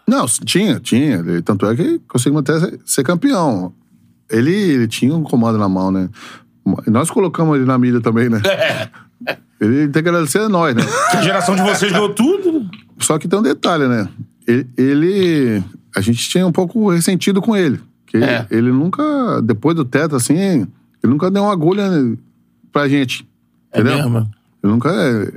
Não, 0.07 0.25
tinha, 0.27 0.79
tinha. 0.79 1.17
Ele- 1.17 1.41
Tanto 1.41 1.65
é 1.65 1.75
que 1.75 1.99
conseguimos 2.07 2.41
até 2.41 2.77
ser- 2.85 3.03
campeão. 3.03 3.71
Ele, 4.29 4.51
ele 4.53 4.87
tinha 4.87 5.15
um 5.15 5.23
comando 5.23 5.57
na 5.57 5.69
mão, 5.69 5.89
né? 5.91 6.09
Nós 6.87 7.09
colocamos 7.09 7.55
ele 7.55 7.65
na 7.65 7.77
mídia 7.77 8.01
também, 8.01 8.27
né? 8.29 8.41
Ele 9.59 9.87
tem 9.89 10.01
que 10.03 10.09
agradecer 10.09 10.39
a 10.39 10.49
nós, 10.49 10.75
né? 10.75 10.83
A 11.13 11.21
geração 11.21 11.55
de 11.55 11.61
vocês 11.61 11.91
ganhou 11.91 12.09
tudo. 12.13 12.59
né? 12.61 12.69
Só 12.99 13.17
que 13.17 13.27
tem 13.27 13.37
um 13.39 13.43
detalhe, 13.43 13.87
né? 13.87 14.07
Ele, 14.47 14.67
ele- 14.77 15.63
a 15.95 16.01
gente 16.01 16.27
tinha 16.29 16.45
um 16.47 16.51
pouco 16.51 16.89
ressentido 16.89 17.41
com 17.41 17.55
ele. 17.55 17.79
Que 18.07 18.17
É. 18.17 18.45
ele 18.49 18.71
nunca, 18.71 19.41
depois 19.43 19.75
do 19.75 19.85
teto, 19.85 20.15
assim, 20.15 20.35
ele 20.37 20.67
nunca 21.13 21.29
deu 21.29 21.43
uma 21.43 21.51
agulha 21.51 21.83
pra 22.71 22.87
gente. 22.87 23.27
É 23.71 23.81
Entendeu? 23.81 24.09
mesmo. 24.09 24.29
Ele 24.63 24.73
nunca. 24.73 24.89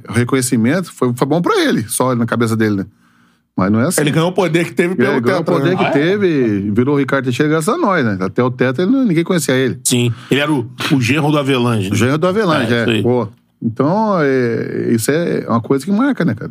O 0.08 0.12
reconhecimento 0.12 0.92
foi, 0.92 1.12
foi 1.14 1.26
bom 1.26 1.40
pra 1.42 1.61
ele, 1.61 1.85
só 1.88 2.14
na 2.14 2.24
cabeça 2.26 2.56
dele, 2.56 2.76
né? 2.76 2.87
Mas 3.56 3.70
não 3.70 3.80
é 3.80 3.85
assim. 3.88 4.00
Ele 4.00 4.11
ganhou 4.11 4.30
o 4.30 4.32
poder 4.32 4.64
que 4.64 4.72
teve 4.72 4.94
Ele 4.94 5.04
pelo 5.04 5.20
ganhou 5.20 5.40
o 5.40 5.44
poder 5.44 5.76
né? 5.76 5.85
que 5.85 5.92
teve, 5.92 6.70
virou 6.70 6.94
o 6.94 6.98
Ricardo 6.98 7.24
Teixeira 7.24 7.50
graças 7.52 7.68
a 7.68 7.76
nós, 7.76 8.02
né? 8.04 8.16
Até 8.20 8.42
o 8.42 8.50
teto 8.50 8.80
ele, 8.80 8.90
ninguém 9.04 9.22
conhecia 9.22 9.54
ele. 9.54 9.78
Sim. 9.85 10.12
Ele 10.30 10.40
era 10.40 10.50
o, 10.50 10.66
o 10.90 11.00
genro 11.00 11.30
do 11.30 11.38
Avelange. 11.38 11.90
O 11.92 11.94
Genro 11.94 12.16
do 12.16 12.26
Avelange, 12.26 12.72
É, 12.72 12.98
é. 12.98 13.02
Pô. 13.02 13.28
Então, 13.62 14.20
é, 14.20 14.92
isso 14.92 15.11
é 15.11 15.46
uma 15.48 15.61
coisa 15.61 15.85
que 15.85 15.92
marca, 15.92 16.25
né, 16.25 16.35
cara? 16.35 16.51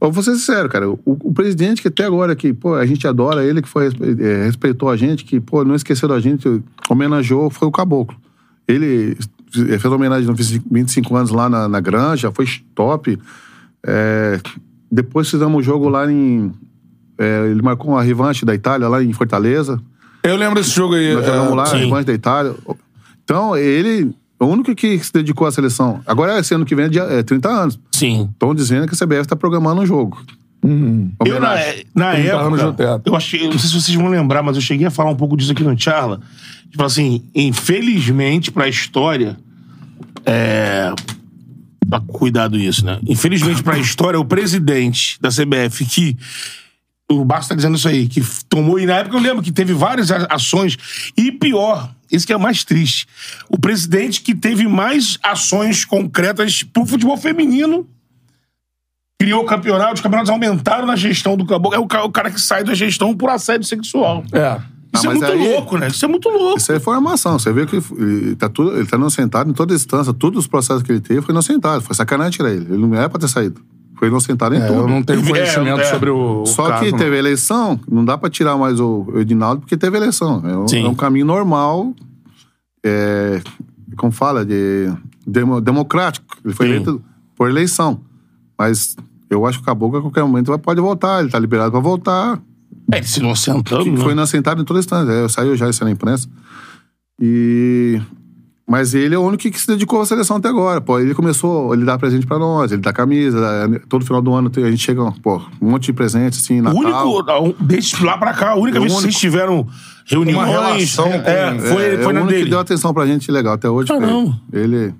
Eu 0.00 0.10
vou 0.10 0.22
ser 0.22 0.32
sincero, 0.34 0.68
cara. 0.68 0.88
O, 0.88 0.98
o 1.04 1.32
presidente 1.32 1.82
que 1.82 1.88
até 1.88 2.04
agora, 2.04 2.36
que, 2.36 2.52
pô, 2.52 2.74
a 2.74 2.86
gente 2.86 3.06
adora 3.06 3.44
ele, 3.44 3.62
que 3.62 3.68
foi, 3.68 3.86
é, 3.86 4.44
respeitou 4.44 4.88
a 4.88 4.96
gente, 4.96 5.24
que, 5.24 5.40
pô, 5.40 5.64
não 5.64 5.74
esqueceu 5.74 6.08
da 6.08 6.20
gente, 6.20 6.62
homenageou, 6.88 7.50
foi 7.50 7.68
o 7.68 7.72
Caboclo. 7.72 8.16
Ele 8.68 9.16
é, 9.68 9.78
fez 9.78 9.84
homenagem 9.86 10.26
nos 10.26 10.50
25 10.50 11.16
anos 11.16 11.30
lá 11.30 11.48
na, 11.48 11.68
na 11.68 11.80
Granja, 11.80 12.30
foi 12.30 12.46
top. 12.74 13.18
É, 13.86 14.40
depois 14.90 15.30
fizemos 15.30 15.58
um 15.58 15.62
jogo 15.62 15.88
lá 15.88 16.10
em. 16.10 16.52
é, 17.18 17.50
ele 17.50 17.62
marcou 17.62 17.92
uma 17.92 18.02
revanche 18.02 18.44
da 18.44 18.54
Itália 18.54 18.88
lá 18.88 19.02
em 19.02 19.12
Fortaleza. 19.12 19.80
Eu 20.22 20.36
lembro 20.36 20.56
desse 20.56 20.70
jogo 20.70 20.94
aí. 20.94 21.14
Nós 21.14 21.24
é, 21.24 21.26
jogamos 21.26 21.56
lá, 21.56 21.66
sim. 21.66 21.76
a 21.76 21.78
revanche 21.78 22.04
da 22.04 22.12
Itália. 22.12 22.54
Então, 23.24 23.56
ele. 23.56 24.14
O 24.40 24.46
único 24.46 24.74
que 24.74 24.98
se 24.98 25.12
dedicou 25.12 25.46
à 25.46 25.52
seleção. 25.52 26.00
Agora, 26.06 26.38
esse 26.38 26.54
ano 26.54 26.64
que 26.64 26.74
vem 26.74 26.86
é, 26.86 26.88
dia- 26.88 27.02
é 27.02 27.22
30 27.22 27.48
anos. 27.48 27.78
Sim. 27.92 28.28
Estão 28.32 28.54
dizendo 28.54 28.86
que 28.88 28.94
a 28.94 28.96
CBF 28.96 29.20
está 29.22 29.36
programando 29.36 29.82
um 29.82 29.86
jogo. 29.86 30.18
Eu, 30.62 31.40
na, 31.40 31.54
na 31.94 32.12
30 32.12 32.26
época, 32.82 33.02
eu 33.06 33.16
achei, 33.16 33.42
eu 33.46 33.50
não 33.50 33.58
sei 33.58 33.68
se 33.70 33.74
vocês 33.80 33.96
vão 33.96 34.08
lembrar, 34.08 34.42
mas 34.42 34.56
eu 34.56 34.62
cheguei 34.62 34.86
a 34.86 34.90
falar 34.90 35.10
um 35.10 35.16
pouco 35.16 35.36
disso 35.36 35.52
aqui 35.52 35.62
no 35.62 35.78
Charla. 35.78 36.20
Tipo 36.70 36.82
assim, 36.84 37.22
infelizmente 37.34 38.50
pra 38.50 38.68
história, 38.68 39.36
é... 40.24 40.92
Tá 41.88 42.00
cuidado 42.06 42.56
isso, 42.56 42.84
né? 42.84 43.00
Infelizmente 43.06 43.62
pra 43.62 43.76
história, 43.78 44.18
o 44.20 44.24
presidente 44.24 45.18
da 45.20 45.28
CBF 45.28 45.84
que 45.86 46.16
o 47.10 47.24
Barça 47.24 47.48
tá 47.48 47.54
dizendo 47.56 47.76
isso 47.76 47.88
aí, 47.88 48.06
que 48.06 48.22
tomou, 48.48 48.78
e 48.78 48.86
na 48.86 48.98
época 48.98 49.16
eu 49.16 49.20
lembro 49.20 49.42
que 49.42 49.50
teve 49.50 49.72
várias 49.72 50.10
a- 50.12 50.28
ações, 50.30 50.76
e 51.16 51.32
pior, 51.32 51.90
isso 52.10 52.26
que 52.26 52.32
é 52.32 52.38
mais 52.38 52.64
triste, 52.64 53.06
o 53.48 53.58
presidente 53.58 54.20
que 54.22 54.34
teve 54.34 54.66
mais 54.66 55.18
ações 55.22 55.84
concretas 55.84 56.62
pro 56.62 56.84
futebol 56.86 57.16
feminino 57.16 57.86
criou 59.20 59.42
o 59.42 59.46
campeonato, 59.46 59.94
os 59.94 60.00
campeonatos 60.00 60.30
aumentaram 60.30 60.86
na 60.86 60.96
gestão 60.96 61.36
do 61.36 61.44
caboclo. 61.44 61.76
É 61.76 61.78
o, 61.78 61.86
ca- 61.86 62.04
o 62.04 62.10
cara 62.10 62.30
que 62.30 62.40
sai 62.40 62.64
da 62.64 62.72
gestão 62.74 63.14
por 63.14 63.28
assédio 63.28 63.66
sexual. 63.66 64.24
É. 64.32 64.58
Isso 64.92 65.06
Ah, 65.06 65.12
é 65.12 65.14
mas 65.14 65.18
muito 65.20 65.24
aí- 65.32 65.52
louco, 65.52 65.76
né? 65.78 65.88
Isso 65.88 66.04
é 66.04 66.08
muito 66.08 66.28
louco. 66.28 66.58
Isso 66.58 66.72
aí 66.72 66.80
foi 66.80 66.94
armação. 66.94 67.38
Você 67.38 67.52
vê 67.52 67.64
que 67.66 67.76
ele 67.76 68.34
tá, 68.34 68.48
tudo, 68.48 68.76
ele 68.76 68.86
tá 68.86 68.96
inocentado 68.96 69.48
em 69.50 69.52
toda 69.52 69.74
instância. 69.74 70.12
Todos 70.12 70.40
os 70.40 70.46
processos 70.48 70.82
que 70.82 70.90
ele 70.90 71.00
teve 71.00 71.20
foi 71.22 71.32
inocentado. 71.32 71.82
Foi 71.82 71.94
sacanagem 71.94 72.32
tirar 72.32 72.50
ele. 72.50 72.64
Ele 72.64 72.78
não 72.78 72.94
era 72.94 73.08
pra 73.08 73.20
ter 73.20 73.28
saído. 73.28 73.60
Foi 74.00 74.08
inocentado 74.08 74.54
em 74.54 74.58
É, 74.58 74.66
tudo. 74.66 74.80
eu 74.80 74.88
não 74.88 75.02
tenho 75.02 75.20
É, 75.22 75.28
conhecimento 75.28 75.80
é. 75.82 75.84
sobre 75.84 76.08
o. 76.10 76.40
o 76.42 76.46
Só 76.46 76.68
caso, 76.68 76.84
que 76.84 76.90
não. 76.90 76.98
teve 76.98 77.16
eleição, 77.18 77.78
não 77.88 78.02
dá 78.04 78.16
pra 78.16 78.30
tirar 78.30 78.56
mais 78.56 78.80
o 78.80 79.06
Edinaldo 79.16 79.60
porque 79.60 79.76
teve 79.76 79.96
eleição. 79.96 80.42
É 80.44 80.56
um, 80.56 80.66
Sim. 80.66 80.86
é 80.86 80.88
um 80.88 80.94
caminho 80.94 81.26
normal, 81.26 81.92
é, 82.84 83.42
como 83.98 84.10
fala, 84.10 84.42
de 84.44 84.90
demo- 85.26 85.60
democrático. 85.60 86.26
Ele 86.42 86.54
foi 86.54 86.66
Sim. 86.66 86.72
eleito 86.72 87.04
por 87.36 87.50
eleição. 87.50 88.00
Mas 88.58 88.96
eu 89.28 89.44
acho 89.46 89.58
que 89.58 89.64
o 89.64 89.66
Caboclo 89.66 89.98
a 89.98 90.02
qualquer 90.02 90.22
momento 90.22 90.46
vai- 90.48 90.58
pode 90.58 90.80
voltar. 90.80 91.20
Ele 91.20 91.28
tá 91.30 91.38
liberado 91.38 91.70
pra 91.70 91.80
voltar. 91.80 92.40
É, 92.92 92.96
ele 92.96 93.06
se 93.06 93.20
inocentando. 93.20 93.84
Né? 93.84 93.98
foi 93.98 94.12
inocentado 94.12 94.62
em 94.62 94.64
toda 94.64 94.80
instância. 94.80 95.12
É, 95.12 95.28
saiu 95.28 95.54
já 95.56 95.68
isso 95.68 95.84
na 95.84 95.90
imprensa. 95.90 96.26
E... 97.20 98.00
Mas 98.70 98.94
ele 98.94 99.16
é 99.16 99.18
o 99.18 99.22
único 99.22 99.42
que 99.50 99.58
se 99.60 99.66
dedicou 99.66 100.00
à 100.00 100.06
seleção 100.06 100.36
até 100.36 100.46
agora. 100.48 100.80
Pô, 100.80 101.00
ele 101.00 101.12
começou, 101.12 101.74
ele 101.74 101.84
dá 101.84 101.98
presente 101.98 102.24
pra 102.24 102.38
nós, 102.38 102.70
ele 102.70 102.80
dá 102.80 102.92
camisa. 102.92 103.40
Todo 103.88 104.04
final 104.04 104.22
do 104.22 104.32
ano 104.32 104.48
a 104.54 104.70
gente 104.70 104.78
chega, 104.78 105.10
pô, 105.20 105.42
um 105.60 105.70
monte 105.70 105.86
de 105.86 105.92
presente, 105.92 106.38
assim, 106.38 106.60
O 106.60 106.62
Natal. 106.62 106.78
único, 107.12 107.30
a- 107.30 107.40
um- 107.42 107.54
desde 107.60 108.04
lá 108.04 108.16
pra 108.16 108.32
cá, 108.32 108.50
a 108.50 108.54
única 108.54 108.78
É 108.78 108.80
o 108.80 108.82
vez 108.82 108.92
que 108.92 108.98
único. 109.00 109.10
vocês 109.12 109.20
tiveram 109.20 109.66
reuniões. 110.06 110.36
Uma 110.36 110.46
relação 110.46 111.04
com- 111.10 111.28
é, 111.28 111.58
foi, 111.58 111.84
é, 111.84 111.96
foi 111.96 112.04
é 112.04 112.06
o 112.06 112.12
na 112.12 112.20
único 112.20 112.26
dele. 112.28 112.44
que 112.44 112.50
deu 112.50 112.60
atenção 112.60 112.94
pra 112.94 113.04
gente 113.06 113.28
legal 113.32 113.54
até 113.54 113.68
hoje. 113.68 113.88
foi 113.88 113.98
Caramba. 113.98 114.40
Ele 114.52 114.76
Ele 114.76 114.94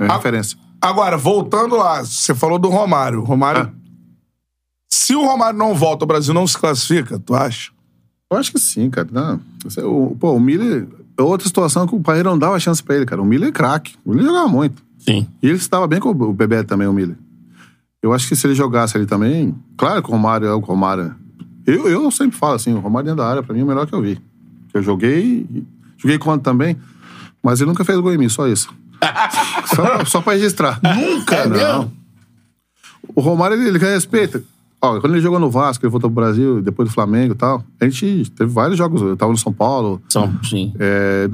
é 0.00 0.06
Ah, 0.08 0.16
referência. 0.16 0.58
Agora, 0.80 1.16
voltando 1.16 1.76
lá, 1.76 2.04
você 2.04 2.34
falou 2.34 2.58
do 2.58 2.68
Romário. 2.68 3.22
Romário. 3.22 3.70
Ah. 3.72 3.84
Se 4.92 5.14
o 5.14 5.24
Romário 5.24 5.56
não 5.56 5.72
volta, 5.72 6.04
o 6.04 6.08
Brasil 6.08 6.34
não 6.34 6.46
se 6.48 6.58
classifica, 6.58 7.16
tu 7.18 7.32
acha? 7.32 7.70
Eu 8.30 8.38
acho 8.38 8.50
que 8.50 8.58
sim, 8.58 8.90
cara. 8.90 9.06
Não, 9.12 9.40
o, 9.84 10.16
pô, 10.18 10.32
o 10.32 10.40
Miller... 10.40 10.88
É 11.16 11.22
outra 11.22 11.46
situação 11.46 11.86
que 11.86 11.94
o 11.94 12.00
Parreira 12.00 12.28
não 12.30 12.38
dava 12.38 12.58
chance 12.58 12.82
pra 12.82 12.96
ele, 12.96 13.06
cara. 13.06 13.22
O 13.22 13.24
Miller 13.24 13.48
é 13.48 13.52
craque. 13.52 13.94
O 14.04 14.10
Miller 14.10 14.26
jogava 14.26 14.48
muito. 14.48 14.82
Sim. 14.98 15.26
E 15.42 15.46
ele 15.46 15.56
estava 15.56 15.86
bem 15.86 16.00
com 16.00 16.10
o 16.10 16.32
Bebé 16.32 16.62
também, 16.62 16.88
o 16.88 16.92
Miller. 16.92 17.16
Eu 18.02 18.12
acho 18.12 18.28
que 18.28 18.34
se 18.36 18.46
ele 18.46 18.54
jogasse 18.54 18.96
ali 18.96 19.06
também... 19.06 19.54
Claro 19.76 20.02
que 20.02 20.08
o 20.08 20.12
Romário 20.12 20.46
é 20.46 20.52
o 20.54 20.58
Romário. 20.58 21.14
Eu, 21.66 21.88
eu 21.88 22.10
sempre 22.10 22.36
falo 22.36 22.54
assim, 22.54 22.74
o 22.74 22.80
Romário 22.80 23.06
dentro 23.06 23.22
da 23.22 23.30
área, 23.30 23.42
pra 23.42 23.54
mim, 23.54 23.60
é 23.60 23.64
o 23.64 23.66
melhor 23.66 23.86
que 23.86 23.94
eu 23.94 24.02
vi. 24.02 24.20
Eu 24.72 24.82
joguei... 24.82 25.46
Joguei 25.96 26.18
contra 26.18 26.52
também, 26.52 26.76
mas 27.42 27.60
ele 27.60 27.70
nunca 27.70 27.82
fez 27.84 27.98
gol 27.98 28.12
em 28.12 28.18
mim, 28.18 28.28
só 28.28 28.46
isso. 28.46 28.68
só, 29.74 30.04
só 30.04 30.20
pra 30.20 30.34
registrar. 30.34 30.78
Nunca, 30.82 31.34
É 31.36 31.48
não. 31.48 31.56
mesmo? 31.56 31.92
O 33.14 33.20
Romário, 33.22 33.56
ele, 33.56 33.68
ele 33.68 33.78
respeita. 33.78 34.42
Ó, 34.84 35.00
quando 35.00 35.14
ele 35.14 35.22
jogou 35.22 35.38
no 35.38 35.50
Vasco, 35.50 35.84
ele 35.84 35.90
voltou 35.90 36.10
pro 36.10 36.22
Brasil, 36.22 36.60
depois 36.62 36.88
do 36.88 36.94
Flamengo 36.94 37.32
e 37.34 37.36
tal, 37.36 37.62
a 37.80 37.84
gente 37.84 38.30
teve 38.30 38.50
vários 38.52 38.76
jogos. 38.78 39.00
Eu 39.02 39.16
tava 39.16 39.32
no 39.32 39.38
São 39.38 39.52
Paulo, 39.52 40.00
São, 40.08 40.32
sim. 40.42 40.72
é, 40.78 41.28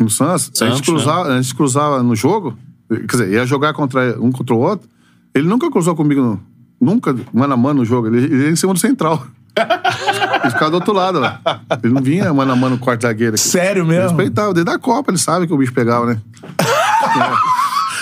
no 0.00 0.10
Santos. 0.10 0.50
a, 0.54 0.58
Santos, 0.58 0.76
gente 0.78 0.86
cruzava, 0.86 1.28
a 1.34 1.40
gente 1.42 1.54
cruzava 1.54 2.02
no 2.02 2.14
jogo, 2.16 2.56
quer 2.90 3.06
dizer, 3.06 3.28
ia 3.30 3.46
jogar 3.46 3.72
contra 3.74 4.16
um 4.20 4.30
contra 4.32 4.54
o 4.54 4.58
outro. 4.58 4.88
Ele 5.34 5.46
nunca 5.46 5.70
cruzou 5.70 5.94
comigo, 5.94 6.20
no- 6.20 6.40
nunca 6.80 7.14
mano 7.32 7.54
a 7.54 7.56
mano 7.56 7.80
no 7.80 7.84
jogo. 7.84 8.08
Ele, 8.08 8.24
ele 8.24 8.44
ia 8.44 8.50
em 8.50 8.56
cima 8.56 8.72
do 8.72 8.78
central. 8.78 9.24
ele 9.58 10.50
ficava 10.52 10.70
do 10.70 10.74
outro 10.74 10.92
lado 10.92 11.18
lá. 11.20 11.40
Ele 11.82 11.92
não 11.92 12.00
vinha 12.02 12.32
mano 12.32 12.52
a 12.52 12.56
mano 12.56 12.76
no 12.76 12.80
quarto 12.80 13.02
zagueiro. 13.02 13.34
aqui. 13.34 13.42
Sério 13.42 13.82
Ele 13.82 13.88
mesmo? 13.90 14.08
respeitava, 14.08 14.54
desde 14.54 14.70
a 14.72 14.78
Copa, 14.78 15.10
ele 15.10 15.18
sabe 15.18 15.46
que 15.46 15.52
o 15.52 15.56
bicho 15.58 15.72
pegava, 15.72 16.06
né? 16.06 16.20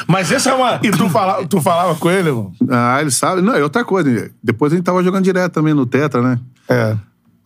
Mas 0.06 0.30
essa 0.32 0.50
é 0.50 0.54
uma. 0.54 0.80
E 0.82 0.90
tu 0.90 1.08
falava, 1.08 1.46
tu 1.46 1.60
falava 1.60 1.94
com 1.94 2.10
ele, 2.10 2.28
irmão? 2.28 2.52
Ah, 2.68 2.98
ele 3.00 3.10
sabe. 3.10 3.40
Não, 3.42 3.54
é 3.54 3.62
outra 3.62 3.84
coisa. 3.84 4.30
Depois 4.42 4.72
a 4.72 4.76
gente 4.76 4.84
tava 4.84 5.02
jogando 5.02 5.24
direto 5.24 5.52
também 5.52 5.74
no 5.74 5.86
Tetra, 5.86 6.20
né? 6.22 6.38
É. 6.68 6.96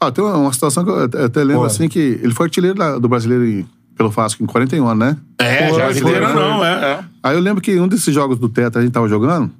Ah, 0.01 0.11
tem 0.11 0.25
uma, 0.25 0.53
situação 0.53 0.83
que 0.85 0.91
eu 0.91 1.05
até- 1.27 1.45
lembro 1.45 1.61
Pô. 1.63 1.67
assim 1.67 1.89
que 1.89 1.99
ele 2.23 2.33
foi 2.33 2.47
artilheiro 2.47 2.77
da- 2.79 2.99
do 2.99 3.09
brasileiro 3.09 3.45
em- 3.47 3.67
pelo 3.97 4.09
Vasco 4.11 4.43
em 4.43 4.47
41 4.47 4.87
anos, 4.89 4.99
né? 5.09 5.17
É, 5.39 5.69
Pô, 5.69 5.75
já 5.79 5.93
foi, 5.95 6.21
não, 6.21 6.65
é. 6.65 6.73
é. 6.73 7.05
Aí 7.23 7.37
eu 7.37 7.41
lembro 7.41 7.61
que 7.61 7.79
um 7.79 7.87
desses 7.87 8.15
jogos 8.15 8.39
do 8.39 8.49
Tetra 8.49 8.81
a 8.81 8.83
gente 8.83 8.93
tava 8.93 9.07
jogando, 9.09 9.51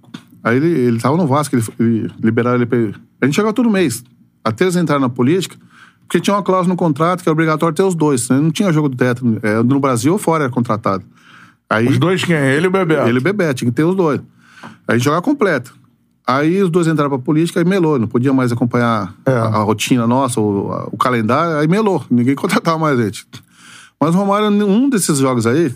aí 0.43 0.57
ele, 0.57 0.67
ele 0.69 0.99
tava 0.99 1.15
no 1.19 1.27
Vasco, 1.27 1.55
ele, 1.55 1.65
ele 1.79 2.11
liberaram 2.23 2.57
ele 2.57 2.65
pra 2.65 2.79
ele. 2.79 2.95
A 3.21 3.27
gente 3.27 3.37
jogava 3.37 3.53
todo 3.53 3.69
mês, 3.69 4.03
até 4.43 4.65
eles 4.65 4.77
entraram 4.77 5.03
na 5.03 5.11
política, 5.11 5.57
porque 6.09 6.19
tinha 6.21 6.35
uma 6.35 6.43
cláusula 6.43 6.73
no 6.73 6.77
contrato 6.77 7.23
que 7.23 7.29
é 7.29 7.33
obrigatório 7.33 7.75
ter 7.75 7.83
os 7.83 7.95
dois. 7.95 8.31
Né? 8.31 8.39
Não 8.41 8.51
tinha 8.51 8.73
jogo 8.73 8.89
do 8.89 8.97
Tetra, 8.97 9.23
é, 9.43 9.63
no 9.63 9.79
Brasil 9.79 10.15
ou 10.15 10.19
fora 10.19 10.45
era 10.45 10.53
contratado. 10.53 11.05
Aí, 11.71 11.87
Os 11.89 11.99
dois 11.99 12.25
quem? 12.25 12.35
Ele 12.37 12.67
e 12.67 12.69
o 12.69 12.71
Bebê. 12.71 12.95
ele 13.07 13.19
e 13.19 13.19
o 13.19 13.23
Bebé, 13.23 13.55
tinha 13.55 13.71
que 13.71 13.75
ter 13.77 13.85
os 13.85 13.95
dois. 13.95 14.21
Aí 14.89 14.99
jogava 14.99 15.23
completo. 15.23 15.73
Aí 16.27 16.63
os 16.63 16.69
dois 16.71 16.87
entraram 16.87 17.09
pra 17.11 17.19
política 17.19 17.61
e 17.61 17.65
melou, 17.65 17.99
não 17.99 18.07
podia 18.09 18.33
mais 18.33 18.53
acompanhar 18.53 19.15
É. 19.25 19.31
a, 19.33 19.45
a 19.45 19.63
rotina 19.63 20.07
nossa, 20.07 20.41
o, 20.41 20.73
a- 20.73 20.89
o 20.93 20.97
calendário, 20.97 21.57
aí 21.59 21.67
melou, 21.69 22.05
ninguém 22.11 22.35
contratava 22.37 22.79
mais 22.79 22.99
a 22.99 23.05
gente. 23.05 23.27
Mas 24.01 24.15
o 24.15 24.19
Romário, 24.19 24.47
um 24.49 24.89
desses 24.89 25.19
jogos 25.19 25.47
aí, 25.47 25.73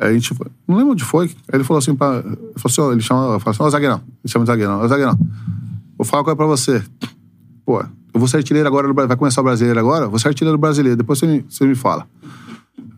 a 0.00 0.12
gente, 0.12 0.34
não 0.66 0.76
lembro 0.76 0.92
onde 0.92 1.04
foi, 1.04 1.30
ele 1.52 1.64
falou 1.64 1.78
assim, 1.78 1.94
pra, 1.94 2.16
ele 2.16 2.36
falou 2.56 2.66
assim, 2.66 2.80
ó, 2.80 2.92
ele 2.92 3.00
chama, 3.02 3.38
falou 3.40 3.50
assim, 3.50 3.62
ó, 3.62 3.70
zagueirão, 3.70 3.96
ele 4.22 4.30
chama 4.32 4.44
de 4.44 4.50
zagueirão, 4.50 4.80
ó, 4.80 4.88
zagueirão, 4.88 5.18
vou 5.96 6.04
falar 6.04 6.20
uma 6.20 6.24
coisa 6.24 6.36
pra 6.36 6.46
você. 6.46 6.82
Pô, 7.64 7.80
eu 7.80 7.86
vou 8.20 8.28
ser 8.28 8.38
artilheiro 8.38 8.68
agora, 8.68 8.92
vai 8.92 9.16
começar 9.16 9.40
o 9.40 9.44
brasileiro 9.44 9.78
agora, 9.78 10.06
vou 10.08 10.18
ser 10.18 10.28
artilheiro 10.28 10.58
brasileiro, 10.58 10.96
depois 10.96 11.18
você 11.18 11.26
me, 11.26 11.44
você 11.48 11.66
me 11.66 11.74
fala. 11.74 12.06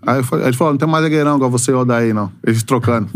Aí 0.07 0.23
falei- 0.23 0.45
aí 0.45 0.51
ele 0.51 0.57
falou, 0.57 0.73
não 0.73 0.79
tem 0.79 0.89
mais 0.89 1.03
zagueirão 1.05 1.37
igual 1.37 1.51
você 1.51 1.71
e 1.71 1.75
o 1.75 1.81
Odaí, 1.81 2.13
não. 2.13 2.31
Eles 2.45 2.63
trocando. 2.63 3.09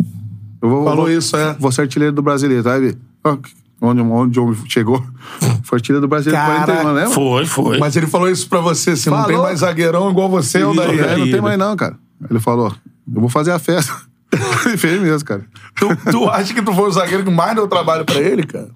Eu 0.63 0.69
vou, 0.69 0.85
Falou 0.85 1.07
vou- 1.07 1.11
isso, 1.11 1.37
é. 1.37 1.55
Vou 1.59 1.73
ser 1.73 1.83
artilheiro 1.83 2.15
do 2.15 2.23
brasileiro, 2.23 2.63
tá? 2.65 2.75
Aí 2.75 2.85
ele, 2.85 2.99
ó, 3.25 3.37
onde, 3.81 4.01
onde 4.03 4.39
o 4.41 4.45
homem 4.45 4.59
chegou? 4.69 5.03
Foi 5.65 5.79
artilheiro 5.79 6.01
do 6.01 6.09
brasileiro 6.09 6.43
em 6.43 6.47
Caraca. 6.47 6.73
41, 6.83 6.95
né? 6.95 7.07
Foi, 7.15 7.47
foi. 7.47 7.79
Mas 7.79 7.97
ele 7.97 8.07
falou 8.07 8.29
isso 8.29 8.49
pra 8.49 8.61
você, 8.61 8.91
assim, 8.91 9.09
não 9.09 9.17
Falou. 9.19 9.33
tem 9.33 9.43
mais 9.43 9.61
zagueirão 9.61 10.11
igual 10.11 10.29
você 10.29 10.63
ou 10.63 10.75
daí. 10.75 10.99
É, 10.99 11.17
não 11.17 11.31
tem 11.31 11.41
mais 11.41 11.59
não, 11.59 11.75
cara. 11.77 11.97
Ele 12.29 12.41
falou, 12.41 12.73
eu 13.15 13.21
vou 13.21 13.31
fazer 13.31 13.53
a 13.53 13.59
festa. 13.59 13.93
Ele 14.67 14.77
fez 14.77 15.01
mesmo, 15.01 15.27
cara. 15.27 15.45
Tu, 15.77 15.89
tu 16.13 16.29
acha 16.29 16.53
que 16.55 16.63
tu 16.63 16.73
foi 16.73 16.89
o 16.89 16.93
zagueiro 16.93 17.25
que 17.25 17.31
mais 17.31 17.55
deu 17.57 17.67
trabalho 17.67 18.05
pra 18.05 18.15
ele, 18.21 18.45
cara? 18.45 18.69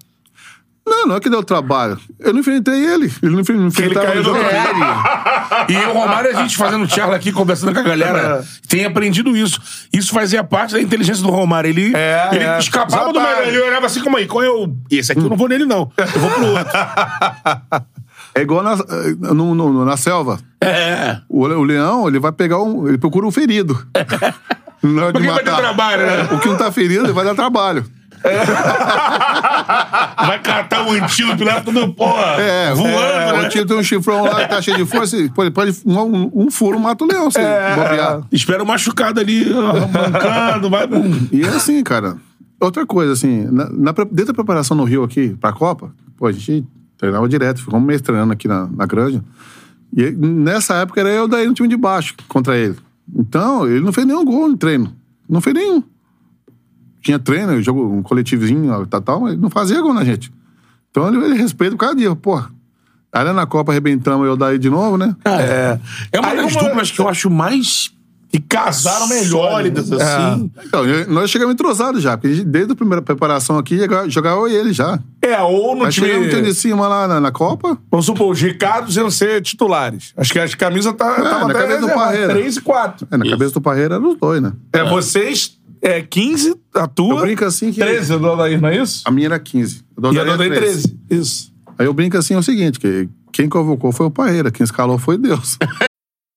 Não, 0.87 1.07
não 1.07 1.15
é 1.15 1.19
que 1.19 1.29
deu 1.29 1.43
trabalho. 1.43 1.97
Eu 2.19 2.31
não 2.31 2.41
enfrentei 2.41 2.85
ele. 2.85 3.05
Ele 3.23 3.31
não 3.35 3.41
não 3.55 3.67
enfrentava 3.67 4.05
caiu 4.05 4.21
no. 4.23 4.35
É, 4.37 5.65
E 5.73 5.77
o 5.87 5.93
Romário, 5.93 6.29
a 6.37 6.41
gente 6.41 6.55
fazendo 6.55 6.87
charla 6.87 7.15
aqui, 7.15 7.31
conversando 7.31 7.73
com 7.73 7.79
a 7.79 7.83
galera, 7.83 8.45
tem 8.67 8.85
aprendido 8.85 9.35
isso. 9.35 9.59
Isso 9.91 10.13
fazia 10.13 10.43
parte 10.43 10.73
da 10.73 10.81
inteligência 10.81 11.23
do 11.23 11.29
Romário. 11.31 11.69
Ele, 11.69 11.91
É, 11.95 12.29
ele 12.33 12.43
é. 12.43 12.59
escapava 12.59 13.11
do 13.11 13.19
meio, 13.19 13.39
ele 13.45 13.59
olhava 13.61 13.87
assim, 13.87 14.01
como 14.01 14.17
aí, 14.17 14.27
qual 14.27 14.43
é 14.43 14.49
o... 14.49 14.75
Esse 14.91 15.11
aqui 15.11 15.21
eu 15.21 15.29
não 15.29 15.37
vou 15.37 15.47
nele, 15.47 15.65
não. 15.65 15.91
Eu 15.97 16.19
vou 16.19 16.29
pro 16.31 16.45
outro. 16.47 16.65
É 18.37 18.41
igual 18.41 18.61
na, 18.61 18.75
no- 19.33 19.55
no- 19.55 19.85
na 19.85 19.95
selva. 19.95 20.39
É. 20.59 21.19
O, 21.29 21.43
o 21.45 21.63
leão, 21.63 22.05
ele 22.05 22.19
vai 22.19 22.33
pegar 22.33 22.61
um. 22.61 22.85
Ele 22.85 22.97
procura 22.97 23.25
um 23.25 23.31
ferido. 23.31 23.73
Na 24.83 25.05
hora 25.05 25.13
de 25.13 25.19
Porque 25.19 25.27
vai 25.31 25.43
ter 25.43 25.49
matar. 25.51 25.61
trabalho, 25.61 26.05
né? 26.05 26.23
O 26.33 26.39
que 26.39 26.47
não 26.49 26.57
tá 26.57 26.69
ferido, 26.71 27.05
ele 27.05 27.13
vai 27.13 27.23
dar 27.23 27.33
trabalho. 27.33 27.85
Vai 30.25 30.41
catar 30.41 30.87
o 30.87 30.91
antílope 30.91 31.43
lá, 31.43 31.61
tudo, 31.61 31.93
porra, 31.93 32.41
É, 32.41 32.73
voando, 32.73 32.95
é, 32.95 33.33
né? 33.33 33.47
O 33.47 33.49
tio 33.49 33.65
tem 33.65 33.77
um 33.77 33.83
chifrão 33.83 34.23
lá 34.23 34.43
que 34.43 34.49
tá 34.49 34.61
cheio 34.61 34.77
de 34.77 34.85
força. 34.85 35.17
Pode, 35.33 35.51
pode, 35.51 35.81
um, 35.85 36.45
um 36.45 36.51
furo 36.51 36.79
mata 36.79 37.03
o 37.03 37.07
leão, 37.07 37.29
se 37.29 37.39
bobear. 37.39 38.21
Espera 38.31 38.63
o 38.63 38.67
machucado 38.67 39.19
ali, 39.19 39.51
ó, 39.53 39.73
mancando, 39.87 40.69
vai... 40.69 40.87
E 41.31 41.43
é 41.43 41.49
assim, 41.49 41.83
cara. 41.83 42.17
Outra 42.59 42.85
coisa, 42.85 43.13
assim, 43.13 43.47
na, 43.51 43.69
na 43.69 43.91
dentro 43.91 44.27
da 44.27 44.33
preparação 44.33 44.77
no 44.77 44.85
Rio 44.85 45.03
aqui, 45.03 45.35
pra 45.39 45.51
Copa, 45.51 45.91
pô, 46.17 46.27
a 46.27 46.31
gente 46.31 46.65
treinava 46.97 47.27
direto, 47.27 47.59
ficamos 47.59 47.81
um 47.81 47.85
mês 47.85 48.01
treinando 48.01 48.33
aqui 48.33 48.47
na, 48.47 48.67
na 48.67 48.85
granja. 48.85 49.23
E 49.95 50.11
nessa 50.11 50.75
época 50.75 51.01
era 51.01 51.09
eu 51.09 51.27
daí 51.27 51.47
no 51.47 51.53
time 51.53 51.67
de 51.67 51.77
baixo 51.77 52.15
contra 52.27 52.57
ele. 52.57 52.75
Então, 53.13 53.67
ele 53.67 53.81
não 53.81 53.93
fez 53.93 54.07
nenhum 54.07 54.25
gol 54.25 54.47
no 54.47 54.57
treino. 54.57 54.95
Não 55.29 55.41
fez 55.41 55.55
nenhum. 55.55 55.83
Tinha 57.05 57.19
treino, 57.19 57.61
jogo, 57.61 57.87
um 57.87 58.01
coletivozinho, 58.01 58.85
tal, 58.87 58.99
tal, 59.01 59.19
mas 59.21 59.37
não 59.37 59.47
fazia 59.49 59.79
gol 59.79 59.93
na 59.93 60.03
gente. 60.03 60.33
Então 60.89 61.07
ele, 61.07 61.23
ele 61.23 61.35
respeita 61.35 61.75
o 61.75 61.77
cada 61.77 61.93
dia, 61.95 62.15
pô. 62.15 62.41
Aí 63.13 63.31
na 63.31 63.45
Copa 63.45 63.71
arrebentamos 63.71 64.25
eu 64.27 64.35
daí 64.35 64.57
de 64.57 64.69
novo, 64.71 64.97
né? 64.97 65.15
É. 65.23 65.79
É 66.11 66.19
uma 66.19 66.29
Aí 66.29 66.37
das 66.37 66.51
uma- 66.51 66.63
duplas 66.63 66.89
que 66.89 66.99
eu 66.99 67.07
acho 67.07 67.29
mais 67.29 67.91
Que 68.31 68.39
casaram 68.39 69.07
melhor. 69.07 69.51
sólidas, 69.51 69.89
né? 69.91 70.03
assim. 70.03 70.51
Então, 70.65 70.83
eu- 70.83 71.07
nós 71.09 71.29
chegamos 71.29 71.53
entrosados 71.53 72.01
já, 72.01 72.17
porque 72.17 72.43
desde 72.43 72.73
a 72.73 72.75
primeira 72.75 73.01
preparação 73.03 73.57
aqui, 73.59 73.77
jogava, 74.09 74.41
eu 74.41 74.47
e 74.49 74.55
ele 74.55 74.73
já. 74.73 74.99
É, 75.21 75.39
ou 75.41 75.75
no 75.75 75.85
Aí 75.85 75.91
time... 75.91 76.07
chegamos 76.07 76.27
no 76.27 76.33
time 76.33 76.47
de 76.49 76.55
cima 76.55 76.87
lá 76.87 77.07
na, 77.07 77.21
na 77.21 77.31
Copa, 77.31 77.77
Vamos 77.91 78.07
supor, 78.07 78.31
os 78.31 78.41
Ricardos 78.41 78.97
iam 78.97 79.11
ser 79.11 79.41
titulares. 79.43 80.11
Acho 80.17 80.33
que 80.33 80.39
as 80.39 80.55
camisas 80.55 80.91
tá, 80.93 81.13
tava 81.13 81.45
na 81.47 81.51
até 81.51 81.53
cabeça 81.53 81.81
do 81.81 81.93
Parreira. 81.93 82.33
3 82.33 82.57
e 82.57 82.61
4. 82.61 83.07
É, 83.11 83.15
na 83.17 83.29
cabeça 83.29 83.53
do 83.53 83.61
Parreira 83.61 83.95
eram 83.95 84.09
os 84.11 84.17
dois, 84.17 84.41
né? 84.41 84.51
É, 84.73 84.83
vocês, 84.83 85.57
é 85.87 86.01
15, 86.01 86.55
a 86.73 86.87
tua. 86.87 87.15
Eu 87.15 87.21
brinco 87.21 87.45
assim 87.45 87.71
que- 87.71 87.79
13 87.79 88.17
do 88.17 88.25
Odair, 88.27 88.59
não 88.61 88.69
é 88.69 88.81
isso? 88.81 89.03
A 89.05 89.11
minha 89.11 89.27
era 89.27 89.39
15. 89.39 89.83
A 89.97 90.01
do 90.01 90.13
E 90.13 90.19
a 90.19 90.23
Odair 90.33 90.53
13. 90.53 90.97
Isso. 91.09 91.53
Aí 91.77 91.85
eu 91.85 91.93
brinco 91.93 92.17
assim 92.17 92.33
é 92.33 92.37
o 92.37 92.43
seguinte, 92.43 92.79
que 92.79 93.07
quem 93.31 93.47
convocou 93.49 93.91
foi 93.91 94.05
o 94.05 94.11
Parreira, 94.11 94.49
quem 94.51 94.63
escalou 94.63 94.97
foi 94.97 95.17
Deus. 95.17 95.57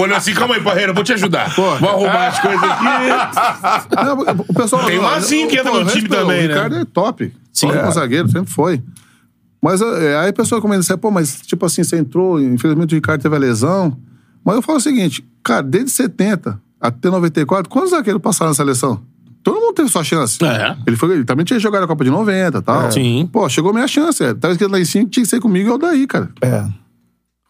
Falei 0.00 0.16
assim, 0.16 0.34
calma 0.34 0.54
aí, 0.54 0.62
Parreira, 0.62 0.90
eu 0.90 0.94
vou 0.94 1.04
te 1.04 1.12
ajudar. 1.12 1.50
Vou 1.50 1.70
arrumar 1.70 2.28
as 2.28 2.38
coisas 2.38 2.62
aqui. 2.62 3.94
Não, 4.04 4.44
o 4.48 4.54
pessoal, 4.54 4.84
Tem 4.84 4.98
um 4.98 5.06
assim 5.06 5.48
que 5.48 5.56
entra 5.56 5.72
no 5.72 5.84
time 5.86 6.08
também, 6.08 6.44
o 6.44 6.48
né? 6.48 6.54
Ricardo 6.54 6.76
é 6.76 6.84
top. 6.84 7.32
Sim. 7.52 7.70
É. 7.70 7.90
zagueiro, 7.90 8.28
sempre 8.30 8.50
foi. 8.50 8.82
Mas 9.62 9.80
é, 9.82 10.16
aí 10.18 10.30
a 10.30 10.32
pessoa 10.32 10.60
começa 10.60 10.78
a 10.78 10.82
dizer, 10.82 10.96
pô, 10.96 11.10
mas 11.10 11.40
tipo 11.42 11.66
assim, 11.66 11.84
você 11.84 11.98
entrou, 11.98 12.40
infelizmente 12.40 12.94
o 12.94 12.96
Ricardo 12.96 13.20
teve 13.20 13.36
a 13.36 13.38
lesão. 13.38 13.96
Mas 14.44 14.56
eu 14.56 14.62
falo 14.62 14.78
o 14.78 14.80
seguinte, 14.80 15.24
cara, 15.42 15.62
desde 15.62 15.90
70 15.90 16.60
até 16.80 17.10
94, 17.10 17.68
quantos 17.68 17.90
zagueiros 17.90 18.22
passaram 18.22 18.50
na 18.50 18.54
seleção? 18.54 19.02
Todo 19.42 19.60
mundo 19.60 19.74
teve 19.74 19.88
sua 19.88 20.04
chance. 20.04 20.42
É. 20.44 20.76
Ele, 20.86 20.96
foi, 20.96 21.12
ele 21.12 21.24
também 21.24 21.44
tinha 21.44 21.58
jogado 21.58 21.84
a 21.84 21.86
Copa 21.86 22.04
de 22.04 22.10
90 22.10 22.58
e 22.58 22.62
tal. 22.62 22.92
Sim. 22.92 23.28
Pô, 23.30 23.48
chegou 23.48 23.70
a 23.70 23.74
minha 23.74 23.88
chance. 23.88 24.22
É. 24.22 24.34
Tava 24.34 24.52
escrito 24.52 24.70
lá 24.70 24.78
em 24.80 24.84
cima, 24.84 25.08
tinha 25.08 25.24
que 25.24 25.30
ser 25.30 25.40
comigo 25.40 25.68
e 25.68 25.72
eu 25.72 25.78
daí, 25.78 26.06
cara. 26.06 26.28
É. 26.42 26.66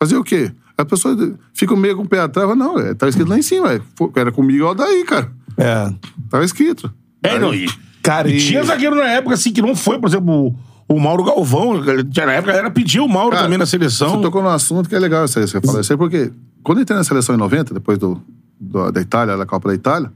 Fazer 0.01 0.17
o 0.17 0.25
quê? 0.25 0.53
A 0.81 0.85
pessoa 0.85 1.17
fica 1.53 1.75
meio 1.77 1.97
com 1.97 2.03
o 2.03 2.09
pé 2.09 2.21
atrás, 2.21 2.57
não, 2.57 2.79
é, 2.79 2.95
tava 2.95 3.11
escrito 3.11 3.29
lá 3.29 3.39
em 3.39 3.43
cima, 3.43 3.73
é, 3.75 3.81
Pô, 3.97 4.11
era 4.17 4.33
comigo 4.33 4.65
eu 4.65 4.75
daí, 4.75 5.05
cara. 5.05 5.31
É. 5.57 5.93
Tava 6.31 6.45
escrito. 6.45 6.93
É, 7.23 7.39
não, 7.39 7.53
e, 7.55 7.69
Cara, 8.03 8.31
e 8.31 8.37
e- 8.37 8.41
tinha 8.41 8.63
zagueiro 8.63 8.97
na 8.97 9.05
época, 9.09 9.35
assim, 9.35 9.53
que 9.53 9.61
não 9.61 9.77
foi, 9.77 9.99
por 9.99 10.09
exemplo, 10.09 10.55
o, 10.89 10.95
o 10.95 10.99
Mauro 11.01 11.23
Galvão. 11.25 11.83
que 12.11 12.25
Na 12.25 12.33
época 12.33 12.53
era 12.53 12.71
pedir 12.71 13.01
o 13.01 13.09
Mauro 13.09 13.33
Cara, 13.33 13.43
também 13.43 13.59
na 13.59 13.67
seleção. 13.67 14.11
Você 14.17 14.23
tocou 14.23 14.43
num 14.43 14.49
assunto 14.49 14.89
que 14.89 14.95
é 14.95 14.99
legal 14.99 15.25
isso 15.27 15.39
aí, 15.39 15.47
você 15.47 15.61
falar 15.61 15.81
isso 15.83 15.93
aí, 15.93 15.99
porque 15.99 16.33
quando 16.63 16.79
eu 16.79 16.83
entrei 16.83 16.97
na 16.97 17.05
seleção 17.05 17.35
em 17.35 17.39
90, 17.39 17.75
depois 17.75 17.99
do, 17.99 18.21
do- 18.59 18.91
da 18.91 19.01
Itália, 19.03 19.37
da 19.37 19.45
Copa 19.45 19.69
da 19.69 19.75
Itália, 19.75 20.11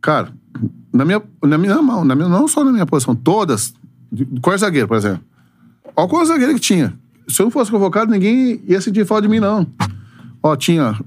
cara, 0.00 0.32
na 0.92 1.04
minha, 1.04 1.22
na 1.44 1.56
minha 1.56 1.80
mão, 1.80 2.04
na 2.04 2.16
minha, 2.16 2.28
não 2.28 2.48
só 2.48 2.64
na 2.64 2.72
minha 2.72 2.84
posição, 2.86 3.14
todas, 3.14 3.72
de- 4.10 4.26
qual 4.40 4.54
é 4.54 4.58
zagueiro, 4.58 4.88
por 4.88 4.96
exemplo? 4.96 5.20
Olha 5.94 6.08
qual 6.08 6.24
zagueiro 6.24 6.52
que 6.54 6.60
tinha. 6.60 6.94
Se 7.28 7.40
eu 7.40 7.44
não 7.44 7.50
fosse 7.52 7.70
convocado, 7.70 8.10
ninguém 8.10 8.60
ia 8.66 8.80
sentir 8.80 9.06
falta 9.06 9.22
de 9.22 9.28
mim, 9.28 9.38
não. 9.38 9.64
Ó, 10.42 10.56
tinha 10.56 10.98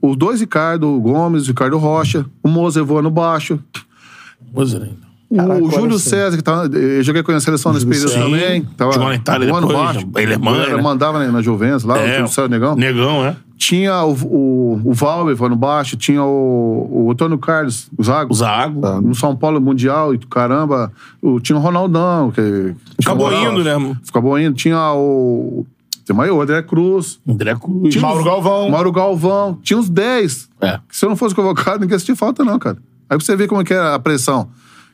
os 0.00 0.16
dois 0.16 0.40
Ricardo 0.40 0.98
Gomes, 1.00 1.46
Ricardo 1.46 1.78
Rocha, 1.78 2.26
o 2.42 2.48
Moser 2.48 2.84
voando 2.84 3.10
baixo, 3.10 3.58
Pois 4.54 4.74
é, 4.74 4.88
então. 5.30 5.44
o 5.46 5.48
Caraca, 5.48 5.70
Júlio 5.80 5.96
assim. 5.96 6.10
César, 6.10 6.36
que 6.36 6.42
tava, 6.42 6.66
eu 6.76 7.02
joguei 7.02 7.22
com 7.22 7.30
ele 7.30 7.36
na 7.36 7.40
seleção 7.40 7.72
nesse 7.72 7.86
período 7.86 8.12
também. 8.12 8.62
Tava 8.76 8.92
Jogou 8.92 9.08
na 9.08 9.14
Itália 9.14 9.48
voando 9.48 9.68
depois, 9.68 9.84
baixo. 9.86 10.08
ele 10.16 10.32
é 10.34 10.38
mãe, 10.38 10.60
Ele 10.60 10.76
né? 10.76 10.82
Mandava 10.82 11.18
na, 11.24 11.32
na 11.32 11.40
Juventus 11.40 11.84
lá, 11.84 11.94
o 11.94 12.06
Júlio 12.06 12.28
César 12.28 12.48
Negão. 12.48 12.76
Negão, 12.76 13.24
é. 13.24 13.34
Tinha 13.56 14.02
o, 14.02 14.12
o, 14.12 14.80
o 14.84 14.92
Valber 14.92 15.34
voando 15.36 15.54
baixo, 15.56 15.96
tinha 15.96 16.22
o, 16.22 17.06
o 17.06 17.10
Antônio 17.12 17.38
Carlos, 17.38 17.88
o 17.96 18.02
Zago. 18.02 18.32
O 18.32 18.36
Zago. 18.36 19.00
No 19.00 19.14
São 19.14 19.34
Paulo 19.36 19.60
Mundial, 19.60 20.12
e 20.12 20.18
caramba. 20.18 20.92
O, 21.22 21.38
tinha 21.40 21.56
o 21.56 21.60
Ronaldão, 21.62 22.30
que. 22.32 22.74
Acabou 23.00 23.28
o- 23.28 23.32
indo, 23.32 23.62
né? 23.64 23.96
Acabou 24.10 24.38
indo. 24.38 24.54
Tinha 24.54 24.92
o. 24.94 25.64
Tem 26.04 26.14
mais 26.16 26.30
o 26.30 26.40
André 26.40 26.62
Cruz. 26.62 27.20
André 27.26 27.54
Cruz. 27.54 27.92
Tinha 27.94 28.02
Mauro 28.02 28.24
Galvão. 28.24 28.70
Mauro 28.70 28.92
Galvão. 28.92 29.58
Tinha 29.62 29.78
uns 29.78 29.88
10. 29.88 30.48
É. 30.60 30.80
Se 30.90 31.04
eu 31.04 31.08
não 31.10 31.16
fosse 31.16 31.34
convocado, 31.34 31.80
ninguém 31.80 31.98
sentia 31.98 32.16
falta, 32.16 32.44
não, 32.44 32.58
cara. 32.58 32.78
Aí 33.08 33.16
você 33.20 33.36
vê 33.36 33.46
como 33.46 33.60
é 33.60 33.64
que 33.64 33.72
era 33.72 33.94
a 33.94 33.98
pressão. 33.98 34.48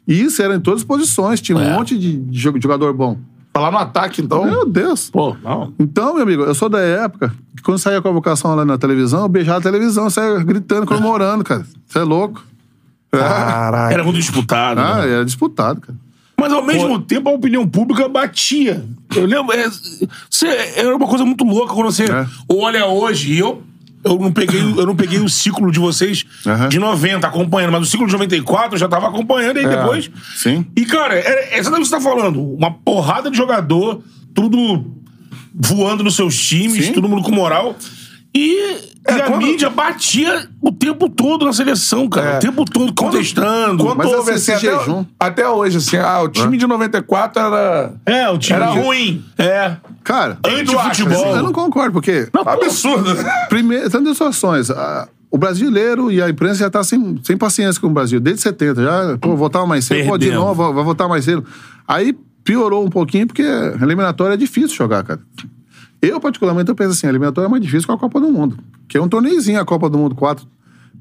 E 0.06 0.20
isso 0.22 0.42
era 0.42 0.54
em 0.56 0.60
todas 0.60 0.80
as 0.80 0.86
posições. 0.86 1.40
Tinha 1.40 1.56
um 1.56 1.60
É. 1.62 1.72
monte 1.74 1.98
de, 1.98 2.16
de 2.18 2.38
jogo- 2.38 2.58
de 2.58 2.62
jogador 2.62 2.92
bom. 2.92 3.18
Falar 3.54 3.70
no 3.70 3.78
ataque, 3.78 4.20
então. 4.22 4.44
Meu 4.44 4.66
Deus. 4.66 5.10
Pô, 5.10 5.36
não. 5.42 5.72
Então, 5.78 6.14
meu 6.14 6.22
amigo, 6.22 6.42
eu 6.44 6.54
sou 6.54 6.68
da 6.68 6.80
época 6.80 7.32
que 7.56 7.62
quando 7.62 7.78
saía 7.78 7.98
a 7.98 8.02
convocação 8.02 8.54
lá 8.54 8.64
na 8.64 8.78
televisão, 8.78 9.22
eu 9.22 9.28
beijava 9.28 9.58
a 9.58 9.62
televisão, 9.62 10.04
eu 10.04 10.10
saía 10.10 10.38
gritando, 10.44 10.86
comemorando, 10.86 11.42
cara. 11.42 11.66
Você 11.86 11.98
é 11.98 12.02
louco. 12.02 12.44
Caraca. 13.10 13.92
Era 13.94 14.04
muito 14.04 14.16
disputado. 14.18 14.80
Ah, 14.80 14.98
né? 15.04 15.12
era 15.12 15.24
disputado, 15.24 15.80
cara. 15.80 15.98
Mas 16.40 16.52
ao 16.52 16.62
mesmo 16.62 17.00
tempo 17.00 17.28
a 17.28 17.32
opinião 17.32 17.66
pública 17.66 18.08
batia. 18.08 18.84
Eu 19.14 19.26
lembro. 19.26 19.54
É, 19.56 19.68
cê- 20.30 20.46
era 20.76 20.94
uma 20.94 21.06
coisa 21.06 21.24
muito 21.24 21.44
louca 21.44 21.74
quando 21.74 21.90
você 21.90 22.04
É. 22.04 22.26
olha 22.48 22.86
hoje 22.86 23.32
e 23.32 23.38
eu. 23.38 23.62
Eu 24.04 24.16
não, 24.16 24.32
peguei, 24.32 24.60
eu 24.60 24.86
não 24.86 24.94
peguei 24.94 25.18
o 25.18 25.28
ciclo 25.28 25.72
de 25.72 25.80
vocês 25.80 26.24
Aham. 26.46 26.68
de 26.68 26.78
90 26.78 27.26
acompanhando, 27.26 27.72
mas 27.72 27.82
o 27.82 27.86
ciclo 27.90 28.06
de 28.06 28.12
94 28.12 28.74
eu 28.76 28.78
já 28.78 28.86
tava 28.88 29.08
acompanhando 29.08 29.56
e 29.56 29.66
aí 29.66 29.68
depois. 29.68 30.08
Sim. 30.36 30.64
E, 30.76 30.86
cara, 30.86 31.14
é, 31.16 31.54
é 31.54 31.58
exatamente 31.58 31.88
o 31.88 31.90
que 31.90 32.00
você 32.00 32.04
tá 32.04 32.10
falando. 32.16 32.40
Uma 32.54 32.70
porrada 32.70 33.28
de 33.28 33.36
jogador, 33.36 34.00
tudo 34.32 34.86
voando 35.52 36.04
nos 36.04 36.14
seus 36.14 36.36
times, 36.40 36.86
Sim. 36.86 36.92
todo 36.92 37.08
mundo 37.08 37.22
com 37.22 37.32
moral. 37.32 37.76
E, 38.34 38.92
e 39.08 39.10
a 39.10 39.22
quando- 39.26 39.46
mídia 39.46 39.70
batia 39.70 40.48
o 40.60 40.70
tempo 40.70 41.08
todo 41.08 41.44
na 41.46 41.52
seleção, 41.52 42.08
cara. 42.08 42.32
É. 42.32 42.36
O 42.36 42.40
tempo 42.40 42.64
todo 42.64 42.92
contestando. 42.94 43.82
Quando 43.82 43.98
Mas 43.98 44.06
houve 44.12 44.30
assim, 44.32 44.52
assim, 44.52 44.66
esse 44.66 44.68
até, 44.68 44.78
jejum- 44.84 45.04
até 45.18 45.48
hoje, 45.48 45.78
assim, 45.78 45.96
ah, 45.96 46.20
o 46.22 46.28
time 46.28 46.56
de 46.56 46.66
94 46.66 47.42
era. 47.42 47.92
É, 48.04 48.28
o 48.28 48.38
time 48.38 48.60
Era 48.60 48.70
de- 48.72 48.78
ruim. 48.80 49.24
É. 49.38 49.76
Cara, 50.04 50.38
Anti-futebol. 50.46 51.36
eu 51.36 51.42
não 51.42 51.52
concordo, 51.52 51.92
porque. 51.92 52.28
Absurdo. 52.46 53.10
Primeiro, 53.48 53.88
tantas 53.90 54.12
situações. 54.12 54.70
a- 54.70 55.08
o 55.30 55.36
brasileiro 55.36 56.10
e 56.10 56.22
a 56.22 56.28
imprensa 56.30 56.60
já 56.60 56.70
tá 56.70 56.82
sem, 56.82 57.20
sem 57.22 57.36
paciência 57.36 57.78
com 57.80 57.86
o 57.88 57.90
Brasil, 57.90 58.18
desde 58.18 58.40
70. 58.42 58.82
Já, 58.82 59.18
pô, 59.20 59.36
votar 59.36 59.66
mais 59.66 59.84
cedo, 59.84 60.06
pô, 60.08 60.16
de 60.16 60.30
novo, 60.30 60.72
vai 60.72 60.82
votar 60.84 61.06
mais 61.06 61.22
cedo. 61.24 61.44
Aí 61.86 62.16
piorou 62.42 62.82
um 62.84 62.88
pouquinho, 62.88 63.26
porque 63.26 63.42
a 63.42 63.82
eliminatória 63.82 64.32
é 64.34 64.36
difícil 64.38 64.74
jogar, 64.74 65.02
cara. 65.04 65.20
Eu, 66.00 66.20
particularmente, 66.20 66.68
eu 66.68 66.74
penso 66.74 66.90
assim, 66.92 67.06
a 67.06 67.10
eliminatória 67.10 67.46
é 67.46 67.50
mais 67.50 67.62
difícil 67.62 67.86
que 67.88 67.92
a 67.92 67.98
Copa 67.98 68.20
do 68.20 68.28
Mundo. 68.30 68.58
Que 68.86 68.96
é 68.98 69.02
um 69.02 69.08
torneiozinho, 69.08 69.60
a 69.60 69.64
Copa 69.64 69.90
do 69.90 69.98
Mundo, 69.98 70.14
quatro, 70.14 70.46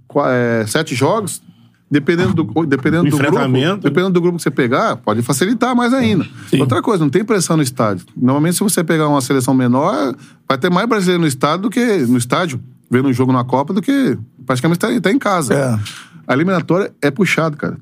qua- 0.07 0.31
é, 0.31 0.65
sete 0.67 0.95
jogos. 0.95 1.41
Dependendo 1.89 2.33
do, 2.33 2.65
dependendo 2.65 3.05
do 3.09 3.11
grupo, 3.17 3.23
enfrentamento. 3.33 3.83
dependendo 3.83 4.11
do 4.11 4.19
grupo 4.19 4.35
que 4.35 4.43
você 4.43 4.51
pegar, 4.51 4.97
pode 4.97 5.21
facilitar 5.21 5.73
mais 5.73 5.93
ainda. 5.93 6.25
Sim. 6.49 6.59
Outra 6.59 6.81
coisa, 6.81 7.01
não 7.01 7.09
tem 7.09 7.23
pressão 7.23 7.55
no 7.55 7.63
estádio. 7.63 8.05
Normalmente, 8.13 8.55
se 8.57 8.59
você 8.59 8.83
pegar 8.83 9.07
uma 9.07 9.21
seleção 9.21 9.53
menor, 9.53 10.13
vai 10.45 10.57
ter 10.57 10.69
mais 10.69 10.85
brasileiro 10.89 11.21
no 11.21 11.27
estádio 11.27 11.59
do 11.61 11.69
que 11.69 11.79
no 11.99 12.17
estádio, 12.17 12.59
vendo 12.91 13.07
um 13.07 13.13
jogo 13.13 13.31
na 13.31 13.45
Copa, 13.45 13.73
do 13.73 13.81
que 13.81 14.17
praticamente 14.45 14.79
tá, 14.79 14.89
tá 14.99 15.09
em 15.11 15.17
casa. 15.17 15.53
É. 15.53 15.79
A 16.27 16.33
eliminatória 16.33 16.91
é 17.01 17.09
puxado, 17.09 17.55
cara. 17.55 17.77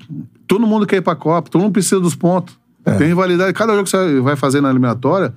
Todo 0.46 0.64
mundo 0.68 0.86
quer 0.86 0.98
ir 0.98 1.02
pra 1.02 1.16
Copa, 1.16 1.50
todo 1.50 1.60
mundo 1.62 1.72
precisa 1.72 1.98
dos 1.98 2.14
pontos. 2.14 2.56
Tem 2.98 3.08
rivalidade. 3.08 3.52
Cada 3.54 3.72
jogo 3.72 3.82
que 3.82 3.90
você 3.90 4.20
vai 4.20 4.36
fazer 4.36 4.60
na 4.60 4.70
eliminatória, 4.70 5.34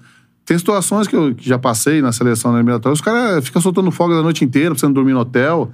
tem 0.50 0.58
situações 0.58 1.08
que 1.08 1.16
eu 1.16 1.34
que 1.36 1.48
já 1.48 1.58
passei 1.58 2.02
na 2.02 2.12
seleção 2.12 2.52
na 2.52 2.58
eliminatória, 2.58 2.94
os 2.94 3.02
caras 3.02 3.46
ficam 3.46 3.62
soltando 3.62 3.90
fogo 3.92 4.14
a 4.18 4.22
noite 4.22 4.44
inteira, 4.44 4.72
precisando 4.72 4.96
dormir 4.96 5.14
no 5.14 5.20
hotel. 5.20 5.72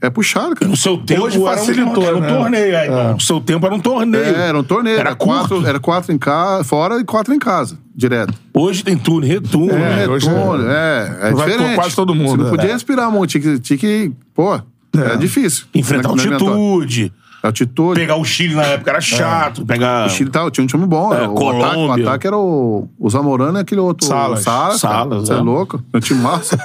É 0.00 0.10
puxado, 0.10 0.56
cara. 0.56 0.68
No 0.68 0.76
seu 0.76 0.98
tempo 0.98 1.22
Hoje 1.22 1.36
era 1.40 1.44
um, 1.52 1.56
facilitou, 1.56 2.02
era 2.04 2.16
um 2.16 2.20
né? 2.20 2.28
torneio. 2.36 2.76
aí, 2.76 2.88
É. 2.88 3.12
No 3.12 3.20
seu 3.20 3.40
tempo 3.40 3.64
era 3.64 3.72
um 3.72 3.78
torneio. 3.78 4.24
É, 4.24 4.48
era 4.48 4.58
um 4.58 4.64
torneio. 4.64 4.98
Era 4.98 5.10
Era, 5.10 5.14
quatro, 5.16 5.64
era 5.64 5.78
quatro 5.78 6.12
em 6.12 6.18
casa, 6.18 6.64
fora 6.64 6.98
e 7.00 7.04
quatro 7.04 7.32
em 7.32 7.38
casa, 7.38 7.78
direto. 7.94 8.34
Hoje 8.52 8.82
tem 8.82 8.98
turno, 8.98 9.24
retorno. 9.24 9.70
É, 9.72 10.08
hoje 10.08 10.26
retorno, 10.26 10.68
é, 10.68 11.18
é 11.22 11.30
Vai 11.32 11.46
diferente. 11.50 11.74
quase 11.76 11.94
todo 11.94 12.12
mundo, 12.16 12.30
Você 12.30 12.36
não 12.38 12.46
é. 12.48 12.50
podia 12.50 12.72
respirar 12.72 13.12
muito, 13.12 13.30
tinha 13.30 13.40
que, 13.42 13.60
tinha 13.60 13.78
que 13.78 14.10
pô, 14.34 14.60
era 14.92 15.14
difícil. 15.16 15.66
Enfrentar 15.72 16.08
Na- 16.08 16.16
Altitude. 17.42 17.98
Pegar 18.00 18.16
o 18.16 18.24
Chile 18.24 18.54
na 18.54 18.64
época 18.64 18.90
era 18.90 19.00
chato. 19.00 19.66
Pegar. 19.66 20.06
O 20.06 20.10
Chile 20.10 20.30
tava, 20.30 20.50
tinha 20.50 20.62
um 20.62 20.66
time 20.66 20.86
bom. 20.86 21.12
É, 21.12 21.26
o, 21.26 21.34
Colômbia. 21.34 21.66
ataque, 21.66 21.80
o 21.80 21.92
ataque 22.08 22.26
era 22.28 22.36
o, 22.38 22.88
o 22.98 23.10
Zamorano 23.10 23.58
e 23.58 23.60
aquele 23.60 23.80
outro. 23.80 24.06
Salas. 24.06 24.40
o 24.40 24.42
Salas. 24.44 24.80
Salas, 24.80 25.22
Você 25.26 25.32
é. 25.32 25.36
é. 25.36 25.40
louco? 25.40 25.78
Tinha 25.78 25.96
um 25.96 26.00
time 26.00 26.20
massa. 26.20 26.56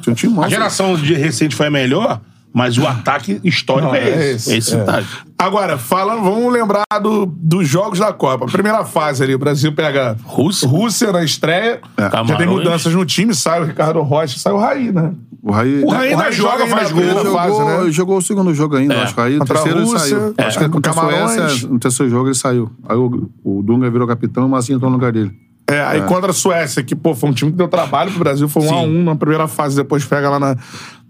Tinha 0.00 0.12
um 0.12 0.14
time 0.14 0.32
A 0.32 0.36
massa. 0.36 0.50
geração 0.50 0.96
de 0.96 1.14
recente 1.14 1.56
foi 1.56 1.66
a 1.66 1.70
melhor, 1.70 2.20
Mas 2.54 2.78
o 2.78 2.86
ataque 2.86 3.40
histórico 3.42 3.88
Não, 3.88 3.94
é, 3.96 4.00
é 4.08 4.30
esse. 4.32 4.50
esse, 4.50 4.56
Esse 4.58 4.76
é. 4.76 4.80
ataque. 4.80 5.08
Agora, 5.36 5.76
falando, 5.76 6.22
vamos 6.22 6.52
lembrar 6.52 6.84
do, 7.02 7.26
dos 7.26 7.66
jogos 7.68 7.98
da 7.98 8.12
Copa. 8.12 8.46
Primeira 8.46 8.84
fase 8.84 9.24
ali, 9.24 9.34
o 9.34 9.38
Brasil 9.38 9.72
pega 9.74 10.16
Rússia. 10.22 10.68
Rússia 10.68 11.10
na 11.12 11.24
estreia. 11.24 11.80
Já 11.98 12.36
tem 12.36 12.46
mudanças 12.46 12.94
no 12.94 13.04
time, 13.04 13.34
sai 13.34 13.60
o 13.60 13.64
Ricardo 13.64 14.00
Rocha, 14.02 14.38
sai 14.38 14.52
o 14.52 14.58
Raí, 14.58 14.92
né? 14.92 15.12
O 15.42 15.50
Raí, 15.50 15.82
O 15.82 15.88
Raí 15.90 16.10
ainda 16.12 16.30
joga, 16.30 16.62
ainda 16.62 16.76
faz 16.76 16.92
gol. 16.92 17.02
jogou, 17.02 17.32
fase, 17.34 17.64
né? 17.64 17.80
ele 17.82 17.92
jogou 17.92 18.16
o 18.18 18.22
segundo 18.22 18.54
jogo 18.54 18.76
ainda, 18.76 18.94
É. 18.94 19.02
acho 19.02 19.14
que 19.14 19.20
aí 19.20 19.34
o 19.34 19.38
Contra 19.40 19.54
terceiro 19.56 19.80
Rússia, 19.84 19.98
saiu. 19.98 20.34
é. 20.38 20.44
Acho 20.44 20.58
que 20.60 20.68
contra 20.68 20.92
a 20.92 20.94
Camarões. 20.94 21.32
Suécia, 21.34 21.68
no 21.68 21.78
terceiro 21.80 22.10
jogo 22.10 22.28
ele 22.28 22.34
saiu. 22.36 22.70
Aí 22.88 22.96
o, 22.96 23.28
o 23.42 23.62
Dunga 23.62 23.90
virou 23.90 24.06
capitão 24.06 24.44
e 24.44 24.46
o 24.46 24.48
Massinho 24.48 24.76
entrou 24.76 24.90
no 24.90 24.96
lugar 24.96 25.12
dele. 25.12 25.32
É, 25.68 25.80
aí 25.82 26.02
contra 26.02 26.30
a 26.30 26.34
Suécia, 26.34 26.82
que, 26.84 26.94
pô, 26.94 27.14
foi 27.14 27.28
um 27.30 27.32
time 27.32 27.50
que 27.50 27.56
deu 27.58 27.66
trabalho 27.68 28.10
pro 28.12 28.20
Brasil, 28.20 28.48
foi 28.48 28.62
um 28.62 28.72
a 28.74 28.80
um 28.82 29.02
na 29.04 29.16
primeira 29.16 29.48
fase, 29.48 29.74
depois 29.76 30.04
pega 30.04 30.30
lá 30.30 30.38
na, 30.38 30.56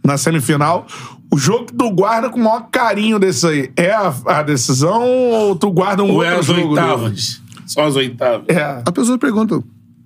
na 0.04 0.16
semifinal. 0.16 0.86
O 1.34 1.36
jogo 1.36 1.64
que 1.64 1.74
tu 1.74 1.90
guarda 1.90 2.30
com 2.30 2.38
o 2.38 2.44
maior 2.44 2.68
carinho 2.70 3.18
desse 3.18 3.44
aí 3.44 3.72
é 3.76 3.92
a, 3.92 4.14
a 4.24 4.42
decisão 4.44 5.02
ou 5.02 5.56
tu 5.56 5.68
guarda 5.68 6.00
um 6.00 6.10
Ou 6.10 6.18
outro 6.18 6.30
é 6.30 6.38
as 6.38 6.46
jogo? 6.46 6.68
oitavas? 6.68 7.42
Só 7.66 7.86
as 7.86 7.96
oitavas. 7.96 8.46
É. 8.48 8.82
As 8.86 8.92
pessoas 8.92 9.18
perguntam 9.18 9.64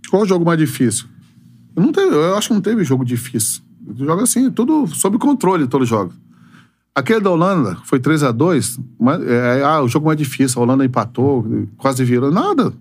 qual 0.08 0.22
o 0.22 0.26
jogo 0.26 0.42
mais 0.42 0.58
difícil. 0.58 1.04
Eu, 1.76 1.82
não 1.82 1.92
teve, 1.92 2.14
eu 2.14 2.34
acho 2.34 2.48
que 2.48 2.54
não 2.54 2.62
teve 2.62 2.82
jogo 2.82 3.04
difícil. 3.04 3.60
Tu 3.94 4.06
joga 4.06 4.22
assim, 4.22 4.50
tudo 4.50 4.86
sob 4.86 5.18
controle, 5.18 5.66
todos 5.66 5.84
os 5.84 5.90
jogos. 5.90 6.14
Aquele 6.94 7.20
da 7.20 7.28
Holanda 7.28 7.76
foi 7.84 8.00
3x2, 8.00 8.78
mas, 8.98 9.20
é, 9.20 9.62
ah, 9.62 9.82
o 9.82 9.88
jogo 9.88 10.06
mais 10.06 10.16
difícil, 10.16 10.62
a 10.62 10.64
Holanda 10.64 10.82
empatou, 10.82 11.44
quase 11.76 12.02
virou. 12.04 12.30
Nada. 12.30 12.72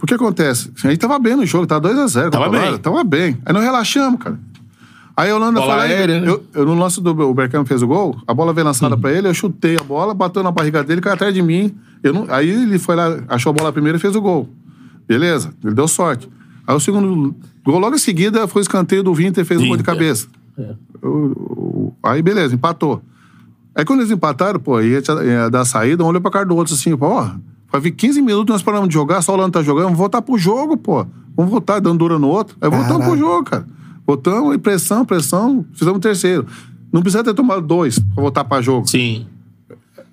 O 0.00 0.06
que 0.06 0.14
acontece? 0.14 0.70
A 0.84 0.88
gente 0.88 1.00
tava 1.00 1.18
bem 1.18 1.34
no 1.34 1.44
jogo, 1.44 1.66
tava 1.66 1.88
2x0. 1.88 2.30
Tava 2.30 2.48
bem. 2.48 2.78
Tava 2.78 3.02
bem. 3.02 3.36
Aí 3.44 3.52
nós 3.52 3.64
relaxamos, 3.64 4.20
cara. 4.20 4.38
Aí 5.16 5.30
a 5.30 5.36
Holanda 5.36 5.60
Bola 5.60 5.86
e- 5.86 5.92
aérea, 5.92 6.20
né? 6.20 6.28
eu, 6.28 6.42
eu, 6.54 6.66
no 6.66 6.74
lance 6.74 7.00
do 7.00 7.10
o 7.10 7.32
Bergkamp 7.34 7.66
fez 7.68 7.82
o 7.82 7.86
gol, 7.86 8.16
a 8.26 8.34
bola 8.34 8.52
veio 8.52 8.64
Uhum. 8.64 8.70
lançada 8.70 8.96
pra 8.96 9.12
ele, 9.12 9.28
eu 9.28 9.34
chutei 9.34 9.76
a 9.78 9.82
bola, 9.84 10.12
bateu 10.12 10.42
na 10.42 10.50
barriga 10.50 10.82
dele, 10.82 11.00
caiu 11.00 11.14
atrás 11.14 11.32
de 11.32 11.40
mim. 11.40 11.72
Eu 12.02 12.12
não, 12.12 12.26
aí 12.28 12.48
ele 12.50 12.78
foi 12.78 12.96
lá, 12.96 13.18
achou 13.28 13.50
a 13.50 13.52
bola 13.52 13.72
primeiro 13.72 13.96
e 13.96 14.00
fez 14.00 14.16
o 14.16 14.20
gol. 14.20 14.48
Beleza, 15.06 15.52
ele 15.64 15.74
deu 15.74 15.86
sorte. 15.86 16.28
Aí 16.66 16.74
o 16.74 16.80
segundo 16.80 17.34
gol, 17.64 17.78
logo 17.78 17.94
em 17.94 17.98
seguida, 17.98 18.48
foi 18.48 18.60
o 18.60 18.64
escanteio 18.64 19.02
do 19.04 19.14
Winter, 19.14 19.44
fez 19.44 19.60
o 19.62 19.66
gol 19.66 19.76
de 19.76 19.82
cabeça. 19.84 20.26
O- 21.02 21.06
o- 21.08 21.92
aí 22.02 22.20
beleza, 22.22 22.54
empatou. 22.54 23.00
Aí 23.74 23.84
quando 23.84 24.00
eles 24.00 24.10
empataram, 24.10 24.58
pô, 24.60 24.80
ia, 24.80 25.00
ia 25.24 25.48
dar 25.50 25.60
a 25.60 25.64
saída, 25.64 26.02
um 26.04 26.06
olhou 26.06 26.20
pra 26.20 26.30
cara 26.30 26.46
do 26.46 26.56
outro 26.56 26.74
assim, 26.74 26.96
pô, 26.96 27.06
ó, 27.06 27.30
vai 27.70 27.80
vir 27.80 27.90
15 27.92 28.20
minutos 28.22 28.52
nós 28.52 28.62
paramos 28.62 28.88
de 28.88 28.94
jogar, 28.94 29.20
só 29.22 29.32
o 29.32 29.34
Holanda 29.36 29.52
tá 29.52 29.62
jogando, 29.62 29.84
vamos 29.84 29.98
voltar 29.98 30.22
pro 30.22 30.36
jogo, 30.38 30.76
pô. 30.76 31.06
Vamos 31.36 31.50
voltar, 31.50 31.80
dando 31.80 31.98
dura 31.98 32.18
no 32.18 32.28
outro. 32.28 32.56
Aí 32.60 32.70
voltamos 32.70 33.04
pro 33.06 33.16
jogo, 33.16 33.44
cara. 33.44 33.66
Voltamos, 34.06 34.54
e 34.54 34.58
pressão, 34.58 35.04
pressão, 35.04 35.64
fizemos 35.72 35.96
o 35.98 36.00
terceiro. 36.00 36.46
Não 36.92 37.00
precisa 37.02 37.24
ter 37.24 37.34
tomado 37.34 37.62
dois 37.62 37.98
pra 37.98 38.22
voltar 38.22 38.44
pra 38.44 38.60
jogo. 38.60 38.86
Sim. 38.86 39.26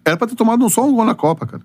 Era 0.05 0.17
pra 0.17 0.27
ter 0.27 0.35
tomado 0.35 0.67
só 0.69 0.85
um 0.87 0.93
gol 0.95 1.05
na 1.05 1.13
Copa, 1.13 1.45
cara. 1.45 1.63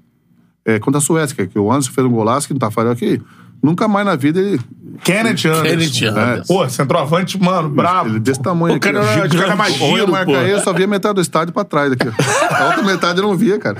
É, 0.64 0.78
contra 0.80 0.98
a 0.98 1.00
Suécia, 1.00 1.46
que- 1.46 1.58
o 1.58 1.70
Anderson 1.70 1.92
fez 1.92 2.06
um 2.06 2.10
golaço 2.10 2.46
que 2.48 2.52
não 2.52 2.58
tá 2.58 2.70
falhando 2.70 2.92
aqui. 2.94 3.22
Nunca 3.62 3.88
mais 3.88 4.04
na 4.04 4.16
vida 4.16 4.40
ele. 4.40 4.60
Kenneth 5.02 5.46
Anderson. 5.46 5.62
Kenneth 5.62 6.02
Anderson. 6.10 6.44
Pô, 6.54 6.68
centroavante, 6.68 7.40
mano, 7.40 7.68
bravo. 7.70 8.10
Ele 8.10 8.20
desse 8.20 8.42
tamanho 8.42 8.74
O 8.74 8.76
aqui. 8.76 8.92
cara 8.92 9.00
ó, 9.00 9.02
era- 9.04 9.14
gigante. 9.28 9.36
cara 9.38 9.56
mais 9.56 9.74
giro, 9.74 10.06
pô. 10.24 10.32
ele, 10.36 10.52
eu 10.52 10.60
só 10.60 10.72
via 10.72 10.86
metade 10.86 11.14
do 11.14 11.20
estádio 11.20 11.54
pra 11.54 11.64
trás 11.64 11.92
aqui. 11.92 12.06
ó. 12.08 12.54
A 12.54 12.66
outra 12.66 12.82
metade 12.82 13.18
eu 13.20 13.26
não 13.26 13.34
via, 13.36 13.58
cara. 13.58 13.78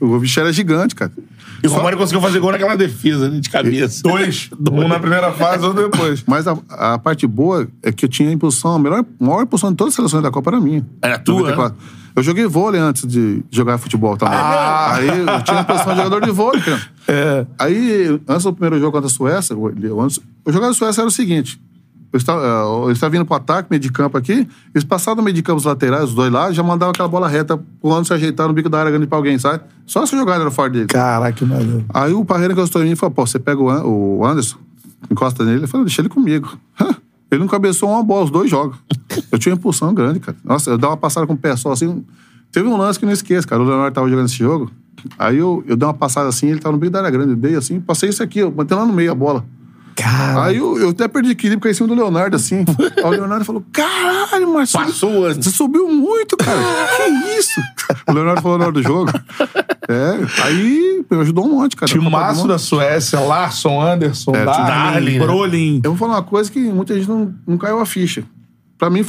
O 0.00 0.18
bicho 0.18 0.40
era 0.40 0.52
gigante, 0.52 0.94
cara. 0.94 1.12
E 1.62 1.66
o 1.66 1.70
Romário 1.70 1.98
conseguiu 1.98 2.22
fazer 2.22 2.38
gol 2.40 2.52
naquela 2.52 2.74
defesa, 2.76 3.28
né, 3.28 3.38
de 3.38 3.50
cabeça. 3.50 4.00
Dois. 4.08 4.48
Um 4.72 4.88
na 4.88 4.98
primeira 4.98 5.30
fase, 5.32 5.62
outro 5.64 5.90
depois. 5.90 6.24
Mas 6.26 6.46
a, 6.48 6.56
a 6.70 6.98
parte 6.98 7.26
boa 7.26 7.68
é 7.82 7.92
que 7.92 8.06
eu 8.06 8.08
tinha 8.08 8.30
a 8.30 8.32
impulsão, 8.32 8.74
a 8.76 8.78
melhor, 8.78 9.04
maior 9.20 9.42
impulsão 9.42 9.70
de 9.70 9.76
todas 9.76 9.92
as 9.92 9.96
seleções 9.96 10.22
da 10.22 10.30
Copa 10.30 10.50
era 10.50 10.60
minha. 10.60 10.86
Era 11.02 11.18
tua, 11.18 11.40
94. 11.42 11.76
Eu 12.16 12.22
joguei 12.22 12.46
vôlei 12.46 12.80
antes 12.80 13.06
de 13.06 13.42
jogar 13.50 13.76
futebol 13.78 14.16
também. 14.16 14.36
Aí 14.38 15.06
eu 15.08 15.42
tinha 15.44 15.58
a 15.58 15.60
impulsão 15.62 15.90
de 15.92 15.96
jogador 16.02 16.24
de 16.24 16.30
vôlei, 16.32 16.60
cara. 16.62 16.80
Aí, 17.58 18.20
antes 18.26 18.44
do 18.44 18.52
primeiro 18.52 18.78
jogo 18.80 18.92
contra 18.92 19.06
a 19.06 19.10
Suécia, 19.10 19.54
o, 19.56 19.66
o, 19.68 20.00
antes- 20.00 20.18
o 20.44 20.50
jogo 20.52 20.66
da 20.66 20.72
Suécia 20.72 21.02
era 21.02 21.08
o 21.08 21.10
seguinte. 21.12 21.60
Eu 22.12 22.16
estava, 22.16 22.42
eh, 22.44 22.86
eu 22.88 22.90
estava 22.90 23.10
vindo 23.10 23.24
pro 23.24 23.36
ataque, 23.36 23.68
meio 23.70 23.80
de 23.80 23.90
campo 23.90 24.18
aqui, 24.18 24.46
eles 24.74 24.82
passaram 24.84 25.16
do 25.18 25.22
meio 25.22 25.34
de 25.34 25.42
campo 25.42 25.58
os 25.58 25.64
laterais, 25.64 26.04
os 26.08 26.14
dois 26.14 26.32
lados, 26.32 26.56
já 26.56 26.62
mandavam 26.62 26.90
aquela 26.90 27.08
bola 27.08 27.28
reta 27.28 27.56
pro 27.80 27.92
ano 27.92 28.04
se 28.04 28.12
ajeitar 28.12 28.48
no 28.48 28.52
bico 28.52 28.68
da 28.68 28.80
área 28.80 28.90
grande 28.90 29.06
pra 29.06 29.16
alguém, 29.16 29.38
sabe? 29.38 29.62
Só 29.86 30.02
essa 30.02 30.16
jogada 30.16 30.40
era 30.42 30.50
forte 30.50 30.72
dele. 30.72 30.86
Caraca, 30.86 31.32
que 31.32 31.44
maneiro. 31.44 31.84
Aí 31.94 32.12
o 32.12 32.24
Parreira 32.24 32.52
encostou 32.52 32.82
em 32.82 32.86
mim 32.86 32.92
e 32.92 32.96
falou: 32.96 33.14
pô, 33.14 33.24
você 33.26 33.38
pega 33.38 33.60
o 33.60 33.70
An- 33.70 33.84
o 33.84 34.24
Anderson, 34.26 34.56
encosta 35.10 35.44
nele. 35.44 35.64
Eu 35.64 35.68
falei: 35.68 35.86
deixa 35.86 36.02
ele 36.02 36.08
comigo. 36.08 36.58
Ele 37.30 37.38
não 37.40 37.46
cabeçou 37.46 37.88
uma 37.88 38.02
bola, 38.02 38.24
os 38.24 38.30
dois 38.30 38.50
jogos. 38.50 38.76
Eu 39.30 39.38
tinha 39.38 39.52
uma 39.54 39.58
impulsão 39.58 39.94
grande, 39.94 40.18
cara. 40.18 40.36
Nossa, 40.44 40.70
eu 40.70 40.76
dava 40.78 40.94
uma 40.94 40.96
passada 40.98 41.28
com 41.28 41.34
o 41.34 41.36
pé 41.36 41.54
só 41.54 41.70
assim. 41.70 42.04
Teve 42.50 42.68
um 42.68 42.76
lance 42.76 42.98
que 42.98 43.04
eu 43.04 43.06
não 43.06 43.12
esqueço, 43.14 43.46
cara. 43.46 43.62
O 43.62 43.64
Leonardo 43.64 43.94
tava 43.94 44.08
jogando 44.10 44.26
esse 44.26 44.34
jogo. 44.34 44.68
Aí 45.16 45.36
eu, 45.38 45.62
eu 45.68 45.76
dei 45.76 45.86
uma 45.86 45.94
passada 45.94 46.28
assim, 46.28 46.48
ele 46.48 46.58
tava 46.58 46.72
no 46.74 46.80
meio 46.80 46.90
da 46.90 46.98
área 46.98 47.10
grande. 47.10 47.30
Eu 47.30 47.36
dei 47.36 47.54
assim, 47.54 47.80
passei 47.80 48.08
isso 48.08 48.20
aqui, 48.20 48.40
eu 48.40 48.50
botei 48.50 48.76
lá 48.76 48.84
no 48.84 48.92
meio 48.92 49.12
a 49.12 49.14
bola. 49.14 49.44
Aí 50.02 50.56
eu, 50.56 50.78
eu 50.78 50.88
até 50.90 51.06
perdi 51.08 51.30
equilíbrio, 51.30 51.60
caí 51.60 51.72
em 51.72 51.74
cima 51.74 51.88
do 51.88 51.94
Leonardo, 51.94 52.36
assim. 52.36 52.64
Aí 52.98 53.04
o 53.04 53.10
Leonardo 53.10 53.44
falou: 53.44 53.64
caralho, 53.72 54.52
Marcelo. 54.52 54.86
Passou 54.86 55.26
antes. 55.26 55.44
Você 55.44 55.56
subiu 55.56 55.88
muito, 55.88 56.36
cara. 56.36 56.58
que 56.96 57.38
isso? 57.38 57.60
O 58.08 58.12
Leonardo 58.12 58.42
falou 58.42 58.58
na 58.58 58.64
hora 58.64 58.72
do 58.72 58.82
jogo. 58.82 59.10
É, 59.88 60.44
aí 60.44 61.04
me 61.10 61.20
ajudou 61.20 61.46
um 61.46 61.50
monte, 61.56 61.74
cara. 61.74 61.90
Time 61.90 62.04
Na 62.04 62.10
Copa 62.10 62.22
do 62.22 62.26
maço 62.28 62.40
Mundo. 62.42 62.48
da 62.50 62.58
Suécia, 62.58 63.18
Larson, 63.20 63.80
Anderson, 63.80 64.32
É, 64.36 64.44
Darlin, 64.44 64.66
Darlin? 64.68 65.18
Brolin. 65.18 65.80
Eu 65.84 65.90
vou 65.94 65.98
falar 65.98 66.18
uma 66.18 66.22
coisa 66.22 66.50
que 66.50 66.60
muita 66.60 66.94
gente 66.94 67.08
não, 67.08 67.34
não 67.46 67.58
caiu 67.58 67.80
a 67.80 67.86
ficha. 67.86 68.22
Pra 68.78 68.88
mim, 68.88 69.04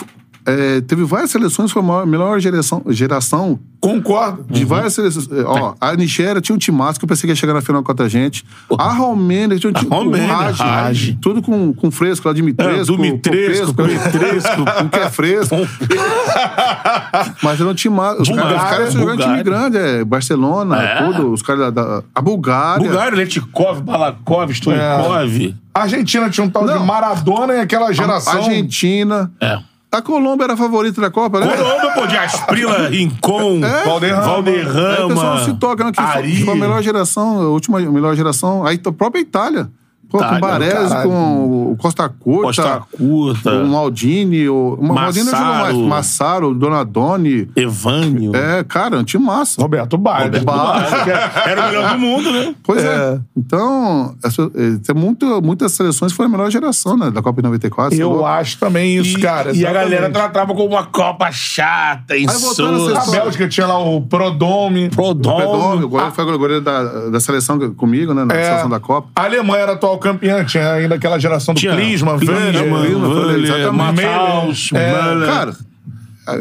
é, 0.46 0.82
teve 0.82 1.04
várias 1.04 1.32
seleções 1.32 1.72
foi 1.72 1.82
a 1.82 1.86
maior- 1.86 2.06
melhor 2.06 2.40
geração, 2.40 2.82
geração 2.90 3.60
Concordo. 3.80 4.46
de 4.50 4.64
várias 4.66 4.94
seleções. 4.94 5.30
É, 5.32 5.44
Ó, 5.44 5.74
a 5.80 5.96
Nigéria 5.96 6.40
tinha 6.42 6.56
um 6.56 6.60
timaço 6.60 7.00
que 7.00 7.06
eu 7.06 7.10
pensei 7.10 7.24
que 7.28 7.32
ia 7.32 7.36
chegar 7.36 7.54
na 7.54 7.62
final 7.62 7.82
contra 7.84 8.06
a 8.06 8.10
gente. 8.10 8.44
A 8.78 8.92
Romênia 8.94 9.58
tinha 9.60 9.70
um 9.70 9.74
time. 9.74 9.90
Romênia. 9.90 10.28
Tudo 11.22 11.42
com, 11.42 11.74
com 11.74 11.90
fresco, 11.92 12.28
lá 12.28 12.34
Dimitrescu. 12.34 12.80
É, 12.82 12.84
Dumitrescu, 12.86 13.74
Dumitrescu, 13.74 14.66
com 14.78 14.90
que 14.90 15.00
é 15.00 15.10
fresco. 15.10 15.56
Mas 17.44 17.60
era 17.60 17.70
um 17.70 17.74
time. 17.74 17.96
Os 18.20 18.28
Bulgária, 18.30 18.56
caras 18.58 18.70
caras 18.72 18.94
jogando 18.94 19.20
time 19.22 19.44
Bulgária. 19.44 19.70
grande, 19.70 19.78
é 19.78 20.04
Barcelona, 20.06 20.82
É. 20.82 20.96
tudo. 21.06 21.32
Os 21.32 21.42
caras 21.42 21.74
da. 21.74 22.04
A 22.14 22.22
Bulgária. 22.22 22.88
Bulgário, 22.88 23.18
Letikov, 23.18 23.82
Balakov, 23.82 24.52
Stoikov. 24.54 25.56
A 25.74 25.82
Argentina 25.84 26.30
tinha 26.30 26.46
um 26.46 26.50
tal 26.50 26.66
de 26.68 26.74
Não. 26.74 26.86
Maradona 26.86 27.54
e 27.54 27.60
aquela 27.62 27.92
geração. 27.94 28.34
Argentina. 28.34 29.32
É. 29.40 29.58
A 29.94 30.02
Colômbia 30.02 30.46
era 30.46 30.54
a 30.54 30.58
favorita 30.58 31.02
da 31.02 31.12
Copa, 31.12 31.42
né? 31.42 31.48
Colômbia, 31.58 31.92
pô, 31.92 32.08
de 32.08 32.16
Asprila, 32.18 32.88
Rincon, 32.88 33.60
Valderrama. 33.60 33.90
Aí 33.90 33.92
o 33.92 34.00
pessoal 34.00 34.44
Valderrama, 34.44 35.44
se 35.44 35.54
toca, 35.56 35.84
né? 35.84 35.92
Que 35.92 36.00
Ari. 36.00 36.46
foi 36.46 36.54
a 36.54 36.58
melhor 36.58 36.82
geração, 36.82 37.42
a 37.42 37.50
última 37.50 37.78
melhor 37.80 38.16
geração. 38.16 38.66
Aí 38.66 38.80
a 38.86 38.92
própria 38.94 39.20
Itália. 39.20 39.70
Pô, 40.12 40.18
com 40.20 40.36
o 40.36 40.40
Baresi, 40.40 40.96
com 41.04 41.72
o 41.72 41.78
Costa 41.78 42.10
Curta. 42.10 42.44
Costa 42.64 42.82
Curta, 42.98 43.52
O 43.64 43.68
Maldini, 43.68 44.50
o, 44.50 44.78
o 44.80 44.84
Maldini 44.94 45.26
não 45.26 45.38
jogou 45.38 45.54
mais. 45.56 45.78
Massaro. 45.78 46.54
Donadoni. 46.54 47.50
Evânio. 47.56 48.36
É, 48.36 48.64
cara, 48.64 48.98
um 48.98 49.04
time 49.04 49.24
massa. 49.24 49.62
Roberto 49.62 49.98
Baggio. 49.98 50.42
Era 51.46 51.62
o 51.62 51.66
melhor 51.68 51.94
do 51.94 52.00
mundo, 52.00 52.32
né? 52.32 52.54
Pois 52.64 52.84
é. 52.84 53.20
Então, 53.38 54.16
essa, 54.24 54.44
é, 54.44 54.78
tem 54.86 54.96
muito, 54.96 55.42
muitas 55.42 55.72
seleções 55.72 56.12
foram 56.12 56.30
a 56.30 56.32
melhor 56.32 56.52
geração, 56.52 56.98
né? 56.98 57.10
Da 57.10 57.22
Copa 57.22 57.42
de 57.42 57.48
94. 57.48 57.96
você 57.96 58.04
Eu 58.04 58.10
falou. 58.10 58.26
acho 58.26 58.58
também 58.60 58.98
isso, 58.98 59.18
E, 59.18 59.22
cara. 59.22 59.56
e 59.56 59.66
a 59.66 59.72
galera 59.72 59.88
exatamente. 60.08 60.14
tratava 60.14 60.54
como 60.54 60.68
uma 60.70 60.86
Copa 60.86 61.32
chata, 61.32 62.16
voltando 62.42 62.98
a. 62.98 63.06
Bélgica 63.12 63.48
tinha 63.48 63.68
lá 63.68 63.80
o 63.80 64.02
Prodome. 64.02 64.88
O 64.88 64.90
Pedro, 64.90 65.16
Prodome. 65.22 65.84
o 65.86 65.90
goleiro 65.90 66.12
foi 66.14 66.24
o 66.26 66.38
goleiro 66.38 66.62
da, 66.64 67.10
da 67.10 67.20
seleção 67.20 67.60
comigo, 67.74 68.14
né? 68.14 68.26
Na 68.26 68.34
É. 68.34 68.46
seleção 68.46 68.70
da 68.70 68.80
Copa. 68.80 69.10
A 69.16 69.24
Alemanha 69.26 69.64
era 69.64 69.72
atual 69.74 69.98
campeã, 70.02 70.44
tinha 70.44 70.74
ainda 70.74 70.96
aquela 70.96 71.18
geração 71.18 71.54
do 71.54 71.60
Tinha 71.60 71.74
Klinsmann, 71.76 72.20
Klinsmann, 72.20 73.00
Völler, 73.00 73.44
exatamente. 73.44 74.04
Matthaus, 74.04 74.70
É, 74.74 75.26
Cara, 75.26 75.56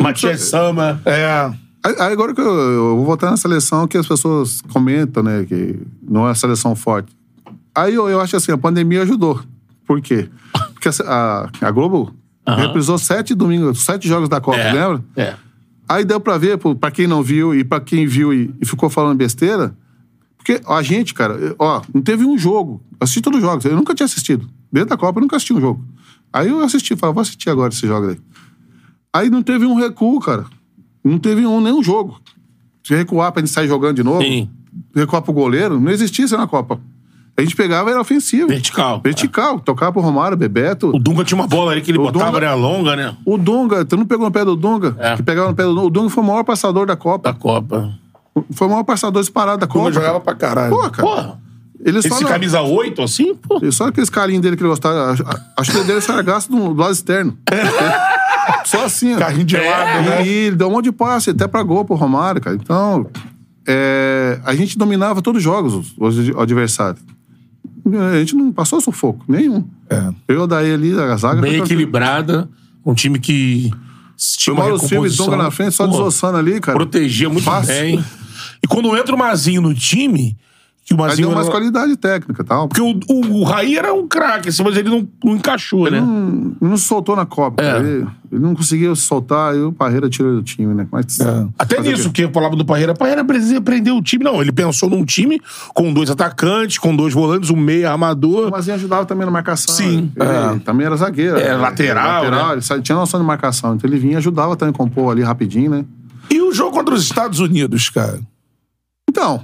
Matias 0.00 0.40
Sama. 0.42 1.00
É. 1.04 1.50
Agora 1.98 2.34
que 2.34 2.40
eu, 2.40 2.44
eu 2.46 2.96
vou 2.96 3.04
voltar 3.06 3.30
na 3.30 3.36
seleção 3.36 3.86
que 3.88 3.96
as 3.96 4.06
pessoas 4.06 4.60
comentam, 4.72 5.22
né? 5.22 5.44
Que 5.48 5.78
não 6.02 6.26
é 6.28 6.32
a 6.32 6.34
seleção 6.34 6.74
forte. 6.76 7.10
Aí 7.74 7.94
eu, 7.94 8.08
eu 8.08 8.20
acho 8.20 8.36
assim, 8.36 8.52
a 8.52 8.58
pandemia 8.58 9.02
ajudou. 9.02 9.40
Por 9.86 10.00
quê? 10.00 10.28
Porque 10.74 10.88
a, 10.88 10.92
a, 11.62 11.66
a 11.68 11.70
Globo 11.70 12.14
reprisou 12.46 12.98
sete 12.98 13.34
domingos, 13.34 13.80
sete 13.82 14.06
jogos 14.08 14.28
da 14.28 14.40
Copa, 14.40 14.58
É, 14.58 14.72
lembra? 14.72 15.02
É. 15.16 15.34
Aí 15.88 16.04
deu 16.04 16.20
pra 16.20 16.36
ver, 16.36 16.58
pra 16.78 16.90
quem 16.90 17.06
não 17.06 17.22
viu 17.22 17.54
e 17.54 17.64
pra 17.64 17.80
quem 17.80 18.06
viu 18.06 18.32
e, 18.32 18.54
e 18.60 18.66
ficou 18.66 18.90
falando 18.90 19.16
besteira. 19.16 19.72
Porque 20.42 20.58
a 20.66 20.80
gente, 20.82 21.12
cara, 21.12 21.54
ó, 21.58 21.82
não 21.94 22.00
teve 22.00 22.24
um 22.24 22.38
jogo. 22.38 22.82
Assisti 22.98 23.20
todos 23.20 23.38
os 23.40 23.44
jogos. 23.44 23.62
Eu 23.66 23.76
nunca 23.76 23.94
tinha 23.94 24.06
assistido. 24.06 24.48
Dentro 24.72 24.88
da 24.88 24.96
Copa, 24.96 25.18
eu 25.18 25.22
nunca 25.22 25.36
assisti 25.36 25.52
um 25.52 25.60
jogo. 25.60 25.84
Aí 26.32 26.48
eu 26.48 26.60
assisti, 26.64 26.96
falei, 26.96 27.12
vou 27.12 27.20
assistir 27.20 27.50
agora 27.50 27.72
esse 27.72 27.86
jogo 27.86 28.08
aí. 28.08 28.18
Aí 29.12 29.28
não 29.28 29.42
teve 29.42 29.66
um 29.66 29.74
recuo, 29.74 30.18
cara. 30.18 30.46
Não 31.04 31.18
teve 31.18 31.44
um, 31.46 31.60
nenhum 31.60 31.82
jogo. 31.82 32.18
Se 32.82 32.94
recuar 32.94 33.32
pra 33.32 33.42
gente 33.42 33.52
sair 33.52 33.68
jogando 33.68 33.96
de 33.96 34.02
novo, 34.02 34.22
Sim. 34.22 34.48
recuar 34.96 35.20
pro 35.20 35.32
goleiro, 35.32 35.78
não 35.78 35.90
existia 35.90 36.24
isso 36.24 36.36
na 36.36 36.46
Copa. 36.46 36.80
A 37.36 37.42
gente 37.42 37.54
pegava 37.54 37.90
era 37.90 38.00
ofensivo. 38.00 38.48
Vertical. 38.48 39.00
Vertical. 39.02 39.60
Tocava 39.60 39.92
pro 39.92 40.00
Romário, 40.02 40.36
Bebeto. 40.36 40.88
O 40.94 40.98
Dunga 40.98 41.22
tinha 41.24 41.38
uma 41.38 41.46
bola 41.46 41.72
ali 41.72 41.80
que 41.82 41.90
ele 41.90 41.98
O 41.98 42.02
botava, 42.02 42.26
Dunga- 42.32 42.38
era 42.46 42.54
longa, 42.54 42.96
né? 42.96 43.14
O 43.26 43.36
Dunga, 43.36 43.84
tu 43.84 43.96
não 43.96 44.06
pegou 44.06 44.24
no 44.26 44.32
pé 44.32 44.44
do 44.44 44.56
Dunga? 44.56 44.96
É. 44.98 45.16
Que 45.16 45.22
pegava 45.22 45.48
no 45.50 45.54
pé 45.54 45.64
do 45.64 45.74
Dunga. 45.74 45.86
O 45.86 45.90
Dunga 45.90 46.10
foi 46.10 46.22
o 46.22 46.26
maior 46.26 46.44
passador 46.44 46.86
da 46.86 46.96
Copa. 46.96 47.32
Da 47.32 47.38
Copa. 47.38 47.94
Foi 48.52 48.66
o 48.66 48.70
maior 48.70 48.84
passador 48.84 49.20
disparado 49.22 49.58
da 49.58 49.66
Como 49.66 49.84
Copa. 49.84 49.90
eu 49.90 50.00
jogava 50.00 50.20
pra 50.20 50.34
caralho. 50.34 50.70
Pô, 50.70 50.78
cara. 50.90 51.02
Porra. 51.08 51.40
Ele 51.82 52.02
só, 52.02 52.08
Esse 52.08 52.22
não- 52.24 52.28
camisa 52.30 52.60
8, 52.60 53.02
assim, 53.02 53.34
pô. 53.34 53.56
ele 53.62 53.72
só 53.72 53.86
aqueles 53.88 54.10
carinhos 54.10 54.42
dele 54.42 54.54
que 54.56 54.62
ele 54.62 54.68
gostava. 54.68 55.12
Acho- 55.12 55.24
Acho 55.56 55.70
que 55.72 55.78
ele 55.78 55.86
dele 55.86 56.04
era 56.06 56.22
gasto 56.22 56.50
do, 56.50 56.74
do 56.74 56.80
lado 56.80 56.92
externo. 56.92 57.36
só 58.66 58.84
assim, 58.84 59.14
ó. 59.14 59.18
Carrinho 59.18 59.44
de 59.44 59.56
lado, 59.56 60.02
né? 60.08 60.26
E 60.26 60.28
ele 60.28 60.56
deu 60.56 60.68
um 60.68 60.72
monte 60.72 60.84
de 60.84 60.92
passe, 60.92 61.30
até 61.30 61.46
pra 61.48 61.62
gol 61.62 61.84
pro 61.84 61.96
Romário, 61.96 62.40
cara. 62.40 62.54
Então, 62.56 63.06
é, 63.66 64.38
a 64.44 64.54
gente 64.54 64.76
dominava 64.76 65.22
todos 65.22 65.38
os 65.38 65.42
jogos, 65.44 65.92
os, 65.96 66.18
os 66.18 66.36
adversários. 66.38 67.02
A 68.12 68.18
gente 68.18 68.36
não 68.36 68.52
passou 68.52 68.80
sufoco, 68.80 69.24
nenhum. 69.26 69.64
É. 69.88 70.08
Eu 70.28 70.46
daí 70.46 70.72
ali, 70.72 70.92
a 71.00 71.16
zaga. 71.16 71.40
Bem 71.40 71.56
foi 71.56 71.60
equilibrada. 71.66 72.48
Um 72.84 72.92
time 72.94 73.18
que 73.18 73.70
tinha 74.16 74.52
O 74.54 74.56
uma 74.56 74.64
Mauro 74.64 74.78
Silva 74.78 74.94
e 75.06 75.10
recomposição. 75.10 75.36
Na 75.36 75.50
frente, 75.50 75.72
só 75.74 75.86
Pô, 75.86 75.92
desossando 75.92 76.36
ali, 76.38 76.60
cara. 76.60 76.76
Protegia 76.76 77.28
muito 77.28 77.44
Fácil. 77.44 77.74
bem. 77.74 78.04
E 78.62 78.66
quando 78.66 78.96
entra 78.96 79.14
o 79.14 79.18
Mazinho 79.18 79.60
no 79.62 79.74
time, 79.74 80.36
que 80.84 80.94
o 80.94 80.96
Aí 81.02 81.08
Mazinho. 81.08 81.28
deu 81.28 81.34
mais 81.36 81.46
era- 81.46 81.54
qualidade 81.56 81.96
técnica 81.96 82.42
e 82.42 82.44
tal. 82.44 82.66
Porque 82.68 82.80
o, 82.80 82.98
o, 83.08 83.40
o 83.40 83.44
Raí 83.44 83.76
era 83.78 83.92
um 83.94 84.08
craque, 84.08 84.48
assim, 84.48 84.62
mas 84.64 84.76
ele 84.76 84.88
não, 84.90 85.06
não 85.22 85.36
encaixou, 85.36 85.88
né? 85.90 85.98
Ele 85.98 86.56
não 86.60 86.76
se 86.76 86.84
soltou 86.84 87.14
na 87.14 87.24
Copa. 87.24 87.62
É. 87.62 87.78
Ele, 87.78 88.06
ele 88.32 88.40
não 88.40 88.54
conseguiu 88.56 88.96
se 88.96 89.02
soltar, 89.02 89.52
aí 89.52 89.60
o 89.62 89.72
Parreira 89.72 90.08
tirou 90.08 90.34
do 90.34 90.42
time, 90.42 90.74
né? 90.74 90.88
Mas, 90.90 91.20
Até 91.58 91.76
fazer 91.76 91.88
o 91.88 91.92
nisso 91.92 92.10
que 92.10 92.22
eu 92.22 92.30
falava 92.32 92.56
do 92.56 92.64
Parreira. 92.64 92.92
Parreira 92.94 93.24
precisa 93.24 93.60
prender 93.60 93.92
o 93.92 94.02
time. 94.02 94.24
Não, 94.24 94.40
ele 94.40 94.50
pensou 94.50 94.88
num 94.90 95.04
time 95.04 95.40
com 95.74 95.92
dois 95.92 96.10
atacantes, 96.10 96.78
com 96.78 96.96
dois 96.96 97.14
volantes, 97.14 97.50
um 97.50 97.56
meia 97.56 97.92
armador. 97.92 98.48
O 98.48 98.50
Mazinho 98.50 98.74
ajudava 98.74 99.04
também 99.06 99.24
na 99.26 99.30
marcação. 99.30 99.72
Sim. 99.74 100.10
Ele 100.16 100.60
também 100.60 100.86
era 100.86 100.96
zagueiro. 100.96 101.36
É, 101.38 101.50
né? 101.50 101.56
lateral, 101.56 102.24
lateral 102.24 102.46
né? 102.48 102.52
Ele 102.54 102.62
sa- 102.62 102.80
tinha 102.80 102.96
noção 102.96 103.20
de 103.20 103.26
marcação. 103.26 103.74
Então 103.76 103.88
ele 103.88 103.98
vinha 103.98 104.14
e 104.14 104.16
ajudava 104.16 104.56
também 104.56 104.74
a 104.74 104.76
compor 104.76 105.12
ali 105.12 105.22
rapidinho, 105.22 105.70
né? 105.70 105.84
E 106.28 106.40
o 106.40 106.52
jogo 106.52 106.72
contra 106.76 106.94
os 106.94 107.02
Estados 107.02 107.38
Unidos, 107.40 107.88
cara? 107.90 108.20
Então, 109.10 109.42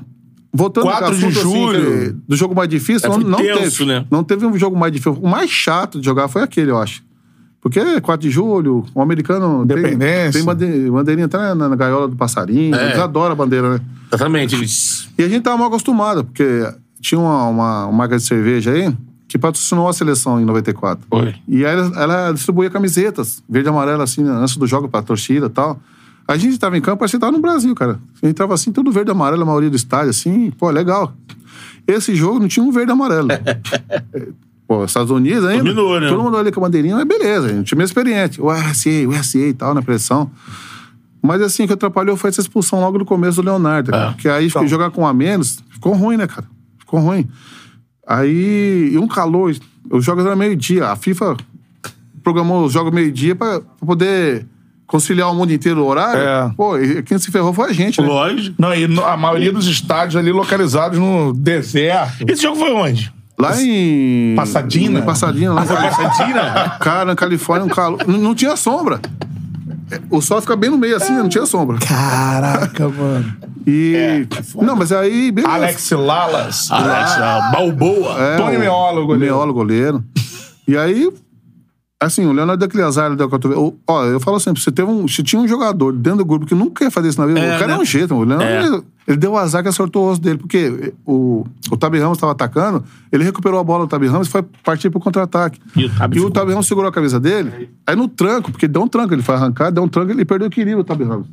voltando 0.52 0.84
4 0.84 1.04
ao 1.06 1.10
de 1.10 1.16
assunto, 1.26 1.38
assim, 1.38 1.42
julho. 1.50 1.80
que- 2.12 2.16
do 2.28 2.36
jogo 2.36 2.54
mais 2.54 2.68
difícil, 2.68 3.12
É, 3.12 3.18
não, 3.18 3.36
tenso, 3.38 3.78
teve. 3.78 3.84
né? 3.86 4.06
Não 4.10 4.22
teve 4.24 4.46
um 4.46 4.56
jogo 4.56 4.76
mais 4.78 4.92
difícil. 4.92 5.18
O 5.20 5.28
mais 5.28 5.50
chato 5.50 5.98
de 6.00 6.06
jogar 6.06 6.28
foi 6.28 6.42
aquele, 6.42 6.70
eu 6.70 6.78
acho. 6.78 7.04
Porque 7.60 8.00
4 8.00 8.26
de 8.28 8.32
julho, 8.32 8.84
o 8.94 9.02
americano 9.02 9.66
tem, 9.66 9.76
Independência. 9.78 10.32
tem 10.32 10.44
bande- 10.44 10.88
bandeirinha 10.90 11.26
até 11.26 11.36
na, 11.52 11.68
na 11.68 11.74
gaiola 11.74 12.06
do 12.06 12.14
passarinho. 12.14 12.76
É. 12.76 12.86
Eles 12.90 12.98
adoram 12.98 13.32
a 13.32 13.34
bandeira, 13.34 13.74
né? 13.74 13.80
Exatamente. 14.12 14.54
Eles... 14.54 15.08
E 15.18 15.22
a 15.24 15.28
gente 15.28 15.42
tava 15.42 15.56
mal 15.58 15.66
acostumado, 15.66 16.22
porque 16.24 16.64
tinha 17.00 17.18
uma, 17.20 17.48
uma, 17.48 17.86
uma 17.86 17.92
marca 17.92 18.16
de 18.16 18.22
cerveja 18.22 18.70
aí 18.70 18.94
que 19.26 19.36
patrocinou 19.36 19.88
a 19.88 19.92
seleção 19.92 20.40
em 20.40 20.44
94. 20.44 21.04
Foi. 21.10 21.34
E 21.48 21.66
aí 21.66 21.72
ela, 21.76 22.00
ela 22.00 22.32
distribuía 22.32 22.70
camisetas, 22.70 23.42
verde 23.48 23.68
e 23.68 23.70
amarelo, 23.70 24.00
assim, 24.02 24.22
antes 24.22 24.56
do 24.56 24.66
jogo 24.68 24.88
pra 24.88 25.02
torcida 25.02 25.46
e 25.46 25.50
tal. 25.50 25.80
A 26.28 26.36
gente 26.36 26.58
tava 26.58 26.76
em 26.76 26.80
campo, 26.80 26.98
parecia 26.98 27.18
que 27.18 27.20
tava 27.20 27.32
no 27.36 27.40
Brasil, 27.40 27.74
cara. 27.74 28.00
A 28.22 28.26
gente 28.26 28.36
tava 28.36 28.52
assim, 28.54 28.72
tudo 28.72 28.90
verde 28.90 29.10
e 29.10 29.12
amarelo, 29.12 29.42
a 29.42 29.46
maioria 29.46 29.70
do 29.70 29.76
estádio, 29.76 30.10
assim, 30.10 30.50
pô, 30.50 30.70
legal. 30.70 31.12
Esse 31.86 32.16
jogo 32.16 32.40
não 32.40 32.48
tinha 32.48 32.64
um 32.64 32.72
verde 32.72 32.90
e 32.90 32.94
amarelo. 32.94 33.28
pô, 34.66 34.84
Estados 34.84 35.10
Unidos 35.10 35.44
ainda. 35.44 35.62
Dominou, 35.62 36.00
né? 36.00 36.08
Todo 36.08 36.22
mundo 36.22 36.36
ali 36.36 36.50
com 36.50 36.60
a 36.60 36.64
bandeirinha, 36.64 36.96
mas 36.96 37.04
beleza, 37.06 37.46
a 37.46 37.50
gente 37.50 37.66
time 37.66 37.84
experiente. 37.84 38.40
O 38.40 38.46
USA, 38.46 38.90
o 39.06 39.10
USA 39.10 39.38
e 39.38 39.54
tal, 39.54 39.72
na 39.72 39.82
pressão. 39.82 40.30
Mas 41.22 41.40
assim, 41.42 41.64
o 41.64 41.66
que 41.66 41.72
atrapalhou 41.72 42.16
foi 42.16 42.30
essa 42.30 42.40
expulsão 42.40 42.80
logo 42.80 42.98
no 42.98 43.04
começo 43.04 43.40
do 43.40 43.46
Leonardo. 43.46 43.92
cara. 43.92 44.12
Porque 44.12 44.28
aí 44.28 44.46
Então. 44.46 44.66
jogar 44.66 44.90
com 44.90 45.02
um 45.02 45.06
a 45.06 45.14
menos, 45.14 45.60
ficou 45.70 45.92
ruim, 45.94 46.16
né, 46.16 46.26
cara? 46.26 46.46
Ficou 46.78 47.00
ruim. 47.00 47.28
Aí, 48.06 48.90
e 48.92 48.98
um 48.98 49.08
calor. 49.08 49.54
Os 49.90 50.04
jogos 50.04 50.24
eram 50.24 50.36
meio-dia. 50.36 50.88
A 50.88 50.96
FIFA 50.96 51.36
programou 52.22 52.64
os 52.64 52.72
jogos 52.72 52.92
meio-dia 52.92 53.34
pra, 53.34 53.60
pra 53.60 53.86
poder 53.86 54.46
conciliar 54.86 55.30
o 55.30 55.34
mundo 55.34 55.52
inteiro 55.52 55.82
o 55.82 55.86
horário. 55.86 56.20
É. 56.22 56.50
Pô, 56.56 56.78
e 56.78 57.02
quem 57.02 57.18
se 57.18 57.30
ferrou 57.30 57.52
foi 57.52 57.70
a 57.70 57.72
gente, 57.72 58.00
né? 58.00 58.06
Lógico. 58.06 58.54
Não, 58.58 58.74
e 58.74 58.86
no- 58.86 59.04
a 59.04 59.16
maioria 59.16 59.52
dos 59.52 59.66
estádios 59.66 60.16
ali 60.16 60.30
localizados 60.32 60.98
no 60.98 61.32
deserto. 61.32 62.24
Esse 62.28 62.42
jogo 62.42 62.56
foi 62.56 62.72
onde? 62.72 63.12
Lá 63.38 63.60
em. 63.60 64.34
Passadina? 64.34 65.00
Em 65.00 65.02
Passadina, 65.02 65.52
lá 65.52 65.64
em 65.64 65.66
Pasadena? 65.66 66.70
Cara, 66.80 67.04
na 67.06 67.14
Califórnia, 67.16 67.66
um 67.66 67.68
calor. 67.68 68.00
Não, 68.06 68.16
não 68.18 68.34
tinha 68.34 68.56
sombra. 68.56 69.00
O 70.10 70.20
sol 70.20 70.40
fica 70.40 70.56
bem 70.56 70.70
no 70.70 70.78
meio 70.78 70.96
assim, 70.96 71.12
não 71.12 71.28
tinha 71.28 71.44
sombra. 71.46 71.78
Caraca, 71.78 72.88
mano. 72.90 73.36
E. 73.66 74.26
não, 74.54 74.74
mas 74.74 74.90
aí. 74.90 75.30
Beleza. 75.30 75.52
Alex 75.54 75.90
Lalas. 75.90 76.70
Alex, 76.70 77.10
ah, 77.18 77.50
Balboa. 77.52 78.16
É, 78.18 78.36
Tony 78.36 78.58
Meola, 78.58 79.00
goleiro. 79.02 79.34
Meola, 79.34 79.52
goleiro. 79.52 80.04
E 80.66 80.76
aí, 80.76 81.08
assim, 82.00 82.26
o 82.26 82.32
Leonardo 82.32 82.64
ele 82.64 83.16
deu 83.16 83.26
a 83.26 83.30
cotovela. 83.30 83.60
O- 83.60 83.74
Ó, 83.86 84.04
eu 84.04 84.20
falo 84.20 84.38
sempre, 84.38 84.62
você, 84.62 84.70
teve 84.70 84.90
um, 84.90 85.06
se 85.08 85.22
tinha 85.22 85.40
um 85.40 85.48
jogador 85.48 85.92
dentro 85.92 86.18
do 86.18 86.24
grupo 86.24 86.44
que 86.46 86.54
nunca 86.54 86.84
ia 86.84 86.90
fazer 86.90 87.08
isso 87.08 87.20
na 87.20 87.26
vida, 87.26 87.40
É, 87.40 87.56
o 87.56 87.58
cara 87.58 87.72
né? 87.72 87.78
é 87.78 87.78
um 87.80 87.84
jeito. 87.84 88.14
O 88.14 88.24
Leonardo, 88.24 88.44
É. 88.44 88.82
ele, 89.08 89.16
deu 89.16 89.32
o 89.32 89.38
azar 89.38 89.62
que 89.62 89.68
acertou 89.68 90.04
o 90.06 90.10
osso 90.10 90.20
dele, 90.20 90.38
porque 90.38 90.92
o, 91.06 91.46
o 91.70 91.76
Tabi 91.76 91.98
Ramos 91.98 92.18
estava 92.18 92.32
atacando, 92.32 92.84
ele 93.10 93.24
recuperou 93.24 93.58
a 93.58 93.64
bola 93.64 93.86
do 93.86 93.88
Tabi 93.88 94.06
Ramos 94.06 94.28
e 94.28 94.30
foi 94.30 94.42
partir 94.64 94.90
pro 94.90 95.00
contra-ataque. 95.00 95.60
E 95.76 95.86
o 95.86 95.90
Tabi 95.90 96.16
E 96.16 96.20
o 96.20 96.22
ficou- 96.24 96.30
Tabi 96.32 96.50
Ramos 96.52 96.66
segurou 96.66 96.88
a 96.88 96.92
camisa 96.92 97.18
dele, 97.18 97.70
aí 97.86 97.96
no 97.96 98.08
tranco, 98.08 98.50
porque 98.52 98.68
deu 98.68 98.82
um 98.82 98.88
tranco, 98.88 99.14
ele 99.14 99.22
foi 99.22 99.34
arrancar, 99.34 99.70
deu 99.70 99.82
um 99.82 99.88
tranco, 99.88 100.10
ele 100.12 100.24
perdeu 100.24 100.46
o 100.48 100.50
equilíbrio, 100.50 100.80
o 100.80 100.84
Tabi 100.84 101.04
Ramos. 101.04 101.26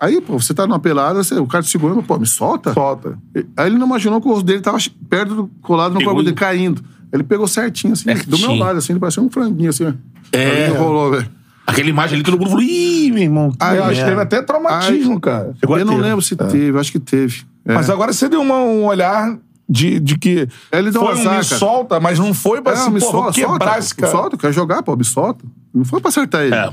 Aí, 0.00 0.20
pô, 0.20 0.38
você 0.38 0.54
tá 0.54 0.64
numa 0.64 0.78
pelada, 0.78 1.24
você- 1.24 1.34
o 1.40 1.46
cara 1.46 1.64
te 1.64 1.70
segurando, 1.70 2.04
pô, 2.04 2.16
me 2.20 2.26
solta. 2.26 2.72
Solta. 2.72 3.18
Aí 3.56 3.66
ele 3.66 3.76
não 3.78 3.86
imaginou 3.86 4.20
que 4.20 4.28
o 4.28 4.30
osso 4.30 4.44
dele 4.44 4.60
tava 4.60 4.78
perto, 5.10 5.34
do, 5.34 5.50
colado 5.60 5.94
no 5.94 5.98
Pegou 5.98 6.14
corpo 6.14 6.24
dele, 6.24 6.36
caindo. 6.36 6.80
Ele 7.12 7.22
pegou 7.22 7.46
certinho, 7.48 7.92
assim, 7.94 8.04
do 8.04 8.16
Certinho. 8.16 8.48
meu 8.48 8.56
lado, 8.58 8.78
assim, 8.78 8.92
ele 8.92 9.00
parecia 9.00 9.22
um 9.22 9.30
franguinho, 9.30 9.70
assim, 9.70 9.84
ó. 9.86 9.92
É. 10.32 10.70
Velho. 10.70 11.26
Aquela 11.66 11.88
imagem 11.88 12.14
ali, 12.16 12.22
todo 12.22 12.38
mundo 12.38 12.48
falou: 12.50 12.62
ih, 12.64 13.10
meu 13.12 13.22
irmão. 13.22 13.52
Ah, 13.60 13.74
eu 13.74 13.84
acho 13.84 13.94
que 13.96 14.00
é. 14.00 14.04
teve 14.08 14.20
até 14.20 14.40
traumatismo, 14.42 15.20
cara. 15.20 15.54
Chegou 15.60 15.76
a 15.76 15.78
Eu 15.80 15.84
não 15.84 15.96
ter. 15.96 16.02
lembro 16.02 16.22
se 16.22 16.34
teve, 16.36 16.78
acho 16.78 16.92
que 16.92 16.98
teve. 16.98 17.42
É. 17.66 17.74
Mas 17.74 17.90
agora 17.90 18.12
você 18.12 18.28
deu 18.28 18.40
uma- 18.40 18.56
um 18.62 18.84
olhar 18.86 19.36
de, 19.68 20.00
de 20.00 20.18
que 20.18 20.48
Ele 20.72 20.90
deu 20.90 21.02
foi 21.02 21.14
um 21.14 21.16
um 21.16 21.18
me 21.18 21.24
cara. 21.24 21.42
solta, 21.42 22.00
mas 22.00 22.18
não 22.18 22.32
foi 22.32 22.62
pra 22.62 22.72
É, 22.72 22.88
me 22.90 23.00
pô, 23.00 23.10
vou 23.12 23.22
solta, 23.22 23.32
quebrar 23.32 23.58
solta, 23.58 23.78
esse 23.78 23.94
cara. 23.94 24.12
solta, 24.12 24.36
quer 24.38 24.52
jogar, 24.52 24.82
pô, 24.82 24.96
me 24.96 25.04
solta. 25.04 25.44
Não 25.74 25.84
foi 25.84 26.00
pra 26.00 26.08
acertar 26.08 26.42
ele. 26.42 26.54
É. 26.54 26.70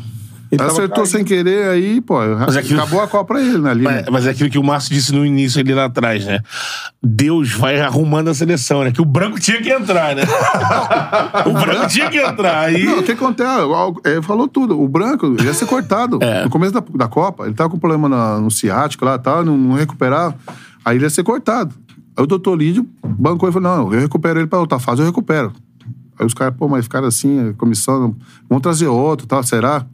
Ele 0.51 0.57
tava 0.59 0.71
acertou 0.71 1.05
sem 1.05 1.23
querer, 1.23 1.69
aí, 1.69 1.99
pô, 2.01 2.19
Mas 2.39 2.55
é 2.55 2.59
aquilo- 2.59 2.79
acabou 2.79 3.01
a 3.01 3.07
Copa 3.07 3.33
pra 3.33 3.41
ele, 3.41 3.57
né, 3.57 3.71
ali. 3.71 3.83
né? 3.83 3.91
Mas, 4.03 4.09
mas 4.11 4.27
é 4.27 4.29
aquilo 4.29 4.49
que 4.49 4.59
o 4.59 4.63
Márcio 4.63 4.93
disse 4.93 5.11
no 5.11 5.25
início 5.25 5.59
ali 5.59 5.73
lá 5.73 5.85
atrás, 5.85 6.23
né? 6.25 6.39
Deus 7.03 7.51
vai 7.53 7.79
arrumando 7.81 8.29
a 8.29 8.33
seleção, 8.33 8.83
né? 8.83 8.91
Que 8.91 9.01
o 9.01 9.05
branco 9.05 9.39
tinha 9.39 9.61
que 9.61 9.69
entrar, 9.71 10.15
né? 10.15 10.23
o 11.45 11.53
branco 11.53 11.87
tinha 11.87 12.09
que 12.09 12.17
entrar. 12.17 12.59
Aí... 12.65 12.83
Não, 12.85 12.99
o 12.99 13.03
que 13.03 13.11
acontece? 13.13 13.49
Ele 14.05 14.21
falou 14.21 14.47
tudo. 14.47 14.79
O 14.79 14.87
branco 14.87 15.35
ia 15.41 15.53
ser 15.53 15.65
cortado. 15.65 16.19
É. 16.21 16.43
No 16.43 16.49
começo 16.49 16.73
da, 16.73 16.83
da 16.93 17.07
Copa, 17.07 17.45
ele 17.45 17.53
tava 17.53 17.69
com 17.69 17.79
problema 17.79 18.07
na- 18.07 18.39
no 18.39 18.51
ciático 18.51 19.03
lá 19.03 19.15
e 19.15 19.19
tal, 19.19 19.43
não, 19.43 19.57
não 19.57 19.75
recuperava. 19.75 20.35
Aí 20.83 20.97
ele 20.97 21.05
ia 21.05 21.09
ser 21.09 21.23
cortado. 21.23 21.73
Aí 22.15 22.23
o 22.23 22.27
doutor 22.27 22.55
Lídio 22.55 22.87
bancou 23.03 23.49
e 23.49 23.51
falou: 23.51 23.69
não, 23.77 23.93
eu 23.93 23.99
recupero 23.99 24.39
ele 24.39 24.47
pra 24.47 24.59
outra 24.59 24.79
fase, 24.79 25.01
eu 25.01 25.05
recupero. 25.05 25.51
Aí 26.17 26.25
os 26.25 26.33
caras, 26.33 26.53
pô, 26.57 26.67
mas 26.69 26.85
ficaram 26.85 27.07
assim, 27.07 27.53
comissão, 27.57 28.15
vamos 28.49 28.61
trazer 28.61 28.87
outro, 28.87 29.27
tal, 29.27 29.43
será? 29.43 29.85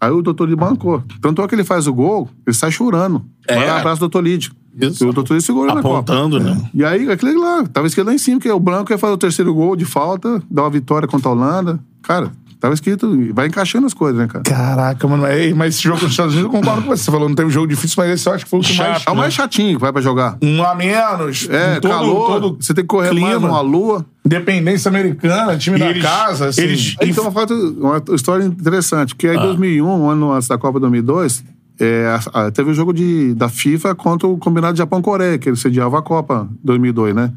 Aí 0.00 0.10
o 0.10 0.22
doutor 0.22 0.44
Lídio 0.44 0.58
bancou. 0.58 1.02
Tanto 1.20 1.42
é 1.42 1.48
que 1.48 1.54
ele 1.54 1.64
faz 1.64 1.86
o 1.86 1.92
gol, 1.92 2.28
ele 2.46 2.54
sai 2.54 2.70
chorando. 2.70 3.24
É. 3.48 3.56
Vai 3.56 3.66
lá, 3.66 3.78
abraça 3.78 3.96
o 3.96 4.00
doutor 4.00 4.22
Lídio. 4.22 4.52
Isso. 4.78 5.04
E 5.04 5.08
o 5.08 5.12
doutor 5.12 5.34
Lídio 5.34 5.46
segurou 5.46 5.74
na 5.74 5.80
Copa. 5.80 6.12
Apontando, 6.12 6.38
né? 6.38 6.70
E 6.74 6.84
aí, 6.84 7.10
aquele 7.10 7.34
lá, 7.34 7.64
tava 7.66 7.86
escrito 7.86 8.06
lá 8.06 8.14
em 8.14 8.18
cima, 8.18 8.40
que 8.40 8.50
o 8.50 8.60
branco 8.60 8.92
ia 8.92 8.98
fazer 8.98 9.14
o 9.14 9.18
terceiro 9.18 9.54
gol 9.54 9.74
de 9.74 9.84
falta, 9.84 10.42
dar 10.50 10.64
uma 10.64 10.70
vitória 10.70 11.08
contra 11.08 11.30
a 11.30 11.32
Holanda. 11.32 11.80
Cara, 12.02 12.30
tava 12.60 12.74
escrito, 12.74 13.08
vai 13.34 13.46
encaixando 13.48 13.86
as 13.86 13.94
coisas, 13.94 14.18
né, 14.20 14.26
cara? 14.26 14.42
Caraca, 14.44 15.06
mano. 15.08 15.26
Ei, 15.26 15.52
mas 15.54 15.74
esse 15.74 15.84
jogo 15.84 16.00
com 16.00 16.06
os 16.06 16.12
Estados 16.12 16.34
Unidos, 16.34 16.52
eu 16.52 16.58
concordo 16.60 16.82
com 16.82 16.88
você. 16.88 17.04
Você 17.04 17.10
falou, 17.10 17.28
não 17.28 17.36
teve 17.36 17.50
jogo 17.50 17.66
difícil, 17.66 17.94
mas 17.98 18.10
esse 18.12 18.28
eu 18.28 18.32
acho 18.34 18.44
que 18.44 18.50
foi 18.50 18.60
o 18.60 18.62
que 18.62 18.74
mais. 18.76 19.02
É 19.06 19.10
o 19.10 19.16
mais 19.16 19.34
chatinho 19.34 19.74
que 19.76 19.80
vai 19.80 19.92
pra 19.92 20.00
jogar. 20.02 20.36
Um 20.42 20.62
a 20.62 20.74
menos. 20.74 21.48
É, 21.50 21.80
todo, 21.80 21.90
calor, 21.90 22.26
todo 22.40 22.56
você 22.60 22.72
tem 22.74 22.84
que 22.84 22.88
correr 22.88 23.10
clima. 23.10 23.28
mais 23.28 23.40
numa 23.42 23.60
lua. 23.60 24.04
Independência 24.24 24.88
americana, 24.88 25.56
time 25.56 25.76
E 25.76 25.80
da 25.80 25.90
eles- 25.90 26.02
casa, 26.02 26.46
assim. 26.48 26.62
eles- 26.62 26.96
Aí 27.00 27.12
tem 27.12 27.22
uma, 27.22 27.30
fato, 27.32 27.52
uma 27.78 28.02
história 28.14 28.44
interessante, 28.44 29.14
porque 29.14 29.28
aí 29.28 29.36
em 29.36 29.40
2001, 29.40 29.86
um 29.86 30.10
ano 30.10 30.32
antes 30.32 30.48
da 30.48 30.58
Copa 30.58 30.80
2002, 30.80 31.44
é, 31.78 32.06
a- 32.32 32.46
a- 32.46 32.50
teve 32.50 32.70
o 32.70 32.74
jogo 32.74 32.92
de, 32.92 33.34
da 33.34 33.48
FIFA 33.48 33.94
contra 33.94 34.26
o 34.26 34.36
combinado 34.38 34.76
Japão-Coreia, 34.78 35.38
que 35.38 35.48
ele 35.48 35.56
sediava 35.56 35.98
a 35.98 36.02
Copa 36.02 36.48
2002, 36.64 37.14
né? 37.14 37.30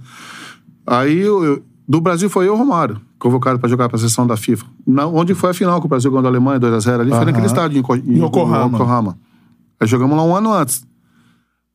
Aí 0.88 1.20
eu- 1.20 1.44
eu- 1.44 1.64
do 1.90 2.00
Brasil 2.00 2.30
foi 2.30 2.48
eu 2.48 2.56
Romário, 2.56 3.02
convocado 3.18 3.58
para 3.58 3.68
jogar 3.68 3.90
para 3.90 3.96
a 3.96 4.00
seleção 4.00 4.28
da 4.28 4.38
FIFA. 4.38 4.64
Na, 4.86 5.08
onde 5.08 5.34
foi 5.34 5.50
a 5.50 5.54
final 5.56 5.80
que 5.80 5.88
o 5.88 5.90
Brasil 5.90 6.12
ganhou 6.12 6.22
da 6.22 6.30
Alemanha, 6.30 6.60
2x0 6.60 7.00
ali, 7.00 7.10
foi 7.10 7.26
naquele 7.26 7.48
estádio 7.48 7.80
em, 7.80 8.12
em, 8.12 8.24
Yokohama. 8.24 8.78
Yokohama. 8.78 9.18
Aí 9.80 9.88
jogamos 9.88 10.16
lá 10.16 10.24
um 10.24 10.36
ano 10.36 10.54
antes. 10.54 10.86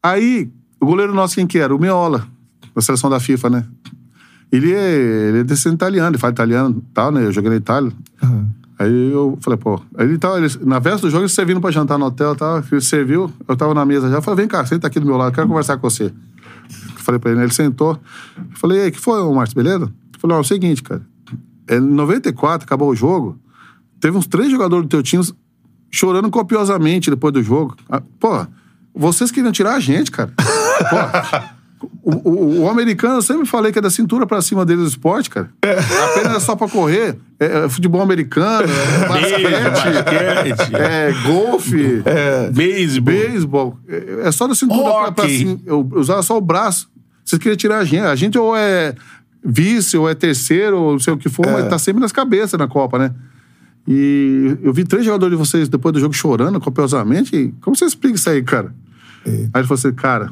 Aí, 0.01 0.49
o 0.81 0.87
goleiro 0.87 1.12
nosso 1.12 1.35
quem 1.35 1.49
que 1.49 1.59
era? 1.59 1.75
O 1.75 1.81
Meola, 1.81 2.25
da 2.73 2.81
seleção 2.81 3.11
da 3.11 3.19
FIFA, 3.19 3.51
né? 3.51 3.67
Ele 4.53 4.73
é, 4.73 5.29
ele 5.31 5.39
é 5.41 5.43
descendente 5.43 5.79
italiano, 5.79 6.11
ele 6.11 6.19
fala 6.19 6.33
italiano 6.33 6.77
e 6.79 6.95
tal, 6.95 7.11
né? 7.11 7.25
Eu 7.25 7.33
joguei 7.33 7.51
na 7.51 7.57
Itália. 7.57 7.93
Aí 8.79 9.11
eu 9.11 9.37
falei, 9.41 9.59
pô. 9.59 9.81
Aí 9.99 10.07
ele 10.07 10.17
tava, 10.17 10.39
ele, 10.39 10.49
na 10.62 10.79
véspera 10.79 11.09
do 11.09 11.11
jogo, 11.11 11.23
ele 11.25 11.29
servindo 11.29 11.61
pra 11.61 11.73
jantar 11.73 11.99
no 11.99 12.07
hotel 12.07 12.35
e 12.35 12.37
tal. 12.37 12.62
Ele 12.71 12.81
serviu, 12.81 13.33
eu 13.49 13.57
tava 13.57 13.75
na 13.75 13.85
mesa 13.85 14.09
já. 14.09 14.19
Eu 14.19 14.23
falei, 14.23 14.37
vem 14.37 14.49
cá, 14.49 14.65
senta 14.65 14.87
aqui 14.87 15.01
do 15.01 15.07
meu 15.07 15.17
lado, 15.17 15.35
quero 15.35 15.49
conversar 15.49 15.77
com 15.77 15.91
você. 15.91 16.12
Falei 16.99 17.19
pra 17.19 17.33
ele, 17.33 17.41
né? 17.41 17.47
ele 17.47 17.53
sentou. 17.53 17.99
Eu 18.37 18.57
falei, 18.57 18.79
e 18.79 18.83
aí, 18.83 18.91
que 18.93 19.01
foi, 19.01 19.21
ô 19.21 19.35
Márcio, 19.35 19.57
beleza? 19.57 19.93
Falou, 20.25 20.37
ó, 20.37 20.39
é 20.39 20.41
o 20.41 20.45
seguinte, 20.45 20.83
cara. 20.83 21.03
Em 21.70 21.81
94, 21.81 22.64
acabou 22.64 22.89
o 22.89 22.97
jogo, 22.97 23.39
teve 24.01 24.16
uns 24.16 24.27
três 24.27 24.51
jogadores 24.51 24.87
do 24.87 24.89
teu 24.89 25.03
time 25.03 25.22
chorando 25.91 26.31
copiosamente 26.31 27.11
depois 27.11 27.33
do 27.35 27.43
jogo. 27.43 27.77
Ah, 27.91 28.01
Pô, 28.18 28.47
vocês 28.95 29.31
queriam 29.31 29.53
tirar 29.53 29.75
a 29.75 29.81
gente, 29.81 30.11
cara. 30.11 30.33
Pô, 30.91 31.87
o, 32.03 32.31
o- 32.31 32.61
o 32.62 32.68
americano, 32.70 33.16
eu 33.16 33.22
sempre 33.22 33.45
falei 33.45 33.70
que 33.70 33.79
é 33.79 33.83
da 33.83 33.91
cintura 33.91 34.27
pra 34.27 34.41
cima 34.41 34.64
dele 34.64 34.81
do 34.81 34.89
esporte, 34.89 35.29
cara. 35.29 35.51
Apenas 35.62 36.37
é 36.37 36.41
só 36.41 36.57
pra 36.57 36.68
correr. 36.68 37.18
É, 37.39 37.64
é 37.64 37.68
futebol 37.68 38.01
americano, 38.01 38.66
é 38.66 39.05
basquete, 39.09 40.53
basquete. 40.55 40.75
é 40.75 41.12
golfe, 41.27 42.03
Beisebol. 42.53 43.05
beisebol. 43.14 43.79
É, 43.87 44.29
é 44.29 44.33
só 44.33 44.47
da 44.47 44.55
cintura 44.55 44.85
pra, 44.85 45.12
pra 45.12 45.25
Hockey. 45.25 45.39
cima. 45.39 45.59
Eu 45.66 45.87
usava 45.97 46.22
só 46.22 46.39
o 46.39 46.41
braço. 46.41 46.89
Vocês 47.22 47.39
queriam 47.39 47.57
tirar 47.57 47.79
a 47.79 47.85
gente. 47.85 48.01
A 48.05 48.14
gente 48.16 48.39
ou 48.39 48.57
é 48.57 48.95
vice, 49.45 49.97
ou 49.97 50.09
é 50.09 50.15
terceiro, 50.15 50.79
ou 50.81 50.93
não 50.93 50.99
sei 50.99 51.13
o 51.13 51.19
que 51.19 51.29
for, 51.29 51.47
mas 51.47 51.69
tá 51.69 51.79
sempre 51.79 52.01
nas 52.01 52.13
cabeças 52.13 52.59
na 52.59 52.67
Copa, 52.67 52.99
né? 52.99 53.13
E 53.87 54.57
eu 54.63 54.73
vi 54.73 54.85
três 54.85 55.05
jogadores 55.05 55.37
de 55.37 55.45
vocês 55.45 55.69
depois 55.69 55.93
do 55.93 56.01
jogo 56.01 56.15
chorando 56.15 56.59
copiosamente. 56.59 57.37
E 57.37 57.49
Como 57.61 57.77
você 57.77 57.85
explica 57.85 58.17
isso 58.17 58.31
aí, 58.31 58.43
cara? 58.43 58.75
Aí 59.27 59.33
ele 59.57 59.65
falou 59.65 59.75
assim, 59.75 59.93
cara, 59.93 60.31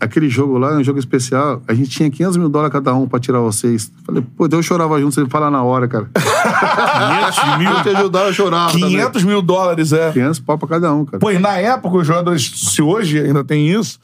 aquele 0.00 0.28
jogo 0.28 0.58
lá, 0.58 0.76
um 0.76 0.82
jogo 0.82 0.98
especial, 0.98 1.62
a 1.66 1.74
gente 1.74 1.90
tinha 1.90 2.10
500 2.10 2.36
mil 2.36 2.48
dólares 2.48 2.72
cada 2.72 2.94
um 2.94 3.06
pra 3.06 3.20
tirar 3.20 3.38
vocês. 3.40 3.92
Falei, 4.04 4.24
pô, 4.36 4.46
então 4.46 4.58
eu 4.58 4.62
chorava 4.62 5.00
junto, 5.00 5.14
você 5.14 5.26
falar 5.26 5.50
na 5.50 5.62
hora, 5.62 5.86
cara. 5.86 6.10
500 6.14 7.58
mil. 7.58 7.70
Eu 7.70 7.82
te 7.82 7.88
ajudava, 7.90 8.28
eu 8.28 8.32
chorava. 8.32 8.72
também. 8.72 8.90
500 8.90 9.24
mil 9.24 9.42
dólares, 9.42 9.92
é. 9.92 10.10
500 10.12 10.40
pau 10.40 10.58
pra 10.58 10.68
cada 10.68 10.92
um, 10.92 11.04
cara. 11.04 11.18
Pô, 11.18 11.30
e 11.30 11.38
na 11.38 11.56
época, 11.58 11.98
os 11.98 12.06
jogadores, 12.06 12.50
se 12.54 12.82
hoje 12.82 13.20
ainda 13.20 13.44
tem 13.44 13.68
isso, 13.68 14.00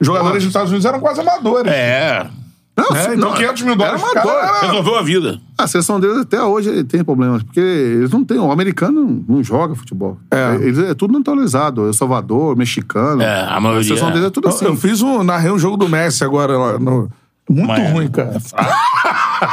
os 0.00 0.06
jogadores 0.06 0.38
dos 0.38 0.46
Estados 0.46 0.70
Unidos 0.70 0.86
eram 0.86 1.00
quase 1.00 1.20
amadores. 1.20 1.72
É. 1.72 2.28
Não, 2.76 2.86
sim, 2.86 3.12
Então 3.14 3.30
não, 3.30 3.34
500 3.34 3.62
mil 3.62 3.76
dólares 3.76 4.02
era 4.02 4.22
cara 4.22 4.60
Resolveu 4.66 4.96
a 4.96 5.02
vida. 5.02 5.40
A 5.56 5.66
seleção 5.68 6.00
deles 6.00 6.18
até 6.18 6.42
hoje 6.42 6.82
tem 6.84 7.04
problemas, 7.04 7.42
porque 7.44 7.60
eles 7.60 8.10
não 8.10 8.24
têm. 8.24 8.38
O 8.38 8.50
americano 8.50 9.24
não 9.28 9.44
joga 9.44 9.74
futebol. 9.76 10.18
É. 10.30 10.56
Eles 10.56 10.78
é 10.78 10.92
tudo 10.94 11.12
naturalizado. 11.12 11.88
É 11.88 11.92
Salvador, 11.92 12.56
mexicano. 12.56 13.22
É, 13.22 13.46
a 13.48 13.60
maioria 13.60 13.80
A 13.82 13.84
seleção 13.84 14.08
é. 14.08 14.12
deles 14.12 14.26
é 14.26 14.30
tudo 14.30 14.48
Eu- 14.48 14.52
assim. 14.54 14.64
Eu 14.64 14.74
fiz 14.76 15.00
um, 15.02 15.22
narrei 15.22 15.52
um 15.52 15.58
jogo 15.58 15.76
do 15.76 15.88
Messi 15.88 16.24
agora. 16.24 16.58
lá 16.58 16.78
no- 16.78 17.08
muito 17.48 17.68
Mas- 17.68 17.92
ruim, 17.92 18.08
cara. 18.08 18.38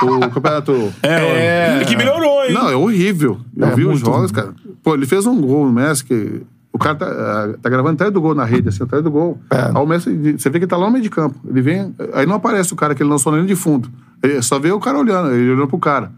O 0.03 0.19
campeonato. 0.29 0.93
É, 1.03 1.79
é. 1.81 1.85
que 1.85 1.97
melhorou, 1.97 2.45
hein? 2.45 2.53
Não, 2.53 2.69
é 2.69 2.75
horrível. 2.75 3.39
Eu 3.55 3.67
É, 3.67 3.75
vi 3.75 3.85
os 3.85 3.99
jogos, 3.99 4.31
ruim. 4.31 4.33
cara. 4.33 4.53
Pô, 4.81 4.93
ele 4.93 5.05
fez 5.05 5.25
um 5.25 5.39
gol 5.41 5.65
no 5.65 5.71
Messi 5.73 6.05
que. 6.05 6.41
O 6.81 6.83
cara 6.83 6.95
tá, 6.95 7.05
ah, 7.05 7.53
tá 7.61 7.69
gravando 7.69 7.93
atrás 7.93 8.11
do 8.11 8.19
gol 8.19 8.33
na 8.33 8.43
rede, 8.43 8.69
assim, 8.69 8.83
atrás 8.83 9.03
do 9.03 9.11
gol. 9.11 9.39
É. 9.51 9.65
Aí 9.65 9.71
o 9.75 9.85
Messi, 9.85 10.09
você 10.35 10.49
vê 10.49 10.57
que 10.57 10.65
ele 10.65 10.67
tá 10.69 10.77
lá 10.77 10.87
no 10.87 10.91
meio 10.91 11.03
de 11.03 11.11
campo. 11.11 11.39
Ele 11.47 11.61
vem. 11.61 11.93
Aí 12.13 12.25
não 12.25 12.35
aparece 12.35 12.73
o 12.73 12.75
cara 12.75 12.95
que 12.95 13.03
ele 13.03 13.09
lançou 13.11 13.31
nem 13.31 13.45
de 13.45 13.55
fundo. 13.55 13.87
Ele 14.23 14.41
só 14.41 14.57
vê 14.57 14.71
o 14.71 14.79
cara 14.79 14.97
olhando, 14.97 15.31
ele 15.31 15.51
olhando 15.51 15.67
pro 15.67 15.77
cara. 15.77 16.11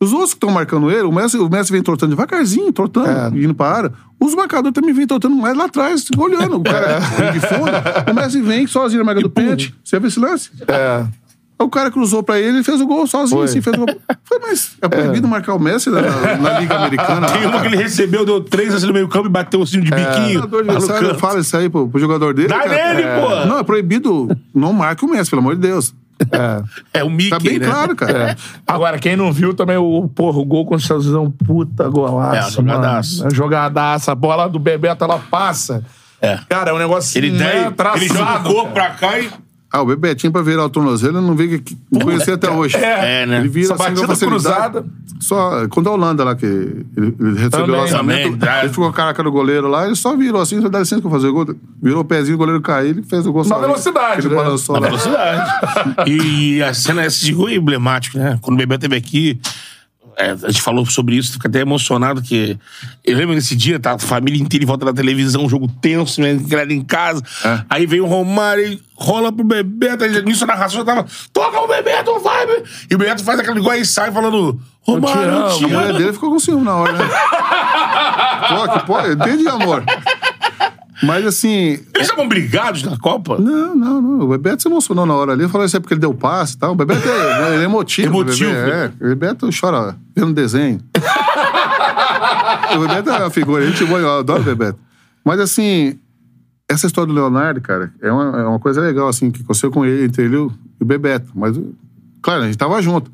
Os 0.00 0.12
outros 0.12 0.30
que 0.30 0.36
estão 0.36 0.50
marcando 0.50 0.90
ele, 0.90 1.02
o 1.02 1.12
Messi, 1.12 1.36
o 1.36 1.48
Messi 1.50 1.70
vem 1.72 1.82
trotando 1.82 2.10
devagarzinho, 2.10 2.72
trotando, 2.72 3.08
É. 3.08 3.28
indo 3.38 3.54
pra 3.54 3.66
área. 3.66 3.92
Os 4.18 4.34
marcadores 4.34 4.72
também 4.72 4.94
vêm 4.94 5.06
trotando 5.06 5.36
mais 5.36 5.54
lá 5.56 5.64
atrás, 5.66 6.06
olhando. 6.16 6.56
O 6.56 6.62
cara 6.62 7.00
vem 7.00 7.32
de 7.32 7.40
fundo, 7.40 8.10
o 8.10 8.14
Messi 8.14 8.40
vem 8.40 8.66
sozinho 8.66 9.00
na 9.00 9.04
marca 9.04 9.20
do 9.20 9.28
pênalti. 9.28 9.74
Você 9.84 9.98
viu 9.98 10.08
esse 10.08 10.18
lance? 10.20 10.50
É. 10.68 11.04
Aí 11.58 11.66
O 11.66 11.68
cara 11.68 11.90
cruzou 11.90 12.22
pra 12.22 12.38
ele 12.38 12.58
e 12.60 12.64
fez 12.64 12.80
o 12.80 12.86
gol 12.86 13.06
sozinho, 13.06 13.38
Foi. 13.38 13.44
assim, 13.46 13.60
fez 13.60 13.74
o 13.76 13.84
gol. 13.84 13.88
Foi, 14.24 14.38
mas 14.40 14.76
é 14.80 14.88
proibido 14.88 15.26
marcar 15.26 15.54
o 15.54 15.58
Messi 15.58 15.90
na, 15.90 16.00
na 16.36 16.60
Liga 16.60 16.76
Americana. 16.76 17.26
Tem 17.32 17.46
uma 17.46 17.60
que 17.60 17.66
ele 17.66 17.76
recebeu, 17.76 18.24
deu 18.24 18.40
três 18.40 18.72
assim 18.74 18.86
no 18.86 18.92
meio 18.92 19.08
campo 19.08 19.26
e 19.26 19.30
bateu 19.30 19.62
assim 19.62 19.80
de 19.80 19.92
O 19.92 19.94
biquinho. 19.96 20.46
no 20.46 20.58
adversário 20.58 21.08
canto. 21.08 21.18
fala 21.20 21.40
isso 21.40 21.56
aí 21.56 21.68
pro, 21.68 21.88
pro 21.88 21.98
jogador 22.00 22.32
dele. 22.32 22.48
Dá 22.48 22.58
cara. 22.60 22.94
nele, 22.94 23.02
É. 23.02 23.20
pô. 23.20 23.46
Não, 23.46 23.58
é 23.58 23.62
proibido. 23.64 24.28
Não 24.54 24.72
marque 24.72 25.04
o 25.04 25.08
Messi, 25.08 25.30
pelo 25.30 25.40
amor 25.40 25.56
de 25.56 25.62
Deus. 25.62 25.92
É 26.92 27.04
o 27.04 27.10
Mickey, 27.10 27.30
Tá 27.30 27.38
bem 27.38 27.58
né? 27.58 27.66
claro, 27.66 27.94
cara. 27.96 28.30
É. 28.30 28.36
Agora, 28.66 28.98
quem 28.98 29.16
não 29.16 29.32
viu 29.32 29.54
também, 29.54 29.76
o, 29.76 30.08
porra, 30.08 30.38
o 30.38 30.44
gol 30.44 30.66
Unidos 30.68 31.14
é 31.14 31.18
um 31.18 31.30
puta 31.30 31.88
golaço. 31.88 32.36
É, 32.36 32.40
uma 32.40 32.50
jogadaça. 32.72 33.16
mano. 33.18 33.30
É 33.30 33.34
jogadaça. 33.34 34.12
A 34.12 34.14
bola 34.14 34.48
do 34.48 34.58
Bebeto, 34.58 35.04
ela 35.04 35.18
passa. 35.30 35.84
É. 36.20 36.38
Cara, 36.48 36.70
é 36.70 36.74
um 36.74 36.78
negócio 36.78 37.16
Ele, 37.18 37.30
né, 37.30 37.72
dá, 37.76 37.92
ele 37.94 38.08
joga 38.08 38.20
o 38.20 38.24
traçado, 38.24 38.52
corpo 38.52 38.72
pra 38.72 38.90
cá 38.90 39.18
e. 39.20 39.30
Ah, 39.70 39.82
o 39.82 39.86
Bebetinho 39.86 40.32
pra 40.32 40.40
virar 40.40 40.64
o 40.64 40.70
tornozelo, 40.70 41.18
eu 41.18 41.22
não 41.22 41.34
vi 41.34 41.58
que, 41.58 41.76
não 41.92 42.00
conhecia 42.00 42.34
até 42.34 42.50
hoje. 42.50 42.74
É, 42.76 43.26
né? 43.26 43.38
Ele 43.38 43.48
vira 43.48 43.74
Essa 43.74 43.84
assim, 43.84 43.94
batida 44.02 44.16
cruzada. 44.26 44.86
Só 45.20 45.68
contra 45.68 45.90
a 45.90 45.94
Holanda 45.94 46.24
lá, 46.24 46.34
que 46.34 46.46
ele, 46.46 46.86
ele 46.96 47.14
recebeu 47.34 47.50
Também. 47.50 47.74
o 47.74 47.80
lançamento. 47.82 48.38
Também, 48.38 48.58
ele 48.60 48.68
ficou 48.70 48.84
com 48.86 48.90
a 48.90 48.94
caraca 48.94 49.22
do 49.22 49.30
goleiro 49.30 49.68
lá, 49.68 49.84
ele 49.84 49.94
só 49.94 50.16
virou 50.16 50.40
assim, 50.40 50.62
só 50.62 50.70
dá 50.70 50.78
licença 50.78 51.02
que 51.02 51.06
eu 51.06 51.10
fazer 51.10 51.26
o 51.26 51.32
gol. 51.34 51.54
Virou 51.82 52.00
o 52.00 52.04
pezinho, 52.04 52.36
o 52.36 52.38
goleiro 52.38 52.62
caiu, 52.62 52.90
ele 52.90 53.02
fez 53.02 53.26
o 53.26 53.32
gol 53.32 53.44
Na 53.44 53.58
velocidade, 53.58 54.26
Ele 54.26 54.34
né? 54.34 54.42
balançou 54.42 54.74
Na 54.76 54.80
lá. 54.80 54.86
velocidade. 54.88 55.50
e 56.10 56.62
a 56.62 56.72
cena, 56.72 57.04
esse 57.04 57.30
gol 57.32 57.50
é 57.50 57.56
emblemático, 57.56 58.16
né? 58.16 58.38
Quando 58.40 58.54
o 58.54 58.58
Bebê 58.58 58.76
esteve 58.76 58.96
aqui, 58.96 59.38
é, 60.18 60.30
a 60.32 60.50
gente 60.50 60.60
falou 60.60 60.84
sobre 60.84 61.14
isso, 61.14 61.34
fica 61.34 61.46
até 61.46 61.60
emocionado, 61.60 62.20
que 62.20 62.58
eu 63.04 63.16
lembro 63.16 63.36
nesse 63.36 63.54
dia, 63.54 63.78
tá 63.78 63.92
a 63.92 63.98
família 64.00 64.42
inteira 64.42 64.64
em 64.64 64.66
volta 64.66 64.84
da 64.84 64.92
televisão, 64.92 65.44
um 65.44 65.48
jogo 65.48 65.68
tenso, 65.80 66.20
né? 66.20 66.36
Em 66.68 66.82
casa. 66.82 67.22
É. 67.44 67.62
Aí 67.70 67.86
veio 67.86 68.04
o 68.04 68.08
Romário 68.08 68.66
e 68.66 68.82
rola 68.96 69.30
pro 69.30 69.44
Bebeto, 69.44 70.02
aí 70.02 70.22
nisso 70.22 70.42
a 70.42 70.48
narração 70.48 70.80
já 70.80 70.84
tava, 70.84 71.06
toca 71.32 71.60
o 71.60 71.68
Bebeto, 71.68 72.18
vai! 72.18 72.46
Be-" 72.46 72.64
E 72.90 72.94
o 72.96 72.98
Bebeto 72.98 73.22
faz 73.22 73.38
aquele 73.38 73.60
igual 73.60 73.76
e 73.76 73.86
sai 73.86 74.10
falando, 74.10 74.60
Romário, 74.82 75.22
eu 75.22 75.46
amo, 75.46 75.56
te 75.56 75.64
A 75.64 75.68
mulher 75.68 75.90
amo. 75.90 75.98
dele 75.98 76.12
ficou 76.12 76.30
com 76.32 76.38
ciúme 76.40 76.64
na 76.64 76.74
hora, 76.74 76.92
né? 76.94 77.04
pô, 78.48 78.68
que 78.72 78.86
pô, 78.86 79.00
entendi, 79.00 79.48
amor. 79.48 79.84
Mas 81.02 81.24
assim, 81.24 81.78
Eles 81.94 82.02
estavam 82.02 82.28
brigados 82.28 82.82
na 82.82 82.96
Copa? 82.98 83.38
Não, 83.38 83.74
não, 83.74 84.02
não. 84.02 84.20
O 84.20 84.28
Bebeto 84.28 84.62
se 84.62 84.68
emocionou 84.68 85.06
na 85.06 85.14
hora 85.14 85.32
ali. 85.32 85.48
Falou 85.48 85.64
isso 85.64 85.76
é 85.76 85.80
porque 85.80 85.94
ele 85.94 86.00
deu 86.00 86.12
passe 86.12 86.54
e 86.54 86.58
tal. 86.58 86.72
O 86.72 86.74
Bebeto 86.74 87.08
é, 87.08 87.54
ele 87.54 87.62
é 87.62 87.64
emotivo. 87.64 88.08
Emotivo. 88.08 88.50
Bebeto, 88.50 88.96
é. 89.00 89.04
O 89.04 89.08
Bebeto 89.08 89.48
chora 89.58 89.96
vendo 90.16 90.32
desenho. 90.32 90.80
o 92.74 92.78
Bebeto 92.80 93.10
é 93.10 93.18
uma 93.18 93.30
figura. 93.30 93.64
A 93.64 93.66
gente 93.66 93.84
boa, 93.84 94.00
eu 94.00 94.18
adoro 94.18 94.40
o 94.40 94.44
Bebeto. 94.44 94.78
Mas 95.24 95.38
assim, 95.40 95.98
essa 96.68 96.86
história 96.86 97.06
do 97.06 97.14
Leonardo, 97.14 97.60
cara, 97.60 97.92
é 98.02 98.12
uma, 98.12 98.40
é 98.40 98.44
uma 98.44 98.58
coisa 98.58 98.80
legal, 98.80 99.08
assim, 99.08 99.30
que 99.30 99.42
aconteceu 99.42 99.70
com 99.70 99.86
ele, 99.86 100.04
entre 100.04 100.24
ele 100.24 100.36
e 100.36 100.38
o 100.38 100.52
Bebeto. 100.84 101.30
Mas, 101.34 101.58
claro, 102.20 102.42
a 102.42 102.46
gente 102.46 102.58
tava 102.58 102.80
junto. 102.82 103.10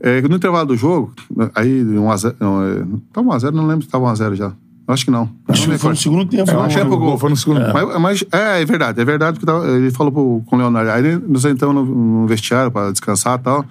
É, 0.00 0.20
no 0.22 0.36
intervalo 0.36 0.66
do 0.66 0.76
jogo, 0.76 1.12
aí 1.54 1.82
1x0. 1.82 2.34
Não, 2.38 2.62
é, 2.62 2.84
tava 3.12 3.28
1x0, 3.28 3.52
não 3.52 3.66
lembro 3.66 3.84
se 3.84 3.90
tava 3.90 4.12
1x0 4.12 4.34
já. 4.34 4.52
Acho 4.86 5.04
que 5.06 5.10
não. 5.10 5.30
Acho 5.48 5.62
que 5.62 5.66
foi 5.66 5.66
no 5.68 5.72
recordo. 5.78 5.96
segundo 5.98 6.26
tempo. 6.26 6.50
É, 6.50 6.54
não, 6.54 6.62
acho 6.64 6.74
que 6.76 6.80
é 6.82 6.84
pro 6.84 6.98
gol. 6.98 7.18
Foi 7.18 7.30
no 7.30 7.36
segundo. 7.36 7.60
Mas, 7.72 8.00
mas- 8.00 8.24
é, 8.30 8.60
é 8.60 8.64
verdade, 8.66 9.00
é 9.00 9.04
verdade, 9.04 9.38
porque 9.38 9.46
tava- 9.46 9.66
ele 9.68 9.90
falou 9.90 10.12
pro, 10.12 10.42
com 10.46 10.56
o 10.56 10.58
Leonardo. 10.58 10.90
Aí 10.90 11.18
nós 11.26 11.44
entramos 11.46 11.74
no, 11.74 11.84
no 12.22 12.26
vestiário 12.26 12.70
pra 12.70 12.90
descansar 12.90 13.38
e 13.38 13.42
tal. 13.42 13.64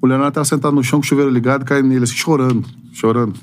O 0.00 0.06
Leonardo 0.06 0.32
tava 0.32 0.44
sentado 0.44 0.74
no 0.74 0.82
chão 0.84 1.00
com 1.00 1.04
o 1.04 1.08
chuveiro 1.08 1.30
ligado, 1.30 1.64
caindo 1.64 1.88
nele, 1.88 2.04
assim, 2.04 2.14
chorando, 2.14 2.64
chorando. 2.92 3.34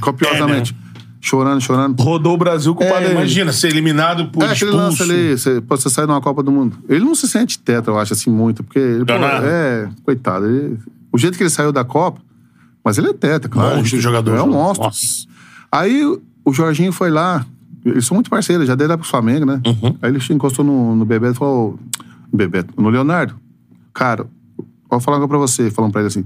Copiosamente. 0.00 0.76
Chorando, 1.22 1.60
chorando. 1.60 2.00
Rodou 2.02 2.34
o 2.34 2.36
Brasil 2.38 2.74
com 2.74 2.82
o 2.82 2.86
É, 2.86 2.90
Padre 2.92 3.10
imagina, 3.12 3.52
ser 3.52 3.68
eliminado 3.68 4.28
por 4.28 4.42
É, 4.42 4.52
aquele 4.52 4.70
lance 4.70 5.02
ali, 5.02 5.36
você, 5.36 5.60
pô, 5.60 5.76
você 5.76 5.90
sai 5.90 6.06
de 6.06 6.12
uma 6.12 6.20
Copa 6.20 6.42
do 6.42 6.50
Mundo. 6.50 6.78
Ele 6.88 7.04
não 7.04 7.14
se 7.14 7.28
sente 7.28 7.58
tetra, 7.58 7.92
eu 7.92 7.98
acho, 7.98 8.14
assim, 8.14 8.30
muito, 8.30 8.62
porque 8.64 8.78
ele, 8.78 9.04
pô, 9.04 9.12
é, 9.12 9.88
coitado. 10.02 10.46
ele- 10.46 10.78
o 11.12 11.18
jeito 11.18 11.36
que 11.36 11.42
ele 11.42 11.50
saiu 11.50 11.72
da 11.72 11.84
Copa, 11.84 12.20
mas 12.82 12.96
ele 12.96 13.08
é 13.08 13.12
tetra, 13.12 13.50
claro. 13.50 13.76
Monstro 13.76 13.96
Ele- 13.96 14.02
jogador. 14.02 14.34
É 14.36 14.42
um 14.42 14.50
monstro. 14.50 14.84
Nossa. 14.86 15.26
Aí 15.70 16.18
o 16.50 16.54
Jorginho 16.54 16.92
foi 16.92 17.10
lá, 17.10 17.46
eles 17.84 18.04
são 18.06 18.14
muito 18.14 18.28
parceiros, 18.30 18.66
já 18.66 18.74
desde 18.74 18.92
lá 18.92 18.98
pro 18.98 19.06
Flamengo, 19.06 19.46
né? 19.46 19.60
Uhum. 19.66 19.96
Aí 20.02 20.10
ele 20.10 20.20
encostou 20.30 20.64
no, 20.64 20.94
no 20.94 21.04
Bebeto 21.04 21.34
e 21.34 21.38
falou: 21.38 21.78
Bebeto, 22.32 22.74
no 22.80 22.88
Leonardo, 22.90 23.34
cara, 23.94 24.26
vou 24.88 25.00
falar 25.00 25.16
uma 25.18 25.26
coisa 25.26 25.28
pra 25.28 25.38
você, 25.38 25.70
falando 25.70 25.92
pra 25.92 26.00
ele 26.02 26.08
assim: 26.08 26.24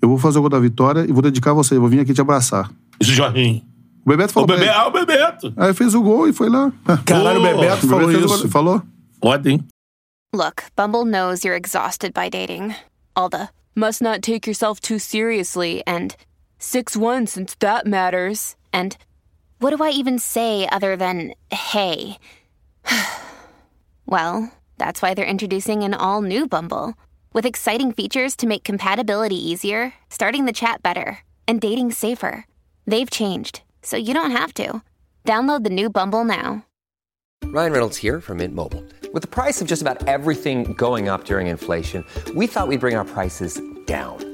eu 0.00 0.08
vou 0.08 0.18
fazer 0.18 0.38
o 0.38 0.40
gol 0.42 0.50
da 0.50 0.58
vitória 0.58 1.04
e 1.08 1.12
vou 1.12 1.22
dedicar 1.22 1.50
a 1.50 1.54
você, 1.54 1.78
vou 1.78 1.88
vir 1.88 2.00
aqui 2.00 2.14
te 2.14 2.20
abraçar. 2.20 2.70
Esse 3.00 3.12
Jorginho. 3.12 3.62
O 4.04 4.10
Bebeto 4.10 4.30
O 4.30 4.34
falou. 4.34 4.46
pra 4.46 4.56
Bebê, 4.56 4.68
ele. 4.70 4.76
ah, 4.78 4.86
o 4.86 4.90
Bebeto. 4.90 5.52
Aí 5.56 5.72
fez 5.74 5.94
o 5.94 6.02
gol 6.02 6.28
e 6.28 6.32
foi 6.32 6.48
lá. 6.50 6.70
Caralho, 7.06 7.40
o 7.40 7.42
Bebeto 7.42 7.86
O 7.86 7.88
falou 7.88 8.06
Bebeto 8.08 8.32
o 8.32 8.36
isso. 8.36 8.48
Falou? 8.48 8.82
Foda, 9.22 9.50
hein? 9.50 9.64
Look, 10.34 10.64
Bumble 10.76 11.04
knows 11.04 11.44
you're 11.44 11.56
exhausted 11.58 12.12
by 12.12 12.28
dating. 12.28 12.74
All 13.16 13.30
the 13.30 13.48
must 13.74 14.02
not 14.02 14.20
take 14.20 14.46
yourself 14.48 14.80
too 14.80 14.98
seriously 14.98 15.82
and 15.86 16.14
6 16.58 16.96
1 16.96 17.26
since 17.28 17.54
that 17.60 17.88
matters. 17.88 18.56
And 18.72 18.96
what 19.58 19.76
do 19.76 19.82
I 19.82 19.90
even 19.90 20.18
say 20.18 20.68
other 20.70 20.96
than 20.96 21.34
hey? 21.50 22.18
well, 24.06 24.52
that's 24.78 25.00
why 25.00 25.14
they're 25.14 25.24
introducing 25.24 25.82
an 25.82 25.94
all 25.94 26.22
new 26.22 26.46
Bumble 26.46 26.94
with 27.32 27.46
exciting 27.46 27.92
features 27.92 28.36
to 28.36 28.46
make 28.46 28.64
compatibility 28.64 29.36
easier, 29.36 29.94
starting 30.08 30.44
the 30.44 30.52
chat 30.52 30.82
better, 30.82 31.18
and 31.46 31.60
dating 31.60 31.92
safer. 31.92 32.46
They've 32.86 33.10
changed, 33.10 33.62
so 33.82 33.96
you 33.96 34.14
don't 34.14 34.30
have 34.30 34.54
to. 34.54 34.82
Download 35.24 35.64
the 35.64 35.70
new 35.70 35.90
Bumble 35.90 36.24
now. 36.24 36.64
Ryan 37.44 37.72
Reynolds 37.72 37.96
here 37.96 38.20
from 38.20 38.38
Mint 38.38 38.54
Mobile. 38.54 38.84
With 39.12 39.22
the 39.22 39.28
price 39.28 39.60
of 39.60 39.68
just 39.68 39.82
about 39.82 40.08
everything 40.08 40.72
going 40.74 41.08
up 41.08 41.24
during 41.24 41.46
inflation, 41.46 42.04
we 42.34 42.46
thought 42.46 42.68
we'd 42.68 42.80
bring 42.80 42.96
our 42.96 43.04
prices 43.04 43.60
down. 43.86 44.33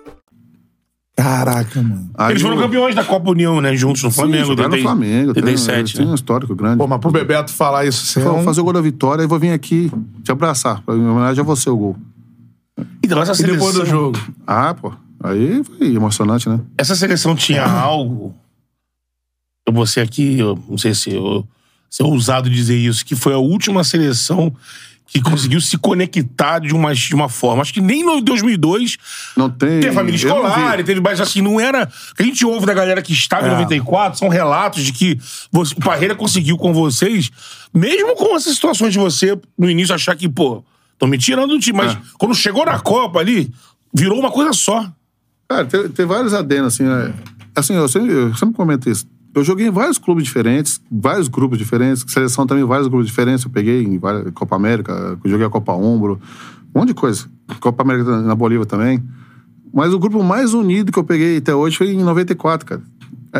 Caraca, 1.21 1.81
mano. 1.81 2.09
Aí 2.15 2.31
Eles 2.31 2.41
foram 2.41 2.57
o- 2.57 2.59
campeões 2.59 2.95
da 2.95 3.03
Copa 3.03 3.29
União, 3.31 3.59
né? 3.61 3.75
Juntos 3.75 4.01
no 4.03 4.09
Sim, 4.09 4.15
Flamengo. 4.17 4.45
jogaram 4.45 4.69
no 4.69 4.75
80 4.75 4.89
Flamengo. 4.89 5.33
Tem, 5.33 5.43
87. 5.43 5.97
tem 5.97 6.05
um 6.05 6.09
né? 6.09 6.15
histórico 6.15 6.55
grande. 6.55 6.77
Pô, 6.77 6.87
mas 6.87 6.99
pro 6.99 7.11
Bebeto 7.11 7.51
falar 7.51 7.85
isso, 7.85 8.05
você 8.05 8.19
é 8.19 8.23
Vou 8.23 8.37
um... 8.39 8.43
fazer 8.43 8.61
o 8.61 8.63
gol 8.63 8.73
da 8.73 8.81
vitória 8.81 9.23
e 9.23 9.27
vou 9.27 9.37
vir 9.39 9.51
aqui 9.51 9.91
te 10.23 10.31
abraçar. 10.31 10.81
Em 10.87 10.91
homenagem 11.07 11.41
a 11.41 11.43
você 11.45 11.69
o 11.69 11.77
gol. 11.77 11.97
Então, 13.03 13.21
essa 13.21 13.33
E 13.41 13.45
depois 13.45 13.73
seleção, 13.73 13.83
do 13.83 13.85
jogo? 13.89 14.19
Ah, 14.47 14.73
pô. 14.73 14.91
Aí 15.23 15.63
foi 15.63 15.93
emocionante, 15.93 16.49
né? 16.49 16.59
essa 16.77 16.95
seleção 16.95 17.35
tinha 17.35 17.63
algo. 17.69 18.33
Eu 19.67 19.73
vou 19.73 19.85
ser 19.85 20.01
aqui, 20.01 20.39
eu 20.39 20.57
não 20.67 20.77
sei 20.77 20.93
se 20.95 21.11
eu, 21.13 21.47
se 21.89 22.01
é 22.01 22.05
ousado 22.05 22.49
dizer 22.49 22.75
isso, 22.75 23.05
que 23.05 23.15
foi 23.15 23.33
a 23.33 23.37
última 23.37 23.83
seleção 23.83 24.51
que 25.13 25.21
conseguiu 25.21 25.59
se 25.59 25.77
conectar 25.77 26.59
de 26.59 26.73
uma, 26.73 26.93
de 26.95 27.13
uma 27.13 27.27
forma. 27.27 27.61
Acho 27.61 27.73
que 27.73 27.81
nem 27.81 28.03
no 28.03 28.21
2002 28.21 28.97
Não 29.35 29.49
tem. 29.49 29.81
Teve 29.81 29.93
família 29.93 30.15
escolar, 30.15 30.77
teve, 30.83 31.01
mas 31.01 31.19
assim, 31.19 31.41
não 31.41 31.59
era. 31.59 31.83
O 32.11 32.15
que 32.15 32.23
a 32.23 32.25
gente 32.25 32.45
ouve 32.45 32.65
da 32.65 32.73
galera 32.73 33.01
que 33.01 33.11
estava 33.11 33.45
em 33.47 33.49
É. 33.49 33.53
94 33.53 34.17
são 34.19 34.29
relatos 34.29 34.83
de 34.83 34.93
que 34.93 35.19
você- 35.51 35.73
o 35.75 35.79
Parreira 35.81 36.15
conseguiu 36.15 36.57
com 36.57 36.71
vocês, 36.73 37.29
mesmo 37.73 38.15
com 38.15 38.35
essas 38.35 38.55
situações 38.55 38.93
de 38.93 38.99
você, 38.99 39.37
no 39.57 39.69
início, 39.69 39.93
achar 39.93 40.15
que, 40.15 40.29
pô, 40.29 40.63
tô 40.97 41.05
me 41.07 41.17
tirando 41.17 41.49
do 41.49 41.59
time, 41.59 41.77
mas 41.77 41.91
É. 41.93 41.97
quando 42.17 42.33
chegou 42.33 42.65
na 42.65 42.79
Copa 42.79 43.19
ali, 43.19 43.51
virou 43.93 44.17
uma 44.17 44.31
coisa 44.31 44.53
só. 44.53 44.89
Cara, 45.49 45.65
tem, 45.65 45.89
tem 45.89 46.05
vários 46.05 46.33
adenos, 46.33 46.73
assim. 46.73 46.83
né? 46.83 47.13
Assim, 47.53 47.73
eu 47.73 47.89
sempre, 47.89 48.11
eu 48.13 48.33
sempre 48.35 48.55
comento 48.55 48.89
isso. 48.89 49.05
Eu 49.33 49.43
joguei 49.43 49.67
em 49.67 49.71
vários 49.71 49.97
clubes 49.97 50.25
diferentes, 50.25 50.81
vários 50.91 51.27
grupos 51.27 51.57
diferentes, 51.57 52.03
seleção 52.07 52.45
também, 52.45 52.65
vários 52.65 52.87
grupos 52.87 53.07
diferentes. 53.07 53.45
Eu 53.45 53.51
peguei 53.51 53.81
em 53.83 53.99
Copa 54.33 54.55
América, 54.55 55.17
joguei 55.23 55.45
a 55.47 55.49
Copa 55.49 55.71
Ombro, 55.73 56.19
um 56.75 56.79
monte 56.79 56.89
de 56.89 56.93
coisa. 56.93 57.25
Copa 57.59 57.83
América 57.83 58.21
na 58.21 58.35
Bolívia 58.35 58.65
também. 58.65 59.01
Mas 59.73 59.93
o 59.93 59.99
grupo 59.99 60.21
mais 60.21 60.53
unido 60.53 60.91
que 60.91 60.99
eu 60.99 61.03
peguei 61.03 61.37
até 61.37 61.55
hoje 61.55 61.77
foi 61.77 61.91
em 61.91 62.03
94, 62.03 62.65
cara. 62.65 62.81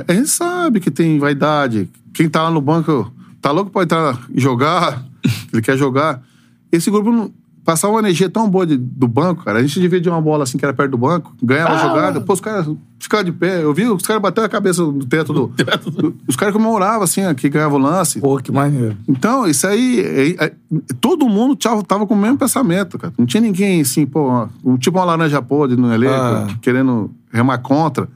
A 0.07 0.13
gente 0.13 0.29
sabe 0.29 0.79
que 0.79 0.89
tem 0.89 1.19
vaidade. 1.19 1.89
Quem 2.13 2.29
tá 2.29 2.43
lá 2.43 2.51
no 2.51 2.61
banco 2.61 3.11
tá 3.41 3.51
louco 3.51 3.69
pra 3.69 3.83
entrar 3.83 4.21
e 4.33 4.39
jogar, 4.39 5.05
ele 5.51 5.61
quer 5.61 5.77
jogar. 5.77 6.23
Esse 6.71 6.89
grupo 6.89 7.33
passava 7.63 7.93
uma 7.93 7.99
energia 7.99 8.29
tão 8.29 8.49
boa 8.49 8.65
de- 8.65 8.77
do 8.77 9.07
banco, 9.07 9.43
cara. 9.43 9.59
A 9.59 9.61
gente 9.61 9.79
dividia 9.79 10.11
uma 10.11 10.21
bola 10.21 10.43
assim 10.43 10.57
que 10.57 10.65
era 10.65 10.73
perto 10.73 10.91
do 10.91 10.97
banco, 10.97 11.33
ganhava 11.41 11.73
a 11.73 11.77
jogada, 11.77 12.19
pô, 12.21 12.33
os 12.33 12.41
caras 12.41 12.67
ficavam 12.99 13.23
de 13.25 13.31
pé. 13.31 13.63
Eu 13.63 13.73
vi 13.73 13.85
os 13.87 14.01
caras 14.03 14.21
bater 14.21 14.43
a 14.43 14.49
cabeça 14.49 14.81
no 14.83 15.05
teto 15.05 15.31
do. 15.31 15.47
do- 15.91 16.15
os 16.27 16.35
caras 16.35 16.53
comemoravam 16.53 17.03
assim, 17.03 17.25
ó, 17.25 17.33
que 17.33 17.47
ganhava 17.49 17.75
o 17.75 17.77
lance. 17.77 18.19
Pô, 18.19 18.37
que 18.37 18.51
maneiro. 18.51 18.97
Então, 19.07 19.47
isso 19.47 19.65
aí. 19.67 19.99
é- 20.39 20.45
é- 20.45 20.53
todo 20.99 21.27
mundo 21.29 21.55
tava, 21.55 21.83
tava 21.83 22.07
com 22.07 22.13
o 22.13 22.17
mesmo 22.17 22.37
pensamento, 22.37 22.97
cara. 22.97 23.13
Não 23.17 23.25
tinha 23.25 23.41
ninguém 23.41 23.81
assim, 23.81 24.05
pô, 24.05 24.47
um- 24.63 24.77
tipo 24.77 24.97
uma 24.97 25.05
laranja 25.05 25.41
podre 25.41 25.75
no 25.77 25.93
elenco, 25.93 26.13
Ah. 26.13 26.47
querendo 26.61 27.11
remar 27.31 27.59
contra. 27.59 28.07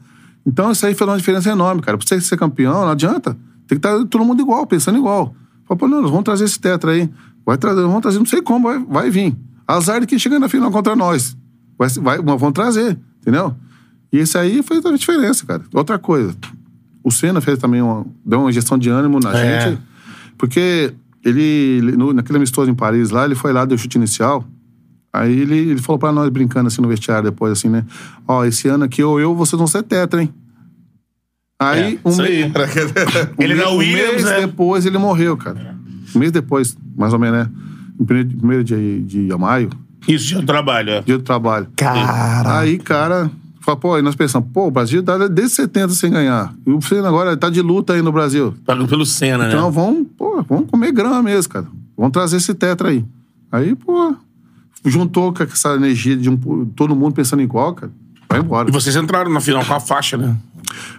Então, 0.45 0.71
isso 0.71 0.85
aí 0.85 0.93
fez 0.93 1.09
uma 1.09 1.17
diferença 1.17 1.49
enorme, 1.49 1.81
cara. 1.81 1.97
Pra 1.97 2.05
você 2.07 2.19
ser 2.21 2.37
campeão, 2.37 2.81
não 2.81 2.91
adianta. 2.91 3.35
Tem 3.67 3.79
que 3.79 3.87
estar 3.87 3.97
todo 4.05 4.23
mundo 4.23 4.41
igual, 4.41 4.65
pensando 4.67 4.97
igual. 4.97 5.33
Fala, 5.67 5.77
pô, 5.79 5.87
não, 5.87 6.01
nós 6.01 6.11
vamos 6.11 6.23
trazer 6.23 6.45
esse 6.45 6.59
tetra 6.59 6.91
aí. 6.91 7.09
Vai 7.45 7.57
trazer, 7.57 7.81
vamos 7.81 8.01
trazer, 8.01 8.17
não 8.19 8.25
sei 8.25 8.41
como, 8.41 8.67
vai, 8.67 8.79
vai 8.79 9.09
vir. 9.09 9.35
Azar 9.67 9.99
de 10.01 10.07
quem 10.07 10.17
chega 10.19 10.39
na 10.39 10.49
final 10.49 10.71
contra 10.71 10.95
nós. 10.95 11.37
Vai, 11.77 11.89
vai, 11.89 12.17
mas 12.19 12.39
vão 12.39 12.51
trazer, 12.51 12.97
entendeu? 13.21 13.55
E 14.11 14.19
isso 14.19 14.37
aí 14.37 14.63
fez 14.63 14.85
a 14.85 14.91
diferença, 14.95 15.45
cara. 15.45 15.63
Outra 15.73 15.99
coisa. 15.99 16.35
O 17.03 17.11
Senna 17.11 17.41
fez 17.41 17.59
também 17.59 17.81
uma, 17.81 18.05
deu 18.25 18.39
uma 18.39 18.49
injeção 18.49 18.77
de 18.77 18.89
ânimo 18.89 19.19
na 19.19 19.37
É. 19.37 19.61
gente. 19.69 19.81
Porque 20.37 20.93
ele, 21.23 21.93
no- 21.97 22.13
naquele 22.13 22.37
amistoso 22.37 22.69
em 22.69 22.75
Paris 22.75 23.09
lá, 23.09 23.25
ele 23.25 23.35
foi 23.35 23.51
lá, 23.53 23.65
deu 23.65 23.77
chute 23.77 23.97
inicial. 23.97 24.43
Aí 25.13 25.39
ele, 25.39 25.57
ele 25.57 25.81
falou 25.81 25.97
pra 25.99 26.11
nós, 26.11 26.29
brincando 26.29 26.67
assim 26.67 26.81
no 26.81 26.87
vestiário 26.87 27.29
depois, 27.29 27.51
assim, 27.53 27.69
né? 27.69 27.85
Ó, 28.27 28.43
esse 28.45 28.67
ano 28.67 28.83
aqui, 28.85 29.03
ou 29.03 29.19
eu, 29.19 29.35
vocês 29.35 29.57
vão 29.57 29.67
ser 29.67 29.83
tetra, 29.83 30.21
hein? 30.21 30.33
Aí, 31.59 31.99
É, 32.03 32.07
um, 32.09 32.15
me- 32.17 32.23
aí. 32.27 32.51
um 33.37 33.43
Ele 33.43 33.55
na 33.55 33.69
um 33.69 33.77
Williams, 33.77 34.11
mês 34.11 34.23
né? 34.25 34.41
depois 34.41 34.85
ele 34.85 34.97
morreu, 34.97 35.37
cara. 35.37 35.75
Um 36.16 36.20
mês 36.20 36.32
depois, 36.32 36.78
mais 36.97 37.13
ou 37.13 37.20
menos, 37.20 37.39
né? 37.39 37.49
No 37.99 38.05
primeiro, 38.05 38.30
primeiro 38.38 38.63
dia 38.63 38.78
de, 38.78 39.28
de 39.28 39.38
maio, 39.38 39.70
Isso, 40.07 40.26
já 40.30 40.41
trabalho. 40.43 40.89
é. 40.91 41.01
dia 41.01 41.18
do 41.18 41.24
trabalho. 41.24 41.68
Cara. 41.76 42.59
Aí, 42.59 42.78
cara, 42.78 43.30
fala, 43.61 43.78
pô, 43.78 43.95
aí 43.95 44.01
nós 44.01 44.16
pensamos, 44.16 44.49
pô, 44.53 44.68
o 44.68 44.72
Brasil 44.72 45.01
tá 45.03 45.18
desde 45.28 45.55
70 45.55 45.89
sem 45.93 46.11
ganhar. 46.11 46.53
E 46.66 46.72
o 46.72 46.82
Senna 46.82 47.07
agora 47.07 47.36
tá 47.38 47.49
de 47.49 47.61
luta 47.61 47.93
aí 47.93 48.01
no 48.01 48.11
Brasil. 48.11 48.53
Pago 48.66 48.88
pelo 48.88 49.05
Senna, 49.05 49.47
Então 49.47 49.66
né? 49.66 49.72
vamos, 49.72 50.07
pô, 50.18 50.43
vamos 50.43 50.70
comer 50.70 50.91
grama 50.91 51.22
mesmo, 51.24 51.51
cara. 51.53 51.68
Vamos 51.97 52.11
trazer 52.11 52.38
esse 52.38 52.53
tetra 52.53 52.89
aí. 52.89 53.03
Aí, 53.51 53.74
pô, 53.76 54.16
juntou 54.84 55.34
com 55.34 55.43
essa 55.43 55.76
energia 55.76 56.16
de 56.18 56.30
um, 56.30 56.38
todo 56.76 56.95
mundo 56.95 57.13
pensando 57.13 57.41
igual, 57.41 57.74
cara. 57.74 57.91
Embora. 58.38 58.69
E 58.69 58.71
vocês 58.71 58.95
entraram 58.95 59.31
na 59.31 59.39
final 59.41 59.63
com 59.65 59.73
a 59.73 59.79
faixa, 59.79 60.17
né? 60.17 60.36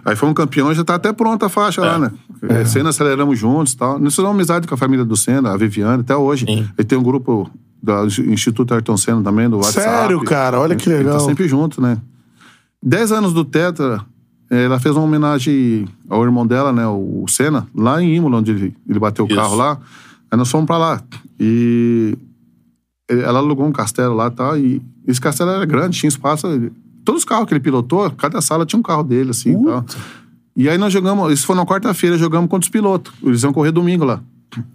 Aí 0.05 0.15
foi 0.15 0.29
um 0.29 0.33
campeão, 0.33 0.73
já 0.73 0.83
tá 0.83 0.95
até 0.95 1.11
pronta 1.11 1.47
a 1.47 1.49
faixa 1.49 1.81
lá, 1.81 1.99
né? 1.99 2.11
É. 2.49 2.65
Senna 2.65 2.89
aceleramos 2.89 3.37
juntos 3.37 3.73
e 3.73 3.77
tal. 3.77 3.99
Nós 3.99 4.13
fizemos 4.15 4.31
amizade 4.35 4.67
com 4.67 4.73
a 4.73 4.77
família 4.77 5.03
do 5.03 5.15
Senna, 5.17 5.51
a 5.53 5.57
Viviane, 5.57 6.01
até 6.01 6.15
hoje. 6.15 6.45
Sim. 6.45 6.67
Ele 6.77 6.87
tem 6.87 6.97
um 6.97 7.03
grupo 7.03 7.49
do 7.81 8.05
Instituto 8.31 8.73
Ayrton 8.73 8.95
Senna 8.97 9.21
também, 9.21 9.49
do 9.49 9.57
WhatsApp. 9.57 9.81
Sério, 9.87 10.21
cara? 10.23 10.59
Olha 10.59 10.75
que 10.75 10.87
Ele 10.89 10.99
legal. 10.99 11.17
tá 11.17 11.19
sempre 11.25 11.47
junto, 11.47 11.81
né? 11.81 11.97
Dez 12.81 13.11
anos 13.11 13.33
do 13.33 13.43
Tetra, 13.43 14.01
eh, 14.49 14.65
ela 14.65 14.79
fez 14.79 14.95
uma 14.95 15.03
homenagem 15.05 15.87
ao 16.09 16.23
irmão 16.23 16.45
dela, 16.47 16.71
né? 16.71 16.87
O 16.87 17.25
Senna, 17.27 17.67
lá 17.75 18.01
em 18.01 18.15
Imola, 18.15 18.37
onde 18.37 18.51
ele, 18.51 18.75
ele 18.87 18.99
bateu 18.99 19.25
o 19.25 19.27
Isso. 19.27 19.35
carro 19.35 19.55
lá. 19.55 19.77
Aí 20.31 20.37
nós 20.37 20.49
fomos 20.49 20.65
pra 20.67 20.77
lá. 20.77 21.01
E 21.39 22.17
ele- 23.09 23.21
ela 23.21 23.39
alugou 23.39 23.65
um 23.65 23.71
castelo 23.71 24.15
lá 24.15 24.27
e 24.27 24.31
tal. 24.31 24.57
E 24.57 24.81
esse 25.07 25.19
castelo 25.19 25.51
era 25.51 25.65
grande, 25.65 25.97
tinha 25.99 26.07
espaço. 26.07 26.47
Todos 27.07 27.21
os 27.21 27.25
carros 27.25 27.47
que 27.47 27.53
ele 27.53 27.61
pilotou, 27.61 28.11
cada 28.11 28.41
sala 28.41 28.65
tinha 28.65 28.77
um 28.77 28.83
carro 28.83 29.01
dele, 29.01 29.29
assim 29.31 29.51
e 29.61 29.65
tal. 29.65 29.85
E 30.57 30.67
aí 30.67 30.77
nós 30.77 30.91
jogamos, 30.91 31.31
isso 31.31 31.45
foi 31.47 31.55
na 31.55 31.65
quarta-feira, 31.65 32.17
jogamos 32.17 32.49
contra 32.49 32.65
os 32.65 32.69
pilotos. 32.69 33.13
Eles 33.23 33.41
iam 33.43 33.53
correr 33.53 33.71
domingo 33.71 34.03
lá. 34.03 34.19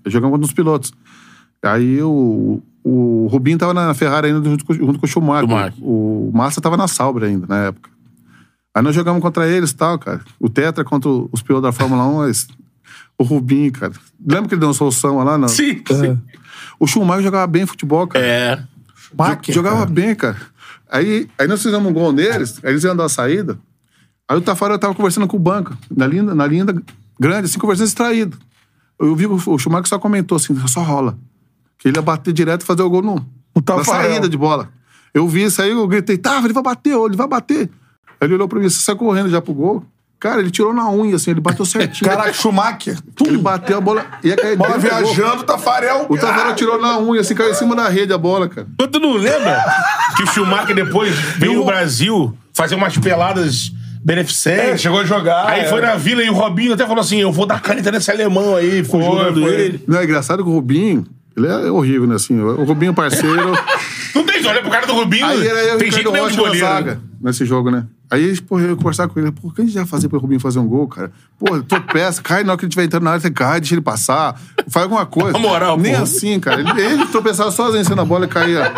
Jogamos 0.06 0.32
contra 0.36 0.46
os 0.46 0.52
pilotos. 0.54 0.94
Aí 1.62 2.00
o, 2.02 2.62
o 2.82 3.26
Rubinho 3.30 3.58
tava 3.58 3.74
na 3.74 3.92
Ferrari 3.92 4.28
ainda 4.28 4.42
junto 4.48 4.64
com, 4.64 4.72
junto 4.72 4.98
com 4.98 5.04
o 5.04 5.08
Schumacher. 5.08 5.46
Schumacher. 5.46 5.74
O 5.84 6.30
Massa 6.32 6.58
tava 6.62 6.74
na 6.78 6.88
Sauber 6.88 7.24
ainda, 7.24 7.46
na 7.46 7.66
época. 7.66 7.90
Aí 8.74 8.82
nós 8.82 8.94
jogamos 8.94 9.20
contra 9.20 9.46
eles 9.46 9.70
e 9.72 9.76
tal, 9.76 9.98
cara. 9.98 10.22
O 10.40 10.48
Tetra 10.48 10.82
contra 10.82 11.10
os 11.10 11.42
pilotos 11.42 11.68
da 11.68 11.72
Fórmula 11.72 12.06
1, 12.06 12.16
mas... 12.16 12.48
O 13.18 13.24
Rubinho, 13.24 13.70
cara. 13.72 13.92
Lembra 14.26 14.48
que 14.48 14.54
ele 14.54 14.60
deu 14.60 14.68
uma 14.68 14.74
solução 14.74 15.22
lá? 15.22 15.36
Não? 15.36 15.48
Sim, 15.48 15.82
É. 15.90 15.94
sim. 15.94 16.18
O 16.80 16.86
Schumacher 16.86 17.24
jogava 17.24 17.46
bem 17.46 17.66
futebol, 17.66 18.06
cara. 18.06 18.24
É. 18.24 18.62
Jogava 19.52 19.80
cara. 19.80 19.90
bem, 19.90 20.14
cara. 20.14 20.36
Aí, 20.92 21.26
aí 21.38 21.48
nós 21.48 21.62
fizemos 21.62 21.90
um 21.90 21.92
gol 21.94 22.12
neles, 22.12 22.60
aí 22.62 22.70
eles 22.70 22.84
iam 22.84 22.94
dar 22.94 23.06
a 23.06 23.08
saída. 23.08 23.58
Aí 24.28 24.36
o 24.36 24.42
Tafarel 24.42 24.78
tava 24.78 24.94
conversando 24.94 25.26
com 25.26 25.38
o 25.38 25.40
banco, 25.40 25.74
na 25.90 26.06
linha, 26.06 26.22
na 26.22 26.46
linha 26.46 26.66
grande, 27.18 27.46
assim, 27.46 27.58
conversando 27.58 27.86
distraído. 27.86 28.36
Eu 28.98 29.16
vi 29.16 29.26
que 29.26 29.32
o 29.32 29.58
Schumacher 29.58 29.88
só 29.88 29.98
comentou 29.98 30.36
assim, 30.36 30.54
só 30.68 30.82
rola. 30.82 31.18
Que 31.78 31.88
ele 31.88 31.96
ia 31.96 32.02
bater 32.02 32.30
direto 32.34 32.60
e 32.60 32.66
fazer 32.66 32.82
o 32.82 32.90
gol 32.90 33.00
no, 33.00 33.14
na 33.56 33.62
Tafarel. 33.62 34.10
saída 34.10 34.28
de 34.28 34.36
bola. 34.36 34.68
Eu 35.14 35.26
vi 35.26 35.44
isso 35.44 35.62
aí, 35.62 35.70
eu 35.70 35.88
gritei, 35.88 36.18
Tava, 36.18 36.46
ele 36.46 36.52
vai 36.52 36.62
bater, 36.62 36.94
ele 36.94 37.16
vai 37.16 37.26
bater. 37.26 37.70
Aí 38.20 38.28
ele 38.28 38.34
olhou 38.34 38.46
pra 38.46 38.60
mim, 38.60 38.68
você 38.68 38.82
saiu 38.82 38.98
correndo 38.98 39.30
já 39.30 39.40
pro 39.40 39.54
gol. 39.54 39.84
Cara, 40.22 40.40
ele 40.40 40.52
tirou 40.52 40.72
na 40.72 40.88
unha, 40.88 41.16
assim, 41.16 41.32
ele 41.32 41.40
bateu 41.40 41.64
certinho. 41.64 42.08
Caraca, 42.08 42.32
Schumacher. 42.32 42.96
Ele 43.26 43.38
bateu 43.38 43.78
a 43.78 43.80
bola, 43.80 44.06
cair 44.22 44.56
Bola 44.56 44.78
dentro 44.78 44.88
do 44.88 45.02
gol. 45.02 45.14
viajando, 45.14 45.42
Tafarel. 45.42 46.06
O 46.08 46.16
Tafarel 46.16 46.54
tirou 46.54 46.80
na 46.80 46.96
unha, 47.00 47.22
assim, 47.22 47.34
caiu 47.34 47.50
em 47.50 47.54
cima 47.54 47.74
da 47.74 47.88
rede 47.88 48.12
a 48.12 48.18
bola, 48.18 48.48
cara. 48.48 48.68
Mas 48.78 48.88
Tu 48.88 49.00
não 49.00 49.14
lembra 49.14 49.64
que 50.16 50.22
o 50.22 50.26
Schumacher 50.28 50.76
depois 50.76 51.12
veio 51.38 51.54
no 51.54 51.64
Brasil 51.64 52.38
fazer 52.54 52.76
umas 52.76 52.96
peladas 52.96 53.72
beneficentes? 54.04 54.60
É, 54.60 54.78
chegou 54.78 55.00
a 55.00 55.04
jogar. 55.04 55.44
Aí 55.44 55.62
é. 55.62 55.64
foi 55.64 55.80
na 55.80 55.96
vila 55.96 56.22
e 56.22 56.30
o 56.30 56.34
Robinho 56.34 56.72
até 56.72 56.86
falou 56.86 57.00
assim: 57.00 57.20
eu 57.20 57.32
vou 57.32 57.44
dar 57.44 57.60
caneta 57.60 57.90
nesse 57.90 58.08
alemão 58.08 58.54
aí, 58.54 58.84
ficou 58.84 59.02
jogando 59.02 59.40
foi. 59.40 59.52
ele. 59.52 59.84
Não, 59.88 59.98
é 59.98 60.04
engraçado 60.04 60.44
que 60.44 60.48
o 60.48 60.52
Rubinho, 60.52 61.04
ele 61.36 61.48
é 61.48 61.68
horrível, 61.68 62.06
né? 62.06 62.14
Assim, 62.14 62.40
o 62.40 62.62
Rubinho 62.62 62.94
parceiro. 62.94 63.58
Não 64.14 64.24
tem, 64.24 64.46
olha 64.46 64.60
pro 64.60 64.70
cara 64.70 64.86
do 64.86 64.92
Rubinho. 64.94 65.26
aí 65.26 65.46
era 65.46 65.60
eu 65.64 65.76
e 65.76 65.78
tem 65.78 65.88
o 65.88 65.92
gente 65.92 65.98
Ricardo 66.06 66.12
nem 66.12 66.22
de 66.22 66.28
Rocha 66.28 66.36
na 66.36 66.42
goleiro. 66.42 66.66
zaga, 66.66 67.00
nesse 67.20 67.44
jogo, 67.46 67.70
né? 67.70 67.84
Aí, 68.10 68.38
porra, 68.42 68.62
eu 68.64 68.70
ia 68.70 68.76
conversar 68.76 69.08
com 69.08 69.18
ele, 69.18 69.32
pô, 69.32 69.48
o 69.48 69.52
que 69.52 69.62
a 69.62 69.64
gente 69.64 69.74
vai 69.74 69.86
fazer 69.86 70.08
pro 70.08 70.18
Rubinho 70.18 70.38
fazer 70.38 70.58
um 70.58 70.66
gol, 70.66 70.86
cara? 70.86 71.10
Pô, 71.38 71.62
tropeça, 71.62 72.20
cai 72.22 72.44
na 72.44 72.52
hora 72.52 72.58
que 72.58 72.64
ele 72.66 72.68
estiver 72.68 72.84
entrando 72.84 73.04
na 73.04 73.10
área, 73.10 73.20
você 73.22 73.30
cai, 73.30 73.58
deixa 73.60 73.74
ele 73.74 73.80
passar, 73.80 74.38
faz 74.68 74.84
alguma 74.84 75.06
coisa. 75.06 75.32
Na 75.32 75.38
moral, 75.38 75.78
Nem 75.78 75.96
pô. 75.96 76.02
assim, 76.02 76.38
cara. 76.38 76.60
Ele, 76.60 76.80
ele 76.80 77.06
tropeçava 77.06 77.50
sozinho 77.50 77.84
sendo 77.84 78.02
a 78.02 78.04
bola 78.04 78.26
e 78.26 78.28
caía. 78.28 78.70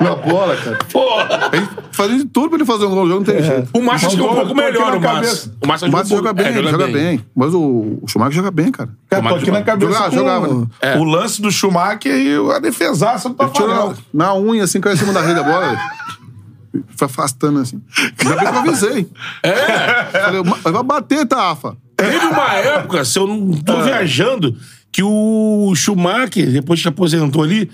Na 0.00 0.14
bola, 0.14 0.56
cara. 0.56 0.78
Porra. 0.92 1.50
Fazia 1.90 2.18
de 2.18 2.24
tudo 2.26 2.48
pra 2.48 2.58
ele 2.58 2.66
fazer 2.66 2.84
um 2.84 2.90
gol, 2.90 3.08
jogo 3.08 3.20
não 3.20 3.24
tem 3.24 3.42
jeito. 3.42 3.70
O 3.72 3.82
Márcio 3.82 4.08
é 4.08 4.12
um 4.12 4.16
pouco 4.16 4.40
aqui 4.40 4.54
melhor, 4.54 4.94
o 4.94 5.00
cabeça. 5.00 5.10
Márcio. 5.10 5.52
O 5.62 5.66
Márcio 5.66 5.88
O 5.88 5.92
Márcio 5.92 6.16
joga 6.16 6.30
é, 6.30 6.32
bem, 6.32 6.46
ele 6.58 6.68
joga 6.68 6.86
bem. 6.88 7.24
Mas 7.34 7.54
o, 7.54 7.98
o 8.02 8.04
Schumacher 8.06 8.32
joga 8.34 8.50
bem, 8.50 8.70
cara. 8.70 8.90
Cara, 9.08 9.28
tô 9.28 9.34
aqui 9.36 9.50
na 9.50 9.62
cabeça 9.62 9.92
Jogava, 9.92 10.10
com 10.10 10.16
jogava, 10.16 10.54
né? 10.54 10.66
É. 10.80 10.98
o 10.98 11.04
lance 11.04 11.40
do 11.40 11.50
Schumacher 11.50 12.14
e 12.14 12.34
a 12.52 12.58
defesaça 12.58 13.28
do 13.30 13.36
Ele 13.42 13.50
tirou 13.50 13.68
Tafarel. 13.68 13.94
na, 14.12 14.26
na 14.26 14.34
unha, 14.34 14.64
assim, 14.64 14.80
caiu 14.80 14.94
em 14.94 14.98
cima 14.98 15.12
da 15.12 15.22
rede 15.22 15.34
da 15.36 15.42
bola. 15.42 15.78
Foi 16.94 17.06
afastando, 17.06 17.60
assim. 17.60 17.80
Ainda 18.20 18.36
bem 18.36 18.48
que 18.48 18.54
eu 18.54 18.58
avisei. 18.58 19.10
É. 19.42 20.04
Falei, 20.04 20.42
vai 20.42 20.82
bater, 20.82 21.26
Tafa. 21.26 21.76
Teve 21.96 22.26
uma 22.26 22.52
época, 22.52 23.04
se 23.04 23.18
eu 23.18 23.26
não 23.26 23.52
tô 23.52 23.82
viajando, 23.82 24.54
que 24.92 25.02
o 25.02 25.72
Schumacher, 25.74 26.50
depois 26.52 26.82
que 26.82 26.88
aposentou 26.88 27.42
ali, 27.42 27.70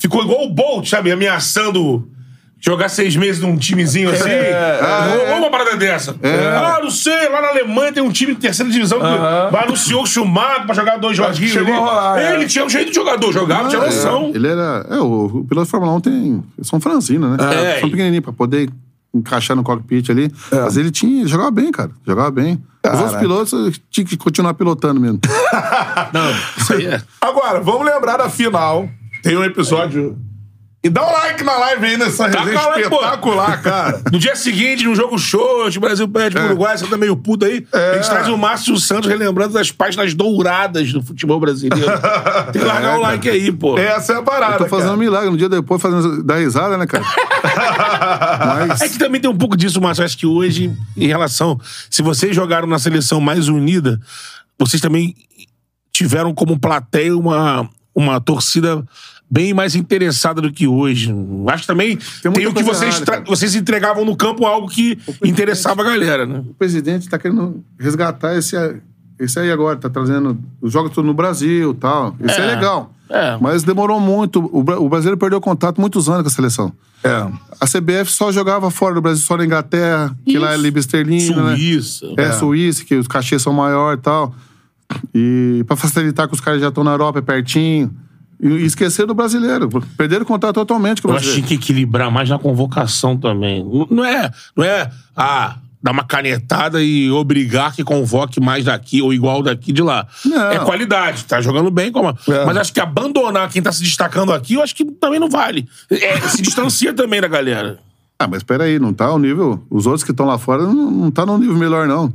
ficou 0.00 0.24
igual 0.24 0.44
o 0.44 0.50
Bolt, 0.50 0.88
sabe? 0.88 1.12
Ameaçando 1.12 2.10
jogar 2.58 2.88
seis 2.88 3.16
meses 3.16 3.40
num 3.40 3.56
timezinho 3.56 4.10
assim. 4.10 4.28
Ou 5.30 5.38
uma 5.38 5.50
parada 5.50 5.76
dessa. 5.76 6.16
Ah, 6.22 6.78
não 6.82 6.90
sei, 6.90 7.28
lá 7.28 7.40
na 7.40 7.48
Alemanha 7.48 7.92
tem 7.92 8.02
um 8.02 8.10
time 8.10 8.34
de 8.34 8.40
terceira 8.40 8.70
divisão 8.70 8.98
que 8.98 9.56
anunciou 9.56 10.02
o 10.02 10.06
Schumacher 10.06 10.66
pra 10.66 10.74
jogar 10.74 10.98
dois 10.98 11.16
joguinhos 11.16 11.52
chegou 11.52 11.72
ali. 11.72 11.82
a 11.82 11.86
rolar, 11.86 12.20
é. 12.20 12.34
Ele 12.34 12.46
tinha 12.46 12.64
um 12.64 12.68
jeito 12.68 12.88
de 12.88 12.94
jogador, 12.94 13.32
jogava, 13.32 13.68
tinha 13.68 13.80
noção. 13.80 14.32
Ele 14.34 14.48
era. 14.48 14.86
É, 14.90 14.98
o, 14.98 15.26
o 15.26 15.44
piloto 15.44 15.66
de 15.66 15.70
Fórmula 15.70 15.92
1 15.94 16.00
tem. 16.00 16.42
São 16.62 16.80
franzina, 16.80 17.36
né? 17.36 17.76
É. 17.76 17.80
São 17.80 17.90
pequenininho 17.90 18.22
pra 18.22 18.32
poder 18.32 18.70
encaixar 19.12 19.56
no 19.56 19.62
cockpit 19.62 20.08
ali. 20.10 20.32
Mas 20.52 20.76
ele 20.76 20.90
tinha. 20.90 21.22
Ele 21.22 21.28
jogava 21.28 21.50
bem, 21.50 21.70
cara. 21.70 21.90
Jogava 22.06 22.30
bem. 22.30 22.62
Os 22.84 23.00
outros 23.00 23.20
pilotos 23.20 23.80
tinham 23.90 24.06
que 24.06 24.16
continuar 24.16 24.54
pilotando 24.54 25.00
mesmo. 25.00 25.20
Não, 26.12 26.30
isso 26.56 26.72
aí 26.72 26.86
é. 26.86 27.02
Agora, 27.20 27.60
vamos 27.60 27.84
lembrar 27.84 28.16
da 28.16 28.30
final. 28.30 28.88
Tem 29.22 29.36
um 29.36 29.44
episódio. 29.44 30.18
E 30.82 30.88
dá 30.88 31.06
um 31.06 31.12
like 31.12 31.44
na 31.44 31.58
live 31.58 31.84
aí 31.84 31.96
nessa 31.98 32.26
Dá 32.26 32.40
resenha 32.40 32.66
like, 32.68 32.88
pô. 32.88 32.96
espetacular, 32.96 33.62
cara. 33.62 34.00
No 34.10 34.18
dia 34.18 34.34
seguinte, 34.34 34.86
no 34.86 34.94
jogo 34.94 35.18
show, 35.18 35.68
o 35.68 35.80
Brasil 35.80 36.08
perde 36.08 36.36
pro 36.36 36.46
Uruguai, 36.46 36.78
você 36.78 36.86
tá 36.86 36.96
meio 36.96 37.14
puto 37.14 37.44
aí. 37.44 37.66
A 37.70 37.96
gente 37.96 38.08
traz 38.08 38.28
o 38.28 38.38
Márcio 38.38 38.74
Santos 38.78 39.06
relembrando 39.06 39.52
das 39.52 39.70
páginas 39.70 40.14
douradas 40.14 40.90
do 40.90 41.02
futebol 41.02 41.38
brasileiro. 41.38 41.92
Tem 42.50 42.62
que 42.62 42.66
largar 42.66 42.96
o 42.96 43.02
like 43.02 43.28
aí, 43.28 43.52
pô. 43.52 43.76
Essa 43.76 44.14
é 44.14 44.16
a 44.16 44.22
parada. 44.22 44.54
Eu 44.54 44.58
tô 44.60 44.66
fazendo 44.68 44.86
um 44.86 44.92
cara. 44.92 45.00
milagre. 45.00 45.30
No 45.30 45.36
dia 45.36 45.50
depois, 45.50 45.82
fazendo 45.82 46.22
dar 46.22 46.38
risada, 46.38 46.78
né, 46.78 46.86
cara? 46.86 47.04
Mas. 48.68 48.80
É 48.80 48.88
que 48.88 48.98
também 48.98 49.20
tem 49.20 49.30
um 49.30 49.36
pouco 49.36 49.58
disso, 49.58 49.82
Márcio. 49.82 50.02
Acho 50.02 50.16
que 50.16 50.26
hoje, 50.26 50.74
em 50.96 51.06
relação. 51.06 51.60
Se 51.90 52.00
vocês 52.00 52.34
jogaram 52.34 52.66
na 52.66 52.78
seleção 52.78 53.20
mais 53.20 53.48
unida, 53.48 54.00
vocês 54.58 54.80
também 54.80 55.14
tiveram 55.92 56.32
como 56.32 56.58
plateia 56.58 57.14
uma, 57.14 57.68
uma 58.00 58.20
torcida 58.20 58.84
bem 59.30 59.54
mais 59.54 59.74
interessada 59.76 60.40
do 60.40 60.50
que 60.52 60.66
hoje. 60.66 61.14
Acho 61.46 61.62
que 61.62 61.66
também 61.68 61.98
tem, 62.22 62.32
muita 62.32 62.50
o 62.50 62.54
que 62.54 62.62
vocês, 62.62 63.00
errada, 63.00 63.24
vocês 63.26 63.54
entregavam 63.54 64.04
no 64.04 64.16
campo 64.16 64.44
algo 64.44 64.68
que 64.68 64.98
interessava 65.24 65.82
a 65.82 65.84
galera, 65.84 66.26
né? 66.26 66.40
o 66.40 66.54
presidente 66.54 67.08
tá 67.08 67.18
querendo 67.18 67.62
resgatar 67.78 68.34
esse, 68.34 68.56
esse 69.18 69.38
aí 69.38 69.50
agora, 69.52 69.76
tá 69.76 69.88
trazendo 69.88 70.36
os 70.60 70.72
jogos 70.72 70.90
tudo 70.92 71.06
no 71.06 71.14
Brasil 71.14 71.70
e 71.70 71.74
tal. 71.74 72.16
Isso 72.20 72.40
é, 72.40 72.44
É. 72.44 72.54
legal. 72.54 72.92
É. 73.08 73.36
Mas 73.40 73.64
demorou 73.64 73.98
muito. 73.98 74.40
O, 74.40 74.60
o 74.60 74.88
brasileiro 74.88 75.18
perdeu 75.18 75.40
contato 75.40 75.80
muitos 75.80 76.08
anos 76.08 76.22
com 76.22 76.28
a 76.28 76.30
seleção. 76.30 76.72
É. 77.02 77.26
A 77.60 77.66
CBF 77.66 78.10
só 78.12 78.30
jogava 78.30 78.70
fora 78.70 78.94
do 78.94 79.00
Brasil, 79.00 79.24
só 79.24 79.36
na 79.36 79.44
Inglaterra, 79.44 80.14
que 80.24 80.38
lá 80.38 80.54
é 80.54 80.56
Libra 80.56 80.78
Esterlina, 80.80 81.42
né? 81.42 81.56
Suíça. 81.56 82.06
É, 82.16 82.30
Suíça, 82.32 82.84
que 82.84 82.94
os 82.94 83.08
cachês 83.08 83.42
são 83.42 83.52
maiores 83.52 83.98
e 83.98 84.02
tal. 84.02 84.32
E 85.14 85.64
pra 85.66 85.76
facilitar 85.76 86.28
que 86.28 86.34
os 86.34 86.40
caras 86.40 86.60
já 86.60 86.68
estão 86.68 86.84
na 86.84 86.92
Europa, 86.92 87.18
é 87.18 87.22
pertinho. 87.22 87.90
E, 88.40 88.48
esquecer 88.64 89.06
do 89.06 89.14
brasileiro. 89.14 89.68
Perderam 89.96 90.24
contato 90.24 90.54
totalmente 90.54 91.02
com 91.02 91.08
o 91.08 91.10
Eu 91.10 91.16
acho 91.16 91.26
que 91.26 91.32
brasileiro. 91.40 91.62
equilibrar 91.62 92.10
mais 92.10 92.28
na 92.28 92.38
convocação 92.38 93.16
também. 93.16 93.64
Não- 93.90 94.04
é, 94.04 94.30
não 94.56 94.64
é 94.64 94.90
ah, 95.16 95.56
dar 95.82 95.92
uma 95.92 96.04
canetada 96.04 96.82
e 96.82 97.10
obrigar 97.10 97.74
que 97.74 97.84
convoque 97.84 98.40
mais 98.40 98.64
daqui 98.64 99.02
ou 99.02 99.12
igual 99.12 99.42
daqui 99.42 99.72
de 99.72 99.82
lá. 99.82 100.06
Não. 100.24 100.50
É 100.50 100.58
qualidade, 100.60 101.24
tá 101.24 101.40
jogando 101.40 101.70
bem, 101.70 101.92
como. 101.92 102.08
É. 102.28 102.44
Mas 102.46 102.56
acho 102.56 102.72
que 102.72 102.80
abandonar 102.80 103.48
quem 103.50 103.60
tá 103.62 103.72
se 103.72 103.82
destacando 103.82 104.32
aqui, 104.32 104.54
eu 104.54 104.62
acho 104.62 104.74
que 104.74 104.84
também 104.84 105.20
não 105.20 105.28
vale. 105.28 105.68
É, 105.90 106.20
se 106.28 106.40
distancia 106.40 106.92
também 106.94 107.20
da 107.20 107.28
galera. 107.28 107.78
Ah, 108.18 108.28
mas 108.28 108.42
peraí, 108.42 108.78
não 108.78 108.92
tá 108.92 109.10
o 109.12 109.18
nível. 109.18 109.64
Os 109.70 109.86
outros 109.86 110.04
que 110.04 110.10
estão 110.10 110.26
lá 110.26 110.38
fora 110.38 110.62
não, 110.64 110.90
não 110.90 111.10
tá 111.10 111.24
no 111.24 111.38
nível 111.38 111.56
melhor, 111.56 111.86
não. 111.88 112.12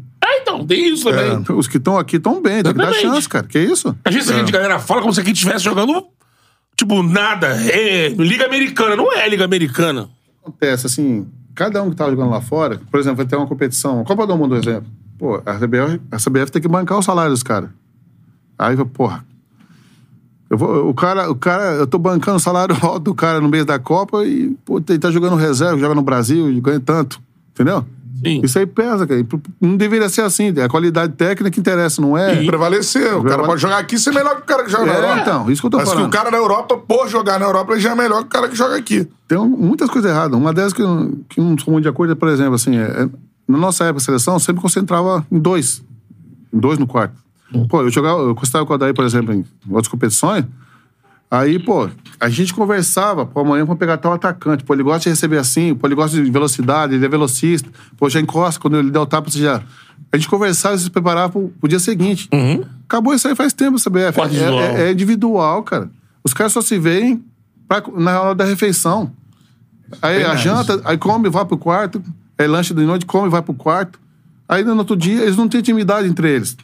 Então, 0.55 0.65
tem 0.65 0.93
isso 0.93 1.03
também. 1.03 1.43
Os 1.57 1.67
que 1.67 1.77
estão 1.77 1.97
aqui 1.97 2.17
estão 2.17 2.41
bem, 2.41 2.63
tem 2.63 2.71
que 2.71 2.77
dar 2.77 2.93
chance, 2.93 3.27
cara. 3.27 3.45
Que 3.47 3.59
isso? 3.59 3.95
Às 4.03 4.13
vezes 4.13 4.29
a 4.29 4.37
gente, 4.37 4.49
a 4.49 4.51
galera 4.51 4.79
fala 4.79 5.01
como 5.01 5.13
se 5.13 5.19
aqui 5.19 5.31
estivesse 5.31 5.63
jogando, 5.63 6.05
tipo, 6.77 7.03
nada. 7.03 7.47
É 7.47 8.09
Liga 8.09 8.45
Americana. 8.45 8.95
Não 8.95 9.11
é 9.13 9.27
Liga 9.27 9.43
Americana. 9.45 10.09
Acontece, 10.41 10.85
assim, 10.85 11.27
cada 11.53 11.81
um 11.81 11.89
que 11.89 11.95
tá 11.95 12.09
jogando 12.09 12.29
lá 12.29 12.41
fora, 12.41 12.79
por 12.91 12.99
exemplo, 12.99 13.17
vai 13.17 13.25
ter 13.25 13.35
uma 13.35 13.47
competição, 13.47 14.03
Copa 14.03 14.27
do 14.27 14.37
Mundo, 14.37 14.55
exemplo. 14.55 14.85
Pô, 15.17 15.41
a 15.45 15.55
CBF, 15.55 16.01
a 16.11 16.17
CBF 16.17 16.51
tem 16.51 16.61
que 16.61 16.67
bancar 16.67 16.99
o 16.99 17.01
salário 17.01 17.31
dos 17.31 17.41
caras. 17.41 17.69
Aí, 18.57 18.75
porra. 18.85 19.25
Eu 20.47 20.57
vou, 20.57 20.89
o, 20.89 20.93
cara, 20.93 21.31
o 21.31 21.35
cara, 21.35 21.63
eu 21.73 21.87
tô 21.87 21.97
bancando 21.97 22.37
o 22.37 22.39
salário 22.39 22.77
alto 22.83 22.99
do 22.99 23.15
cara 23.15 23.41
no 23.41 23.49
meio 23.49 23.65
da 23.65 23.79
Copa 23.79 24.23
e, 24.23 24.51
pô, 24.63 24.77
ele 24.77 24.99
tá 24.99 25.09
jogando 25.09 25.35
reserva, 25.35 25.79
joga 25.79 25.95
no 25.95 26.03
Brasil 26.03 26.51
e 26.51 26.61
ganha 26.61 26.79
tanto. 26.79 27.19
Entendeu? 27.51 27.85
Sim. 28.25 28.41
Isso 28.43 28.57
aí 28.59 28.65
pesa, 28.65 29.05
cara. 29.07 29.25
Não 29.61 29.77
deveria 29.77 30.09
ser 30.09 30.21
assim. 30.21 30.53
É 30.57 30.63
a 30.63 30.69
qualidade 30.69 31.13
técnica 31.13 31.51
que 31.51 31.59
interessa, 31.59 32.01
não 32.01 32.17
é? 32.17 32.43
Prevalecer. 32.45 33.15
O 33.15 33.23
cara 33.23 33.43
pode 33.43 33.61
jogar 33.61 33.77
aqui 33.77 33.95
e 33.95 33.99
ser 33.99 34.11
melhor 34.13 34.35
que 34.37 34.41
o 34.41 34.45
cara 34.45 34.63
que 34.63 34.71
joga 34.71 34.85
na 34.85 34.93
É, 34.93 34.97
Europa. 34.97 35.19
então, 35.21 35.51
isso 35.51 35.61
que 35.61 35.67
eu 35.67 35.71
tô 35.71 35.77
Mas 35.77 35.87
falando. 35.89 36.03
que 36.03 36.07
o 36.09 36.11
cara 36.19 36.31
na 36.31 36.37
Europa, 36.37 36.77
por 36.77 37.07
jogar 37.07 37.39
na 37.39 37.45
Europa, 37.45 37.73
ele 37.73 37.81
já 37.81 37.91
é 37.91 37.95
melhor 37.95 38.19
que 38.21 38.25
o 38.27 38.29
cara 38.29 38.49
que 38.49 38.55
joga 38.55 38.75
aqui. 38.75 39.07
Tem 39.27 39.37
muitas 39.37 39.89
coisas 39.89 40.09
erradas. 40.09 40.37
Uma 40.39 40.51
delas 40.53 40.73
que, 40.73 40.81
eu- 40.81 41.17
que 41.29 41.39
não 41.39 41.57
sou 41.57 41.71
muito 41.71 41.83
de 41.83 41.89
acordo 41.89 42.11
é, 42.13 42.15
por 42.15 42.27
exemplo, 42.29 42.55
assim, 42.55 42.75
é- 42.77 43.03
é- 43.03 43.09
na 43.47 43.57
nossa 43.57 43.83
época, 43.85 44.01
a 44.01 44.05
seleção 44.05 44.39
sempre 44.39 44.61
concentrava 44.61 45.25
em 45.31 45.39
dois. 45.39 45.83
Em 46.53 46.59
dois 46.59 46.79
no 46.79 46.87
quarto. 46.87 47.13
Pô, 47.69 47.81
eu 47.81 47.89
jogava, 47.91 48.19
eu 48.21 48.33
concentrava 48.35 48.65
com 48.65 48.73
o 48.73 48.75
Adair, 48.75 48.93
por 48.93 49.05
exemplo, 49.05 49.33
em 49.33 49.45
outras 49.69 49.87
competições. 49.87 50.43
Aí, 51.37 51.59
pô, 51.59 51.89
a 52.19 52.29
gente 52.29 52.53
conversava, 52.53 53.25
pô, 53.25 53.41
amanhã 53.41 53.65
vamos 53.65 53.79
pegar 53.79 53.97
tal 53.97 54.13
atacante. 54.13 54.63
Pô, 54.63 54.73
ele 54.73 54.83
gosta 54.83 55.01
de 55.01 55.09
receber 55.09 55.37
assim, 55.37 55.73
pô, 55.75 55.87
ele 55.87 55.95
gosta 55.95 56.21
de 56.21 56.29
velocidade, 56.31 56.95
ele 56.95 57.05
é 57.05 57.09
velocista. 57.09 57.69
Pô, 57.97 58.09
já 58.09 58.19
encosta, 58.21 58.59
quando 58.59 58.77
ele 58.77 58.89
der 58.91 58.99
o 58.99 59.05
tapa, 59.05 59.29
você 59.29 59.39
já. 59.39 59.61
A 60.11 60.17
gente 60.17 60.29
conversava 60.29 60.75
e 60.75 60.79
se 60.79 60.89
preparava 60.89 61.29
pro, 61.33 61.49
pro 61.59 61.67
dia 61.67 61.79
seguinte. 61.79 62.29
Acabou 62.85 63.13
isso 63.13 63.27
aí 63.27 63.35
faz 63.35 63.51
tempo, 63.53 63.77
CBF. 63.79 64.19
É, 64.19 64.25
individual. 64.25 64.59
é- 64.61 64.83
é 64.87 64.91
individual, 64.91 65.63
cara. 65.63 65.89
Os 66.23 66.33
caras 66.33 66.53
só 66.53 66.61
se 66.61 66.77
veem 66.79 67.23
pra- 67.67 67.83
na 67.97 68.21
hora 68.21 68.35
da 68.35 68.45
refeição. 68.45 69.11
Aí 70.01 70.23
a 70.23 70.35
janta, 70.35 70.81
aí 70.85 70.97
come, 70.97 71.29
vai 71.29 71.45
pro 71.45 71.57
quarto. 71.57 72.01
Aí 72.37 72.47
lanche 72.47 72.73
de 72.73 72.83
noite, 72.83 73.05
come, 73.05 73.29
vai 73.29 73.41
pro 73.41 73.53
quarto. 73.53 73.99
Aí 74.47 74.63
no 74.63 74.75
outro 74.77 74.95
dia, 74.95 75.21
eles 75.23 75.35
não 75.35 75.47
têm 75.47 75.59
intimidade 75.59 76.07
entre 76.07 76.29
eles. 76.29 76.55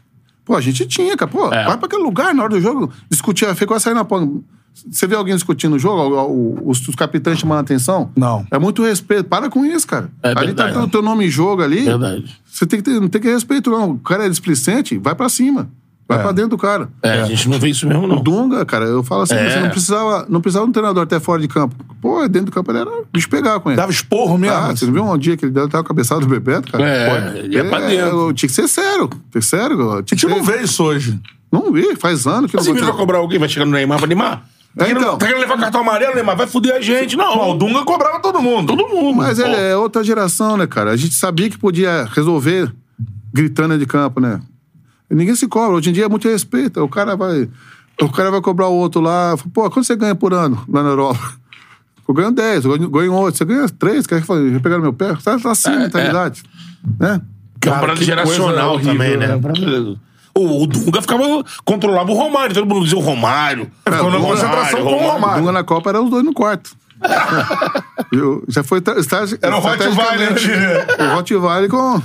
Pô, 0.45 0.55
a 0.55 0.61
gente 0.61 0.85
tinha, 0.87 1.15
cara. 1.15 1.29
Pô, 1.29 1.53
É. 1.53 1.65
vai 1.65 1.77
pra 1.77 1.87
aquele 1.87 2.03
lugar 2.03 2.33
na 2.33 2.43
hora 2.43 2.53
do 2.53 2.61
jogo, 2.61 2.91
discutir 3.09 3.45
a 3.45 3.53
feia, 3.55 3.67
quase 3.67 3.83
sair 3.83 3.93
na 3.93 4.03
ponta. 4.05 4.43
Você 4.89 5.05
vê 5.05 5.15
alguém 5.15 5.35
discutindo 5.35 5.75
o 5.75 5.79
jogo, 5.79 6.01
o- 6.15 6.31
o- 6.65 6.69
os, 6.69 6.87
os 6.87 6.95
capitães 6.95 7.37
chamando 7.37 7.59
a 7.59 7.61
atenção? 7.61 8.09
Não. 8.15 8.45
É 8.49 8.57
muito 8.57 8.83
respeito. 8.83 9.25
Para 9.25 9.49
com 9.49 9.63
isso, 9.65 9.85
cara. 9.85 10.09
É 10.23 10.29
ali 10.29 10.35
tá 10.35 10.41
verdade. 10.45 10.73
tendo 10.73 10.85
o 10.85 10.89
teu 10.89 11.01
nome 11.01 11.25
em 11.25 11.29
jogo 11.29 11.61
ali. 11.61 11.81
Verdade. 11.85 12.35
Você 12.45 12.65
tem 12.65 12.79
que 12.81 12.89
ter, 12.89 12.99
não 12.99 13.07
tem 13.07 13.21
que 13.21 13.27
ter 13.27 13.33
respeito, 13.33 13.69
não. 13.69 13.91
O 13.91 13.99
cara 13.99 14.25
é 14.25 14.29
displicente, 14.29 14.97
vai 14.97 15.13
pra 15.13 15.29
cima. 15.29 15.69
Vai 16.07 16.21
pra 16.21 16.33
dentro 16.33 16.49
do 16.49 16.57
cara. 16.57 16.89
É, 17.01 17.21
a 17.21 17.25
gente 17.25 17.47
não 17.47 17.57
vê 17.57 17.69
isso 17.69 17.87
mesmo, 17.87 18.03
O 18.03 18.07
não. 18.07 18.21
Dunga, 18.21 18.65
cara, 18.65 18.83
eu 18.83 19.01
falo 19.01 19.21
assim, 19.21 19.33
É. 19.33 19.49
você 19.49 19.59
não 19.61 19.69
precisava, 19.69 20.25
não 20.27 20.41
precisava 20.41 20.65
de 20.65 20.69
um 20.69 20.73
treinador 20.73 21.03
até 21.03 21.21
fora 21.21 21.41
de 21.41 21.47
campo. 21.47 21.73
Pô, 22.01 22.27
dentro 22.27 22.47
do 22.47 22.51
campo 22.51 22.69
ele 22.69 22.79
era 22.79 22.91
bicho 23.13 23.29
pegar 23.29 23.61
com 23.61 23.69
ele. 23.69 23.77
Dava 23.77 23.91
esporro 23.93 24.37
mesmo. 24.37 24.57
Ah, 24.57 24.75
você 24.75 24.85
não 24.87 24.91
viu 24.93 25.05
um 25.05 25.17
dia 25.17 25.37
que 25.37 25.45
ele 25.45 25.53
deu 25.53 25.65
até 25.65 25.81
cabeçada 25.81 26.19
do 26.19 26.27
Bebeto, 26.27 26.69
cara? 26.69 26.83
É, 26.85 27.09
Pô, 27.31 27.37
ele 27.37 27.55
ia 27.55 27.63
pra 27.63 27.79
dentro. 27.87 28.33
Tinha 28.33 28.49
que 28.49 28.53
ser 28.55 28.67
sério. 28.67 29.07
Tinha 29.07 29.21
que 29.31 29.41
ser 29.41 29.57
sério. 29.57 29.77
Tinha 29.77 29.87
A 29.99 30.15
gente 30.15 30.27
não 30.27 30.43
vê 30.43 30.61
isso 30.63 30.83
hoje. 30.83 31.17
Não 31.49 31.71
vi, 31.71 31.95
faz 31.95 32.27
anos 32.27 32.51
que 32.51 32.57
Você 32.57 32.69
não 32.69 32.75
viu 32.75 32.85
vai 32.85 32.93
cobrar 32.93 33.19
alguém, 33.19 33.39
vai 33.39 33.47
chegar 33.47 33.65
no 33.65 33.71
Neymar, 33.71 33.97
vai 33.99 34.07
Neymar? 34.09 34.43
Tá 34.77 34.85
É, 34.85 34.87
querendo, 34.87 35.01
então. 35.03 35.17
tá 35.17 35.25
querendo 35.25 35.41
levar 35.41 35.57
cartão 35.57 35.81
amarelo, 35.81 36.15
Neymar? 36.15 36.37
Vai 36.37 36.47
foder 36.47 36.75
a 36.75 36.81
gente. 36.81 37.17
Não, 37.17 37.51
o 37.51 37.53
Dunga 37.55 37.83
cobrava 37.83 38.19
todo 38.21 38.41
mundo. 38.41 38.67
todo 38.75 38.87
mundo. 38.87 39.17
Mas 39.17 39.37
Pô, 39.37 39.45
ele 39.45 39.55
é 39.55 39.75
outra 39.75 40.03
geração, 40.03 40.55
né, 40.55 40.65
cara? 40.67 40.91
A 40.91 40.95
gente 40.97 41.13
sabia 41.13 41.49
que 41.49 41.57
podia 41.57 42.07
resolver 42.13 42.73
gritando 43.33 43.77
de 43.77 43.85
campo, 43.85 44.19
né? 44.21 44.39
E 45.09 45.15
ninguém 45.15 45.35
se 45.35 45.47
cobra. 45.47 45.75
Hoje 45.75 45.89
em 45.89 45.93
dia 45.93 46.05
é 46.05 46.09
muito 46.09 46.27
respeito. 46.27 46.81
O 46.81 46.87
cara 46.87 47.15
vai. 47.17 47.49
O 48.01 48.09
cara 48.09 48.31
vai 48.31 48.39
cobrar 48.41 48.67
o 48.69 48.73
outro 48.73 49.01
lá. 49.01 49.35
Pô, 49.53 49.69
quanto 49.69 49.85
você 49.85 49.95
ganha 49.95 50.15
por 50.15 50.33
ano 50.33 50.63
lá 50.69 50.81
na 50.81 50.89
Europa? 50.89 51.19
Eu 52.07 52.13
ganho 52.13 52.31
10, 52.31 52.65
eu 52.65 52.77
ganho- 52.77 52.89
ganho 52.89 53.13
8. 53.13 53.37
Você 53.37 53.45
ganha 53.45 53.69
3, 53.69 54.07
quer? 54.07 54.21
Pegar 54.61 54.77
no 54.77 54.81
meu 54.81 54.93
pé? 54.93 55.13
Tá, 55.23 55.37
tá 55.37 55.51
assim 55.51 55.69
a 55.69 55.73
É, 55.73 55.79
mentalidade. 55.79 56.43
Né? 56.99 57.21
É 57.63 57.69
uma 57.69 57.79
Cara, 57.79 57.93
que 57.93 58.03
geracional 58.03 58.71
coisa 58.75 58.89
também, 58.91 59.15
horrível, 59.17 59.37
né? 59.37 60.01
O, 60.33 60.63
o 60.63 60.67
Dunga 60.67 61.01
ficava, 61.01 61.23
controlava 61.65 62.11
o 62.11 62.15
Romário, 62.15 62.53
todo 62.55 62.65
mundo 62.67 62.83
dizia 62.83 62.97
o 62.97 63.01
Romário. 63.01 63.69
Ficou 63.85 64.09
na 64.11 64.17
Dunga- 64.17 64.27
concentração 64.29 64.83
com 64.83 64.89
o 64.93 64.95
O 65.07 65.11
Romário. 65.11 65.39
Dunga 65.41 65.51
na 65.51 65.63
Copa 65.63 65.89
era 65.89 66.01
os 66.01 66.09
dois 66.09 66.23
no 66.23 66.33
quarto. 66.33 66.71
Eu- 68.11 68.43
já 68.47 68.63
foi. 68.63 68.81
Era 69.41 69.55
o 69.55 69.59
Rottweiler. 69.59 70.33
estrategicamente- 70.33 71.01
O 71.01 71.15
Rottweiler 71.15 71.69
com, 71.69 72.01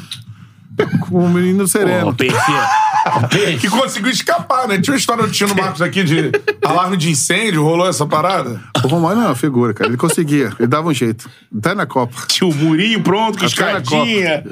com 1.00 1.18
o 1.18 1.28
menino 1.28 1.66
sereno. 1.66 2.14
perfil. 2.14 3.58
que 3.60 3.68
conseguiu 3.68 4.10
escapar, 4.10 4.66
né? 4.66 4.78
Tinha 4.80 4.94
uma 4.94 4.98
história 4.98 5.24
do 5.24 5.30
Tino 5.30 5.54
Marcos 5.54 5.80
aqui 5.80 6.02
de 6.02 6.32
alarme 6.64 6.96
de 6.96 7.10
incêndio, 7.10 7.62
rolou 7.62 7.88
essa 7.88 8.04
parada? 8.06 8.60
O 8.84 8.88
Romário 8.88 9.18
não 9.18 9.24
é 9.24 9.28
uma 9.28 9.34
figura, 9.36 9.72
cara. 9.72 9.88
Ele 9.88 9.96
conseguia, 9.96 10.52
ele 10.58 10.66
dava 10.68 10.88
um 10.88 10.94
jeito. 10.94 11.28
Até 11.56 11.74
na 11.74 11.86
Copa. 11.86 12.14
Tinha 12.26 12.48
o 12.48 12.54
murinho 12.54 13.00
pronto, 13.02 13.38
com 13.38 13.44
Até 13.46 13.54
escadinha, 13.54 14.44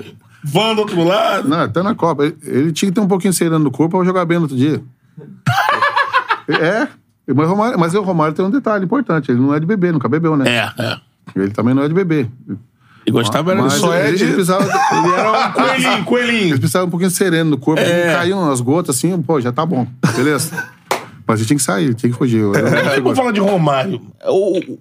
van 0.45 0.75
do 0.75 0.83
outro 0.83 1.03
lado. 1.05 1.49
Não, 1.49 1.63
até 1.63 1.83
na 1.83 1.95
Copa. 1.95 2.25
Ele, 2.25 2.37
ele 2.43 2.73
tinha 2.73 2.91
que 2.91 2.95
ter 2.95 3.01
um 3.01 3.09
pouquinho 3.09 3.33
sereno 3.33 3.59
no 3.59 3.71
corpo 3.71 3.97
pra 3.97 4.05
jogar 4.07 4.25
bem 4.25 4.37
no 4.39 4.45
outro 4.45 4.57
dia. 4.57 4.83
é. 6.49 6.89
Mas 7.27 7.47
o, 7.49 7.51
Romário, 7.51 7.79
mas 7.79 7.95
o 7.95 8.03
Romário 8.03 8.35
tem 8.35 8.45
um 8.45 8.51
detalhe 8.51 8.85
importante. 8.85 9.31
Ele 9.31 9.41
não 9.41 9.55
é 9.55 9.59
de 9.61 9.65
beber, 9.67 9.93
nunca 9.93 10.09
bebeu, 10.09 10.37
né? 10.37 10.45
É, 10.47 10.83
é. 10.83 10.97
Ele 11.35 11.51
também 11.51 11.75
não 11.75 11.83
é 11.83 11.89
de 11.89 11.95
beber. 11.95 12.29
E 13.07 13.11
gostava 13.11 13.53
era 13.53 13.69
só 13.71 13.95
é 13.95 14.09
ele, 14.09 14.17
de... 14.19 14.25
ele 14.25 14.33
precisava. 14.35 14.63
Ele 14.65 15.15
era 15.15 15.49
um 15.49 15.53
coelhinho, 15.53 16.05
coelhinho. 16.05 16.49
Ele 16.51 16.59
precisava 16.59 16.87
um 16.87 16.91
pouquinho 16.91 17.11
sereno 17.11 17.51
no 17.51 17.59
corpo. 17.59 17.81
É. 17.83 18.15
Caíam 18.15 18.51
as 18.51 18.61
gotas 18.61 18.97
assim, 18.97 19.21
pô, 19.23 19.41
já 19.41 19.53
tá 19.53 19.65
bom. 19.65 19.87
Beleza? 20.15 20.51
Mas 21.27 21.41
ele 21.41 21.47
tinha 21.47 21.57
que 21.57 21.63
sair, 21.63 21.95
tinha 21.95 22.13
que 22.13 22.19
fugir. 22.19 22.41
Eu- 22.41 22.55
eu- 22.55 22.67
É, 22.67 23.01
Vamos 23.01 23.17
falar 23.17 23.33
de 23.33 23.41
Romário. 23.41 24.01
O- 24.27 24.79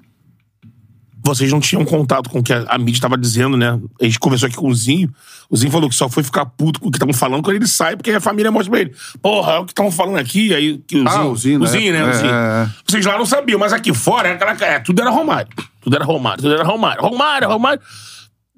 Vocês 1.23 1.49
não 1.51 1.59
tinham 1.61 1.85
contato 1.85 2.29
com 2.29 2.39
o 2.39 2.43
que 2.43 2.51
a, 2.51 2.65
a 2.67 2.77
mídia 2.77 2.93
estava 2.97 3.17
dizendo, 3.17 3.55
né? 3.55 3.79
A 4.01 4.03
gente 4.03 4.19
conversou 4.19 4.47
aqui 4.47 4.57
com 4.57 4.67
o 4.67 4.75
Zinho. 4.75 5.09
O 5.49 5.55
Zinho 5.55 5.71
falou 5.71 5.87
que 5.89 5.95
só 5.95 6.09
foi 6.09 6.21
ficar 6.23 6.45
puto 6.45 6.79
com 6.81 6.89
o 6.89 6.91
que 6.91 6.97
estavam 6.97 7.13
falando 7.13 7.41
quando 7.43 7.55
ele 7.55 7.67
sai, 7.67 7.95
porque 7.95 8.11
a 8.11 8.19
família 8.19 8.51
mostra 8.51 8.69
pra 8.71 8.81
ele. 8.81 8.93
Porra, 9.21 9.53
é 9.53 9.59
o 9.59 9.65
que 9.65 9.71
estavam 9.71 9.91
falando 9.91 10.17
aqui. 10.17 10.53
Aí, 10.53 10.79
que 10.85 10.97
o 10.97 11.07
Ah, 11.07 11.11
Zinho, 11.35 11.61
o 11.61 11.67
Zinho, 11.67 11.93
né? 11.93 11.99
né? 11.99 12.03
o 12.05 12.09
É, 12.09 12.13
Zinho. 12.13 12.29
é, 12.33 12.63
é. 12.63 12.69
Vocês 12.85 13.05
lá 13.05 13.17
não 13.17 13.25
sabiam, 13.25 13.57
mas 13.59 13.71
aqui 13.71 13.93
fora 13.93 14.27
era 14.29 14.51
aquela, 14.51 14.71
é, 14.71 14.79
tudo 14.79 15.01
era 15.01 15.09
Romário. 15.09 15.47
Tudo 15.81 15.95
era 15.95 16.03
Romário, 16.05 16.41
tudo 16.43 16.53
era 16.55 16.63
Romário. 16.63 17.01
Romário, 17.01 17.47
Romário. 17.49 17.81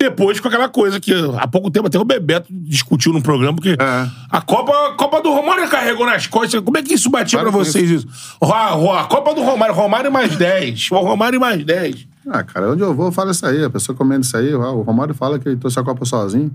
Depois 0.09 0.39
com 0.39 0.47
aquela 0.47 0.69
coisa 0.69 0.99
que 0.99 1.11
há 1.37 1.47
pouco 1.47 1.71
tempo 1.71 1.87
até 1.87 1.97
o 1.99 2.05
Bebeto 2.05 2.47
discutiu 2.51 3.11
no 3.11 3.21
programa, 3.21 3.55
porque 3.55 3.75
É. 3.79 4.09
a 4.29 4.41
Copa, 4.41 4.71
a 4.89 4.93
Copa 4.93 5.21
do 5.21 5.29
Romário 5.31 5.67
carregou 5.69 6.05
nas 6.05 6.27
costas. 6.27 6.61
Como 6.61 6.77
é 6.77 6.83
que 6.83 6.93
isso 6.93 7.09
batia 7.09 7.39
Para 7.39 7.49
pra 7.51 7.57
vocês 7.59 7.89
isso? 7.89 8.07
A, 8.41 8.73
a 9.01 9.03
Copa 9.05 9.33
do 9.33 9.41
Romário, 9.41 9.73
Romário 9.73 10.11
mais 10.11 10.35
10. 10.35 10.91
O 10.91 10.95
Romário 10.97 11.39
mais 11.39 11.63
10. 11.65 12.07
Ah, 12.27 12.43
cara, 12.43 12.71
onde 12.71 12.81
eu 12.81 12.93
vou, 12.93 13.07
eu 13.07 13.11
falo 13.11 13.31
isso 13.31 13.45
aí. 13.45 13.63
A 13.63 13.69
pessoa 13.69 13.95
comendo 13.95 14.21
isso 14.21 14.35
aí, 14.37 14.53
o 14.53 14.81
Romário 14.81 15.13
fala 15.13 15.37
que 15.39 15.47
ele 15.49 15.57
trouxe 15.57 15.79
a 15.79 15.83
Copa 15.83 16.05
sozinho. 16.05 16.51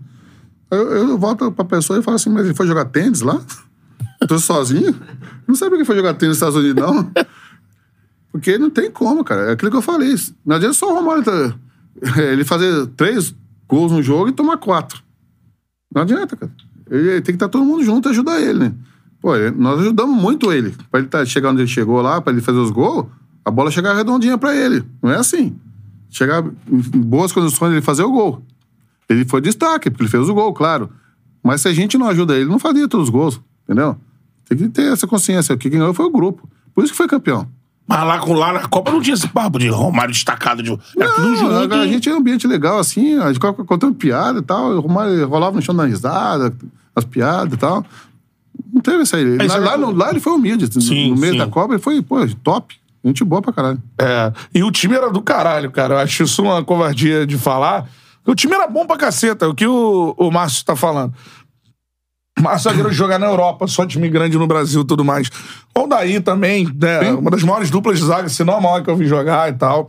Eu, 0.71 1.09
eu 1.09 1.19
volto 1.19 1.51
pra 1.51 1.65
pessoa 1.65 1.99
e 1.99 2.03
falo 2.03 2.15
assim, 2.17 2.31
mas 2.31 2.45
ele 2.45 2.55
foi 2.55 2.67
jogar 2.67 2.85
tênis 2.87 3.21
lá? 3.21 3.41
trouxe 4.27 4.47
sozinho? 4.47 4.95
Não 5.49 5.55
sabe 5.55 5.77
que 5.79 5.85
foi 5.85 5.97
jogar 5.97 6.15
tênis 6.15 6.39
nos 6.41 6.49
Estados 6.49 6.57
Unidos, 6.57 6.83
não? 6.85 7.11
Porque 8.33 8.57
não 8.59 8.71
tem 8.71 8.91
como, 8.91 9.25
cara. 9.25 9.51
É 9.51 9.53
aquilo 9.53 9.71
que 9.71 9.77
eu 9.77 9.83
falei. 9.83 10.15
Não 10.47 10.57
adianta 10.57 10.75
só 10.75 10.91
o 10.93 10.95
Romário 10.95 11.23
tá- 11.25 11.55
ele 12.17 12.45
fazer 12.45 12.87
três 12.89 13.35
gols 13.69 13.93
no 13.93 14.03
jogo 14.03 14.29
e 14.29 14.33
tomar 14.33 14.59
quatro. 14.59 15.03
Não 15.95 16.03
adianta, 16.03 16.37
cara. 16.37 16.53
Ele 16.91 17.21
tem 17.21 17.33
que 17.33 17.33
estar 17.33 17.49
todo 17.49 17.65
mundo 17.65 17.85
junto 17.85 18.09
e 18.09 18.11
ajudar 18.11 18.41
ele, 18.41 18.59
né? 18.59 18.75
Pô, 19.21 19.33
nós 19.57 19.81
ajudamos 19.81 20.21
muito 20.21 20.53
ele. 20.53 20.75
Pra 20.91 21.01
ele 21.01 21.09
tá, 21.09 21.25
chegar 21.25 21.51
onde 21.51 21.61
ele 21.61 21.69
chegou 21.69 22.01
lá, 22.01 22.21
pra 22.21 22.33
ele 22.33 22.43
fazer 22.43 22.59
os 22.59 22.71
gols, 22.71 23.07
a 23.45 23.51
bola 23.51 23.71
chegar 23.71 23.95
redondinha 23.95 24.37
pra 24.39 24.55
ele. 24.55 24.83
Não 25.03 25.11
é 25.11 25.17
assim. 25.17 25.57
Chegar 26.09 26.45
em 26.45 26.81
boas 27.01 27.31
condições 27.31 27.73
ele 27.73 27.83
fazer 27.83 28.03
o 28.03 28.11
gol. 28.11 28.43
Ele 29.09 29.25
foi 29.25 29.41
destaque, 29.41 29.91
porque 29.91 30.05
ele 30.05 30.11
fez 30.11 30.29
o 30.29 30.35
gol, 30.35 30.53
claro. 30.53 30.91
Mas 31.43 31.63
se 31.63 31.69
a 31.69 31.73
gente 31.73 31.97
não 31.97 32.09
ajuda 32.09 32.37
ele, 32.37 32.47
não 32.49 32.59
fazia 32.59 32.89
todos 32.89 33.09
os 33.09 33.11
gols, 33.11 33.41
entendeu? 33.65 33.97
Tem 34.49 34.59
que 34.59 34.69
ter 34.69 34.93
essa 34.93 35.07
consciência. 35.07 35.55
O 35.55 35.59
que 35.59 35.71
ganhou 35.71 35.95
foi 35.95 36.07
o 36.07 36.11
grupo. 36.11 36.49
Por 36.75 36.83
isso 36.83 36.93
que 36.93 36.97
foi 36.97 37.07
campeão. 37.07 37.49
Mas 37.91 38.07
lá, 38.07 38.19
com- 38.21 38.35
lá 38.35 38.53
na 38.53 38.69
Copa 38.69 38.93
não 38.93 39.01
tinha 39.01 39.15
esse 39.15 39.27
papo 39.27 39.59
de 39.59 39.69
Romário 39.69 40.13
destacado. 40.15 40.63
De, 40.63 40.71
era 40.97 41.11
tudo 41.13 41.27
Não, 41.29 41.37
junto. 41.37 41.75
a, 41.75 41.81
a 41.81 41.87
gente 41.89 42.09
é 42.09 42.15
um 42.15 42.19
ambiente 42.19 42.47
legal, 42.47 42.79
assim, 42.79 43.19
a 43.19 43.33
gente 43.33 43.41
contando 43.41 43.93
piada 43.95 44.39
e 44.39 44.43
tal. 44.43 44.71
O 44.77 44.81
Romário 44.81 45.27
rolava 45.29 45.57
no 45.57 45.61
chão 45.63 45.75
da 45.75 45.85
risada, 45.87 46.55
as 46.95 47.05
piadas 47.05 47.53
e 47.53 47.57
tal. 47.57 47.85
Não 48.73 48.81
teve 48.81 49.03
isso 49.03 49.17
aí. 49.17 49.25
É, 49.39 49.43
lá, 49.47 49.57
é 49.57 49.59
lá, 49.59 49.77
no- 49.77 49.91
lá 49.91 50.11
ele 50.11 50.21
foi 50.21 50.33
humilde. 50.33 50.69
no- 50.73 50.81
Sim, 50.81 51.11
no 51.11 51.17
meio 51.17 51.33
sim. 51.33 51.39
da 51.39 51.49
Copa 51.49 51.75
ele 51.75 51.83
foi, 51.83 52.01
pô, 52.01 52.17
top. 52.45 52.77
Gente 53.05 53.25
boa 53.25 53.41
pra 53.43 53.53
caralho. 53.53 53.83
É. 53.99 54.33
E 54.55 54.63
o 54.63 54.71
time 54.71 54.95
era 54.95 55.11
do 55.11 55.23
caralho, 55.23 55.71
cara. 55.71 55.95
Eu 55.95 55.99
acho 55.99 56.23
isso 56.23 56.43
uma 56.43 56.63
covardia 56.63 57.27
de 57.27 57.37
falar. 57.39 57.89
O 58.27 58.35
time 58.35 58.55
era 58.55 58.69
bom 58.69 58.87
pra 58.87 58.99
caceta, 58.99 59.49
o 59.49 59.55
que 59.55 59.67
o, 59.67 60.15
o 60.17 60.31
Márcio 60.31 60.65
tá 60.65 60.77
falando. 60.77 61.13
Márcio 62.41 62.71
zagueiro 62.71 62.93
jogar 62.93 63.19
na 63.19 63.27
Europa, 63.27 63.67
só 63.67 63.87
time 63.87 64.09
grande 64.09 64.39
no 64.39 64.47
Brasil 64.47 64.83
e 64.83 64.87
tudo 64.87 65.05
mais. 65.05 65.31
Ou 65.75 65.89
daí 65.89 66.21
também, 66.21 66.69
né? 66.75 67.13
Uma 67.13 67.31
das 67.31 67.43
maiores 67.43 67.71
duplas 67.71 67.99
de 67.99 68.05
zaga, 68.05 68.29
se 68.29 68.43
não 68.45 68.57
a 68.57 68.61
maior 68.61 68.83
que 68.83 68.91
eu 68.91 68.97
vi 68.97 69.07
jogar 69.07 69.49
e 69.49 69.53
tal. 69.53 69.89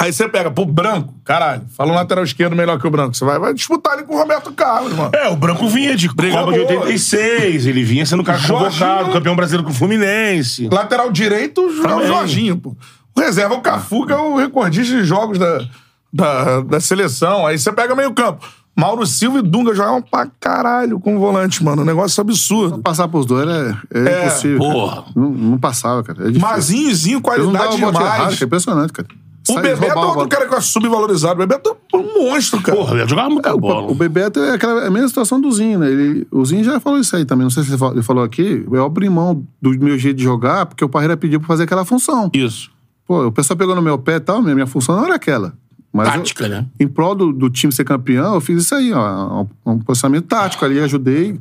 Aí 0.00 0.12
você 0.12 0.28
pega, 0.28 0.50
pô, 0.50 0.66
Branco, 0.66 1.14
caralho, 1.24 1.62
fala 1.74 1.92
um 1.92 1.94
lateral 1.94 2.24
esquerdo 2.24 2.54
melhor 2.54 2.78
que 2.78 2.86
o 2.86 2.90
Branco. 2.90 3.14
Você 3.14 3.24
vai, 3.24 3.38
vai 3.38 3.54
disputar 3.54 3.94
ali 3.94 4.02
com 4.02 4.14
o 4.14 4.18
Roberto 4.18 4.52
Carlos, 4.52 4.92
mano. 4.92 5.10
É, 5.14 5.28
o 5.28 5.36
Branco 5.36 5.68
vinha 5.68 5.96
de 5.96 6.08
Copa 6.08 6.22
de 6.22 6.30
boa. 6.30 6.80
86, 6.80 7.66
ele 7.66 7.84
vinha 7.84 8.04
sendo 8.04 8.24
cara 8.24 8.38
convocado, 8.38 9.12
campeão 9.12 9.36
brasileiro 9.36 9.64
com 9.64 9.70
o 9.70 9.74
Fluminense. 9.74 10.68
Lateral 10.70 11.10
direito, 11.10 11.60
é 11.62 11.94
o. 11.94 12.06
Jorginho, 12.06 12.58
pô. 12.58 12.76
O 13.16 13.20
reserva, 13.20 13.54
o 13.54 13.60
Cafu, 13.60 14.04
que 14.06 14.12
é 14.12 14.16
o 14.16 14.36
recordista 14.36 14.94
de 14.96 15.04
jogos 15.04 15.38
da, 15.38 15.64
da, 16.12 16.60
da 16.60 16.80
seleção. 16.80 17.46
Aí 17.46 17.56
você 17.56 17.72
pega 17.72 17.94
meio 17.94 18.12
campo. 18.12 18.44
Mauro 18.76 19.06
Silva 19.06 19.38
e 19.38 19.42
Dunga 19.42 19.74
jogavam 19.74 20.02
pra 20.02 20.26
caralho 20.40 20.98
com 20.98 21.16
o 21.16 21.20
volante, 21.20 21.62
mano. 21.62 21.82
Um 21.82 21.84
negócio 21.84 22.20
absurdo. 22.20 22.78
Passar 22.80 23.06
pros 23.08 23.24
dois 23.26 23.48
é, 23.48 23.76
é, 23.94 24.08
É, 24.08 24.26
impossível. 24.26 24.58
porra. 24.58 25.04
Não, 25.14 25.30
não 25.30 25.58
passava, 25.58 26.02
cara. 26.02 26.28
É. 26.28 26.38
Mazinhozinho, 26.38 27.20
qualidade 27.20 27.76
errado, 27.80 27.92
demais. 27.92 28.36
que 28.38 28.44
é 28.44 28.46
impressionante, 28.46 28.92
cara. 28.92 29.08
O 29.46 29.54
Bebeto 29.60 29.84
é 29.84 29.94
outro 29.94 30.14
bola. 30.14 30.26
cara 30.28 30.46
que 30.48 30.54
eu 30.54 30.58
acho 30.58 30.72
subvalorizado. 30.72 31.34
O 31.34 31.46
Bebeto 31.46 31.76
é 31.92 31.96
um 31.98 32.14
monstro, 32.30 32.62
cara. 32.62 32.78
Porra, 32.78 32.94
ele 32.98 33.06
jogava 33.08 33.28
muita 33.28 33.50
É, 33.50 33.52
o, 33.52 33.58
bola. 33.60 33.90
o 33.92 33.94
Bebeto 33.94 34.40
é 34.40 34.54
aquela, 34.54 34.84
é 34.84 34.86
a 34.86 34.90
mesma 34.90 35.06
situação 35.08 35.38
do 35.38 35.52
Zinho, 35.52 35.78
né? 35.80 35.90
Ele, 35.90 36.26
o 36.32 36.42
Zinho 36.46 36.64
já 36.64 36.80
falou 36.80 36.98
isso 36.98 37.14
aí 37.14 37.26
também. 37.26 37.42
Não 37.44 37.50
sei 37.50 37.62
se 37.62 37.68
ele 37.70 37.76
falou, 37.78 37.94
ele 37.94 38.02
falou 38.02 38.24
aqui. 38.24 38.64
Eu 38.72 38.84
abri 38.84 39.06
mão 39.10 39.46
do 39.60 39.70
meu 39.78 39.98
jeito 39.98 40.16
de 40.16 40.24
jogar 40.24 40.64
porque 40.64 40.82
o 40.82 40.88
Parreira 40.88 41.14
pediu 41.16 41.38
pra 41.40 41.46
fazer 41.46 41.64
aquela 41.64 41.84
função. 41.84 42.30
Isso. 42.32 42.70
Pô, 43.06 43.26
o 43.26 43.30
pessoal 43.32 43.54
pegou 43.54 43.74
no 43.76 43.82
meu 43.82 43.98
pé 43.98 44.14
e 44.16 44.20
tal, 44.20 44.40
minha, 44.40 44.54
minha 44.54 44.66
função 44.66 44.96
não 44.96 45.04
era 45.04 45.14
aquela. 45.16 45.52
Mas 45.96 46.08
eu- 46.08 46.14
Tática, 46.14 46.48
né? 46.48 46.66
em 46.80 46.88
prol 46.88 47.14
do, 47.14 47.32
do 47.32 47.48
time 47.48 47.72
ser 47.72 47.84
campeão, 47.84 48.34
eu 48.34 48.40
fiz 48.40 48.62
isso 48.64 48.74
aí, 48.74 48.92
ó. 48.92 49.44
Um, 49.64 49.72
um 49.72 49.78
posicionamento 49.78 50.24
tático 50.26 50.64
ali, 50.64 50.80
ajudei. 50.80 51.38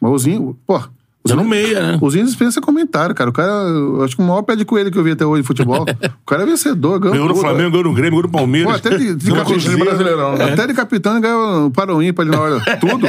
Mas 0.00 0.12
o 0.12 0.18
Zinho, 0.18 0.56
pô. 0.64 0.76
o 0.76 0.80
Usando 1.24 1.38
Zinho- 1.40 1.50
meia, 1.50 1.82
né? 1.92 1.98
O 2.00 2.08
Zinho 2.08 2.24
dispensa 2.24 2.60
comentário, 2.60 3.12
cara. 3.16 3.30
O 3.30 3.32
cara, 3.32 3.50
eu 3.50 4.04
acho 4.04 4.14
que 4.14 4.22
o 4.22 4.24
maior 4.24 4.42
pé 4.42 4.54
de 4.54 4.64
coelho 4.64 4.92
que 4.92 4.96
eu 4.98 5.02
vi 5.02 5.10
até 5.10 5.26
hoje 5.26 5.42
de 5.42 5.46
futebol. 5.48 5.82
o 6.22 6.24
cara 6.24 6.44
é 6.44 6.46
vencedor, 6.46 7.00
ganhou. 7.00 7.14
Ganhou 7.16 7.28
no. 7.30 7.34
Flamengo, 7.34 7.70
ganhou 7.72 7.84
no 7.84 7.92
Grêmio, 7.94 8.10
ganhou 8.12 8.22
no 8.22 8.28
Palmeiras. 8.30 8.70
Pô, 8.70 8.76
até 8.76 8.96
de, 8.96 9.14
de 9.16 9.32
capitão. 9.32 9.78
Brasileirão, 9.78 10.36
né? 10.36 10.52
até 10.52 10.66
de 10.68 10.74
capitão 10.74 11.12
ele 11.14 11.22
ganhou 11.22 11.70
para 11.72 11.92
o 11.92 12.00
ímpar 12.00 12.22
ali 12.26 12.30
na 12.30 12.40
hora. 12.40 12.60
Tudo. 12.78 13.06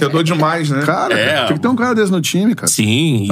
Cedor 0.00 0.24
demais, 0.24 0.68
né? 0.68 0.82
Cara, 0.84 1.14
É. 1.16 1.44
tem 1.46 1.54
que 1.56 1.62
ter 1.62 1.68
um 1.68 1.76
cara 1.76 1.94
desse 1.94 2.10
no 2.10 2.20
time, 2.20 2.56
cara. 2.56 2.66
Sim. 2.66 3.28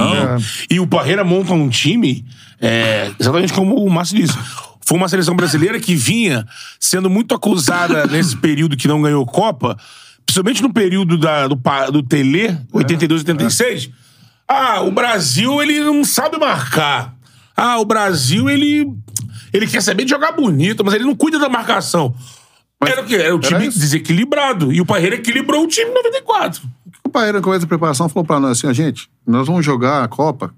E, 0.69 0.75
e 0.75 0.79
o 0.79 0.87
Parreira 0.87 1.25
monta 1.25 1.51
um 1.51 1.67
time, 1.67 2.23
é, 2.61 3.11
exatamente 3.19 3.51
como 3.51 3.75
o 3.75 3.89
Márcio 3.89 4.15
disse. 4.15 4.37
Foi 4.89 4.97
uma 4.97 5.07
seleção 5.07 5.35
brasileira 5.35 5.79
que 5.79 5.93
vinha 5.93 6.47
sendo 6.79 7.11
muito 7.11 7.35
acusada 7.35 8.07
nesse 8.09 8.35
período 8.35 8.75
que 8.75 8.87
não 8.87 9.03
ganhou 9.03 9.23
Copa, 9.23 9.77
principalmente 10.25 10.63
no 10.63 10.73
período 10.73 11.15
da, 11.15 11.47
do, 11.47 11.55
do 11.91 12.01
Tele, 12.01 12.57
82 12.73 13.21
86. 13.21 13.91
Ah, 14.47 14.81
o 14.81 14.89
Brasil, 14.91 15.61
ele 15.61 15.79
não 15.81 16.03
sabe 16.03 16.39
marcar. 16.39 17.13
Ah, 17.55 17.77
o 17.77 17.85
Brasil, 17.85 18.49
ele. 18.49 18.91
Ele 19.53 19.67
quer 19.67 19.81
saber 19.83 20.05
de 20.05 20.09
jogar 20.09 20.31
bonito, 20.31 20.83
mas 20.83 20.95
ele 20.95 21.03
não 21.03 21.15
cuida 21.15 21.37
da 21.37 21.47
marcação. 21.47 22.15
era 22.83 23.03
o 23.03 23.05
quê? 23.05 23.15
Era 23.15 23.35
o 23.35 23.39
time 23.39 23.67
isso. 23.67 23.77
desequilibrado. 23.77 24.73
E 24.73 24.81
o 24.81 24.85
Parreira 24.87 25.17
equilibrou 25.17 25.65
o 25.65 25.67
time 25.67 25.91
em 25.91 25.93
94. 25.93 26.63
O 27.05 27.09
Parreira, 27.09 27.41
com 27.41 27.53
essa 27.53 27.67
preparação, 27.67 28.09
falou 28.09 28.25
pra 28.25 28.39
nós 28.39 28.57
assim, 28.57 28.65
ó, 28.65 28.73
gente, 28.73 29.07
nós 29.25 29.45
vamos 29.45 29.63
jogar 29.63 30.03
a 30.03 30.07
Copa 30.07 30.51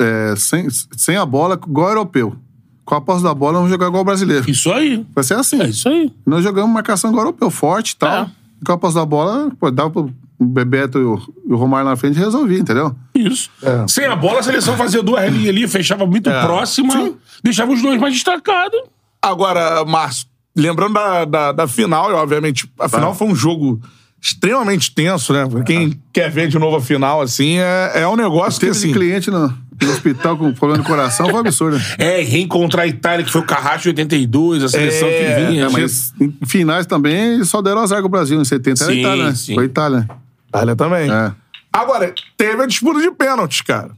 é, 0.00 0.34
sem, 0.36 0.66
sem 0.96 1.16
a 1.16 1.24
bola, 1.24 1.54
igual 1.54 1.90
europeu. 1.90 2.36
Com 2.84 2.94
a 2.94 3.00
posse 3.00 3.22
da 3.22 3.32
bola, 3.32 3.54
vamos 3.54 3.70
jogar 3.70 3.86
igual 3.86 4.04
brasileiro. 4.04 4.50
Isso 4.50 4.72
aí. 4.72 5.04
Vai 5.14 5.22
ser 5.22 5.34
assim. 5.34 5.60
É 5.60 5.68
isso 5.68 5.88
aí. 5.88 6.12
Nós 6.26 6.42
jogamos 6.42 6.70
marcação 6.70 7.14
europeu, 7.14 7.50
forte 7.50 7.90
e 7.90 7.96
tal. 7.96 8.24
É. 8.24 8.30
E 8.60 8.64
com 8.64 8.72
a 8.72 8.78
posse 8.78 8.96
da 8.96 9.06
bola, 9.06 9.50
pô, 9.58 9.70
dava 9.70 9.90
pro 9.90 10.12
Bebeto 10.40 10.98
e 10.98 11.04
o, 11.04 11.20
e 11.48 11.52
o 11.52 11.56
Romário 11.56 11.88
na 11.88 11.96
frente 11.96 12.16
e 12.16 12.18
resolvia, 12.18 12.58
entendeu? 12.58 12.94
Isso. 13.14 13.50
Sem 13.88 14.06
a 14.06 14.16
bola, 14.16 14.40
a 14.40 14.42
seleção 14.42 14.76
fazia 14.76 15.02
duas 15.02 15.32
linhas 15.32 15.48
ali, 15.48 15.68
fechava 15.68 16.06
muito 16.06 16.30
próxima, 16.30 17.12
deixava 17.42 17.72
os 17.72 17.80
dois 17.80 18.00
mais 18.00 18.14
destacados. 18.14 18.80
Agora, 19.20 19.84
Márcio, 19.84 20.26
lembrando 20.56 20.94
da, 20.94 21.24
da, 21.24 21.52
da 21.52 21.68
final, 21.68 22.10
e 22.10 22.14
obviamente, 22.14 22.68
a 22.78 22.88
final 22.88 23.14
foi 23.14 23.28
um 23.28 23.34
jogo 23.34 23.80
extremamente 24.20 24.92
tenso, 24.94 25.32
né? 25.32 25.46
Pra 25.46 25.62
Quem 25.62 26.00
quer 26.12 26.30
ver 26.30 26.48
de 26.48 26.58
novo 26.58 26.76
a 26.76 26.80
final, 26.80 27.20
assim, 27.20 27.58
é, 27.58 28.02
é 28.02 28.08
um 28.08 28.16
negócio 28.16 28.60
que, 28.60 28.66
assim... 28.66 28.92
cliente 28.92 29.30
no 29.30 29.52
hospital 29.90 30.36
com 30.36 30.52
problema 30.52 30.82
no 30.82 30.88
coração, 30.88 31.26
foi 31.26 31.34
um 31.34 31.38
absurdo. 31.38 31.76
né? 31.78 31.84
É, 31.98 32.20
reencontrar 32.22 32.84
a 32.84 32.86
Itália, 32.86 33.24
que 33.24 33.32
foi 33.32 33.40
o 33.40 33.44
Carrasco 33.44 33.82
de 33.82 33.88
82, 33.88 34.64
a 34.64 34.68
seleção 34.68 35.08
É, 35.08 35.12
que 35.12 35.46
vinha. 35.46 35.64
É, 35.64 35.68
mas 35.68 36.12
em 36.20 36.32
finais 36.46 36.86
também 36.86 37.42
só 37.44 37.60
deram 37.62 37.80
azar 37.80 38.00
com 38.00 38.06
o 38.06 38.10
Brasil 38.10 38.40
em 38.40 38.44
70. 38.44 38.84
Era 38.84 38.92
Sim, 38.92 39.00
Itália, 39.00 39.24
né? 39.24 39.34
sim. 39.34 39.54
Foi 39.54 39.64
Itália. 39.64 40.08
Itália 40.48 40.76
também. 40.76 41.10
É. 41.10 41.32
Agora, 41.72 42.14
teve 42.36 42.62
a 42.62 42.66
disputa 42.66 43.00
de 43.00 43.10
pênaltis, 43.12 43.60
cara. 43.62 43.90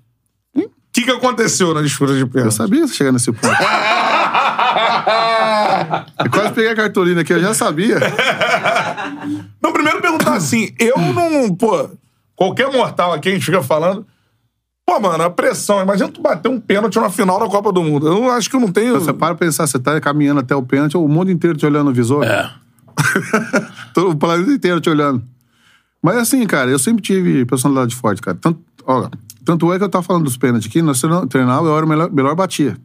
O 0.56 0.62
que, 0.92 1.02
que 1.02 1.10
aconteceu 1.10 1.74
na 1.74 1.82
disputa 1.82 2.14
de 2.14 2.20
Eu 2.20 2.28
pênaltis? 2.28 2.54
sabia 2.56 2.86
chegar 2.86 3.10
nesse 3.10 3.32
ponto. 3.32 3.48
eu 6.24 6.30
quase 6.30 6.52
peguei 6.52 6.70
a 6.70 6.76
cartolina 6.76 7.20
aqui, 7.22 7.32
eu 7.32 7.40
já 7.40 7.52
sabia. 7.54 7.98
Não, 9.62 9.72
primeiro 9.72 10.00
perguntar 10.00 10.34
assim, 10.34 10.72
eu 10.78 10.96
não, 10.96 11.54
pô, 11.54 11.90
qualquer 12.36 12.70
mortal 12.70 13.12
aqui, 13.12 13.28
a 13.28 13.32
gente 13.32 13.44
fica 13.44 13.62
falando. 13.62 14.06
Pô, 14.86 15.00
mano, 15.00 15.24
a 15.24 15.30
pressão. 15.30 15.80
Imagina 15.80 16.08
tu 16.10 16.20
bater 16.20 16.48
um 16.48 16.60
pênalti 16.60 16.96
na 16.96 17.08
final 17.08 17.38
da 17.38 17.46
Copa 17.46 17.72
do 17.72 17.82
Mundo. 17.82 18.06
Eu 18.06 18.30
acho 18.30 18.50
que 18.50 18.56
eu 18.56 18.60
não 18.60 18.70
tenho. 18.70 18.94
Você 18.94 19.12
para 19.12 19.34
pra 19.34 19.46
pensar, 19.46 19.66
você 19.66 19.78
tá 19.78 19.98
caminhando 20.00 20.40
até 20.40 20.54
o 20.54 20.62
pênalti, 20.62 20.96
o 20.96 21.08
mundo 21.08 21.30
inteiro 21.30 21.56
te 21.56 21.64
olhando 21.64 21.86
no 21.86 21.92
visor. 21.92 22.24
É. 22.24 22.50
Todo 23.94 24.10
o 24.10 24.16
planeta 24.16 24.50
inteiro 24.50 24.80
te 24.80 24.90
olhando. 24.90 25.22
Mas 26.02 26.18
assim, 26.18 26.46
cara, 26.46 26.70
eu 26.70 26.78
sempre 26.78 27.02
tive 27.02 27.46
personalidade 27.46 27.94
forte, 27.94 28.20
cara. 28.20 28.36
Tanto, 28.38 28.60
ó, 28.86 29.08
tanto 29.44 29.72
é 29.72 29.78
que 29.78 29.84
eu 29.84 29.88
tava 29.88 30.04
falando 30.04 30.24
dos 30.24 30.36
pênaltis 30.36 30.68
aqui, 30.68 30.82
nós 30.82 31.00
treinava, 31.30 31.66
eu 31.66 31.76
era 31.76 31.86
o 31.86 31.88
melhor, 31.88 32.10
melhor 32.12 32.34
batia. 32.34 32.76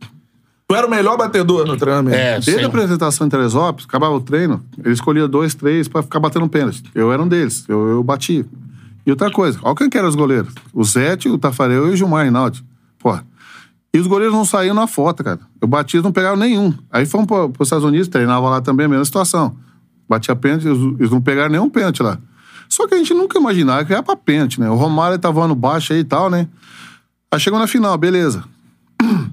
Tu 0.67 0.75
era 0.75 0.87
o 0.87 0.89
melhor 0.89 1.17
batedor 1.17 1.65
no 1.65 1.75
treinamento. 1.75 2.15
É, 2.15 2.33
Desde 2.35 2.53
sim. 2.53 2.63
a 2.63 2.67
apresentação 2.67 3.27
em 3.27 3.29
Teresópolis, 3.29 3.85
acabava 3.85 4.13
o 4.13 4.21
treino, 4.21 4.63
ele 4.77 4.93
escolhia 4.93 5.27
dois, 5.27 5.53
três 5.53 5.87
pra 5.87 6.01
ficar 6.01 6.19
batendo 6.19 6.47
pênalti. 6.47 6.83
Eu 6.95 7.11
era 7.11 7.21
um 7.21 7.27
deles, 7.27 7.65
eu, 7.67 7.89
eu 7.89 8.03
batia. 8.03 8.45
E 9.05 9.11
outra 9.11 9.31
coisa, 9.31 9.59
olha 9.63 9.75
quem 9.75 9.89
que 9.89 9.97
eram 9.97 10.09
os 10.09 10.15
goleiros. 10.15 10.53
O 10.73 10.83
Zete, 10.83 11.29
o 11.29 11.37
Tafarel 11.37 11.87
e 11.87 11.91
o 11.91 11.95
Gilmar 11.95 12.25
Rinaldi. 12.25 12.63
Pô. 12.97 13.17
E 13.93 13.97
os 13.97 14.05
goleiros 14.05 14.35
não 14.35 14.45
saíam 14.45 14.75
na 14.75 14.85
foto, 14.85 15.23
cara. 15.23 15.39
Eu 15.59 15.69
eles 15.79 16.03
não 16.03 16.11
pegaram 16.11 16.37
nenhum. 16.37 16.73
Aí 16.91 17.05
fomos 17.05 17.27
para 17.27 17.45
os 17.47 17.67
Estados 17.67 17.83
Unidos, 17.83 18.07
treinava 18.07 18.47
lá 18.49 18.61
também, 18.61 18.85
a 18.85 18.89
mesma 18.89 19.05
situação. 19.05 19.55
Batia 20.07 20.35
pênalti, 20.35 20.67
eles, 20.67 21.09
não 21.09 21.21
pegaram 21.21 21.49
nenhum 21.49 21.69
pênalti 21.69 22.03
lá. 22.03 22.19
Só 22.67 22.87
que 22.87 22.93
a 22.93 22.97
gente 22.97 23.13
nunca 23.13 23.39
imaginava 23.39 23.83
que 23.83 23.91
era 23.91 24.03
pra 24.03 24.15
pênalti, 24.15 24.59
né? 24.59 24.69
O 24.69 24.75
Romário 24.75 25.17
tava 25.17 25.33
voando 25.33 25.55
baixo 25.55 25.93
aí 25.93 25.99
e 25.99 26.03
tal, 26.03 26.29
né? 26.29 26.47
Aí 27.31 27.39
chegou 27.39 27.59
na 27.59 27.67
final, 27.67 27.97
beleza. 27.97 28.43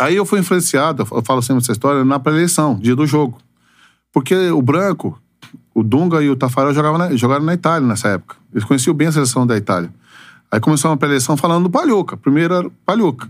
Aí 0.00 0.16
eu 0.16 0.26
fui 0.26 0.40
influenciado, 0.40 1.06
eu 1.08 1.22
falo 1.22 1.40
sempre 1.40 1.62
essa 1.62 1.70
história, 1.70 2.04
na 2.04 2.18
pré-eleição, 2.18 2.76
dia 2.76 2.96
do 2.96 3.06
jogo. 3.06 3.38
Porque 4.12 4.34
o 4.50 4.60
Branco, 4.60 5.16
o 5.74 5.82
Dunga 5.82 6.22
e 6.22 6.30
o 6.30 6.36
Tafarel 6.36 6.72
jogavam 6.72 6.98
na, 6.98 7.16
jogaram 7.16 7.44
na 7.44 7.52
Itália 7.54 7.86
nessa 7.86 8.08
época. 8.08 8.36
Eles 8.52 8.64
conheciam 8.64 8.94
bem 8.94 9.08
a 9.08 9.12
seleção 9.12 9.46
da 9.46 9.56
Itália. 9.56 9.90
Aí 10.50 10.60
começou 10.60 10.90
uma 10.90 10.96
pré-eleição 10.96 11.36
falando 11.36 11.64
do 11.64 11.70
Palhuca. 11.70 12.16
Primeiro 12.16 12.54
era 12.54 12.66
o 12.68 12.70
Palhuca. 12.86 13.28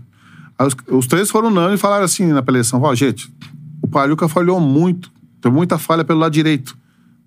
Aí 0.57 0.67
os, 0.67 0.75
os 0.89 1.07
três 1.07 1.29
foram 1.31 1.47
unânimes 1.49 1.79
e 1.79 1.81
falaram 1.81 2.05
assim 2.05 2.27
na 2.27 2.41
pré-eleição: 2.43 2.81
ó, 2.81 2.93
gente, 2.93 3.33
o 3.81 3.87
Palhuca 3.87 4.27
falhou 4.29 4.59
muito, 4.59 5.11
teve 5.41 5.55
muita 5.55 5.77
falha 5.79 6.03
pelo 6.03 6.19
lado 6.19 6.31
direito. 6.31 6.77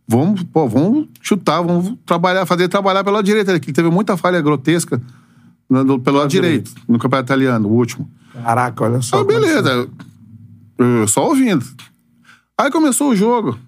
Vamos, 0.06 0.42
pô, 0.44 0.66
vamos 0.68 1.06
chutar, 1.20 1.60
vamos 1.60 1.94
trabalhar, 2.06 2.46
fazer 2.46 2.68
trabalhar 2.68 3.02
pelo 3.04 3.16
lado 3.16 3.24
direito. 3.26 3.50
Ele 3.50 3.58
teve 3.60 3.90
muita 3.90 4.16
falha 4.16 4.40
grotesca 4.40 5.02
no- 5.68 5.98
pelo 6.00 6.18
lado 6.18 6.30
direito, 6.30 6.72
no 6.88 6.98
campeonato 6.98 7.26
italiano, 7.26 7.68
o 7.68 7.72
último. 7.72 8.08
Caraca, 8.32 8.84
olha 8.84 9.02
só. 9.02 9.18
Ah, 9.18 9.20
é 9.20 9.24
beleza. 9.24 9.88
Eu 10.78 11.08
só 11.08 11.26
ouvindo. 11.26 11.64
Aí 12.56 12.70
começou 12.70 13.10
o 13.10 13.16
jogo. 13.16 13.58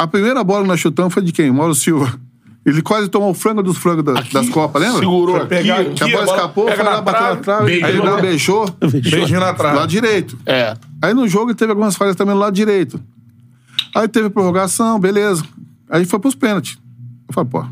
A 0.00 0.06
primeira 0.06 0.42
bola 0.42 0.62
que 0.62 0.68
nós 0.68 0.80
chutamos 0.80 1.12
foi 1.12 1.22
de 1.22 1.30
quem? 1.32 1.50
Mauro 1.52 1.74
Silva. 1.74 2.18
Ele 2.64 2.82
quase 2.82 3.08
tomou 3.08 3.30
o 3.30 3.34
frango 3.34 3.62
dos 3.62 3.76
frangos 3.78 4.04
da- 4.04 4.12
das 4.14 4.48
Copas, 4.50 4.82
lembra? 4.82 4.98
Segurou 4.98 5.34
Foi 5.36 5.40
aqui. 5.40 5.48
pegar 5.48 5.84
Que 5.84 6.02
a 6.02 6.06
aqui, 6.06 6.12
bola 6.12 6.22
a 6.22 6.26
bola 6.26 6.36
escapou, 6.38 6.64
pega 6.66 6.76
foi 6.76 6.84
na 6.84 6.90
lá, 6.90 7.00
bateu 7.02 7.22
na 7.22 7.36
trave, 7.36 7.84
aí 7.84 7.90
ele 7.96 7.98
lá 8.02 8.20
beijou. 8.20 8.66
Beijinho 8.80 9.40
na 9.40 9.54
trave. 9.54 9.76
lado 9.76 9.88
direito. 9.88 10.38
É. 10.46 10.76
Aí 11.02 11.14
no 11.14 11.26
jogo 11.26 11.50
ele 11.50 11.54
teve 11.54 11.70
algumas 11.72 11.96
falhas 11.96 12.16
também 12.16 12.34
no 12.34 12.40
lado 12.40 12.54
direito. 12.54 13.00
Aí 13.94 14.06
teve 14.08 14.28
prorrogação, 14.30 14.98
beleza. 15.00 15.42
Aí 15.88 16.04
foi 16.04 16.18
pros 16.18 16.34
pênaltis. 16.34 16.78
Eu 17.28 17.34
falei, 17.34 17.50
pô, 17.50 17.64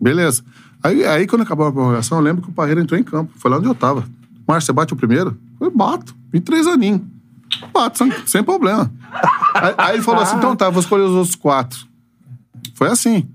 beleza. 0.00 0.42
Aí, 0.82 1.04
aí 1.04 1.26
quando 1.26 1.42
acabou 1.42 1.66
a 1.66 1.72
prorrogação, 1.72 2.18
eu 2.18 2.24
lembro 2.24 2.42
que 2.42 2.48
o 2.48 2.52
Parreira 2.52 2.80
entrou 2.80 2.98
em 2.98 3.02
campo. 3.04 3.32
Foi 3.36 3.50
lá 3.50 3.58
onde 3.58 3.66
eu 3.66 3.74
tava. 3.74 4.04
Márcio, 4.46 4.66
você 4.66 4.72
bate 4.72 4.92
o 4.92 4.96
primeiro? 4.96 5.36
Eu 5.60 5.70
bato. 5.70 6.14
Em 6.32 6.40
três 6.40 6.66
aninhos. 6.66 7.00
Bato, 7.72 8.06
sem, 8.26 8.42
problema. 8.42 8.90
Aí, 9.54 9.74
aí 9.76 9.94
ele 9.96 10.02
falou 10.02 10.22
assim, 10.22 10.36
então 10.36 10.54
tá, 10.54 10.70
vou 10.70 10.80
escolher 10.80 11.02
os 11.02 11.12
outros 11.12 11.34
quatro. 11.34 11.78
Foi 12.74 12.88
assim. 12.88 13.28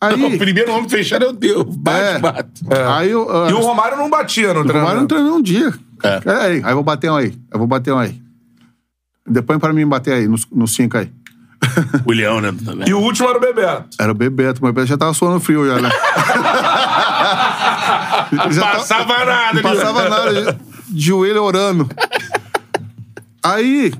Aí... 0.00 0.22
O 0.22 0.38
primeiro 0.38 0.72
homem 0.72 0.88
fechado 0.88 1.24
é 1.24 1.28
o 1.28 1.32
teu. 1.34 1.64
Bate, 1.64 2.00
é, 2.00 2.18
bate. 2.18 2.62
Aí 2.96 3.10
eu, 3.10 3.28
ah, 3.30 3.50
E 3.50 3.52
o 3.52 3.60
Romário 3.60 3.96
não 3.96 4.10
batia 4.10 4.52
no 4.52 4.60
o 4.60 4.66
Romário 4.66 5.00
não 5.00 5.06
treinou 5.06 5.36
um 5.36 5.42
dia. 5.42 5.72
É. 6.02 6.20
É. 6.24 6.36
Aí, 6.44 6.62
aí 6.64 6.70
eu 6.70 6.74
vou 6.74 6.82
bater 6.82 7.10
um 7.10 7.16
aí. 7.16 7.38
Eu 7.52 7.58
vou 7.58 7.66
bater 7.68 7.92
um 7.92 7.98
aí. 7.98 8.20
Depois 9.26 9.58
pra 9.60 9.72
mim 9.72 9.86
bater 9.86 10.14
aí, 10.14 10.26
nos, 10.28 10.46
nos 10.50 10.74
cinco 10.74 10.98
aí. 10.98 11.10
O 12.04 12.12
Leão, 12.12 12.40
né? 12.40 12.52
Também. 12.64 12.88
E 12.88 12.92
o 12.92 12.98
último 12.98 13.28
era 13.28 13.38
o 13.38 13.40
Bebeto. 13.40 13.84
Era 13.98 14.10
o 14.10 14.14
Bebeto, 14.14 14.60
mas 14.60 14.70
o 14.70 14.72
Bebeto 14.72 14.88
já 14.88 14.98
tava 14.98 15.14
suando 15.14 15.38
frio 15.38 15.64
já, 15.66 15.80
né? 15.80 15.88
Já 18.50 18.66
Passava 18.72 19.04
tava- 19.04 19.24
nada, 19.24 19.54
Não 19.54 19.62
passava 19.62 20.08
nada, 20.08 20.58
de 20.88 21.00
joelho 21.06 21.42
orando. 21.42 21.88
Aí, 23.44 23.92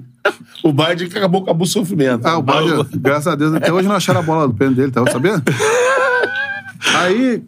O 0.62 0.72
Biden 0.72 1.08
que 1.08 1.18
acabou, 1.18 1.42
acabou 1.42 1.64
o 1.64 1.68
sofrimento. 1.68 2.24
ah, 2.26 2.38
o 2.38 2.42
Bádio, 2.42 2.86
graças 2.94 3.26
a 3.26 3.34
Deus, 3.34 3.52
até 3.54 3.72
hoje 3.72 3.88
não 3.88 3.96
acharam 3.96 4.20
a 4.20 4.22
bola 4.22 4.46
do 4.48 4.54
pênalti 4.54 4.76
dele, 4.76 4.92
tá 4.92 5.04
sabendo? 5.10 5.42
Aí, 6.96 7.42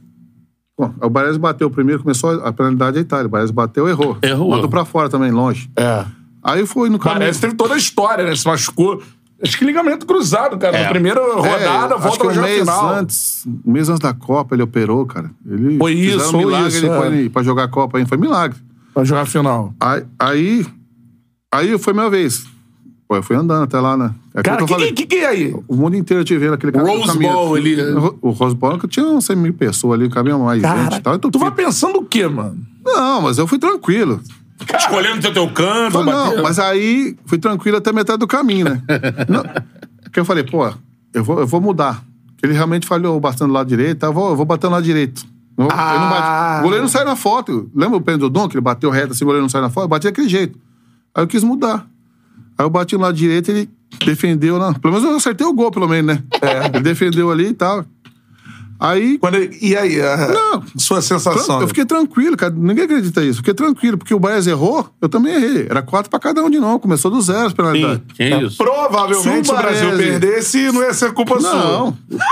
bom, 0.79 0.93
o 1.01 1.09
Baresi 1.11 1.39
bateu 1.39 1.71
primeiro, 1.71 2.03
começou 2.03 2.31
a 2.45 2.53
penalidade 2.53 2.95
da 2.95 3.01
Itália. 3.01 3.27
O 3.27 3.31
Baresi 3.31 3.53
bateu, 3.53 3.89
errou. 3.89 4.17
Errou. 4.23 4.51
Mandou 4.51 4.69
pra 4.69 4.85
fora 4.85 5.09
também, 5.09 5.31
longe. 5.31 5.71
É. 5.77 6.05
Aí 6.43 6.67
foi 6.67 6.89
no 6.91 6.99
caminho. 6.99 7.33
Que 7.33 7.39
teve 7.41 7.55
toda 7.55 7.75
a 7.75 7.77
história, 7.77 8.25
né? 8.25 8.35
Se 8.37 8.47
machucou. 8.47 9.03
Acho 9.43 9.59
que 9.59 9.65
ligamento 9.65 10.07
cruzado, 10.07 10.57
cara. 10.59 10.77
É. 10.77 10.85
Na 10.85 10.91
primeira 10.91 11.21
rodada, 11.21 11.95
É, 11.95 11.97
acho 11.97 11.99
volta 11.99 12.25
no 12.25 12.31
um 12.31 12.43
mês 12.43 12.59
final. 12.61 12.95
antes, 12.95 13.47
um 13.67 13.73
mês 13.73 13.89
antes 13.89 14.01
da 14.01 14.15
Copa, 14.15 14.55
ele 14.55 14.63
operou, 14.63 15.05
cara. 15.07 15.31
Ele 15.47 15.79
Foi 15.79 15.93
isso, 15.93 16.35
um 16.35 16.39
milagre 16.39 16.69
isso, 16.69 16.87
ele 16.87 17.27
é. 17.27 17.29
pra, 17.31 17.43
jogar 17.43 17.65
a 17.65 17.69
Copa 17.69 17.99
aí. 17.99 18.07
Foi 18.07 18.17
milagre. 18.17 18.59
Pra 18.93 19.05
jogar 19.05 19.23
a 19.23 19.27
final. 19.27 19.75
Aí, 19.81 20.05
aí, 20.19 20.67
aí 21.55 21.79
foi 21.79 21.93
minha 21.93 22.11
vez. 22.11 22.47
Pô, 23.07 23.17
eu 23.17 23.23
fui 23.23 23.37
andando 23.37 23.65
até 23.65 23.79
lá, 23.79 23.97
né? 23.97 24.13
É 24.35 24.43
Cara, 24.43 24.63
eu 24.63 24.65
o 24.65 24.67
que, 24.69 24.75
que, 24.77 24.93
que, 24.93 25.07
que 25.07 25.17
é 25.17 25.27
aí? 25.27 25.55
O 25.69 25.77
mundo 25.77 25.95
inteiro 25.97 26.25
te 26.25 26.37
vendo 26.39 26.55
aquele 26.55 26.73
cara 26.73 26.87
Rose 26.87 27.01
no 27.07 27.13
caminho. 27.13 27.33
Bowl 27.33 27.55
ali, 27.55 27.77
né? 27.77 27.83
O, 28.23 28.29
o 28.29 28.31
Rose 28.31 28.57
Bowl 28.57 28.79
que 28.79 28.89
tinha 28.89 29.05
uns 29.07 29.27
100 29.27 29.37
mil 29.37 29.53
pessoas 29.53 30.01
ali, 30.01 30.09
cabia 30.09 30.37
mais 30.39 30.63
gente 30.63 30.71
e 30.71 30.75
Cara, 30.75 31.01
tal. 31.01 31.15
Então, 31.15 31.31
tu 31.31 31.39
vai 31.39 31.51
pensando 31.51 31.99
o 31.99 32.05
quê, 32.05 32.27
mano? 32.27 32.57
Não, 32.85 33.21
mas 33.21 33.37
eu 33.39 33.47
fui 33.47 33.59
tranquilo. 33.59 34.21
Escolhendo 34.79 35.21
teu, 35.21 35.33
teu 35.33 35.51
canto, 35.51 35.93
Falei, 35.93 36.15
não, 36.15 36.25
batendo. 36.27 36.43
mas 36.43 36.59
aí 36.59 37.17
fui 37.27 37.39
tranquilo 37.39 37.77
até 37.77 37.93
metade 37.93 38.19
do 38.19 38.27
caminho, 38.27 38.65
né? 38.71 38.83
não, 39.29 39.43
porque 40.03 40.21
eu 40.21 40.25
falei, 40.25 40.45
pô, 40.45 40.73
eu 41.13 41.23
vou, 41.25 41.41
eu 41.41 41.47
vou 41.47 41.61
mudar. 41.61 42.03
Ele 42.43 42.53
realmente 42.55 42.87
falhou 42.87 43.19
bastante 43.21 43.49
do 43.49 43.55
lado 43.55 43.69
direito, 43.69 43.99
tá? 43.99 44.07
eu, 44.07 44.13
vou, 44.13 44.31
eu 44.31 44.37
vou 44.37 44.47
bater 44.47 44.67
no 44.69 44.73
lado 44.75 44.85
direito. 44.85 45.25
Eu- 45.59 45.65
ele 45.67 45.73
não 45.75 46.11
bate. 46.11 46.61
O 46.61 46.63
goleiro 46.63 46.83
não 46.85 46.89
saiu 46.89 47.05
na 47.05 47.17
foto. 47.17 47.71
Lembra 47.75 47.99
o 47.99 48.01
pênalti 48.01 48.23
do 48.23 48.31
Dom, 48.31 48.49
que 48.49 48.55
ele 48.57 48.61
bateu 48.63 48.91
reto 48.91 49.13
assim, 49.13 49.25
o 49.25 49.27
goleiro 49.27 49.43
não 49.43 49.49
saiu 49.49 49.63
na 49.63 49.71
foto? 49.71 49.85
Eu 49.85 49.89
bati 49.89 50.07
daquele 50.07 50.29
jeito. 50.29 50.59
Aí 51.15 51.23
eu 51.23 51.27
quis 51.29 51.45
mudar. 51.45 51.87
Aí 52.59 52.65
eu 52.65 52.71
bati 52.71 52.95
no 52.95 53.03
lado 53.03 53.17
direito 53.17 53.51
ele 53.51 53.69
defendeu. 54.05 54.59
Não. 54.59 54.75
Pelo 54.75 54.95
menos 54.95 55.09
eu 55.09 55.17
acertei 55.17 55.47
o 55.47 55.53
gol, 55.53 55.71
pelo 55.71 55.89
menos, 55.89 56.17
né? 56.17 56.23
Ele 56.73 56.83
defendeu 56.83 57.31
ali 57.31 57.49
e 57.49 57.55
tal. 57.55 57.85
Aí. 58.85 59.19
Quando 59.19 59.35
ele- 59.37 59.57
e 59.61 59.77
aí? 59.77 60.01
a- 60.01 60.29
Não. 60.29 60.63
Sua 60.77 61.01
sensação? 61.03 61.61
Eu 61.61 61.69
fiquei 61.69 61.85
tranquilo, 61.85 62.37
cara. 62.37 62.53
Ninguém 62.57 62.85
acredita 62.85 63.23
isso. 63.23 63.39
Fiquei 63.39 63.55
tranquilo, 63.55 63.97
porque 63.99 64.15
o 64.15 64.19
Baez 64.19 64.47
errou, 64.47 64.89
eu 65.01 65.09
também 65.09 65.35
errei. 65.35 65.67
Era 65.71 65.83
quatro 65.83 66.11
pra 66.11 66.19
cada 66.19 66.43
um 66.43 66.51
de 66.51 66.59
novo. 66.59 66.79
Começou 66.79 67.11
do 67.11 67.21
zero 67.21 67.47
as 67.47 67.53
penalidades. 67.53 67.99
Sim, 67.99 68.15
que 68.17 68.25
isso. 68.47 68.57
Provavelmente, 68.57 69.47
se 69.47 69.53
o 69.53 69.57
Brasil 69.57 69.91
Subarese. 69.91 70.11
perdesse, 70.21 70.73
não 70.73 70.83
ia 70.83 70.93
ser 70.95 71.13
culpa 71.13 71.41
sua. 71.41 71.53
Não. 71.55 71.97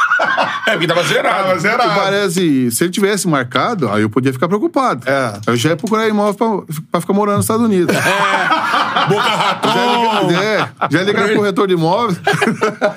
É, 0.67 0.73
porque 0.73 0.87
tava 0.87 1.03
zerado. 1.03 1.43
Tava 1.49 1.59
zerado. 1.59 1.91
O 1.91 1.95
Baresi, 1.97 2.71
se 2.71 2.85
ele 2.85 2.93
tivesse 2.93 3.27
marcado, 3.27 3.89
aí 3.91 4.03
eu 4.03 4.09
podia 4.09 4.33
ficar 4.33 4.47
preocupado. 4.49 5.03
É. 5.09 5.41
Eu 5.47 5.57
já 5.57 5.71
ia 5.71 5.77
procurar 5.77 6.09
imóvel 6.09 6.35
pra, 6.35 6.75
pra 6.93 7.01
ficar 7.01 7.13
morando 7.13 7.37
nos 7.37 7.45
Estados 7.45 7.65
Unidos. 7.67 7.95
Boca 9.09 9.23
Raton. 9.23 9.69
Já, 9.73 10.21
ligar, 10.23 10.43
é, 10.45 10.69
já 10.91 11.03
ligar 11.03 11.25
pro 11.27 11.37
corretor 11.37 11.67
de 11.67 11.75
imóvel. 11.75 12.17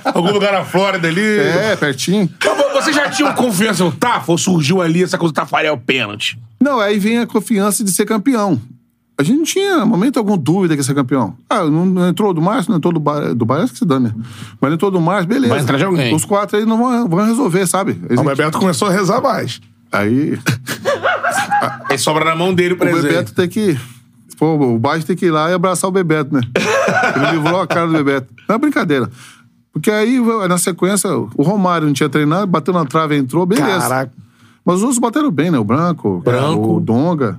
Algum 0.06 0.32
lugar 0.32 0.53
na 0.53 0.64
Flórida 0.64 1.07
ali. 1.07 1.40
É, 1.40 1.76
pertinho. 1.76 2.30
Mas 2.73 2.84
Você 2.86 2.94
já 2.94 3.10
tinha 3.10 3.34
confiança 3.47 3.84
no 3.84 3.91
Tafa 3.91 4.31
ou 4.31 4.38
surgiu 4.38 4.81
ali 4.81 5.03
essa 5.03 5.17
coisa 5.17 5.31
do 5.34 5.35
Tafarel 5.35 5.77
pênalti? 5.77 6.38
Não, 6.59 6.80
aí 6.80 6.97
vem 6.99 7.19
a 7.19 7.27
confiança 7.27 7.84
de 7.84 7.91
ser 7.91 8.05
campeão. 8.05 8.59
A 9.17 9.23
gente 9.23 9.38
não 9.38 9.45
tinha, 9.45 9.77
no 9.77 9.85
momento, 9.88 10.17
alguma 10.17 10.38
dúvida 10.38 10.73
que 10.73 10.80
ia 10.81 10.84
ser 10.84 10.93
campeão. 10.93 11.38
Ah, 11.49 11.63
não, 11.63 11.85
não 11.85 12.09
entrou 12.09 12.34
do 12.34 12.41
Márcio, 12.41 12.69
não 12.72 12.77
entrou 12.77 12.91
do 12.91 12.99
Bar, 12.99 13.34
do 13.34 13.45
Bar, 13.45 13.65
que 13.69 13.77
se 13.77 13.85
dane. 13.85 14.11
Mas 14.59 14.69
não 14.69 14.73
entrou 14.73 14.91
do 14.91 14.99
Márcio, 14.99 15.27
beleza. 15.27 15.53
Vai 15.53 15.63
entrar 15.63 15.77
de 15.77 15.85
alguém. 15.85 16.13
Os 16.13 16.26
quatro 16.26 16.57
aí 16.57 16.65
não 16.65 16.77
vão, 16.77 17.07
vão 17.07 17.26
resolver, 17.26 17.65
sabe? 17.65 17.97
Eles- 18.09 18.19
O 18.19 18.23
Bebeto 18.23 18.57
começou 18.59 18.89
a 18.89 18.91
rezar 18.91 19.22
mais. 19.22 19.61
Aí 19.91 20.38
Aí 21.89 21.97
sobra 21.97 22.26
na 22.26 22.35
mão 22.35 22.53
dele 22.53 22.73
o 22.73 22.77
o. 22.77 23.01
Bebeto 23.01 23.34
tem 23.34 23.47
que. 23.47 23.80
Pô, 24.38 24.55
o 24.76 24.77
Baixo 24.77 25.05
tem 25.05 25.15
que 25.15 25.27
ir 25.27 25.31
lá 25.31 25.49
e 25.49 25.53
abraçar 25.53 25.89
o 25.89 25.93
Bebeto, 25.93 26.34
né? 26.34 26.41
Ele 27.15 27.31
livrou 27.38 27.61
a 27.61 27.67
cara 27.67 27.88
do 27.88 27.93
Bebeto. 27.93 28.34
Não 28.49 28.55
é 28.55 28.59
brincadeira. 28.59 29.09
Porque 29.76 29.91
aí, 29.91 30.22
na 30.47 30.57
sequência, 30.57 31.10
o 31.14 31.43
Romário 31.43 31.85
não 31.85 31.93
tinha 31.93 32.07
treinado, 32.07 32.47
bateu 32.47 32.73
na 32.73 32.85
trave, 32.85 33.18
entrou, 33.18 33.45
beleza. 33.45 33.81
Caraca. 33.81 34.14
Mas 34.64 34.77
os 34.77 34.84
outros 34.84 34.99
bateram 34.99 35.30
bem, 35.30 35.52
né? 35.52 35.60
O 35.60 35.65
Branco, 35.65 36.22
Branco. 36.23 36.77
o 36.77 36.80
Donga. 36.80 37.38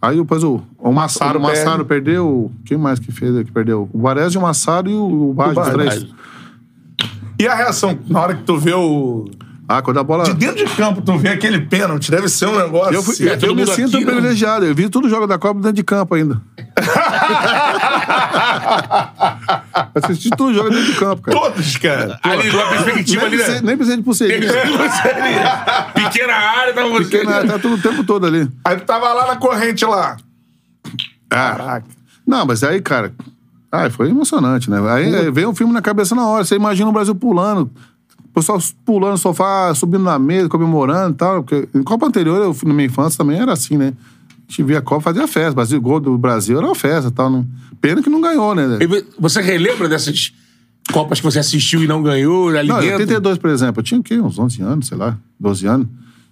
Aí 0.00 0.18
depois 0.18 0.44
o, 0.44 0.60
o 0.78 0.92
Massaro, 0.92 0.92
Massaro 0.92 1.38
o 1.38 1.42
Massaro 1.42 1.84
perdeu. 1.86 2.52
Quem 2.66 2.76
mais 2.76 2.98
que 2.98 3.10
fez 3.10 3.34
que 3.42 3.50
perdeu? 3.50 3.88
O 3.90 4.02
Varese, 4.02 4.36
o 4.36 4.42
Massaro 4.42 4.90
e 4.90 4.94
o, 4.94 5.30
o 5.30 5.32
Baggio, 5.32 5.62
os 5.62 5.68
três. 5.70 6.06
E 7.38 7.48
a 7.48 7.54
reação, 7.54 7.98
na 8.06 8.20
hora 8.20 8.34
que 8.34 8.42
tu 8.42 8.58
vê 8.58 8.74
o. 8.74 9.24
Ah, 9.70 9.82
quando 9.82 10.00
a 10.00 10.02
bola. 10.02 10.24
De 10.24 10.32
dentro 10.32 10.64
de 10.64 10.74
campo, 10.74 11.02
tu 11.02 11.18
vê 11.18 11.28
aquele 11.28 11.60
pênalti, 11.60 12.10
deve 12.10 12.26
ser 12.30 12.46
um 12.46 12.58
negócio. 12.58 12.94
Eu, 12.94 13.02
fui, 13.02 13.12
assim. 13.28 13.46
eu, 13.46 13.54
me 13.54 13.66
sinto 13.66 13.98
aqui, 13.98 14.06
né? 14.06 14.12
privilegiado. 14.12 14.64
Eu 14.64 14.74
vi 14.74 14.88
todo 14.88 15.04
o 15.04 15.10
jogo 15.10 15.26
da 15.26 15.38
Copa 15.38 15.60
dentro 15.60 15.74
de 15.74 15.82
campo 15.82 16.14
ainda. 16.14 16.40
Assisti 19.94 20.30
todo 20.30 20.54
jogo 20.54 20.70
dentro 20.70 20.86
de 20.86 20.94
campo, 20.94 21.20
cara. 21.20 21.38
Todos, 21.38 21.76
cara. 21.76 22.18
Ali, 22.22 22.50
numa 22.50 22.66
perspectiva 22.66 23.20
Nem 23.20 23.26
ali, 23.26 23.36
precisei, 23.36 23.60
né? 23.60 23.66
nem 23.66 23.76
precisei 23.76 23.98
de 23.98 24.04
pulseirinha. 24.04 24.48
Pequena 25.92 26.32
área, 26.32 26.72
tava 26.72 26.88
você. 26.88 27.04
Pequena, 27.04 27.46
tá 27.46 27.58
tudo 27.58 27.74
o 27.74 27.78
tempo 27.78 28.02
todo 28.04 28.26
ali. 28.26 28.48
Aí 28.64 28.76
tu 28.76 28.86
tava 28.86 29.12
lá 29.12 29.26
na 29.26 29.36
corrente 29.36 29.84
lá. 29.84 30.16
Caraca. 31.28 31.84
Não, 32.26 32.46
mas 32.46 32.64
aí, 32.64 32.80
cara. 32.80 33.12
Ah, 33.70 33.90
foi 33.90 34.08
emocionante, 34.08 34.70
né? 34.70 34.80
Aí, 34.90 35.14
aí 35.14 35.30
veio 35.30 35.50
um 35.50 35.54
filme 35.54 35.74
na 35.74 35.82
cabeça 35.82 36.14
na 36.14 36.26
hora. 36.26 36.42
Você 36.42 36.56
imagina 36.56 36.88
o 36.88 36.92
Brasil 36.92 37.14
pulando. 37.14 37.70
Pessoal 38.40 38.58
pulando 38.84 39.12
no 39.12 39.18
sofá, 39.18 39.74
subindo 39.74 40.04
na 40.04 40.18
mesa, 40.18 40.48
comemorando 40.48 41.14
e 41.14 41.16
tal. 41.16 41.42
Porque 41.42 41.68
em 41.74 41.82
Copa 41.82 42.06
anterior, 42.06 42.36
eu, 42.40 42.56
na 42.68 42.72
minha 42.74 42.86
infância, 42.86 43.18
também 43.18 43.38
era 43.38 43.52
assim, 43.52 43.76
né? 43.76 43.92
A 44.28 44.50
gente 44.50 44.62
via 44.62 44.78
a 44.78 44.82
Copa, 44.82 45.02
fazia 45.02 45.26
festa. 45.26 45.54
Brasil, 45.54 45.80
gol 45.80 45.98
do 45.98 46.16
Brasil 46.16 46.56
era 46.56 46.64
uma 46.66 46.74
festa 46.74 47.08
e 47.08 47.12
tal. 47.12 47.30
Né? 47.30 47.44
Pena 47.80 48.00
que 48.02 48.08
não 48.08 48.20
ganhou, 48.20 48.54
né? 48.54 48.78
E 48.80 48.86
vo- 48.86 49.02
Você 49.18 49.40
relembra 49.40 49.88
dessas 49.88 50.32
Copas 50.92 51.18
que 51.20 51.24
você 51.26 51.38
assistiu 51.38 51.82
e 51.82 51.86
não 51.86 52.02
ganhou 52.02 52.48
ali 52.48 52.68
Não, 52.68 52.78
em 52.78 52.82
dentro? 52.82 53.00
82, 53.00 53.38
por 53.38 53.50
exemplo, 53.50 53.80
eu 53.80 53.84
tinha 53.84 54.00
o 54.00 54.02
quê? 54.02 54.18
Uns 54.18 54.38
11 54.38 54.62
anos, 54.62 54.86
sei 54.86 54.96
lá, 54.96 55.18
12 55.38 55.66
anos. 55.66 55.86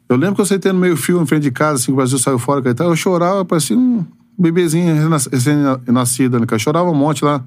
Eu 0.09 0.16
lembro 0.16 0.37
que 0.37 0.41
eu 0.41 0.47
sentei 0.47 0.73
no 0.73 0.78
meio 0.78 0.97
fio, 0.97 1.20
em 1.20 1.27
frente 1.27 1.43
de 1.43 1.51
casa, 1.51 1.74
assim, 1.74 1.87
que 1.87 1.93
o 1.93 1.97
Brasil 1.97 2.16
saiu 2.19 2.39
fora, 2.39 2.66
e 2.70 2.73
tal, 2.74 2.89
eu 2.89 2.97
chorava, 2.97 3.45
parecia 3.45 3.77
um 3.77 4.05
bebezinho 4.39 4.95
recém-nascido, 5.31 6.39
né? 6.39 6.47
Eu 6.51 6.59
chorava 6.59 6.89
um 6.91 6.95
monte 6.95 7.24
lá, 7.24 7.43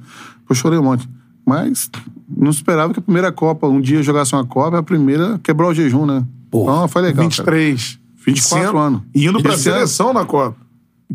eu 0.50 0.56
chorei 0.56 0.78
um 0.78 0.84
monte. 0.84 1.08
Mas 1.50 1.90
não 2.38 2.52
esperava 2.52 2.94
que 2.94 3.00
a 3.00 3.02
primeira 3.02 3.32
Copa, 3.32 3.68
um 3.68 3.82
dia 3.82 3.98
eu 3.98 4.04
jogasse 4.04 4.34
uma 4.34 4.46
Copa, 4.46 4.78
a 4.78 4.84
primeira 4.84 5.40
quebrou 5.44 5.72
o 5.72 5.74
jejum, 5.74 6.06
né? 6.06 6.24
Então 6.48 6.88
foi 6.88 7.02
legal. 7.02 7.24
23. 7.24 8.00
24 8.24 8.68
Sendo- 8.68 8.78
anos. 8.78 9.02
E 9.16 9.26
indo 9.26 9.42
pra 9.42 9.54
ano- 9.54 9.60
seleção 9.62 10.14
na 10.14 10.24
Copa. 10.26 10.56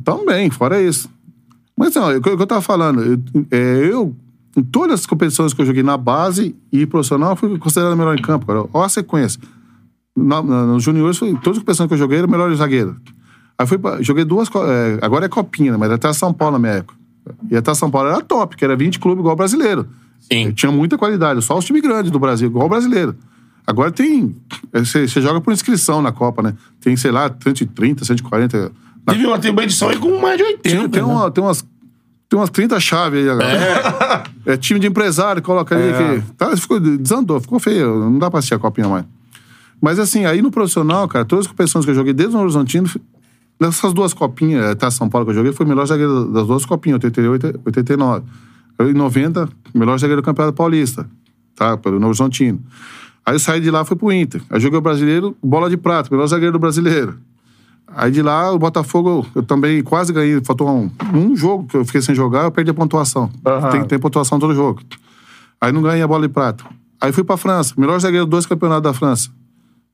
Também, 0.03 0.51
fora 0.51 0.83
isso. 0.83 1.09
Mas 1.77 1.95
não, 1.95 2.11
é 2.11 2.17
o 2.17 2.21
que 2.21 2.37
que 2.37 2.43
eu 2.43 2.47
tava 2.47 2.61
falando, 2.63 3.01
eu, 3.03 3.19
é, 3.51 3.89
eu, 3.93 4.15
em 4.57 4.63
todas 4.63 5.01
as 5.01 5.07
competições 5.07 5.53
que 5.55 5.63
eu 5.63 5.67
joguei 5.67 5.83
na 5.85 5.97
base 5.97 6.55
e 6.73 6.85
profissional, 6.85 7.31
eu 7.31 7.37
fui 7.37 7.57
considerado 7.59 7.97
melhor 7.97 8.19
em 8.19 8.23
campo, 8.23 8.45
cara. 8.47 8.65
Olha 8.73 8.87
a 8.87 8.89
sequência. 8.89 9.41
Na, 10.17 10.43
na, 10.43 10.67
nos 10.67 10.83
juniores, 10.83 11.17
foi, 11.17 11.33
todas 11.35 11.59
as 11.59 11.63
competições 11.63 11.87
que 11.89 11.95
eu 11.95 11.99
joguei, 11.99 12.19
era 12.19 12.27
o 12.27 12.31
melhor 12.31 12.53
zagueiro. 12.57 12.97
Aí 13.57 13.67
fui 13.67 13.79
pra, 13.79 14.03
joguei 14.03 14.25
duas, 14.25 14.49
é, 14.49 14.99
agora 15.01 15.27
é 15.27 15.29
copinha, 15.29 15.71
né, 15.73 15.79
mas 15.79 15.91
até 15.93 16.13
São 16.13 16.33
Paulo 16.33 16.55
na 16.55 16.59
minha 16.59 16.73
época. 16.75 16.95
E 17.51 17.57
até 17.57 17.73
São 17.75 17.91
Paulo 17.91 18.09
era 18.09 18.21
top, 18.21 18.57
que 18.57 18.65
era 18.65 18.75
20 18.77 18.99
clubes 18.99 19.21
igual 19.21 19.35
brasileiro. 19.37 19.87
Sim. 20.33 20.53
Tinha 20.53 20.71
muita 20.73 20.97
qualidade, 20.99 21.43
só 21.43 21.57
os 21.59 21.65
times 21.65 21.83
grandes 21.83 22.11
do 22.11 22.19
Brasil, 22.19 22.49
igual 22.49 22.67
o 22.67 22.69
brasileiro. 22.69 23.15
Agora 23.67 23.91
tem. 23.91 24.35
é, 24.73 24.81
Você 24.85 25.07
você 25.09 25.21
joga 25.21 25.41
por 25.41 25.53
inscrição 25.53 26.03
na 26.03 26.13
Copa, 26.13 26.43
né? 26.43 26.55
Tem, 26.81 26.97
sei 26.97 27.11
lá, 27.11 27.31
130, 27.43 28.05
140. 28.05 28.73
Na 29.07 29.13
Teve 29.13 29.27
uma, 29.27 29.39
teve 29.39 29.51
uma 29.53 29.63
edição 29.65 29.89
aí 29.89 29.97
com 29.99 30.21
mais 30.21 30.37
de 30.37 30.43
80. 30.45 30.63
tem, 30.63 30.89
tem, 30.89 31.03
né? 31.03 31.09
uma- 31.09 31.31
tem 31.31 31.43
umas, 31.45 31.63
tem 32.29 32.39
umas 32.39 32.51
30 32.51 32.79
chaves 32.81 33.21
aí 33.21 33.29
agora. 33.31 34.25
É. 34.47 34.57
time 34.59 34.79
de 34.81 34.87
empresário, 34.87 35.41
coloca 35.43 35.75
ali 35.75 36.21
que. 36.23 36.33
Tá, 36.35 36.55
ficou, 36.57 36.79
desandou, 36.81 37.41
ficou 37.41 37.59
feio. 37.59 37.99
Não 38.11 38.19
dá 38.19 38.31
pra 38.31 38.39
assistir 38.41 38.55
a 38.55 38.59
copinha 38.59 38.89
mais. 38.89 39.05
Mas 39.81 39.99
assim, 39.99 40.25
aí 40.27 40.41
no 40.43 40.51
profissional, 40.51 41.07
cara, 41.09 41.25
todas 41.25 41.45
as 41.47 41.51
competições 41.51 41.85
que 41.85 41.91
eu 41.91 41.95
joguei 41.95 42.13
desde 42.13 42.35
o 42.37 42.41
Horizontino, 42.41 42.89
nessas 43.61 43.93
duas 43.93 44.13
copinhas, 44.15 44.65
até 44.67 44.91
São 44.91 45.09
Paulo 45.09 45.27
que 45.27 45.31
eu 45.33 45.35
joguei, 45.37 45.53
foi 45.53 45.65
o 45.65 45.69
melhor 45.69 45.87
zagueiro 45.87 46.27
das 46.33 46.47
duas 46.47 46.65
copinhas, 46.67 46.97
88 47.03 47.47
e 47.47 47.61
89. 47.67 48.25
Eu, 48.79 48.91
em 48.91 48.95
90, 48.95 49.49
melhor 49.75 49.99
zagueiro 49.99 50.21
do 50.21 50.25
Campeonato 50.25 50.57
Paulista, 50.57 51.09
tá? 51.55 51.77
Pelo 51.77 51.97
Novo 51.97 52.09
Horizontino. 52.09 52.61
Aí 53.25 53.35
eu 53.35 53.39
saí 53.39 53.61
de 53.61 53.71
lá 53.71 53.83
e 53.83 53.85
fui 53.85 53.97
pro 53.97 54.13
Inter. 54.13 54.43
Aí 54.51 54.61
joguei 54.61 54.79
o 54.79 54.83
brasileiro, 54.83 55.37
bola 55.43 55.71
de 55.71 55.77
prata, 55.77 56.09
melhor 56.11 56.27
zagueiro 56.27 56.53
do 56.53 56.59
brasileiro. 56.59 57.19
Aí 57.87 58.11
de 58.11 58.23
lá, 58.23 58.51
o 58.51 58.59
Botafogo, 58.59 59.27
eu 59.35 59.43
também 59.43 59.83
quase 59.83 60.13
ganhei. 60.13 60.41
Faltou 60.43 60.69
um, 60.69 60.91
um 61.15 61.37
jogo 61.37 61.67
que 61.67 61.77
eu 61.77 61.85
fiquei 61.85 62.03
sem 62.03 62.15
jogar, 62.15 62.45
eu 62.45 62.51
perdi 62.51 62.71
a 62.71 62.75
pontuação. 62.75 63.31
Tem 63.71 63.83
que 63.83 63.89
ter 63.89 63.99
pontuação 63.99 64.39
todo 64.39 64.55
jogo. 64.55 64.81
Aí 65.61 65.73
não 65.73 65.81
ganhei 65.81 66.03
a 66.03 66.09
bola 66.09 66.27
de 66.27 66.33
prata. 66.33 66.65
Aí 67.01 67.13
fui 67.13 67.25
pra 67.25 67.37
França, 67.37 67.75
melhor 67.77 67.99
zagueiro 68.01 68.27
dos 68.27 68.31
dois 68.31 68.47
campeonatos 68.47 68.83
da 68.83 68.93
França. 68.93 69.31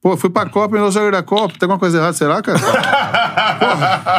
Pô, 0.01 0.17
fui 0.17 0.31
pra 0.31 0.47
Copa, 0.47 0.75
melhor 0.75 0.91
zagueiro 0.91 1.15
da 1.15 1.23
Copa. 1.23 1.55
Tem 1.59 1.67
alguma 1.67 1.79
coisa 1.79 1.99
errada, 1.99 2.13
será, 2.15 2.41
cara? 2.41 2.59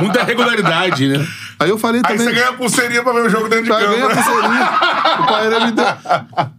Muita 0.01 0.23
regularidade, 0.23 1.07
né? 1.07 1.25
Aí 1.59 1.69
eu 1.69 1.77
falei 1.77 2.01
Aí 2.03 2.11
também. 2.17 2.27
você 2.27 2.33
ganha 2.33 2.49
a 2.49 2.53
pulseirinha 2.53 3.03
pra 3.03 3.13
ver 3.13 3.25
o 3.25 3.29
jogo 3.29 3.47
dentro 3.49 3.65
de 3.65 3.71
Aí 3.71 3.85
ganhei 3.85 4.01
a 4.03 4.07
campo. 4.07 4.23
pulseirinha. 4.23 4.63
o 5.19 5.25
pai 5.27 5.65
me 5.65 5.71
dá, 5.73 5.97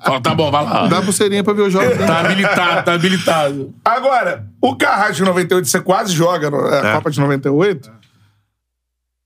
Fala, 0.05 0.21
tá 0.21 0.35
bom, 0.35 0.51
vai 0.51 0.65
lá. 0.65 0.87
dá 0.87 0.99
a 0.99 1.03
pulseirinha 1.03 1.43
pra 1.43 1.53
ver 1.55 1.63
o 1.63 1.71
jogo. 1.71 1.87
Tá 2.07 2.21
habilitado, 2.21 2.85
tá 2.85 2.93
habilitado. 2.95 3.75
Agora, 3.85 4.45
o 4.61 4.77
Carrasco 4.77 5.15
de 5.15 5.23
98, 5.25 5.69
você 5.69 5.81
quase 5.81 6.13
joga 6.13 6.51
no- 6.51 6.67
é, 6.69 6.91
a 6.91 6.95
Copa 6.97 7.11
de 7.11 7.19
98. 7.21 7.91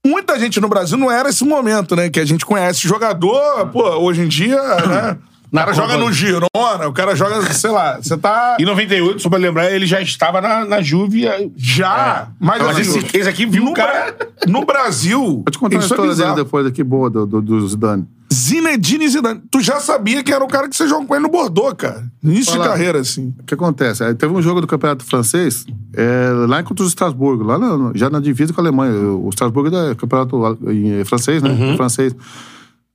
Muita 0.05 0.39
gente 0.39 0.59
no 0.61 0.69
Brasil 0.69 0.97
não 0.97 1.11
era 1.11 1.29
esse 1.29 1.43
momento, 1.43 1.95
né? 1.95 2.09
Que 2.09 2.19
a 2.19 2.25
gente 2.25 2.45
conhece. 2.45 2.87
Jogador, 2.87 3.67
pô, 3.67 3.83
hoje 3.97 4.21
em 4.21 4.27
dia, 4.27 4.61
né? 4.87 5.17
O 5.51 5.55
cara 5.55 5.73
joga 5.73 5.97
no 5.97 6.11
Girona, 6.11 6.87
o 6.87 6.93
cara 6.93 7.15
joga, 7.15 7.41
sei 7.53 7.69
lá, 7.71 7.97
você 8.01 8.17
tá. 8.17 8.57
Em 8.59 8.65
98, 8.65 9.21
só 9.21 9.29
pra 9.29 9.39
lembrar, 9.39 9.71
ele 9.71 9.85
já 9.85 10.01
estava 10.01 10.41
na, 10.41 10.65
na 10.65 10.81
Juve. 10.81 11.23
Já, 11.55 12.29
mas, 12.39 12.61
Mas 12.61 12.77
assim, 12.79 12.99
esse, 12.99 13.17
esse 13.17 13.29
aqui 13.29 13.45
viu 13.45 13.63
no, 13.63 13.71
o 13.71 13.73
cara. 13.73 14.11
Bra- 14.11 14.27
no 14.47 14.65
Brasil. 14.65 15.21
Vou 15.23 15.43
te 15.49 15.57
contar 15.57 15.75
uma 15.77 15.81
é 15.83 15.85
história 15.85 16.13
dele 16.15 16.35
depois 16.35 16.65
aqui, 16.65 16.83
boa, 16.83 17.09
do, 17.09 17.25
do, 17.25 17.41
do 17.41 17.67
Zidane. 17.67 18.05
Zinedine 18.33 19.07
Zidane. 19.07 19.41
Tu 19.49 19.61
já 19.61 19.79
sabia 19.79 20.21
que 20.21 20.33
era 20.33 20.43
o 20.43 20.47
cara 20.49 20.67
que 20.67 20.75
você 20.75 20.85
jogou 20.85 21.05
com 21.07 21.15
ele 21.15 21.23
no 21.23 21.29
Bordeaux, 21.29 21.73
cara. 21.77 22.03
Início 22.21 22.51
de 22.51 22.57
Fala. 22.59 22.69
carreira, 22.71 22.99
assim. 22.99 23.33
O 23.39 23.43
que 23.45 23.53
acontece? 23.53 24.03
Aí 24.03 24.13
teve 24.13 24.33
um 24.33 24.41
jogo 24.41 24.59
do 24.59 24.67
Campeonato 24.67 25.05
Francês, 25.05 25.65
é, 25.93 26.29
lá 26.47 26.61
contra 26.61 26.83
o 26.83 26.87
Estrasburgo, 26.87 27.43
lá 27.45 27.57
na- 27.57 27.91
já 27.95 28.09
na 28.09 28.19
divisa 28.19 28.51
com 28.51 28.59
a 28.59 28.63
Alemanha. 28.63 28.93
O 28.93 29.29
Estrasburgo 29.29 29.73
é 29.75 29.95
campeonato 29.95 30.57
em- 30.69 31.05
francês, 31.05 31.41
né? 31.41 31.75
Francês. 31.77 32.13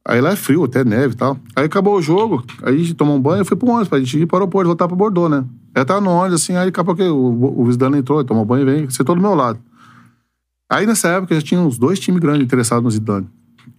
Aí 0.05 0.20
lá 0.20 0.31
é 0.31 0.37
frio, 0.37 0.65
até 0.65 0.85
neve 0.85 1.15
e 1.15 1.16
tal. 1.16 1.39
Aí 1.55 1.65
acabou 1.65 1.97
o 1.97 2.03
jogo, 2.03 2.45
aí 2.62 2.74
a 2.74 2.79
gente 2.79 2.95
tomou 2.95 3.16
um 3.16 3.20
banho 3.20 3.43
e 3.43 3.45
foi 3.45 3.57
pro 3.57 3.69
ônibus, 3.69 3.89
pra 3.89 3.99
gente 4.01 4.19
ir 4.19 4.27
para 4.27 4.37
o 4.37 4.39
aeroporto, 4.41 4.66
voltar 4.66 4.89
pro 4.89 4.97
Bordeaux, 4.97 5.31
né? 5.31 5.45
Aí 5.74 5.85
tava 5.85 6.01
no 6.01 6.11
ônibus, 6.11 6.43
assim, 6.43 6.57
aí 6.57 6.69
acabou 6.69 6.95
que 6.97 7.05
o, 7.05 7.61
o 7.61 7.70
Zidane 7.70 7.99
entrou, 7.99 8.23
tomou 8.24 8.45
banho 8.45 8.62
e 8.62 8.65
veio, 8.65 8.91
sentou 8.91 9.15
do 9.15 9.23
meu 9.23 9.35
lado. 9.35 9.59
Aí 10.69 10.87
nessa 10.87 11.09
época 11.09 11.35
já 11.35 11.43
tinha 11.43 11.61
uns 11.61 11.79
dois 11.79 12.01
times 12.01 12.20
grandes 12.20 12.43
interessados 12.43 12.83
no 12.83 12.91
Zidane. 12.91 13.29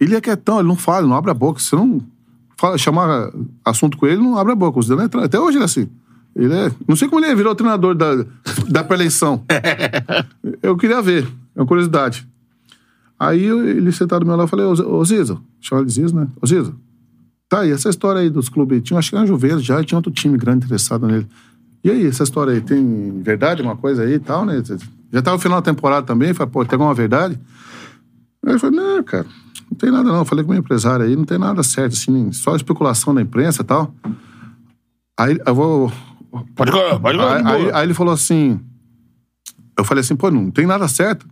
Ele 0.00 0.14
é 0.14 0.20
quietão, 0.20 0.60
ele 0.60 0.68
não 0.68 0.76
fala, 0.76 1.00
ele 1.00 1.08
não 1.08 1.16
abre 1.16 1.30
a 1.30 1.34
boca. 1.34 1.60
Se 1.60 1.74
não 1.74 2.00
fala, 2.56 2.78
chamar 2.78 3.30
assunto 3.64 3.98
com 3.98 4.06
ele, 4.06 4.22
não 4.22 4.38
abre 4.38 4.52
a 4.52 4.56
boca. 4.56 4.78
O 4.78 4.82
Zidane 4.82 5.10
é, 5.12 5.24
até 5.24 5.38
hoje 5.38 5.56
ele 5.56 5.64
é 5.64 5.66
assim. 5.66 5.88
Ele 6.34 6.52
é, 6.52 6.70
não 6.86 6.96
sei 6.96 7.08
como 7.08 7.24
ele 7.24 7.34
virou 7.34 7.54
treinador 7.54 7.94
da, 7.94 8.24
da 8.68 8.82
pré-eleição. 8.82 9.44
eu 10.62 10.76
queria 10.76 11.02
ver, 11.02 11.26
é 11.54 11.60
uma 11.60 11.66
curiosidade. 11.66 12.26
Aí 13.18 13.44
ele 13.44 13.92
sentado 13.92 14.20
do 14.20 14.26
meu 14.26 14.36
lado, 14.36 14.44
eu 14.44 14.48
falei, 14.48 14.66
ô, 14.66 15.04
Zizo, 15.04 15.42
chama 15.60 15.80
ele 15.82 15.88
de 15.88 15.94
Zizo, 15.94 16.14
né? 16.16 16.26
Ô 16.40 16.46
Zizo, 16.46 16.74
tá 17.48 17.60
aí, 17.60 17.70
essa 17.70 17.88
história 17.88 18.20
aí 18.20 18.28
dos 18.30 18.48
clubes, 18.48 18.82
tinha, 18.82 18.98
acho 18.98 19.10
que 19.10 19.16
era 19.16 19.26
Juventus 19.26 19.64
já, 19.64 19.82
tinha 19.84 19.98
outro 19.98 20.12
time 20.12 20.36
grande 20.36 20.64
interessado 20.64 21.06
nele. 21.06 21.26
E 21.82 21.90
aí, 21.90 22.06
essa 22.06 22.22
história 22.24 22.52
aí, 22.52 22.60
tem 22.60 23.20
verdade, 23.22 23.62
uma 23.62 23.76
coisa 23.76 24.02
aí 24.02 24.14
e 24.14 24.18
tal, 24.18 24.44
né? 24.44 24.62
Já 25.12 25.22
tava 25.22 25.36
no 25.36 25.42
final 25.42 25.60
da 25.60 25.64
temporada 25.70 26.06
também, 26.06 26.32
falei, 26.34 26.50
pô, 26.52 26.64
tem 26.64 26.76
alguma 26.76 26.94
verdade? 26.94 27.38
Aí 28.44 28.52
ele 28.52 28.58
falou, 28.58 28.76
não, 28.76 29.02
cara, 29.04 29.26
não 29.70 29.76
tem 29.78 29.90
nada 29.90 30.04
não. 30.10 30.18
Eu 30.18 30.24
falei 30.24 30.42
com 30.44 30.50
o 30.50 30.54
meu 30.54 30.60
empresário 30.60 31.04
aí, 31.04 31.14
não 31.14 31.24
tem 31.24 31.38
nada 31.38 31.62
certo, 31.62 31.92
assim, 31.92 32.32
só 32.32 32.56
especulação 32.56 33.14
da 33.14 33.20
imprensa 33.22 33.62
e 33.62 33.64
tal. 33.64 33.94
Aí 35.18 35.38
eu 35.46 35.54
vou. 35.54 35.92
Pode 36.56 36.70
ir, 36.70 37.00
pode 37.00 37.16
ir. 37.16 37.20
Aí, 37.20 37.42
aí- 37.66 37.70
aí 37.72 37.86
ele 37.86 37.94
falou 37.94 38.12
assim. 38.12 38.58
Eu 39.78 39.84
falei 39.84 40.00
assim, 40.00 40.16
pô, 40.16 40.30
não 40.30 40.50
tem 40.50 40.66
nada 40.66 40.88
certo. 40.88 41.26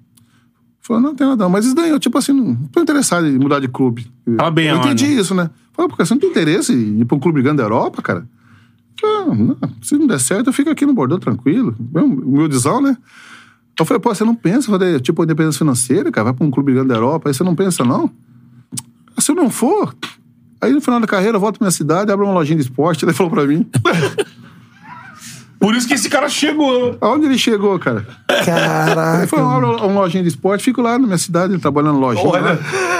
Falou, 0.83 1.01
não, 1.01 1.15
tem 1.15 1.27
nada 1.27 1.45
não. 1.45 1.51
Mas 1.51 1.65
isso 1.65 1.75
daí, 1.75 1.91
eu, 1.91 2.01
tipo 2.01 2.19
assim, 2.19 2.33
não 2.33 2.57
tô 2.57 2.81
interessado 2.81 3.27
em 3.27 3.39
mudar 3.39 3.61
de 3.61 3.69
clube. 3.69 4.11
Tava 4.37 4.51
bem 4.51 4.67
Eu 4.67 4.77
entendi 4.77 5.07
né? 5.07 5.21
isso, 5.21 5.35
né? 5.35 5.49
Falei, 5.73 5.89
porque 5.89 6.05
você 6.05 6.13
não 6.13 6.21
tem 6.21 6.31
interesse 6.31 6.73
em 6.73 7.01
ir 7.01 7.05
pra 7.05 7.17
um 7.17 7.21
clube 7.21 7.41
grande 7.41 7.59
da 7.59 7.63
Europa, 7.63 8.03
cara? 8.03 8.27
Não, 9.01 9.35
não, 9.35 9.57
se 9.81 9.97
não 9.97 10.07
der 10.07 10.21
certo, 10.21 10.49
eu 10.49 10.53
fico 10.53 10.71
aqui 10.71 10.85
no 10.85 10.93
Bordeaux 10.93 11.23
tranquilo. 11.23 11.75
Humildizão, 11.95 12.81
né? 12.81 12.97
Eu 13.79 13.87
falei, 13.87 14.01
pô, 14.01 14.15
você 14.15 14.25
não 14.25 14.35
pensa, 14.35 14.71
falei, 14.71 15.01
tipo, 15.01 15.23
independência 15.23 15.59
financeira, 15.59 16.11
cara, 16.11 16.27
vai 16.27 16.35
pra 16.35 16.47
um 16.47 16.51
clube 16.51 16.73
grande 16.73 16.89
da 16.89 16.97
Europa, 16.97 17.29
aí 17.29 17.35
você 17.35 17.43
não 17.43 17.55
pensa, 17.55 17.85
não? 17.85 18.11
Se 19.19 19.31
eu 19.31 19.35
não 19.35 19.51
for, 19.51 19.95
aí 20.61 20.73
no 20.73 20.81
final 20.81 21.01
da 21.01 21.07
carreira 21.07 21.37
eu 21.37 21.41
volto 21.41 21.59
pra 21.59 21.67
minha 21.67 21.73
cidade, 21.73 22.13
abro 22.13 22.27
uma 22.27 22.35
lojinha 22.35 22.57
de 22.57 22.65
esporte, 22.65 23.05
ele 23.07 23.13
falou 23.13 23.31
pra 23.31 23.47
mim. 23.47 23.67
Por 25.63 25.77
isso 25.77 25.87
que 25.87 25.95
esse 25.95 26.11
cara 26.11 26.29
chegou. 26.29 26.99
Aonde 27.01 27.27
ele 27.27 27.39
chegou, 27.39 27.79
cara? 27.79 28.05
Caraca. 28.45 29.19
Ele 29.19 29.27
falou, 29.29 29.49
abro 29.49 29.87
uma 29.87 30.01
lojinha 30.01 30.23
de 30.23 30.29
esporte, 30.29 30.65
fico 30.65 30.83
lá 30.83 30.99
na 30.99 31.07
minha 31.07 31.19
cidade, 31.19 31.57
trabalhando 31.59 32.01
na 32.01 32.07
lojinha. 32.07 32.27
Olha. 32.29 32.43
lá. 32.43 32.57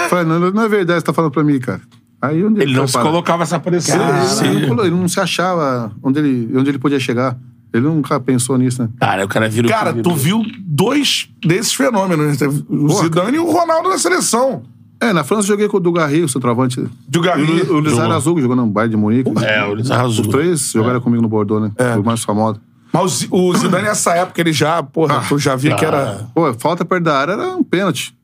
Falei, 0.09 0.25
não, 0.25 0.51
não 0.53 0.63
é 0.63 0.69
verdade, 0.69 1.01
você 1.01 1.07
tá 1.07 1.13
falando 1.13 1.33
pra 1.33 1.43
mim, 1.43 1.59
cara. 1.59 1.81
Aí 2.23 2.45
onde 2.45 2.63
Ele 2.63 2.73
não 2.73 2.83
foi 2.83 2.87
se 2.87 2.93
parar? 2.93 3.05
colocava 3.07 3.43
essa 3.43 3.57
aparecer. 3.57 3.99
Ele, 4.45 4.67
não 4.69 4.85
ele 4.85 4.95
não 4.95 5.09
se 5.09 5.19
achava 5.19 5.91
onde 6.01 6.21
ele, 6.21 6.57
onde 6.57 6.71
ele 6.71 6.79
podia 6.79 7.01
chegar. 7.01 7.37
Ele 7.75 7.85
nunca 7.85 8.21
pensou 8.21 8.57
nisso, 8.57 8.83
né? 8.83 8.89
Cara, 9.01 9.25
o 9.25 9.29
cara 9.29 9.49
vira 9.49 9.67
o 9.67 9.71
Cara, 9.71 9.95
tu 9.95 10.15
viu 10.15 10.45
dois 10.61 11.29
desses 11.45 11.73
fenômenos, 11.73 12.39
né? 12.39 12.47
O 12.69 12.87
Porra. 12.87 13.03
Zidane 13.03 13.37
e 13.39 13.41
o 13.41 13.51
Ronaldo 13.51 13.89
na 13.89 13.99
seleção. 13.99 14.63
É, 15.03 15.13
na 15.13 15.25
França 15.25 15.43
eu 15.43 15.49
joguei 15.49 15.69
com 15.69 15.77
o 15.77 15.81
Dugarry, 15.81 16.23
o 16.23 16.29
centroavante. 16.29 16.85
Dugarry. 17.09 17.63
O, 17.63 17.79
o 17.81 17.85
Jogou. 17.89 18.13
Azul, 18.13 18.35
que 18.37 18.41
jogou 18.43 18.57
no 18.57 18.67
Bayern 18.67 18.91
de 18.95 18.97
Munique. 18.97 19.31
É, 19.45 19.65
o 19.65 19.75
Luiz 19.75 19.91
Azul. 19.91 20.25
Os 20.25 20.29
três 20.31 20.71
jogaram 20.73 21.01
comigo 21.01 21.21
no 21.23 21.29
Bordeaux, 21.29 21.63
né? 21.63 21.73
Foi 21.95 22.03
o 22.03 22.05
mais 22.05 22.23
famoso. 22.23 22.61
Mas 22.93 23.03
o 23.05 23.09
Zi- 23.09 23.29
o 23.31 23.55
Zidane, 23.57 23.85
nessa 23.85 24.15
época, 24.15 24.41
ele 24.41 24.53
já, 24.53 24.83
porra, 24.83 25.23
tu 25.29 25.39
já 25.39 25.57
via 25.57 25.75
que 25.77 25.85
era. 25.85 26.29
Pô, 26.35 26.53
falta 26.55 26.85
perto 26.85 27.05
da 27.05 27.17
área 27.19 27.33
era 27.33 27.57
um 27.57 27.65
pênalti. 27.65 28.15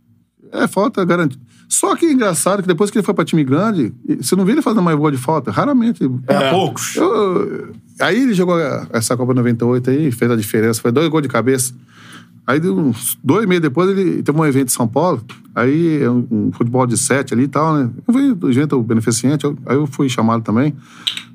É, 0.53 0.67
falta 0.67 1.05
garantida. 1.05 1.41
Só 1.69 1.95
que 1.97 2.07
é 2.07 2.13
engraçado 2.13 2.63
que 2.63 2.69
depois 2.69 2.91
que 2.91 2.97
ele 2.99 3.05
foi 3.05 3.13
pra 3.15 3.25
time 3.25 3.45
grande, 3.45 3.93
você 4.21 4.35
não 4.37 4.45
vê 4.45 4.53
ele 4.53 4.63
fazendo 4.63 4.83
mais 4.83 4.97
gol 4.97 5.11
de 5.11 5.17
falta, 5.19 5.51
raramente. 5.51 6.03
É, 6.27 6.51
poucos. 6.51 6.97
Eu- 6.97 7.73
aí 8.01 8.23
ele 8.23 8.33
jogou 8.35 8.57
essa 8.91 9.17
Copa 9.17 9.35
98 9.35 9.91
aí, 9.91 10.11
fez 10.13 10.31
a 10.31 10.37
diferença, 10.37 10.81
foi 10.81 10.93
dois 10.93 11.09
gols 11.09 11.23
de 11.23 11.29
cabeça. 11.29 11.75
Aí, 12.49 12.59
uns 12.71 13.19
dois 13.23 13.45
meses 13.47 13.61
depois, 13.61 13.91
ele 13.91 14.23
teve 14.23 14.39
um 14.39 14.45
evento 14.47 14.69
em 14.69 14.73
São 14.73 14.89
Paulo. 14.89 15.21
Aí, 15.55 16.03
é 16.03 16.09
um, 16.11 16.27
um 16.31 16.51
futebol 16.51 16.87
de 16.87 16.97
sete 16.97 17.35
ali 17.35 17.43
e 17.43 17.49
tal, 17.49 17.75
né? 17.75 17.91
Eu 18.07 18.15
fui 18.15 18.35
do 18.35 18.51
evento 18.51 18.83
beneficente, 18.83 19.45
eu- 19.45 19.55
aí 19.67 19.77
eu 19.77 19.87
fui 19.87 20.09
chamado 20.09 20.43
também. 20.43 20.75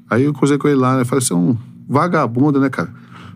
Aí 0.10 0.24
eu 0.24 0.34
cruzei 0.34 0.58
com 0.58 0.68
ele 0.68 0.78
lá, 0.78 0.98
né? 0.98 1.06
Falei, 1.06 1.24
você 1.24 1.32
é 1.34 1.36
um 1.36 1.56
vagabundo, 1.88 2.60
né, 2.60 2.68
cara? 2.68 2.92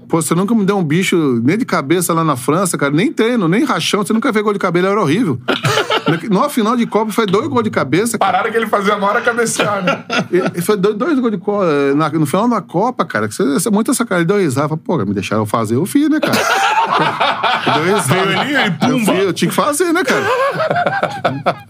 Pô, 0.10 0.22
você 0.22 0.34
nunca 0.34 0.56
me 0.56 0.64
deu 0.66 0.78
um 0.78 0.84
bicho 0.84 1.42
nem 1.44 1.58
de 1.58 1.66
cabeça 1.66 2.14
lá 2.14 2.24
na 2.24 2.36
França, 2.38 2.78
cara. 2.78 2.92
Nem 2.94 3.12
treino, 3.12 3.48
nem 3.48 3.64
rachão. 3.64 4.04
Você 4.06 4.14
nunca 4.14 4.32
fez 4.32 4.44
gol 4.44 4.54
de 4.54 4.60
cabelo, 4.60 4.88
era 4.88 5.02
horrível. 5.02 5.40
Numa 6.32 6.50
final 6.50 6.78
de 6.78 6.86
Copa, 6.86 7.12
foi 7.12 7.26
dois 7.26 7.48
gols 7.48 7.64
de 7.64 7.70
cabeça. 7.70 8.18
cara. 8.18 8.32
Pararam 8.32 8.50
que 8.52 8.58
ele 8.58 8.68
fazia 8.68 8.96
uma 8.96 9.08
hora 9.08 9.20
cabecear, 9.22 9.84
né? 9.84 10.04
E- 10.32 10.60
e 10.60 10.62
Foi 10.62 10.78
dois, 10.78 10.96
dois 10.96 11.20
gols 11.20 11.32
de 11.32 11.38
Copa. 11.38 11.66
na- 11.96 12.10
No 12.12 12.26
final 12.26 12.48
da 12.48 12.62
Copa, 12.62 13.04
cara. 13.04 13.28
que 13.28 13.36
Você, 13.36 13.44
você 13.44 13.68
é 13.68 13.72
muito 13.72 13.94
sacanagem. 13.94 14.22
Ele 14.24 14.28
deu 14.34 14.38
risada. 14.38 14.78
Pô, 14.78 14.98
me 15.00 15.14
deixaram 15.14 15.46
fazer, 15.46 15.76
eu 15.76 15.86
fiz, 15.86 16.10
né, 16.10 16.20
cara? 16.20 16.38
Deu 17.76 17.84
risada. 17.96 18.22
Veio 18.26 18.40
ali, 18.40 18.56
aí, 18.56 18.68
Eu, 18.68 18.74
pumba. 19.00 19.14
fiz, 19.14 19.24
eu 19.26 19.34
tinha 19.34 19.50
que 19.50 19.56
fazer, 19.56 19.92
né, 19.92 20.04
cara? 20.04 20.24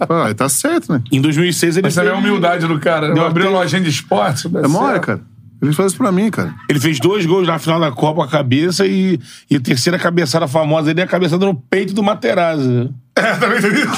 Pô, 0.08 0.14
aí 0.14 0.34
tá 0.34 0.48
certo, 0.48 0.92
né? 0.94 1.02
Em 1.12 1.20
2006 1.22 1.78
ele 1.78 1.88
é 1.88 1.92
fez, 1.92 2.08
a 2.08 2.14
humildade 2.14 2.68
do 2.68 2.80
cara. 2.80 3.12
Deu 3.14 3.26
abriu 3.26 3.50
uma 3.50 3.60
lojinha 3.60 3.82
de 3.82 3.90
esporte. 3.90 4.48
É 4.64 4.68
mole, 4.68 5.00
cara. 5.00 5.22
Ele 5.62 5.74
faz 5.74 5.92
isso 5.92 5.98
pra 5.98 6.12
mim, 6.12 6.30
cara. 6.30 6.54
ele 6.70 6.80
fez 6.80 7.00
dois 7.00 7.26
gols 7.26 7.48
na 7.48 7.58
final 7.58 7.80
da 7.80 7.92
Copa 7.92 8.16
com 8.16 8.22
a 8.22 8.28
cabeça 8.28 8.86
e, 8.86 9.20
e 9.50 9.56
a 9.56 9.60
terceira 9.60 9.98
cabeçada 9.98 10.48
famosa 10.48 10.86
dele 10.88 11.02
é 11.02 11.04
a 11.04 11.08
cabeçada 11.08 11.46
no 11.46 11.56
peito 11.56 11.94
do 11.94 12.04
Materazzi. 12.04 12.90
É, 13.18 13.34
também 13.36 13.60
teve 13.60 13.80
isso. 13.82 13.92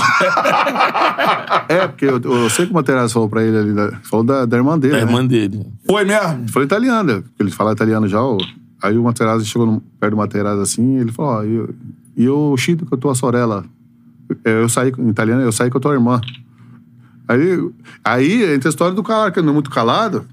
É, 1.67 1.87
porque 1.87 2.05
eu, 2.05 2.21
eu 2.23 2.49
sei 2.49 2.65
que 2.65 2.71
o 2.71 2.73
Materazzi 2.75 3.13
falou 3.13 3.27
pra 3.27 3.43
ele 3.43 3.57
ali. 3.57 3.73
da- 3.73 3.91
Falou 4.03 4.25
da, 4.25 4.45
da 4.45 4.55
irmã 4.55 4.79
dele. 4.79 4.93
É 4.95 5.01
a 5.01 5.05
né? 5.05 5.11
irmã 5.11 5.25
dele. 5.25 5.65
Foi 5.85 6.05
mesmo? 6.05 6.39
Ele 6.43 6.47
falou 6.47 6.65
italiano, 6.65 7.13
né? 7.17 7.23
Ele 7.37 7.51
fala 7.51 7.73
italiano 7.73 8.07
já. 8.07 8.21
o- 8.23 8.37
Aí 8.81 8.97
o 8.97 9.03
Materazzi 9.03 9.45
chegou 9.45 9.67
no, 9.67 9.81
perto 9.99 10.11
do 10.11 10.17
Materazzi 10.17 10.61
assim, 10.61 10.95
e 10.95 11.01
ele 11.01 11.11
falou, 11.11 11.31
ó, 11.33 11.43
e 11.43 11.53
eu, 11.53 11.75
e 12.15 12.23
eu 12.23 12.55
chido 12.57 12.85
com 12.85 12.95
a 12.95 12.97
tua 12.97 13.13
sorella. 13.13 13.65
É, 14.45 14.61
Eu 14.61 14.69
saí, 14.69 14.93
em 14.97 15.09
italiano, 15.09 15.41
eu 15.41 15.51
saí 15.51 15.69
com 15.69 15.77
a 15.79 15.81
tua 15.81 15.93
irmã. 15.95 16.21
Aí, 17.27 17.69
aí 18.03 18.53
entra 18.55 18.69
a 18.69 18.71
história 18.71 18.95
do 18.95 19.03
cara 19.03 19.31
que 19.31 19.41
não 19.41 19.49
é 19.49 19.53
muito 19.53 19.69
calado. 19.69 20.25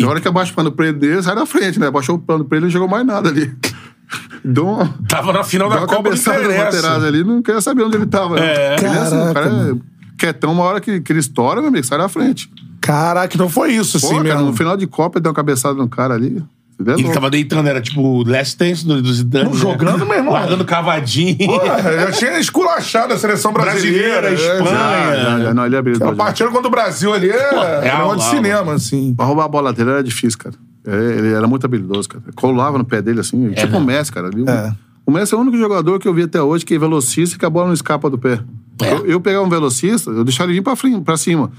Na 0.00 0.08
hora 0.08 0.20
que 0.20 0.28
abaixa 0.28 0.52
o 0.52 0.54
pano 0.54 0.72
pra 0.72 0.88
ele 0.88 0.98
dele, 0.98 1.22
sai 1.22 1.34
da 1.34 1.46
frente, 1.46 1.78
né? 1.78 1.86
Abaixou 1.86 2.16
o 2.16 2.18
pano 2.18 2.44
pra 2.44 2.56
ele 2.56 2.64
e 2.64 2.66
não 2.66 2.70
jogou 2.72 2.88
mais 2.88 3.06
nada 3.06 3.28
ali. 3.28 3.54
Deu 4.44 4.66
uma, 4.66 4.94
Tava 5.08 5.32
na 5.32 5.44
final 5.44 5.68
da 5.68 5.86
Copa 5.86 6.10
do 6.10 6.16
Materazzi 6.16 7.06
ali, 7.06 7.24
não 7.24 7.42
queria 7.42 7.60
saber 7.60 7.82
onde 7.82 7.96
ele 7.96 8.06
tava. 8.06 8.36
né? 8.36 8.46
É. 8.46 8.76
Ele 8.78 8.86
é 8.86 8.98
assim, 8.98 9.16
o 9.16 9.34
cara 9.34 9.50
Caraca, 9.50 9.72
é 9.72 10.16
quietão, 10.16 10.52
uma 10.52 10.64
hora 10.64 10.80
que, 10.80 11.00
que 11.00 11.12
ele 11.12 11.20
estoura, 11.20 11.60
meu 11.60 11.68
amigo, 11.68 11.84
sai 11.86 11.98
da 11.98 12.08
frente. 12.08 12.50
Caraca, 12.80 13.34
então 13.34 13.48
foi 13.48 13.72
isso, 13.72 14.00
Pô, 14.00 14.06
assim 14.06 14.16
cara, 14.16 14.36
mesmo. 14.36 14.46
no 14.46 14.56
final 14.56 14.76
de 14.76 14.86
Copa, 14.86 15.18
ele 15.18 15.24
deu 15.24 15.30
uma 15.30 15.36
cabeçada 15.36 15.74
no 15.74 15.88
cara 15.88 16.14
ali. 16.14 16.42
Ele 16.80 16.90
é 16.90 16.94
Ele 16.94 17.12
tava 17.12 17.28
deitando, 17.28 17.68
era 17.68 17.80
tipo 17.80 18.00
o 18.00 18.22
Last 18.28 18.56
Dance 18.56 18.86
do, 18.86 19.02
do 19.02 19.12
Zidane. 19.12 19.46
Não, 19.46 19.52
né? 19.52 19.58
jogando, 19.58 20.06
meu 20.06 20.16
irmão. 20.16 20.32
Largando 20.32 20.64
cavadinho. 20.64 21.36
Porra, 21.38 21.80
eu 21.90 22.12
tinha 22.12 22.38
esculachado 22.38 23.12
a 23.12 23.18
seleção 23.18 23.52
brasileira. 23.52 24.20
Brasileira, 24.20 24.30
é, 24.30 24.58
Espanha. 24.58 24.78
já. 24.78 25.14
Já, 25.16 25.40
já, 25.44 25.54
não, 25.54 25.66
ele 25.66 25.74
é 25.74 25.78
A 25.78 25.80
habilidoso. 25.80 26.14
partida 26.16 26.48
contra 26.50 26.68
o 26.68 26.70
Brasil 26.70 27.12
ali 27.12 27.30
é, 27.30 27.34
é 27.34 27.86
é 27.88 27.90
aula, 27.90 28.16
de 28.16 28.22
aula. 28.22 28.36
cinema, 28.36 28.72
assim. 28.74 29.12
Pra 29.14 29.26
roubar 29.26 29.44
a 29.44 29.48
bola 29.48 29.72
dele 29.72 29.90
era 29.90 30.04
difícil, 30.04 30.38
cara. 30.38 30.54
É, 30.86 30.94
ele 31.18 31.32
era 31.34 31.46
muito 31.48 31.64
habilidoso, 31.66 32.08
cara. 32.08 32.22
Colava 32.36 32.78
no 32.78 32.84
pé 32.84 33.02
dele, 33.02 33.20
assim. 33.20 33.50
tipo 33.52 33.76
o 33.76 33.80
Messi, 33.84 34.12
cara. 34.12 34.28
Ele- 34.32 34.48
É. 34.48 34.72
O 35.04 35.10
Messi 35.10 35.34
é 35.34 35.36
o 35.36 35.40
único 35.40 35.56
jogador 35.56 35.98
que 35.98 36.06
eu 36.06 36.12
vi 36.14 36.22
até 36.24 36.40
hoje 36.40 36.64
que 36.64 36.74
é 36.74 36.78
velocista 36.78 37.34
e 37.34 37.38
que 37.38 37.44
a 37.44 37.50
bola 37.50 37.66
não 37.68 37.74
escapa 37.74 38.08
do 38.10 38.18
pé. 38.18 38.38
É. 38.82 38.92
Eu, 38.94 39.06
eu 39.06 39.20
pegava 39.20 39.44
um 39.44 39.48
velocista, 39.48 40.10
eu 40.10 40.24
deixava 40.24 40.50
ele 40.50 40.58
vir 40.58 40.64
pra, 40.64 40.76
frim- 40.76 41.00
pra 41.00 41.16
cima. 41.16 41.50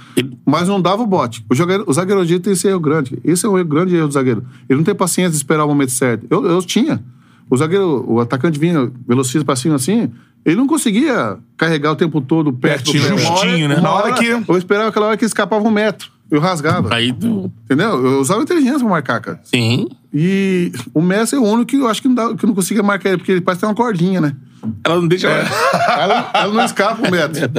Mas 0.45 0.67
não 0.67 0.81
dava 0.81 1.01
o 1.03 1.07
bote. 1.07 1.43
O, 1.49 1.55
jogador, 1.55 1.83
o 1.87 1.93
zagueiro 1.93 2.21
hoje 2.21 2.39
tem 2.39 2.53
esse 2.53 2.67
erro 2.67 2.79
grande. 2.79 3.17
Esse 3.23 3.45
é 3.45 3.49
o 3.49 3.57
erro- 3.57 3.67
grande 3.67 3.95
erro 3.95 4.07
do 4.07 4.13
zagueiro. 4.13 4.43
Ele 4.69 4.77
não 4.77 4.83
tem 4.83 4.95
paciência 4.95 5.31
de 5.31 5.37
esperar 5.37 5.65
o 5.65 5.67
momento 5.67 5.91
certo. 5.91 6.25
Eu, 6.29 6.45
eu 6.45 6.61
tinha. 6.61 7.03
O 7.49 7.57
zagueiro, 7.57 8.05
o 8.07 8.19
atacante 8.19 8.59
vinha 8.59 8.91
velocista 9.07 9.43
pra 9.43 9.55
cima 9.55 9.75
assim, 9.75 10.11
ele 10.45 10.55
não 10.55 10.67
conseguia 10.67 11.37
carregar 11.57 11.91
o 11.91 11.95
tempo 11.95 12.21
todo 12.21 12.53
perto 12.53 12.91
Pertinho, 12.91 13.09
do 13.09 13.15
pé. 13.15 13.21
Uma 13.23 13.31
hora- 13.31 13.47
justinho, 13.49 13.67
né? 13.69 13.79
Na 13.81 13.91
hora 13.91 14.13
que- 14.13 14.27
Eu 14.47 14.57
esperava 14.57 14.89
aquela 14.89 15.07
hora 15.07 15.17
que 15.17 15.25
escapava 15.25 15.67
um 15.67 15.71
metro. 15.71 16.09
Eu 16.31 16.39
rasgava. 16.39 16.93
Aí 16.93 17.11
tu... 17.11 17.51
Entendeu? 17.65 18.05
Eu 18.05 18.19
usava 18.19 18.41
inteligência 18.41 18.79
pra 18.79 18.89
marcar, 18.89 19.19
cara. 19.19 19.39
Sim. 19.43 19.87
E 20.13 20.71
o 20.93 21.01
Messi 21.01 21.35
é 21.35 21.39
o 21.39 21.43
único 21.43 21.65
que 21.65 21.77
eu 21.77 21.87
acho 21.87 22.01
que 22.01 22.07
não, 22.07 22.15
dá, 22.15 22.35
que 22.35 22.45
não 22.45 22.53
conseguia 22.53 22.83
marcar 22.83 23.09
ele, 23.09 23.17
porque 23.17 23.31
ele 23.31 23.41
parece 23.41 23.61
ter 23.61 23.67
uma 23.67 23.75
cordinha, 23.75 24.21
né? 24.21 24.35
Ela 24.83 24.95
não 24.97 25.07
deixa... 25.07 25.27
Ela, 25.27 26.31
ela 26.33 26.53
não 26.53 26.65
escapa 26.65 27.01
o 27.07 27.11
metro. 27.11 27.49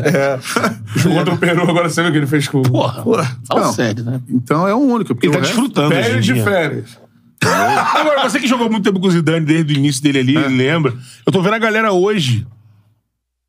Contra 1.02 1.34
o 1.34 1.38
Peru, 1.38 1.62
agora 1.62 1.88
você 1.88 2.00
viu 2.02 2.10
o 2.10 2.12
que 2.12 2.18
ele 2.18 2.26
fez 2.26 2.46
com 2.48 2.58
o 2.58 2.62
Porra. 2.62 3.38
Fala 3.46 3.62
Não. 3.62 3.72
sério, 3.72 4.04
né? 4.04 4.20
Então 4.28 4.66
é 4.68 4.74
o 4.74 4.78
único. 4.78 5.14
Porque 5.14 5.26
Ele 5.26 5.34
tá 5.34 5.40
desfrutando. 5.40 5.94
Férias 5.94 6.24
de 6.24 6.34
férias. 6.42 6.98
Agora, 7.94 8.28
você 8.28 8.38
que 8.38 8.46
jogou 8.46 8.70
muito 8.70 8.84
tempo 8.84 9.00
com 9.00 9.06
o 9.06 9.10
Zidane 9.10 9.46
desde 9.46 9.72
o 9.72 9.76
início 9.76 10.02
dele 10.02 10.18
ali, 10.18 10.36
lembra? 10.36 10.92
Eu 11.26 11.32
tô 11.32 11.40
vendo 11.40 11.54
a 11.54 11.58
galera 11.58 11.90
hoje 11.90 12.46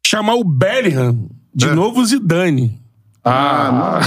chamar 0.07 0.35
o 0.35 0.43
Bellingham 0.43 1.29
de 1.53 1.67
novo 1.67 2.03
Zidane. 2.05 2.79
Ah, 3.23 3.99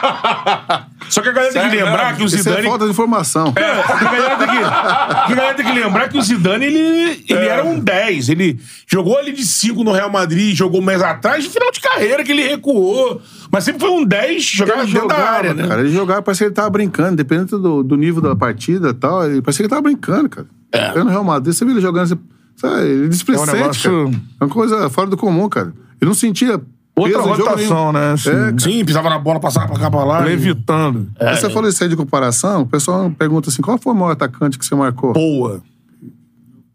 Só 1.08 1.20
que 1.20 1.28
a 1.28 1.32
galera 1.32 1.52
tem 1.52 1.70
que 1.70 1.76
lembrar 1.76 2.16
que 2.16 2.22
o 2.22 2.26
isso 2.26 2.36
é 2.36 2.38
Zidane... 2.42 2.66
falta 2.66 2.84
de 2.84 2.90
informação. 2.90 3.52
É, 3.56 3.62
a 3.64 3.96
galera 4.04 4.36
tem 4.36 4.48
que, 4.48 4.56
a 4.64 5.26
galera 5.28 5.54
tem 5.54 5.66
que 5.66 5.72
lembrar 5.72 6.08
que 6.08 6.18
o 6.18 6.22
Zidane, 6.22 6.64
ele, 6.64 7.24
ele 7.28 7.46
era 7.46 7.64
um 7.64 7.78
10. 7.78 8.28
Ele 8.28 8.58
jogou 8.86 9.16
ali 9.16 9.32
de 9.32 9.44
5 9.46 9.84
no 9.84 9.92
Real 9.92 10.10
Madrid, 10.10 10.54
jogou 10.56 10.82
mais 10.82 11.00
atrás, 11.00 11.44
de 11.44 11.50
final 11.50 11.70
de 11.70 11.80
carreira 11.80 12.24
que 12.24 12.32
ele 12.32 12.42
recuou. 12.48 13.20
Mas 13.52 13.64
sempre 13.64 13.80
foi 13.80 13.90
um 13.90 14.04
10, 14.04 14.42
jogava 14.42 14.82
Ele 14.82 14.92
dentro 14.92 15.08
da 15.08 15.14
jogava, 15.14 15.36
área, 15.36 15.54
né? 15.54 15.68
cara. 15.68 15.80
Ele 15.82 15.90
jogava, 15.92 16.22
parecia 16.22 16.46
que 16.46 16.48
ele 16.48 16.54
tava 16.56 16.70
brincando, 16.70 17.16
dependendo 17.16 17.58
do, 17.58 17.82
do 17.84 17.96
nível 17.96 18.20
da 18.20 18.34
partida 18.34 18.88
e 18.88 18.94
tal. 18.94 19.24
Ele 19.30 19.40
parecia 19.40 19.58
que 19.58 19.62
ele 19.62 19.70
tava 19.70 19.82
brincando, 19.82 20.28
cara. 20.28 20.46
É. 20.72 20.98
No 20.98 21.08
Real 21.10 21.22
Madrid, 21.24 21.54
você 21.54 21.64
viu 21.64 21.72
ele 21.74 21.80
jogando, 21.80 22.08
você, 22.08 22.18
sabe, 22.56 22.82
ele 22.82 23.08
displicente, 23.08 23.48
É 23.48 23.52
um 23.52 23.56
negócio- 23.60 24.04
cara. 24.10 24.20
É 24.40 24.44
uma 24.44 24.50
coisa 24.52 24.90
fora 24.90 25.08
do 25.08 25.16
comum, 25.16 25.48
cara. 25.48 25.72
Ele 26.00 26.08
não 26.08 26.14
sentia 26.14 26.60
Outra 26.98 27.22
peso 27.22 27.28
rotação, 27.44 27.92
né? 27.92 28.12
Assim, 28.12 28.30
É, 28.30 28.58
Sim, 28.58 28.84
pisava 28.84 29.10
na 29.10 29.18
bola, 29.18 29.38
passava 29.38 29.66
pra 29.68 29.78
cá, 29.78 29.90
pra 29.90 30.02
lá. 30.04 30.20
Levitando. 30.20 31.08
Aí 31.20 31.36
você 31.36 31.50
falou 31.50 31.68
isso 31.68 31.82
aí 31.82 31.90
de 31.90 31.96
comparação, 31.96 32.62
o 32.62 32.66
pessoal 32.66 33.10
pergunta 33.10 33.50
assim, 33.50 33.60
qual 33.60 33.76
foi 33.78 33.92
o 33.92 33.96
maior 33.96 34.12
atacante 34.12 34.58
que 34.58 34.64
você 34.64 34.74
marcou? 34.74 35.12
Boa. 35.12 35.62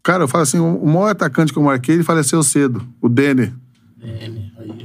Cara, 0.02 0.24
eu 0.24 0.28
falo 0.28 0.42
assim, 0.42 0.58
o 0.60 0.86
maior 0.86 1.08
atacante 1.10 1.52
que 1.52 1.58
eu 1.58 1.62
marquei, 1.62 1.96
ele 1.96 2.04
faleceu 2.04 2.42
cedo, 2.42 2.82
o 3.00 3.08
Denner. 3.08 3.52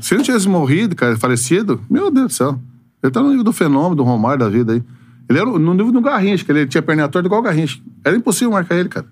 Se 0.01 0.13
ele 0.13 0.19
não 0.19 0.23
tivesse 0.25 0.47
morrido, 0.47 0.95
cara, 0.95 1.17
falecido, 1.17 1.81
meu 1.89 2.09
Deus 2.11 2.27
do 2.27 2.33
céu. 2.33 2.59
Ele 3.01 3.11
tá 3.11 3.21
no 3.21 3.29
nível 3.29 3.43
do 3.43 3.51
fenômeno, 3.53 3.95
do 3.95 4.03
Romário 4.03 4.39
da 4.39 4.49
vida 4.49 4.73
aí. 4.73 4.83
Ele 5.29 5.39
era 5.39 5.47
no 5.49 5.73
nível 5.73 5.91
do 5.91 6.01
Garrincha, 6.01 6.43
que 6.45 6.51
ele 6.51 6.65
tinha 6.67 6.81
perna 6.81 7.07
torta 7.07 7.27
igual 7.27 7.41
o 7.41 7.43
Garrincha. 7.43 7.79
Era 8.03 8.15
impossível 8.15 8.51
marcar 8.51 8.75
ele, 8.75 8.89
cara. 8.89 9.05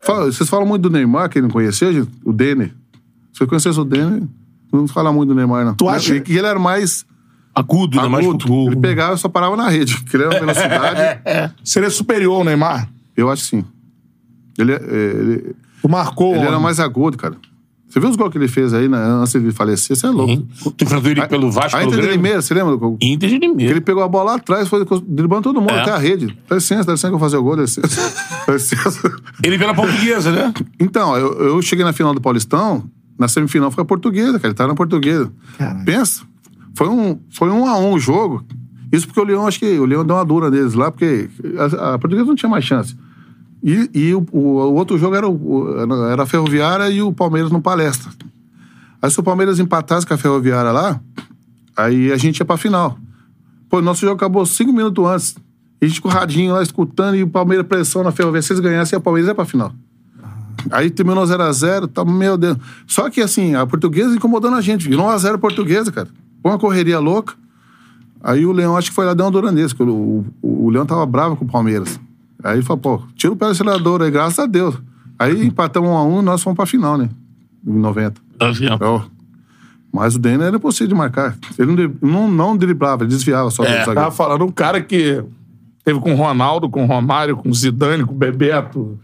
Fala- 0.00 0.26
vocês 0.26 0.48
falam 0.48 0.66
muito 0.66 0.82
do 0.82 0.90
Neymar, 0.90 1.28
quem 1.30 1.42
não 1.42 1.48
conheceu, 1.50 1.92
gente? 1.92 2.08
O 2.24 2.32
Denner. 2.32 2.72
Se 3.32 3.42
eu 3.42 3.46
conhecesse 3.48 3.78
o 3.78 3.84
Denner, 3.84 4.22
não 4.72 4.86
fala 4.88 5.12
muito 5.12 5.28
do 5.30 5.34
Neymar, 5.34 5.64
não. 5.64 5.74
Tu 5.74 5.88
acha- 5.88 6.20
que 6.20 6.32
ele 6.36 6.46
era 6.46 6.58
mais 6.58 7.04
Agudo, 7.54 8.00
né? 8.00 8.06
Mais 8.08 8.24
pro 8.26 8.38
gol. 8.46 8.66
Ele 8.68 8.76
pegava 8.76 9.14
e 9.14 9.18
só 9.18 9.28
parava 9.28 9.56
na 9.56 9.68
rede, 9.68 9.96
porque 9.96 10.16
ele 10.16 10.24
era 10.24 10.32
uma 10.32 10.40
velocidade. 10.52 11.54
Seria 11.64 11.90
superior 11.90 12.36
ao 12.36 12.44
Neymar? 12.44 12.88
Eu 13.16 13.28
acho 13.30 13.42
que 13.42 13.48
sim. 13.48 13.64
Ele, 14.56 14.72
é- 14.72 14.76
é, 14.76 14.96
ele, 15.20 15.56
Tu 15.82 15.88
marcou. 15.88 16.34
ele 16.36 16.44
era 16.44 16.58
mais 16.60 16.78
agudo, 16.78 17.16
cara. 17.16 17.34
Você 17.88 17.98
viu 18.00 18.10
os 18.10 18.16
gols 18.16 18.30
que 18.30 18.36
ele 18.38 18.48
fez 18.48 18.74
aí 18.74 18.86
né, 18.86 18.98
antes 18.98 19.32
de 19.42 19.50
falecer? 19.50 19.96
Você 19.96 20.06
é 20.06 20.10
louco. 20.10 20.30
Sim. 20.32 20.70
Tu 20.76 20.84
enfrentou 20.84 21.10
ele 21.10 21.26
pelo 21.26 21.50
Vasco, 21.50 21.76
A 21.78 21.82
Inter 21.82 22.00
de? 22.02 22.06
Limeira, 22.08 22.42
você 22.42 22.52
lembra? 22.52 22.76
do- 22.76 22.98
Inter 23.00 23.28
de 23.30 23.38
Limeira. 23.38 23.72
ele 23.72 23.80
pegou 23.80 24.02
a 24.02 24.08
bola 24.08 24.32
lá 24.32 24.36
atrás, 24.36 24.68
foi 24.68 24.84
driblando 25.06 25.44
todo 25.44 25.58
mundo 25.60 25.72
É. 25.72 25.80
até 25.80 25.90
a 25.92 25.96
rede. 25.96 26.38
Dá 26.48 26.56
licença, 26.56 26.84
dá 26.84 26.92
licença 26.92 27.08
que 27.08 27.14
eu 27.14 27.18
fazer 27.18 27.38
o 27.38 27.42
gol, 27.42 27.56
dá 27.56 27.62
licença. 27.62 27.88
dá 28.46 28.52
licença. 28.52 29.10
Ele 29.42 29.56
veio 29.56 29.68
na 29.70 29.74
portuguesa, 29.74 30.30
né? 30.30 30.52
Então, 30.78 31.16
eu, 31.16 31.32
eu 31.48 31.62
cheguei 31.62 31.82
na 31.84 31.94
final 31.94 32.12
do 32.12 32.20
Paulistão, 32.20 32.84
na 33.18 33.28
semifinal 33.28 33.70
foi 33.70 33.82
a 33.82 33.84
portuguesa, 33.84 34.34
cara. 34.38 34.48
Ele 34.48 34.54
tava 34.54 34.68
na 34.68 34.74
portuguesa. 34.76 35.30
Pensa, 35.84 36.22
foi 36.74 36.88
um, 36.88 37.18
foi 37.30 37.50
um 37.50 37.66
a 37.66 37.76
um 37.78 37.92
o 37.94 37.98
jogo. 37.98 38.44
Isso 38.92 39.06
porque 39.06 39.20
o 39.20 39.24
Leão, 39.24 39.46
acho 39.46 39.58
que 39.58 39.78
o 39.78 39.84
Leão 39.84 40.04
deu 40.04 40.16
uma 40.16 40.24
dura 40.24 40.50
neles 40.50 40.74
lá, 40.74 40.90
porque 40.90 41.28
a, 41.58 41.94
a 41.94 41.98
portuguesa 41.98 42.26
não 42.26 42.34
tinha 42.36 42.48
mais 42.48 42.64
chance. 42.64 42.96
E, 43.62 43.90
e 43.92 44.14
o, 44.14 44.24
o- 44.32 44.38
o 44.38 44.74
outro 44.74 44.96
jogo 44.96 45.14
era, 45.16 45.28
o- 45.28 45.66
era 46.10 46.22
a 46.22 46.26
Ferroviária 46.26 46.88
e 46.88 47.02
o 47.02 47.12
Palmeiras 47.12 47.50
no 47.50 47.60
Palestra. 47.60 48.10
Aí 49.02 49.10
se 49.10 49.18
o 49.20 49.22
Palmeiras 49.22 49.58
empatasse 49.58 50.06
com 50.06 50.14
a 50.14 50.18
Ferroviária 50.18 50.70
lá, 50.72 51.00
aí 51.76 52.10
a 52.12 52.16
gente 52.16 52.38
ia 52.38 52.44
pra 52.46 52.56
final. 52.56 52.98
Pô, 53.68 53.82
nosso 53.82 54.00
jogo 54.00 54.14
acabou 54.14 54.46
cinco 54.46 54.72
minutos 54.72 55.04
antes. 55.04 55.36
E 55.80 55.84
a 55.84 55.88
gente 55.88 56.00
com 56.00 56.08
o 56.08 56.10
radinho 56.10 56.54
lá 56.54 56.62
escutando 56.62 57.14
e 57.16 57.22
o 57.22 57.28
Palmeiras 57.28 57.66
pressão 57.66 58.02
na 58.02 58.10
Ferroviária. 58.10 58.42
Se 58.42 58.52
eles 58.52 58.60
ganhassem, 58.60 58.98
o 58.98 59.02
Palmeiras 59.02 59.28
ia 59.28 59.34
pra 59.34 59.44
final. 59.44 59.72
Aí 60.70 60.90
terminou 60.90 61.24
0x0, 61.24 61.88
tá, 61.88 62.04
meu 62.04 62.36
Deus. 62.36 62.56
Só 62.86 63.08
que 63.08 63.20
assim, 63.20 63.54
a 63.54 63.66
portuguesa 63.66 64.14
incomodando 64.14 64.56
a 64.56 64.60
gente. 64.60 64.88
Virou 64.88 65.06
1x0 65.06 65.38
portuguesa, 65.38 65.92
cara. 65.92 66.08
Foi 66.42 66.50
uma 66.50 66.58
correria 66.58 66.98
louca. 66.98 67.34
Aí 68.22 68.44
o 68.44 68.52
Leão, 68.52 68.76
acho 68.76 68.90
que 68.90 68.94
foi 68.94 69.06
lá 69.06 69.14
dar 69.14 69.24
uma 69.24 69.30
duranesa, 69.30 69.74
porque 69.74 69.90
o, 69.90 70.24
o, 70.42 70.66
o 70.66 70.70
Leão 70.70 70.84
tava 70.84 71.06
bravo 71.06 71.36
com 71.36 71.44
o 71.44 71.48
Palmeiras. 71.48 72.00
Aí 72.42 72.56
ele 72.56 72.62
falou, 72.62 72.80
pô, 72.80 73.02
tira 73.14 73.32
o 73.32 73.36
pé 73.36 73.46
do 73.46 73.52
acelerador 73.52 74.02
aí, 74.02 74.10
graças 74.10 74.38
a 74.38 74.46
Deus. 74.46 74.76
Aí 75.18 75.46
empatamos 75.46 75.88
1x1 75.88 76.20
e 76.20 76.24
nós 76.24 76.42
fomos 76.42 76.56
pra 76.56 76.66
final, 76.66 76.96
né? 76.96 77.08
Em 77.66 77.78
90. 77.78 78.20
Assim, 78.40 78.66
ó. 78.68 78.78
Ó. 78.80 79.02
Mas 79.92 80.16
o 80.16 80.18
Denner 80.18 80.46
era 80.48 80.60
possível 80.60 80.88
de 80.88 80.94
marcar. 80.94 81.36
Ele 81.58 81.94
não, 82.00 82.10
não, 82.10 82.30
não 82.30 82.56
driblava, 82.56 83.04
ele 83.04 83.10
desviava 83.10 83.50
só 83.50 83.62
do 83.62 83.68
Tava 83.68 83.84
zagueiro. 83.84 84.10
falando 84.12 84.44
um 84.44 84.50
cara 84.50 84.80
que 84.80 85.24
teve 85.84 85.98
com 86.00 86.12
o 86.12 86.16
Ronaldo, 86.16 86.68
com 86.68 86.84
o 86.84 86.86
Romário, 86.86 87.36
com 87.36 87.48
o 87.48 87.54
Zidane, 87.54 88.04
com 88.04 88.12
o 88.12 88.16
Bebeto. 88.16 88.98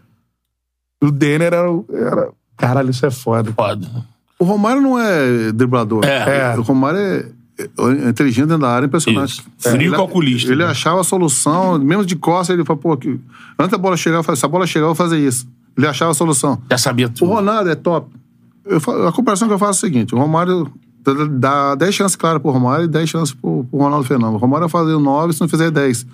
O 1.02 1.10
Denner 1.10 1.52
era. 1.52 1.70
o- 1.70 1.84
era... 1.92 2.28
Caralho, 2.56 2.90
isso 2.90 3.04
é 3.04 3.10
foda. 3.10 3.52
Foda. 3.52 3.86
O 4.38 4.44
Romário 4.44 4.80
não 4.80 4.98
é 4.98 5.52
driblador. 5.52 6.04
É. 6.04 6.56
O 6.58 6.62
Romário 6.62 6.98
é, 6.98 7.26
é 7.58 8.08
inteligente 8.08 8.46
dentro 8.46 8.58
da 8.62 8.68
área, 8.70 8.86
impressionante. 8.86 9.32
Isso. 9.32 9.44
Frio 9.58 9.88
ele, 9.88 9.96
calculista, 9.96 10.50
Ele 10.52 10.64
né? 10.64 10.70
achava 10.70 11.00
a 11.00 11.04
solução, 11.04 11.78
mesmo 11.78 12.04
de 12.04 12.16
costas, 12.16 12.54
ele 12.54 12.64
falou, 12.64 12.80
pô, 12.80 12.96
que, 12.96 13.18
antes 13.58 13.70
da 13.72 13.78
bola 13.78 13.96
chegar, 13.96 14.16
eu 14.18 14.22
falei, 14.22 14.38
se 14.38 14.44
a 14.44 14.48
bola 14.48 14.66
chegar, 14.66 14.84
eu 14.84 14.88
vou 14.88 14.94
fazer 14.94 15.18
isso. 15.18 15.46
Ele 15.76 15.86
achava 15.86 16.10
a 16.12 16.14
solução. 16.14 16.60
Já 16.70 16.78
sabia 16.78 17.06
O 17.06 17.10
tudo. 17.10 17.30
Ronaldo 17.32 17.68
é 17.70 17.74
top. 17.74 18.10
Eu 18.64 18.78
a 19.08 19.12
comparação 19.12 19.46
que 19.48 19.54
eu 19.54 19.58
faço 19.58 19.84
é 19.84 19.88
a 19.88 19.90
seguinte: 19.90 20.14
o 20.14 20.18
Romário 20.18 20.70
dá- 21.04 21.26
dá 21.28 21.74
10 21.74 21.94
chances 21.94 22.16
claras 22.16 22.40
pro 22.40 22.50
Romário 22.50 22.84
e 22.84 22.88
10 22.88 23.10
chances 23.10 23.34
pro, 23.34 23.64
pro 23.70 23.78
Ronaldo 23.80 24.06
Fenômeno. 24.06 24.36
O 24.36 24.40
Romário 24.40 24.68
vai 24.68 24.82
fazer 24.82 24.96
9 24.98 25.32
se 25.32 25.40
não 25.40 25.48
fizer 25.48 25.70
10 25.70 26.06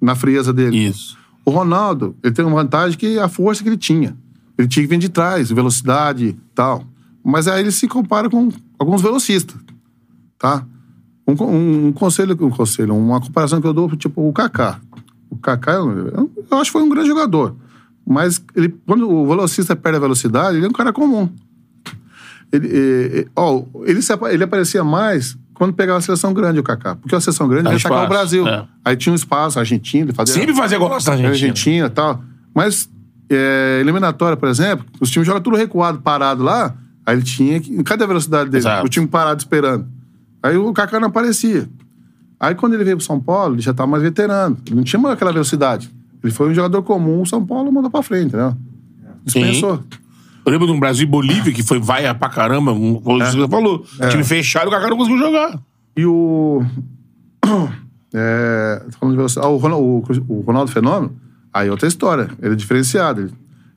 na 0.00 0.14
frieza 0.14 0.52
dele. 0.52 0.76
Isso. 0.86 1.18
O 1.44 1.50
Ronaldo, 1.50 2.14
ele 2.22 2.32
tem 2.32 2.44
uma 2.44 2.54
vantagem 2.62 2.96
que 2.96 3.18
é 3.18 3.22
a 3.22 3.28
força 3.28 3.62
que 3.62 3.68
ele 3.68 3.76
tinha. 3.76 4.16
Ele 4.58 4.66
tinha 4.68 4.82
que 4.82 4.88
vir 4.90 4.98
de 4.98 5.08
trás, 5.08 5.50
velocidade 5.50 6.26
e 6.28 6.32
tal. 6.54 6.84
Mas 7.24 7.46
aí 7.46 7.60
ele 7.60 7.70
se 7.70 7.86
compara 7.86 8.28
com 8.28 8.48
alguns 8.78 9.00
velocistas, 9.00 9.56
tá? 10.38 10.64
Um, 11.26 11.32
um- 11.44 11.86
um 11.88 11.92
conselho, 11.92 12.36
um 12.40 12.50
conselho, 12.50 12.94
uma 12.96 13.20
comparação 13.20 13.60
que 13.60 13.66
eu 13.66 13.72
dou, 13.72 13.88
tipo, 13.96 14.26
o 14.28 14.32
Kaká. 14.32 14.80
O 15.30 15.36
Kaká, 15.36 15.72
eu, 15.74 16.30
eu 16.50 16.58
acho 16.58 16.64
que 16.70 16.72
foi 16.72 16.82
um 16.82 16.88
grande 16.88 17.08
jogador. 17.08 17.54
Mas 18.06 18.42
ele, 18.56 18.74
quando 18.86 19.08
o 19.08 19.26
velocista 19.26 19.76
perde 19.76 19.98
a 19.98 20.00
velocidade, 20.00 20.56
ele 20.56 20.64
é 20.66 20.68
um 20.68 20.72
cara 20.72 20.92
comum. 20.92 21.28
Ele, 22.50 22.68
eh, 22.72 23.26
ó, 23.36 23.62
ele, 23.84 24.00
se 24.00 24.10
ele 24.30 24.42
aparecia 24.44 24.82
mais 24.82 25.36
quando 25.52 25.74
pegava 25.74 25.98
a 25.98 26.00
seleção 26.00 26.32
grande, 26.32 26.58
o 26.58 26.62
Kaká. 26.62 26.96
Porque 26.96 27.14
a 27.14 27.20
seleção 27.20 27.46
grande 27.46 27.64
Dá 27.64 27.70
ia 27.72 27.76
atacar 27.76 28.04
o 28.06 28.08
Brasil. 28.08 28.48
é. 28.48 28.66
Aí 28.84 28.96
tinha 28.96 29.12
um 29.12 29.16
espaço, 29.16 29.58
a 29.58 29.62
Argentina, 29.62 30.04
ele 30.06 30.12
fazia... 30.14 30.34
Sempre 30.34 30.54
fazia 30.54 30.78
gol 30.78 30.88
na 30.88 30.94
Argentina. 30.94 31.28
Argentina 31.28 31.86
e 31.86 31.90
tal. 31.90 32.22
Mas 32.54 32.88
é, 33.30 33.78
eliminatória, 33.80 34.36
por 34.36 34.48
exemplo, 34.48 34.86
os 35.00 35.10
times 35.10 35.26
jogam 35.26 35.42
tudo 35.42 35.56
recuado, 35.56 36.00
parado 36.00 36.42
lá. 36.42 36.74
Aí 37.04 37.16
ele 37.16 37.22
tinha 37.22 37.60
que. 37.60 37.82
Cadê 37.84 38.04
a 38.04 38.06
velocidade 38.06 38.50
dele? 38.50 38.62
Exato. 38.62 38.86
O 38.86 38.88
time 38.88 39.06
parado 39.06 39.40
esperando. 39.40 39.86
Aí 40.42 40.56
o 40.56 40.72
Kaká 40.72 41.00
não 41.00 41.08
aparecia. 41.08 41.68
Aí 42.38 42.54
quando 42.54 42.74
ele 42.74 42.84
veio 42.84 42.96
pro 42.96 43.04
São 43.04 43.18
Paulo, 43.18 43.54
ele 43.54 43.62
já 43.62 43.74
tava 43.74 43.90
mais 43.90 44.02
veterano. 44.02 44.56
Ele 44.66 44.76
não 44.76 44.84
tinha 44.84 45.00
mais 45.00 45.14
aquela 45.14 45.32
velocidade. 45.32 45.90
Ele 46.22 46.32
foi 46.32 46.50
um 46.50 46.54
jogador 46.54 46.82
comum, 46.82 47.22
o 47.22 47.26
São 47.26 47.44
Paulo 47.44 47.72
mandou 47.72 47.90
pra 47.90 48.02
frente, 48.02 48.26
entendeu? 48.26 48.54
Dispensou. 49.24 49.82
Eu 50.44 50.52
lembro 50.52 50.66
de 50.66 50.72
um 50.72 50.80
Brasil 50.80 51.04
e 51.04 51.10
Bolívia 51.10 51.52
que 51.52 51.62
foi 51.62 51.78
vaia 51.78 52.14
pra 52.14 52.28
caramba. 52.28 52.72
Um, 52.72 53.00
Você 53.00 53.48
falou. 53.48 53.84
Time 54.10 54.24
fechado, 54.24 54.68
o 54.68 54.70
cara 54.70 54.88
não 54.88 54.96
conseguiu 54.96 55.18
jogar. 55.18 55.58
E 55.96 56.06
o. 56.06 56.62
É, 58.14 58.86
falando 58.98 59.12
de 59.12 59.16
velocidade. 59.18 59.46
Ah, 59.46 59.50
o, 59.50 59.58
Ronaldo, 59.58 59.84
o, 59.86 60.38
o 60.38 60.40
Ronaldo 60.40 60.70
Fenômeno, 60.70 61.14
aí 61.58 61.68
é 61.68 61.70
outra 61.70 61.86
história. 61.88 62.28
Ele 62.42 62.52
é 62.54 62.56
diferenciado. 62.56 63.20
Ele, 63.22 63.32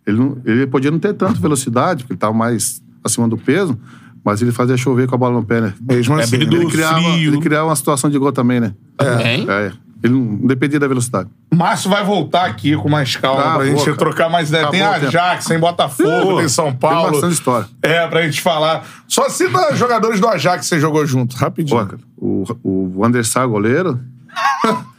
ele, 0.08 0.18
não- 0.18 0.38
ele 0.46 0.68
podia 0.68 0.92
não 0.92 1.00
ter 1.00 1.14
tanta 1.14 1.40
velocidade, 1.40 2.04
porque 2.04 2.14
ele 2.14 2.20
tava 2.20 2.34
mais 2.34 2.82
acima 3.04 3.28
do 3.28 3.38
peso, 3.38 3.78
mas 4.24 4.42
ele 4.42 4.52
fazia 4.52 4.78
chover 4.78 5.08
com 5.08 5.16
a 5.16 5.18
bola 5.18 5.34
no 5.40 5.44
pé, 5.46 5.62
né? 5.62 5.74
Mesmo 5.82 6.20
É 6.20 6.24
assim. 6.24 6.36
habilidoso. 6.36 6.62
Ele 6.64 6.72
criava, 6.72 7.00
frio. 7.00 7.34
ele 7.34 7.42
criava 7.42 7.66
uma 7.68 7.76
situação 7.76 8.10
de 8.10 8.18
gol 8.18 8.32
também, 8.32 8.60
né? 8.60 8.74
É. 9.00 9.42
É. 9.68 9.72
Ele 10.04 10.14
não 10.16 10.48
dependia 10.48 10.80
da 10.80 10.88
velocidade. 10.88 11.30
Márcio 11.54 11.88
vai 11.88 12.04
voltar 12.04 12.46
aqui 12.48 12.76
com 12.76 12.90
mais 12.90 13.16
calma 13.18 13.44
Tá, 13.44 13.56
pra 13.56 13.66
gente 13.66 13.76
boa, 13.76 13.86
cara. 13.86 13.98
trocar 13.98 14.30
mais 14.30 14.50
ideia. 14.50 14.64
Tá 14.66 14.72
tem. 14.72 14.82
Ajax, 14.82 15.46
tem 15.46 15.60
Botafogo, 15.60 16.38
tem 16.38 16.50
São 16.50 16.74
Paulo. 16.76 17.04
Tem 17.04 17.12
bastante 17.12 17.34
história. 17.34 17.68
É, 17.84 18.08
pra 18.08 18.24
gente 18.24 18.42
falar. 18.42 18.84
Só 19.08 19.30
cita 19.30 19.76
jogadores 19.76 20.20
do 20.20 20.28
Ajax 20.28 20.62
que 20.64 20.68
você 20.70 20.80
jogou 20.80 21.06
junto, 21.06 21.36
rapidinho. 21.36 21.86
Cara, 21.86 22.00
o, 22.18 22.44
o 22.64 22.90
Van 23.00 23.12
der 23.12 23.24
Sar, 23.26 23.48
goleiro. 23.48 24.00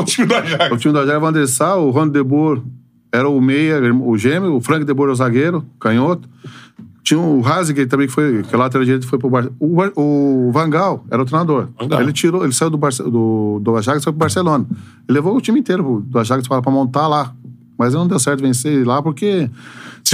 O 0.00 0.04
time 0.04 0.26
do 0.26 0.34
Ajax. 0.34 0.72
O 0.72 0.76
time 0.76 0.92
do 0.92 0.98
Ajax 0.98 1.10
era 1.10 1.18
o 1.18 1.22
Van 1.22 1.32
der 1.32 1.46
Sar, 1.48 1.78
o 1.78 1.90
Ron 1.90 2.08
de 2.08 2.22
Boer 2.22 2.60
era 3.12 3.28
o 3.28 3.40
meia, 3.40 3.80
o 3.94 4.16
gêmeo, 4.16 4.54
o 4.56 4.60
Frank 4.60 4.84
de 4.84 4.94
Boer 4.94 5.06
era 5.08 5.12
o 5.12 5.16
zagueiro, 5.16 5.64
canhoto. 5.80 6.28
Tinha 7.02 7.18
o 7.18 7.44
Hazard 7.44 7.86
também, 7.86 8.06
que 8.06 8.12
foi, 8.12 8.42
que 8.42 8.54
é 8.54 8.58
lateral 8.58 8.84
direito, 8.84 9.06
foi 9.06 9.18
pro 9.18 9.30
Barcelona. 9.30 9.56
O, 9.96 10.50
Van 10.52 10.68
Gaal 10.68 11.04
era 11.10 11.20
o 11.22 11.24
treinador. 11.24 11.68
Van 11.78 11.88
Gaal. 11.88 12.02
Ele 12.02 12.12
tirou, 12.12 12.44
ele 12.44 12.52
saiu 12.52 12.70
do, 12.70 12.76
Barce- 12.76 13.02
do, 13.02 13.58
do 13.62 13.76
Ajax 13.76 14.00
e 14.00 14.04
foi 14.04 14.12
pro 14.12 14.18
Barcelona. 14.20 14.66
Ele 15.08 15.16
levou 15.16 15.34
o 15.36 15.40
time 15.40 15.58
inteiro 15.58 16.04
do 16.06 16.18
Ajax 16.18 16.46
para 16.46 16.60
pra 16.60 16.70
montar 16.70 17.08
lá. 17.08 17.32
Mas 17.78 17.94
não 17.94 18.06
deu 18.06 18.18
certo 18.18 18.42
vencer 18.42 18.86
lá, 18.86 19.02
porque... 19.02 19.48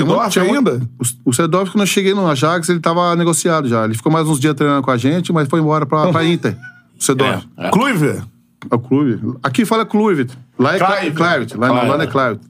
Muito- 0.04 0.20
ainda? 0.54 0.80
O, 1.24 1.30
o 1.30 1.32
Sedorf, 1.34 1.72
quando 1.72 1.82
eu 1.82 1.86
cheguei 1.86 2.14
no 2.14 2.26
Ajax, 2.28 2.68
ele 2.68 2.78
tava 2.78 3.14
negociado 3.16 3.68
já. 3.68 3.84
Ele 3.84 3.94
ficou 3.94 4.10
mais 4.12 4.28
uns 4.28 4.38
dias 4.38 4.54
treinando 4.54 4.82
com 4.82 4.90
a 4.92 4.96
gente, 4.96 5.32
mas 5.32 5.48
foi 5.48 5.58
embora 5.60 5.84
pra, 5.84 6.12
pra 6.12 6.22
Inter. 6.24 6.56
O 6.98 7.02
Sedorf. 7.02 7.46
É, 7.58 7.66
é. 7.66 8.20
É 8.70 8.74
o 8.74 8.78
clube. 8.78 9.38
Aqui 9.42 9.64
fala 9.64 9.84
Kluivert. 9.84 10.30
Lá 10.58 10.76
é 10.76 10.78
Kluivert. 10.78 11.14
Kluivert. 11.14 11.56
Lá, 11.56 11.68
Ah, 11.68 11.72
lá 11.86 12.02
é. 12.02 12.04
é 12.04 12.06
Kluivert. 12.06 12.40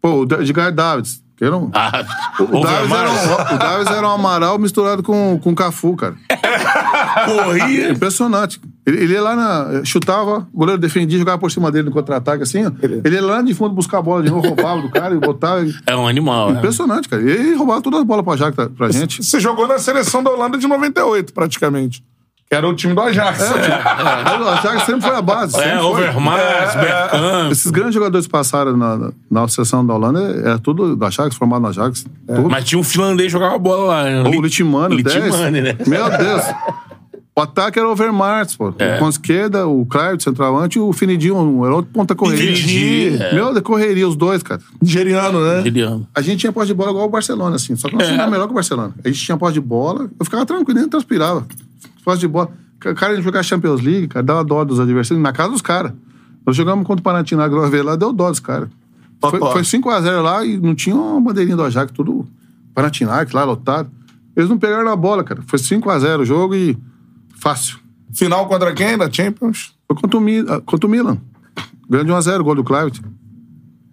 Pô, 0.00 0.10
o 0.20 0.22
Edgar 0.40 0.72
Davids. 0.72 1.22
Que 1.36 1.48
um... 1.48 1.70
Ah, 1.72 2.04
o, 2.38 2.60
Davids 2.60 2.92
era 2.92 3.10
um, 3.10 3.54
o 3.54 3.58
Davids 3.58 3.90
era 3.92 4.06
um 4.06 4.10
Amaral 4.12 4.58
misturado 4.58 5.02
com, 5.02 5.40
com 5.42 5.54
Cafu, 5.54 5.96
cara. 5.96 6.14
Corria. 7.26 7.90
Impressionante. 7.90 8.60
Ele, 8.86 9.04
ele 9.04 9.12
ia 9.14 9.22
lá 9.22 9.34
na. 9.34 9.84
Chutava, 9.84 10.46
o 10.52 10.58
goleiro 10.58 10.80
defendia, 10.80 11.18
jogava 11.18 11.38
por 11.38 11.50
cima 11.50 11.70
dele 11.70 11.86
no 11.86 11.92
contra-ataque, 11.92 12.42
assim, 12.42 12.64
ó. 12.66 12.70
Ele 12.82 13.14
ia 13.16 13.22
lá 13.24 13.42
de 13.42 13.54
fundo 13.54 13.74
buscar 13.74 13.98
a 13.98 14.02
bola 14.02 14.22
de 14.22 14.30
novo, 14.30 14.46
roubava 14.46 14.82
do 14.82 14.90
cara 14.90 15.14
e 15.14 15.18
botava. 15.18 15.64
É 15.86 15.96
um 15.96 16.06
animal, 16.06 16.50
é. 16.50 16.52
Impressionante, 16.52 17.08
cara. 17.08 17.22
E 17.22 17.28
ele 17.30 17.54
roubava 17.54 17.80
todas 17.80 18.00
as 18.00 18.06
bolas 18.06 18.24
pra, 18.54 18.68
pra 18.68 18.90
gente. 18.90 19.22
Você 19.22 19.40
jogou 19.40 19.66
na 19.66 19.78
seleção 19.78 20.22
da 20.22 20.30
Holanda 20.30 20.58
de 20.58 20.66
98, 20.66 21.32
praticamente. 21.32 22.04
Que 22.52 22.56
era 22.56 22.68
o 22.68 22.74
time 22.74 22.92
do 22.92 23.00
Ajax. 23.00 23.38
Mas 23.40 24.40
o 24.42 24.46
Ajax 24.46 24.82
sempre 24.82 25.00
foi 25.00 25.16
a 25.16 25.22
base. 25.22 25.56
É, 25.56 25.62
sempre 25.62 25.78
foi. 25.78 25.90
Overmars, 25.90 26.74
Bergkamp. 26.74 27.50
Esses 27.50 27.70
grandes 27.70 27.94
jogadores 27.94 28.26
que 28.26 28.30
passaram 28.30 28.76
na, 28.76 29.10
na, 29.30 29.48
seleção 29.48 29.86
da 29.86 29.94
Holanda 29.94 30.20
era 30.20 30.58
tudo 30.58 30.94
do 30.94 31.02
Ajax, 31.02 31.34
formado 31.34 31.62
no 31.62 31.68
Ajax. 31.68 32.04
Mas 32.50 32.64
tinha 32.64 32.78
um 32.78 32.84
finlandês 32.84 33.28
que 33.28 33.32
jogava 33.32 33.56
bola 33.58 33.84
lá. 33.86 34.04
né? 34.04 34.22
O 34.28 34.42
Litimano, 34.42 35.02
10. 35.02 35.16
Litimani, 35.16 35.62
né? 35.62 35.78
Meu 35.86 36.10
Deus. 36.10 36.44
O 37.34 37.40
ataque 37.40 37.78
era 37.78 37.88
o 37.88 37.92
Overmars, 37.92 38.54
pô. 38.54 38.74
É. 38.78 38.98
Com 38.98 39.06
a 39.06 39.08
esquerda, 39.08 39.66
o 39.66 39.86
Clive, 39.86 40.22
centroavante, 40.22 40.76
e 40.76 40.80
o 40.82 40.92
Finidinho, 40.92 41.64
era 41.64 41.74
outro 41.74 41.90
ponta 41.90 42.14
correria. 42.14 42.54
Finidi, 42.54 43.16
é. 43.18 43.34
Meu 43.34 43.54
Deus, 43.54 43.64
correria, 43.64 44.06
os 44.06 44.14
dois, 44.14 44.42
cara. 44.42 44.60
Nigeriano, 44.82 45.40
né? 45.42 45.62
Juliano. 45.64 46.06
A 46.14 46.20
gente 46.20 46.40
tinha 46.40 46.52
posse 46.52 46.66
de 46.66 46.74
bola 46.74 46.90
igual 46.90 47.06
o 47.06 47.08
Barcelona, 47.08 47.56
assim. 47.56 47.74
Só 47.76 47.88
que 47.88 47.94
nós 47.94 48.06
É. 48.06 48.10
tínhamos 48.12 48.30
melhor 48.30 48.44
que 48.44 48.52
o 48.52 48.54
Barcelona. 48.54 48.92
A 49.02 49.08
gente 49.08 49.24
tinha 49.24 49.38
posse 49.38 49.54
de 49.54 49.60
bola, 49.62 50.10
eu 50.20 50.24
ficava 50.26 50.44
tranquilo, 50.44 50.78
nem 50.78 50.86
transpirava. 50.86 51.46
Posse 52.04 52.20
de 52.20 52.28
bola. 52.28 52.50
O 52.84 52.94
cara 52.94 53.20
jogar 53.22 53.42
Champions 53.42 53.80
League, 53.80 54.08
cara, 54.08 54.24
dava 54.24 54.42
dó 54.44 54.64
dos 54.64 54.80
adversários, 54.80 55.22
na 55.22 55.32
casa 55.32 55.50
dos 55.50 55.62
caras. 55.62 55.92
Nós 56.44 56.56
jogamos 56.56 56.84
contra 56.86 57.00
o 57.00 57.04
Panathinaikos 57.04 57.56
uma 57.56 57.70
vez 57.70 57.84
lá, 57.84 57.94
deu 57.94 58.12
dó 58.12 58.28
dos 58.28 58.40
caras. 58.40 58.68
Foi, 59.30 59.38
foi 59.52 59.62
5x0 59.62 60.20
lá 60.20 60.44
e 60.44 60.56
não 60.58 60.74
tinha 60.74 60.96
uma 60.96 61.20
bandeirinha 61.20 61.56
do 61.56 61.62
Ajax, 61.62 61.92
tudo 61.92 62.26
Panathinaikos 62.74 63.32
lá, 63.32 63.44
lotado. 63.44 63.88
Eles 64.36 64.48
não 64.50 64.58
pegaram 64.58 64.84
na 64.84 64.96
bola, 64.96 65.22
cara. 65.22 65.42
Foi 65.46 65.58
5x0 65.58 66.20
o 66.20 66.24
jogo 66.24 66.54
e 66.56 66.76
fácil. 67.38 67.78
Final 68.12 68.46
contra 68.48 68.72
quem 68.72 68.98
da 68.98 69.10
Champions? 69.10 69.72
Foi 69.86 69.96
contra 69.96 70.18
o, 70.18 70.20
Mi- 70.20 70.44
ah, 70.48 70.60
contra 70.64 70.86
o 70.86 70.90
Milan. 70.90 71.18
Ganhou 71.88 72.04
de 72.04 72.12
1x0 72.12 72.40
o 72.40 72.44
gol 72.44 72.54
do 72.56 72.64
Clive. 72.64 73.00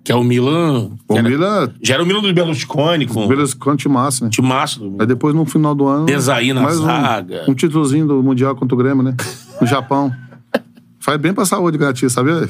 Que 0.04 0.12
é 0.12 0.16
o 0.16 0.24
Milan. 0.24 0.92
O 1.08 1.14
era- 1.18 1.28
Milan, 1.30 1.72
Já 1.82 1.94
era 1.96 2.04
o 2.04 2.06
Milan 2.06 2.22
do 2.22 2.34
Berlusconi, 2.34 3.06
com 3.06 3.26
o 3.26 3.30
Milan 3.30 3.46
contra 3.60 3.88
o 3.88 3.92
massa, 3.92 4.24
né? 4.26 4.32
timaço 4.32 4.80
do 4.80 4.96
Aí 5.02 5.06
depois, 5.08 5.36
no 5.36 5.46
final 5.46 5.76
do 5.76 5.88
ano. 5.88 6.06
Desaí 6.06 6.52
na 6.54 6.62
mais 6.62 6.80
um, 6.80 6.86
zaga. 6.86 7.44
Um 7.48 7.54
títulozinho 7.54 8.08
do 8.08 8.24
Mundial 8.24 8.56
contra 8.56 8.74
o 8.74 8.78
Grêmio, 8.78 9.04
né? 9.04 9.16
No 9.62 9.68
Japão. 9.68 10.12
Faz 11.00 11.18
bem 11.20 11.34
pra 11.34 11.46
saúde, 11.46 11.78
gatinho, 11.78 12.10
sabia? 12.10 12.48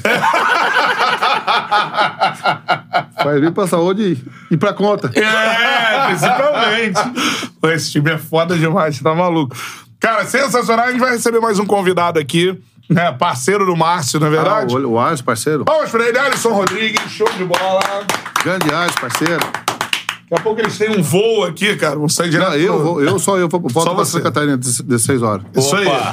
Faz 3.22 3.40
bem 3.40 3.52
pra 3.52 3.66
saúde 3.66 4.18
e, 4.50 4.54
e 4.54 4.56
pra 4.56 4.72
conta. 4.72 5.10
É, 5.14 6.06
principalmente. 6.06 7.00
Esse 7.74 7.92
time 7.92 8.10
é 8.12 8.18
foda 8.18 8.56
demais, 8.56 8.96
você 8.96 9.02
tá 9.04 9.14
maluco. 9.14 9.56
Cara, 9.98 10.24
sensacional. 10.24 10.86
A 10.86 10.90
gente 10.90 11.00
vai 11.00 11.12
receber 11.12 11.40
mais 11.40 11.58
um 11.58 11.66
convidado 11.66 12.18
aqui, 12.18 12.58
né? 12.90 13.12
Parceiro 13.12 13.64
do 13.64 13.76
Márcio, 13.76 14.18
não 14.20 14.26
é 14.26 14.30
verdade? 14.30 14.74
Ah, 14.74 14.78
o, 14.78 14.90
o 14.92 14.98
Ars, 14.98 15.22
parceiro. 15.22 15.64
Vamos 15.66 15.90
pra 15.90 16.06
ele, 16.08 16.18
Alisson 16.18 16.50
Rodrigues, 16.52 17.00
show 17.10 17.28
de 17.36 17.44
bola. 17.44 17.80
Grande 18.44 18.72
Ars, 18.74 18.94
parceiro. 19.00 19.38
Daqui 19.38 20.34
a 20.34 20.40
pouco 20.42 20.60
eles 20.60 20.76
têm 20.78 20.90
um 20.96 21.02
voo 21.02 21.44
aqui, 21.44 21.74
cara. 21.76 21.96
Vão 21.96 22.08
sair 22.08 22.30
direto. 22.30 22.50
Não, 22.50 22.56
eu, 22.56 22.74
pro- 22.74 22.84
vou- 22.84 23.02
eu 23.02 23.18
só 23.18 23.36
eu 23.38 23.48
vou- 23.48 23.60
volto 23.60 23.82
Só 23.88 23.94
pra. 23.94 24.04
Santa 24.04 24.24
Catarina 24.24 24.56
de, 24.58 24.82
de 24.82 24.98
6 24.98 25.22
horas. 25.22 25.44
Isso 25.56 25.74
aí. 25.74 25.86
Opa. 25.86 26.10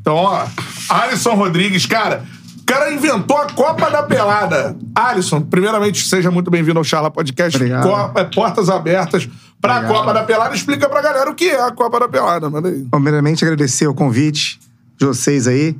Então, 0.00 0.14
ó, 0.14 0.44
Alisson 0.88 1.34
Rodrigues, 1.34 1.84
cara. 1.86 2.22
O 2.60 2.64
cara 2.66 2.92
inventou 2.92 3.36
a 3.36 3.46
Copa 3.52 3.88
da 3.90 4.02
Pelada. 4.04 4.76
Alisson, 4.94 5.40
primeiramente, 5.40 6.06
seja 6.06 6.30
muito 6.30 6.50
bem-vindo 6.50 6.78
ao 6.78 6.84
Charla 6.84 7.10
Podcast. 7.10 7.58
Copa- 7.82 8.20
é, 8.20 8.24
portas 8.24 8.68
abertas 8.68 9.28
pra 9.60 9.76
Obrigado. 9.78 9.96
Copa 9.98 10.14
da 10.14 10.22
Pelada. 10.24 10.54
Explica 10.54 10.88
pra 10.88 11.00
galera 11.02 11.30
o 11.30 11.34
que 11.34 11.48
é 11.48 11.60
a 11.60 11.70
Copa 11.72 11.98
da 12.00 12.08
Pelada, 12.08 12.48
manda 12.50 12.68
aí. 12.68 12.84
Primeiramente, 12.90 13.44
agradecer 13.44 13.86
o 13.88 13.94
convite 13.94 14.60
de 14.98 15.06
vocês 15.06 15.46
aí. 15.48 15.76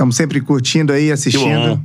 Estamos 0.00 0.16
sempre 0.16 0.40
curtindo 0.40 0.94
aí, 0.94 1.12
assistindo. 1.12 1.78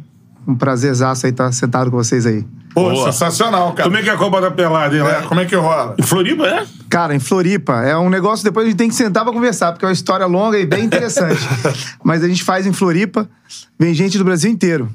Um 0.47 0.55
prazerzaço 0.55 1.25
aí 1.25 1.33
estar 1.33 1.51
sentado 1.51 1.91
com 1.91 1.97
vocês 1.97 2.25
aí. 2.25 2.45
Pô, 2.73 2.89
Boa. 2.89 3.11
sensacional, 3.11 3.73
cara. 3.73 3.89
Como 3.89 3.97
é 3.97 4.03
que 4.03 4.09
é 4.09 4.13
a 4.13 4.15
Copa 4.15 4.39
da 4.39 4.49
Pelada, 4.49 4.95
hein? 4.95 5.03
É, 5.05 5.21
como 5.23 5.41
é 5.41 5.45
que 5.45 5.53
rola? 5.53 5.95
Em 5.99 6.01
Floripa, 6.01 6.47
é? 6.47 6.65
Cara, 6.89 7.13
em 7.13 7.19
Floripa, 7.19 7.81
é 7.81 7.97
um 7.97 8.09
negócio 8.09 8.45
depois 8.45 8.67
a 8.67 8.69
gente 8.69 8.77
tem 8.77 8.87
que 8.87 8.95
sentar 8.95 9.25
pra 9.25 9.33
conversar, 9.33 9.73
porque 9.73 9.83
é 9.83 9.89
uma 9.89 9.93
história 9.93 10.25
longa 10.27 10.57
e 10.57 10.65
bem 10.65 10.85
interessante. 10.85 11.41
Mas 12.01 12.23
a 12.23 12.27
gente 12.29 12.41
faz 12.41 12.65
em 12.65 12.71
Floripa, 12.71 13.29
vem 13.77 13.93
gente 13.93 14.17
do 14.17 14.23
Brasil 14.23 14.49
inteiro. 14.49 14.89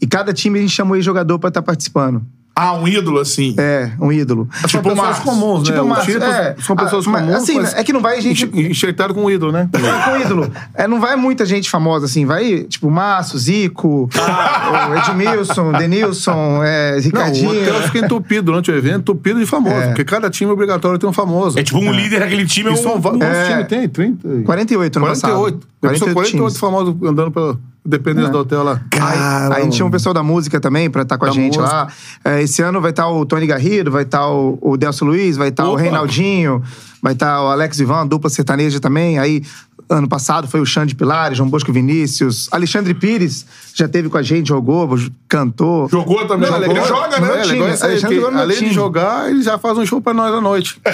E 0.00 0.06
cada 0.08 0.32
time 0.32 0.58
a 0.58 0.62
gente 0.62 0.72
chama 0.72 0.96
o 0.96 1.00
jogador 1.00 1.38
pra 1.38 1.46
estar 1.46 1.62
participando. 1.62 2.20
Ah, 2.58 2.72
um 2.72 2.88
ídolo, 2.88 3.20
assim. 3.20 3.54
É, 3.58 3.90
um 4.00 4.10
ídolo. 4.10 4.48
São 4.60 4.66
Tipo 4.68 4.82
pessoas 4.84 5.06
Márcio. 5.08 5.24
comuns, 5.24 5.62
Tipo 5.64 5.74
né? 5.74 5.80
o 5.82 5.84
O 5.84 5.88
Márcio, 5.90 6.14
título 6.14 6.32
é. 6.32 6.56
São 6.58 6.74
pessoas 6.74 7.06
Ah, 7.06 7.10
mas, 7.10 7.20
comuns. 7.20 7.36
assim, 7.42 7.54
mas 7.60 7.74
é 7.74 7.84
que 7.84 7.92
não 7.92 8.00
vai 8.00 8.18
gente- 8.22 8.50
Enxertado 8.54 9.12
com 9.12 9.24
um 9.24 9.30
ídolo, 9.30 9.52
né? 9.52 9.68
com 10.06 10.16
ídolo. 10.20 10.50
É, 10.74 10.88
não 10.88 10.98
vai 10.98 11.16
muita 11.16 11.44
gente 11.44 11.68
famosa, 11.68 12.06
assim. 12.06 12.24
Vai, 12.24 12.60
tipo, 12.62 12.90
Márcio, 12.90 13.38
Zico, 13.38 14.08
o 14.10 14.94
Edmilson, 14.96 15.72
Denilson, 15.72 16.62
é, 16.64 16.92
Não, 16.94 17.00
Ricardinho. 17.02 17.50
o 17.50 17.52
hotel 17.60 17.82
fica 17.82 17.98
entupido 17.98 18.42
durante 18.44 18.70
o 18.70 18.74
evento, 18.74 19.00
entupido 19.00 19.38
de 19.38 19.44
famoso. 19.46 19.74
É. 19.76 19.86
Porque 19.88 20.04
cada 20.04 20.30
time 20.30 20.50
é 20.50 20.54
obrigatório 20.54 20.98
ter 20.98 21.06
um 21.06 21.12
famoso. 21.12 21.58
É 21.58 21.62
tipo 21.62 21.78
um 21.78 21.92
líder 21.92 22.20
daquele 22.20 22.46
time. 22.46 22.70
É 22.70 22.72
E 22.72 22.76
são 22.78 22.96
um... 22.96 23.00
va- 23.00 23.10
Quantos 23.10 23.28
É. 23.28 23.48
times 23.50 23.66
tem? 23.68 23.88
30? 23.88 24.28
48 24.44 24.98
no 24.98 25.04
48. 25.06 25.58
passado. 25.58 25.60
Deve 25.82 25.98
ser 25.98 26.12
48 26.14 26.30
times. 26.30 26.58
famosos 26.58 26.94
andando 27.02 27.30
pela 27.30 27.58
dependência 27.86 28.30
do 28.30 28.38
hotel 28.38 28.62
lá. 28.62 28.80
Aí, 28.92 29.52
aí 29.54 29.60
a 29.60 29.64
gente 29.64 29.76
chama 29.76 29.88
o 29.88 29.92
pessoal 29.92 30.12
da 30.12 30.22
música 30.22 30.60
também 30.60 30.90
pra 30.90 31.02
estar 31.02 31.16
com 31.18 31.24
a 31.24 31.28
Da 31.28 31.34
gente 31.34 31.56
música. 31.58 31.64
lá. 31.64 31.88
É, 32.24 32.42
esse 32.42 32.60
ano 32.62 32.80
vai 32.80 32.90
estar 32.90 33.08
o 33.08 33.24
Tony 33.24 33.46
Garrido, 33.46 33.90
vai 33.90 34.02
estar 34.02 34.28
o, 34.28 34.58
o 34.60 34.76
Delcio 34.76 35.06
Luiz, 35.06 35.36
vai 35.36 35.48
estar 35.48 35.68
o. 35.68 35.74
Reinaldinho, 35.74 36.62
vai 37.02 37.12
estar 37.12 37.42
o 37.42 37.48
Alex 37.48 37.78
Ivan, 37.78 38.06
dupla 38.06 38.28
sertaneja 38.30 38.80
também. 38.80 39.18
Aí, 39.18 39.42
ano 39.88 40.08
passado 40.08 40.48
foi 40.48 40.60
o 40.60 40.66
Xande 40.66 40.94
Pilares, 40.94 41.38
João 41.38 41.48
Bosco 41.48 41.72
Vinícius. 41.72 42.48
Alexandre 42.50 42.92
Pires 42.94 43.46
já 43.74 43.86
teve 43.88 44.08
com 44.08 44.18
a 44.18 44.22
gente, 44.22 44.48
jogou, 44.48 44.98
cantou. 45.28 45.88
Jogou 45.88 46.26
também. 46.26 46.50
Não, 46.50 46.56
é 46.62 46.64
Ele 46.68 46.84
joga, 46.84 47.20
não, 47.20 47.28
né? 47.28 47.38
É 47.38 47.42
time, 47.42 47.70
isso 47.72 47.84
aí, 47.84 47.90
Alexandre 47.92 48.16
jogou 48.20 48.38
além 48.40 48.56
time. 48.56 48.68
de 48.70 48.74
jogar, 48.74 49.30
ele 49.30 49.42
já 49.42 49.58
faz 49.58 49.78
um 49.78 49.86
show 49.86 50.00
pra 50.00 50.12
nós 50.14 50.34
à 50.34 50.40
noite. 50.40 50.80
é. 50.84 50.90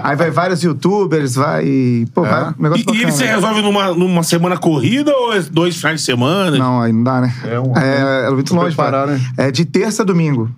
Aí 0.04 0.16
vai 0.16 0.30
vários 0.30 0.62
youtubers, 0.62 1.34
vai. 1.34 2.06
Pô, 2.14 2.22
vai. 2.22 2.50
Um 2.58 2.62
negócio 2.62 2.84
E, 2.88 2.92
e 2.92 2.96
ele 2.96 3.06
bacana. 3.06 3.12
se 3.12 3.24
resolve 3.24 3.62
numa, 3.62 3.92
numa 3.94 4.22
semana 4.22 4.56
corrida 4.56 5.12
ou 5.14 5.32
é 5.32 5.40
dois 5.40 5.76
finais 5.76 6.00
de 6.00 6.06
semana? 6.06 6.56
Não, 6.56 6.80
aí 6.80 6.92
não 6.92 7.02
dá, 7.02 7.20
né? 7.20 7.34
É 7.44 7.60
um- 7.60 7.76
É, 7.76 8.26
é 8.26 8.30
muito 8.30 8.54
longe, 8.54 8.68
preparar, 8.74 9.06
cara. 9.06 9.18
né? 9.18 9.24
É 9.36 9.50
de 9.50 9.64
terça 9.64 10.02
a 10.02 10.04
domingo. 10.04 10.50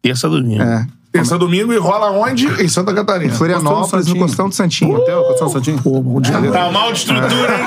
Terça 0.00 0.28
domingo. 0.28 0.62
É. 0.62 0.86
Terça 1.12 1.36
domingo 1.38 1.74
e 1.74 1.76
rola 1.76 2.10
onde? 2.10 2.46
Em 2.62 2.66
Santa 2.68 2.94
Catarina. 2.94 3.30
Em 3.30 3.36
Florianópolis, 3.36 4.10
Costão 4.10 4.14
do 4.14 4.16
no 4.16 4.22
Santinho. 4.22 4.26
Costão 4.26 4.48
do 4.48 4.54
Santinho. 4.54 4.94
Hotel, 4.96 5.22
Costão 5.24 5.48
Santinho. 5.50 5.78
Pô, 5.82 6.00
bom 6.00 6.20
dia. 6.22 6.32
Tá 6.50 6.72
mal 6.72 6.90
de 6.90 6.98
estrutura, 7.00 7.54
hein? 7.54 7.64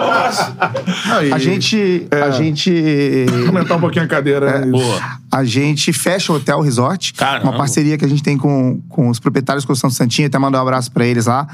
Nossa. 0.00 0.56
Aí, 1.16 1.32
A 1.32 1.38
gente. 1.38 2.08
A 2.10 2.30
gente. 2.30 3.26
Aumentar 3.46 3.76
um 3.76 3.80
pouquinho 3.80 4.04
a 4.04 4.08
cadeira. 4.08 4.60
né? 4.60 4.66
Boa. 4.72 5.00
A 5.30 5.44
gente 5.44 5.92
fecha 5.92 6.32
o 6.32 6.36
Hotel 6.36 6.60
Resort. 6.60 7.14
Caramba. 7.14 7.44
Uma 7.50 7.56
parceria 7.56 7.96
que 7.96 8.04
a 8.04 8.08
gente 8.08 8.24
tem 8.24 8.36
com, 8.36 8.80
com 8.88 9.08
os 9.08 9.20
proprietários 9.20 9.64
do 9.64 9.68
Costão 9.68 9.88
do 9.88 9.94
Santinho. 9.94 10.26
Até 10.26 10.36
mandar 10.38 10.58
um 10.58 10.62
abraço 10.62 10.90
pra 10.90 11.06
eles 11.06 11.26
lá. 11.26 11.46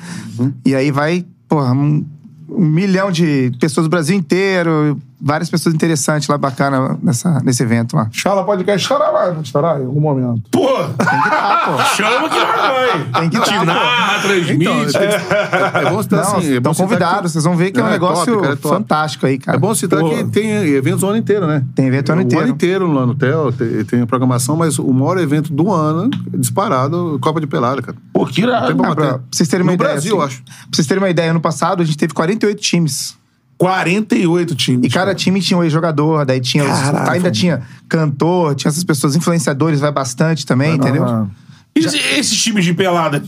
E 0.64 0.74
aí 0.74 0.90
vai, 0.90 1.22
porra, 1.46 1.72
um, 1.72 2.02
um 2.48 2.64
milhão 2.64 3.10
de 3.12 3.52
pessoas 3.60 3.86
do 3.86 3.90
Brasil 3.90 4.16
inteiro. 4.16 4.98
Várias 5.20 5.48
pessoas 5.48 5.74
interessantes 5.74 6.28
lá, 6.28 6.36
bacana, 6.36 6.98
nessa, 7.02 7.40
nesse 7.42 7.62
evento 7.62 7.96
lá. 7.96 8.08
Chala 8.12 8.44
podcast 8.44 8.82
estará 8.82 9.10
lá, 9.10 9.36
estará 9.42 9.80
em 9.80 9.86
algum 9.86 10.00
momento. 10.00 10.42
Pô, 10.50 10.68
Ah, 10.98 11.62
pô. 11.66 11.82
chama 11.96 12.28
que 12.28 12.38
vai. 12.38 13.20
Tem 13.20 13.30
que 13.30 13.38
dar, 13.38 13.58
pô. 13.60 13.64
narra, 13.64 14.20
transmite. 14.20 14.54
Então, 14.64 15.00
é, 15.02 15.86
é 15.86 15.90
bom 15.90 16.02
citar 16.02 16.24
Não, 16.24 16.36
assim. 16.36 16.52
É 16.52 16.56
estão 16.56 16.74
convidados. 16.74 17.22
que- 17.22 17.28
Vocês 17.30 17.44
vão 17.44 17.56
ver 17.56 17.70
que 17.70 17.80
é 17.80 17.82
um 17.82 17.86
Não, 17.86 17.92
negócio 17.92 18.26
top, 18.32 18.42
cara, 18.42 18.52
é 18.54 18.56
fantástico 18.56 19.26
aí, 19.26 19.38
cara. 19.38 19.56
É 19.56 19.60
bom 19.60 19.74
citar 19.74 20.00
Pô. 20.00 20.10
que 20.10 20.24
tem 20.24 20.50
eventos 20.50 21.02
o 21.02 21.06
ano 21.08 21.16
inteiro, 21.16 21.46
né? 21.46 21.64
Tem 21.74 21.86
evento 21.86 22.08
o 22.10 22.12
ano 22.12 22.22
inteiro. 22.22 22.40
O 22.40 22.44
ano 22.44 22.54
inteiro 22.54 22.92
lá 22.92 23.06
no 23.06 23.12
hotel, 23.12 23.52
tem, 23.52 23.84
tem 23.84 24.00
a 24.02 24.06
programação, 24.06 24.56
mas 24.56 24.78
o 24.78 24.92
maior 24.92 25.16
evento 25.18 25.52
do 25.52 25.72
ano, 25.72 26.10
disparado, 26.36 27.18
Copa 27.20 27.40
de 27.40 27.46
Pelada, 27.46 27.80
cara. 27.80 27.96
Pô, 28.12 28.26
que 28.26 28.42
irado. 28.42 28.66
Tem 28.68 28.76
pra 28.76 28.90
Ah, 28.90 28.94
pra 28.94 29.20
vocês 29.30 29.48
terem 29.48 29.62
uma 29.64 29.70
No 29.72 29.74
ideia. 29.76 29.90
Brasil, 29.92 30.20
assim, 30.20 30.26
acho. 30.34 30.42
Pra 30.42 30.52
vocês 30.72 30.86
terem 30.86 31.02
uma 31.02 31.08
ideia, 31.10 31.30
ano 31.30 31.40
passado 31.40 31.82
a 31.82 31.84
gente 31.84 31.96
teve 31.96 32.12
48 32.12 32.60
times. 32.60 33.16
48 33.58 34.54
times. 34.54 34.86
E 34.86 34.90
cada 34.90 35.14
time 35.14 35.40
tinha 35.40 35.56
um 35.58 35.62
ex-jogador, 35.62 36.24
daí 36.24 36.40
tinha. 36.40 36.64
os- 36.64 37.08
ainda 37.08 37.30
tinha 37.30 37.62
cantor, 37.88 38.54
tinha 38.54 38.68
essas 38.68 38.84
pessoas, 38.84 39.14
influenciadores, 39.16 39.80
vai 39.80 39.92
bastante 39.92 40.44
também, 40.44 40.74
entendeu? 40.74 41.04
Ah. 41.04 41.26
E 41.74 41.80
esse- 41.80 41.98
esses 41.98 42.42
times 42.42 42.64
de 42.64 42.72
pelada 42.74 43.22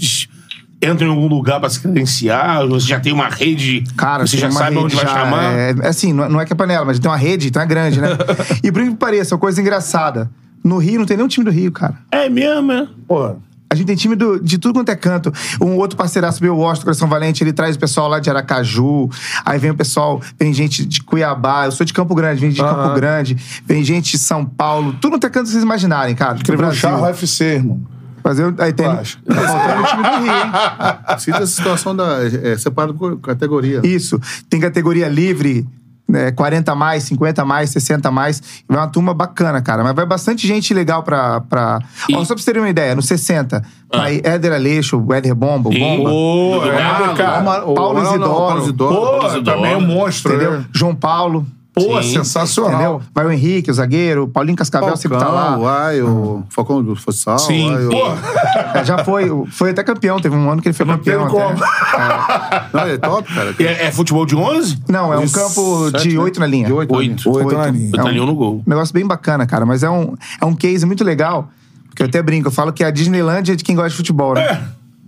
entram 0.83 1.09
em 1.09 1.11
algum 1.11 1.27
lugar 1.27 1.59
pra 1.61 1.69
se 1.71 1.81
credenciar? 1.81 2.67
Você 2.67 2.87
já 2.87 3.01
tem 3.01 3.13
uma 3.13 3.29
rede, 3.29 3.83
Cara, 3.97 4.27
você 4.27 4.37
já 4.37 4.51
sabe 4.51 4.77
onde 4.77 4.95
vai 4.95 5.05
já, 5.07 5.13
chamar? 5.15 5.53
É, 5.55 5.75
é 5.83 5.89
assim, 5.89 6.13
não 6.13 6.25
é- 6.25 6.29
não 6.29 6.41
é 6.41 6.45
que 6.45 6.53
é 6.53 6.57
panela, 6.57 6.85
mas 6.85 6.99
tem 6.99 7.11
uma 7.11 7.17
rede, 7.17 7.49
então 7.49 7.63
é 7.63 7.67
grande, 7.67 8.01
né? 8.01 8.09
e 8.63 8.71
por 8.71 8.79
incrível 8.81 8.93
que 8.93 8.99
pareça, 8.99 9.35
uma 9.35 9.41
coisa 9.41 9.61
engraçada. 9.61 10.31
No 10.63 10.79
Rio 10.79 10.99
não 10.99 11.07
tem 11.07 11.17
nenhum 11.17 11.29
time 11.29 11.45
do 11.45 11.51
Rio, 11.51 11.71
cara. 11.71 11.95
É 12.11 12.29
mesmo, 12.29 12.73
é? 12.73 12.89
Pô, 13.07 13.37
A 13.69 13.75
gente 13.75 13.87
tem 13.87 13.97
time 13.97 14.15
do- 14.15 14.39
de 14.41 14.59
tudo 14.59 14.75
quanto 14.75 14.89
é 14.91 14.97
canto. 14.97 15.33
Um 15.61 15.77
outro 15.77 15.97
parceiraço 15.97 16.43
meu, 16.43 16.55
o 16.55 16.59
Washington 16.59 16.85
Coração 16.85 17.09
Valente, 17.09 17.43
ele 17.43 17.53
traz 17.53 17.75
o 17.77 17.79
pessoal 17.79 18.09
lá 18.09 18.21
de 18.21 18.31
Aracaju. 18.31 19.09
Aí 19.45 19.59
vem 19.59 19.71
o 19.71 19.75
pessoal, 19.77 20.21
vem 20.39 20.53
gente 20.55 20.87
de 20.87 21.03
Cuiabá. 21.03 21.65
Eu 21.67 21.73
sou 21.73 21.85
de 21.85 21.93
Campo 21.93 22.15
Grande, 22.15 22.41
vem 22.41 22.51
de 22.51 22.61
Campo 22.61 22.95
Grande. 22.95 23.37
Vem 23.67 23.83
gente 23.85 24.13
de 24.13 24.19
São 24.19 24.45
Paulo. 24.45 24.93
Tudo 25.01 25.13
quanto 25.13 25.27
é 25.27 25.31
canto 25.31 25.49
vocês 25.49 25.63
imaginarem, 25.63 26.15
cara. 26.15 26.37
escreveu. 26.37 26.73
Charro 26.73 27.03
UFC, 27.05 27.45
irmão. 27.45 27.81
Fazer, 28.23 28.53
aí 28.59 28.73
tem. 28.73 28.87
Tá 28.87 29.03
faltando 29.35 29.83
o 29.83 29.87
time 29.87 30.03
do 30.03 30.25
Rio, 30.25 30.33
hein? 30.33 31.19
Cita 31.19 31.37
essa 31.39 31.47
situação 31.47 31.95
da. 31.95 32.19
É, 32.43 32.57
separado 32.59 32.93
por 32.95 33.21
categoria. 33.21 33.81
Isso. 33.85 34.21
Tem 34.51 34.59
categoria 34.61 35.07
livre, 35.09 35.65
né, 36.09 36.31
40 36.33 36.71
a 36.71 36.75
mais, 36.75 37.03
50 37.05 37.43
a 37.43 37.45
mais, 37.45 37.71
60 37.71 38.09
a 38.09 38.13
mais. 38.13 38.43
Vai 38.69 38.79
uma 38.79 38.87
turma 38.89 39.13
bacana, 39.13 39.61
cara. 39.61 39.83
Mas 39.83 39.95
vai 39.95 40.07
bastante 40.07 40.47
gente 40.47 40.73
legal 40.73 41.03
pra. 41.03 41.41
pra... 41.41 41.81
E- 42.09 42.15
Ó, 42.15 42.19
só 42.21 42.27
pra 42.35 42.37
vocês 42.37 42.45
terem 42.45 42.63
uma 42.63 42.69
ideia, 42.71 42.95
no 42.95 43.03
60, 43.03 43.63
vai 43.93 44.21
Éder 44.23 44.53
Aleixo, 44.53 44.99
o 45.05 45.13
Éder 45.13 45.35
Bomba, 45.35 45.71
Sim. 45.73 45.79
Bomba. 45.81 46.11
Do 46.11 46.71
é, 46.71 47.65
o- 47.65 47.75
Paulo 47.75 48.03
Isidoro. 48.03 48.31
Paulo 48.31 48.63
Isidoro. 48.63 48.95
Pô, 49.21 49.27
Isidoro. 49.27 49.57
também 49.57 49.73
é 49.73 49.77
um 49.77 49.81
monstro, 49.87 50.33
Entendeu? 50.35 50.59
né? 50.59 50.65
João 50.73 50.95
Paulo. 50.95 51.47
Pô, 51.79 52.03
Sim. 52.03 52.15
sensacional. 52.15 52.73
Entendeu? 52.73 53.03
Vai 53.15 53.27
o 53.27 53.31
Henrique, 53.31 53.71
o 53.71 53.75
zagueiro, 53.75 54.23
o 54.25 54.29
Paulinho 54.29 54.57
Cascavel 54.57 54.97
sempre 54.97 55.19
tá 55.19 55.29
lá. 55.29 55.59
vai, 55.59 56.01
o 56.01 56.43
Falcão 56.49 56.83
do 56.83 56.97
Futsal. 56.97 57.39
Sim. 57.39 57.71
vai, 57.71 57.85
o- 57.85 57.91
Pô, 57.91 58.79
É, 58.79 58.83
já 58.85 59.05
foi, 59.05 59.29
foi 59.51 59.71
até 59.73 59.85
campeão. 59.85 60.19
Teve 60.19 60.35
um 60.35 60.51
ano 60.51 60.63
que 60.63 60.69
ele 60.69 60.73
foi 60.75 60.87
não 60.87 60.97
campeão. 60.97 61.29
tem 61.29 61.39
até. 61.43 61.49
como. 61.55 62.73
Não, 62.73 62.81
é 62.81 62.97
top, 62.97 63.35
cara. 63.35 63.55
É, 63.61 63.87
é 63.89 63.93
futebol 63.93 64.25
de 64.25 64.35
11? 64.35 64.79
Não, 64.89 65.13
é 65.13 65.19
um 65.19 65.29
campo 65.29 65.91
sete, 65.91 66.09
de 66.09 66.17
né? 66.17 66.23
oito 66.23 66.41
na 66.41 66.47
linha. 66.47 66.67
De 66.67 66.73
oito 66.73 66.93
na 66.95 66.99
linha. 67.01 67.13
Oito. 67.13 67.31
Oito 67.31 67.55
na 67.59 67.67
linha. 67.67 67.91
É 67.95 68.03
um- 68.23 68.27
no 68.27 68.35
gol. 68.35 68.55
Um 68.67 68.71
negócio 68.71 68.95
bem 68.95 69.07
bacana, 69.07 69.47
cara. 69.47 69.67
Mas 69.67 69.83
é 69.83 69.91
um, 69.91 70.15
é 70.41 70.45
um 70.47 70.55
case 70.55 70.87
muito 70.87 71.05
legal. 71.05 71.51
Porque 71.89 72.03
eu 72.03 72.07
até 72.07 72.23
brinco, 72.23 72.49
eu 72.49 72.53
falo 72.53 72.73
que 72.73 72.83
é 72.85 72.87
a 72.87 72.91
Disneylandia 72.91 73.55
de 73.55 73.63
quem 73.63 73.75
gosta 73.77 73.91
de 73.91 73.97
futebol, 73.97 74.35
né? 74.35 74.63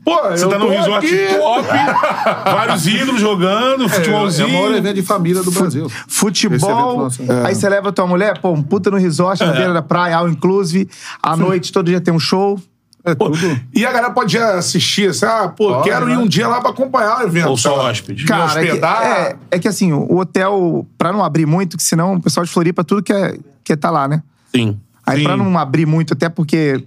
Pô, 0.08 0.22
Você 0.30 0.44
eu 0.44 0.48
tá 0.48 0.58
num 0.58 0.68
resort 0.68 1.06
aqui. 1.06 1.34
top, 1.38 1.68
vários 2.50 2.86
ídolos 2.86 3.20
jogando, 3.20 3.82
É, 3.82 3.86
é 3.86 3.88
futebolzinho. 3.88 4.48
o 4.48 4.52
maior 4.52 4.74
evento 4.74 4.94
de 4.94 5.02
família 5.02 5.42
do 5.42 5.50
Brasil. 5.50 5.90
Futebol, 6.08 6.98
nosso, 6.98 7.22
aí 7.44 7.54
você 7.54 7.68
leva 7.68 7.92
tua 7.92 8.06
mulher, 8.06 8.38
pô, 8.40 8.50
um 8.52 8.62
puta 8.62 8.90
no 8.90 8.96
resort, 8.96 9.44
na 9.44 9.52
beira 9.52 9.72
da 9.72 9.82
praia, 9.82 10.16
all 10.16 10.28
inclusive. 10.28 10.88
À 11.22 11.36
noite, 11.36 11.72
todo 11.72 11.86
dia 11.86 12.00
tem 12.00 12.12
um 12.14 12.18
show. 12.20 12.58
É 13.04 13.14
tudo. 13.14 13.38
E 13.74 13.86
a 13.86 13.92
galera 13.92 14.10
pode 14.12 14.36
assistir, 14.36 15.10
assim, 15.10 15.24
ah, 15.24 15.48
pô, 15.48 15.68
Pode, 15.74 15.84
quero 15.88 16.08
ir 16.10 16.16
né? 16.16 16.18
um 16.18 16.26
dia 16.26 16.48
lá 16.48 16.60
pra 16.60 16.70
acompanhar 16.70 17.20
o 17.20 17.22
evento. 17.22 17.48
Ou 17.48 17.56
só 17.56 17.78
hóspede. 17.88 18.22
Me 18.22 18.28
Cara, 18.28 18.60
é 18.60 18.64
que, 18.64 18.68
hospedar. 18.70 19.02
é, 19.06 19.36
é 19.52 19.58
que 19.58 19.68
assim, 19.68 19.92
o 19.92 20.18
hotel, 20.18 20.86
pra 20.98 21.12
não 21.12 21.24
abrir 21.24 21.46
muito, 21.46 21.76
que 21.76 21.82
senão 21.82 22.14
o 22.14 22.20
pessoal 22.20 22.44
de 22.44 22.50
Floripa 22.52 22.82
tudo 22.84 23.02
quer, 23.02 23.38
quer 23.64 23.76
tá 23.76 23.90
lá, 23.90 24.08
né? 24.08 24.22
Sim. 24.54 24.78
Aí 25.06 25.18
Sim. 25.18 25.24
pra 25.24 25.36
não 25.36 25.56
abrir 25.56 25.86
muito, 25.86 26.12
até 26.12 26.28
porque 26.28 26.84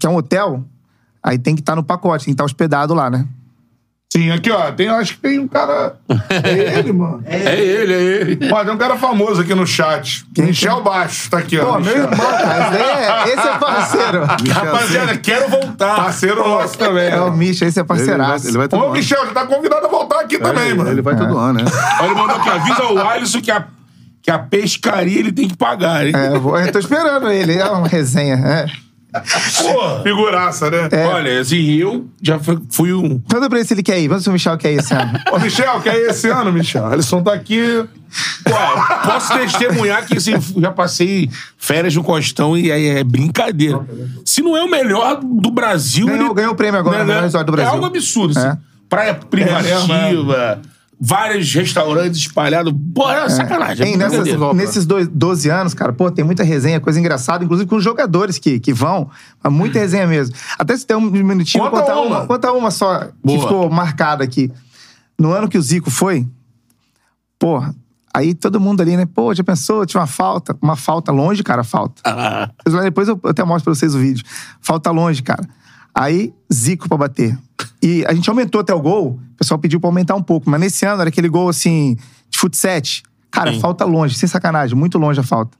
que 0.00 0.06
é 0.06 0.10
um 0.10 0.16
hotel, 0.16 0.64
aí 1.22 1.38
tem 1.38 1.54
que 1.54 1.60
estar 1.60 1.76
no 1.76 1.82
pacote, 1.84 2.24
tem 2.24 2.32
que 2.32 2.34
estar 2.34 2.44
hospedado 2.44 2.94
lá, 2.94 3.10
né? 3.10 3.26
Sim, 4.12 4.28
aqui, 4.32 4.50
ó. 4.50 4.72
Tem, 4.72 4.88
acho 4.88 5.14
que 5.14 5.20
tem 5.20 5.38
um 5.38 5.46
cara. 5.46 5.94
É 6.44 6.78
ele, 6.80 6.92
mano. 6.92 7.22
É 7.30 7.60
ele, 7.60 7.92
é 7.92 8.02
ele. 8.02 8.52
Ó, 8.52 8.64
tem 8.64 8.74
um 8.74 8.76
cara 8.76 8.96
famoso 8.96 9.40
aqui 9.40 9.54
no 9.54 9.64
chat. 9.64 10.26
Michel 10.36 10.82
Baixo, 10.82 11.30
tá 11.30 11.38
aqui, 11.38 11.56
ó. 11.60 11.64
Pô, 11.66 11.72
meu 11.74 11.80
Michel. 11.80 12.02
irmão, 12.02 12.26
cara, 12.26 12.74
esse, 12.74 12.82
é, 12.82 13.34
esse 13.34 13.48
é 13.48 13.58
parceiro. 13.58 14.24
Rapaziada, 14.52 15.16
quero 15.16 15.48
voltar. 15.48 15.94
Parceiro 15.94 16.48
nosso 16.48 16.76
também. 16.76 17.08
É 17.08 17.20
o 17.20 17.30
Misha, 17.32 17.66
esse 17.66 17.78
é 17.78 17.82
Ele 17.82 17.86
vai, 17.86 17.96
parceiraço. 17.98 18.48
ele 18.48 18.58
vai 18.58 18.66
todo 18.66 18.80
Ô, 18.80 18.84
ano. 18.86 18.92
Michel, 18.94 19.26
já 19.26 19.32
tá 19.32 19.46
convidado 19.46 19.86
a 19.86 19.88
voltar 19.88 20.20
aqui 20.22 20.38
também, 20.38 20.64
ele, 20.70 20.74
mano. 20.74 20.90
ele 20.90 21.02
vai 21.02 21.14
todo 21.16 21.38
ano, 21.38 21.62
né? 21.62 21.70
Olha, 22.00 22.06
ele 22.06 22.14
mandou 22.16 22.36
aqui, 22.36 22.48
avisa 22.48 22.92
o 22.92 22.98
Alisson 22.98 23.40
que 23.40 23.50
a, 23.52 23.64
que 24.22 24.30
a 24.32 24.40
pescaria 24.40 25.20
ele 25.20 25.30
tem 25.30 25.46
que 25.46 25.56
pagar, 25.56 26.04
hein? 26.04 26.12
É, 26.16 26.34
eu, 26.34 26.40
vou, 26.40 26.58
eu 26.58 26.72
tô 26.72 26.80
esperando 26.80 27.30
ele, 27.30 27.56
é 27.56 27.70
uma 27.70 27.86
resenha. 27.86 28.34
É. 28.34 28.89
Pô, 29.12 30.02
Figuraça, 30.02 30.70
né? 30.70 30.88
Olha, 31.12 31.40
assim, 31.40 31.74
eu 31.74 32.08
já 32.22 32.38
fui- 32.38 32.92
um... 32.92 33.20
Manda 33.32 33.48
pra 33.48 33.58
ele 33.58 33.66
se 33.66 33.74
ele 33.74 33.82
quer 33.82 33.98
ir. 34.00 34.08
Manda 34.08 34.20
se 34.20 34.28
o 34.28 34.32
Michel 34.32 34.56
quer 34.56 34.72
ir 34.72 34.78
esse 34.78 34.94
ano. 34.94 35.18
Ô, 35.32 35.38
Michel, 35.38 35.80
quer 35.80 35.96
ir 35.96 36.10
esse 36.10 36.28
ano, 36.28 36.52
Michel? 36.52 36.86
Alisson 36.86 37.22
tá 37.22 37.32
aqui. 37.32 37.84
Pô, 38.44 39.08
posso 39.08 39.32
testemunhar 39.38 40.04
que 40.06 40.16
assim, 40.16 40.32
já 40.58 40.70
passei 40.70 41.28
férias 41.58 41.94
no 41.94 42.02
Costão 42.02 42.56
e 42.56 42.70
aí 42.72 42.86
é 42.88 43.04
brincadeira. 43.04 43.80
Se 44.24 44.42
não 44.42 44.56
é 44.56 44.62
o 44.62 44.70
melhor 44.70 45.20
do 45.22 45.50
Brasil... 45.50 46.06
Ganhou- 46.06 46.26
ele- 46.26 46.34
ganhou 46.34 46.52
o 46.52 46.56
prêmio 46.56 46.78
agora, 46.78 46.98
né, 46.98 47.04
melhor 47.04 47.18
né? 47.20 47.26
resort 47.26 47.46
do 47.46 47.52
Brasil. 47.52 47.70
É 47.70 47.74
algo 47.74 47.86
absurdo, 47.86 48.38
assim. 48.38 48.48
É. 48.48 48.56
Praia 48.88 49.14
privativa, 49.14 50.60
vários 51.00 51.52
restaurantes 51.54 52.20
espalhados. 52.20 52.74
Pô, 52.94 53.10
é 53.10 53.26
sacanagem. 53.30 53.86
Tem 53.86 53.94
é 53.94 53.96
nessas, 53.96 54.54
nesses 54.54 54.84
dois, 54.84 55.08
12 55.08 55.48
anos, 55.48 55.72
cara, 55.72 55.94
pô, 55.94 56.10
tem 56.10 56.22
muita 56.22 56.44
resenha, 56.44 56.78
coisa 56.78 57.00
engraçada, 57.00 57.42
inclusive 57.42 57.68
com 57.68 57.76
os 57.76 57.84
jogadores 57.84 58.38
que, 58.38 58.60
que 58.60 58.72
vão. 58.72 59.08
Mas 59.42 59.52
Muita 59.52 59.78
resenha 59.78 60.06
mesmo. 60.06 60.36
Até 60.58 60.76
se 60.76 60.86
tem 60.86 60.96
um 60.96 61.00
minutinho, 61.00 61.64
Conta 61.64 61.76
vou 61.76 61.86
contar 61.86 62.00
uma. 62.00 62.18
uma. 62.18 62.26
Conta 62.26 62.52
uma 62.52 62.70
só 62.70 63.06
que 63.06 63.12
Boa. 63.24 63.40
ficou 63.40 63.70
marcada 63.70 64.22
aqui. 64.22 64.52
No 65.18 65.32
ano 65.32 65.48
que 65.48 65.56
o 65.56 65.62
Zico 65.62 65.90
foi, 65.90 66.26
porra, 67.38 67.74
aí 68.12 68.34
todo 68.34 68.60
mundo 68.60 68.82
ali, 68.82 68.96
né? 68.96 69.06
Pô, 69.06 69.34
já 69.34 69.42
pensou? 69.42 69.86
Tinha 69.86 70.00
uma 70.00 70.06
falta. 70.06 70.56
Uma 70.60 70.76
falta 70.76 71.10
longe, 71.10 71.42
cara, 71.42 71.64
falta. 71.64 72.02
Ah, 72.04 72.50
Depois 72.82 73.08
eu 73.08 73.18
eu 73.22 73.30
até 73.30 73.42
mostro 73.42 73.64
pra 73.64 73.74
vocês 73.74 73.94
o 73.94 73.98
vídeo. 73.98 74.24
Falta 74.60 74.90
longe, 74.90 75.22
cara. 75.22 75.46
Aí, 75.94 76.32
Zico 76.52 76.88
pra 76.88 76.96
bater. 76.96 77.38
E 77.82 78.04
a 78.06 78.14
gente 78.14 78.28
aumentou 78.28 78.60
até 78.60 78.74
o 78.74 78.80
gol. 78.80 79.18
O 79.34 79.36
pessoal 79.36 79.58
pediu 79.58 79.80
pra 79.80 79.88
aumentar 79.88 80.14
um 80.14 80.22
pouco. 80.22 80.48
Mas 80.48 80.60
nesse 80.60 80.84
ano 80.84 81.00
era 81.00 81.08
aquele 81.08 81.28
gol, 81.28 81.48
assim, 81.48 81.96
de 82.28 82.38
futsal. 82.38 82.80
Cara, 83.30 83.52
Sim. 83.52 83.60
falta 83.60 83.84
longe. 83.84 84.14
Sem 84.14 84.28
sacanagem. 84.28 84.76
Muito 84.76 84.98
longe 84.98 85.20
a 85.20 85.22
falta. 85.22 85.56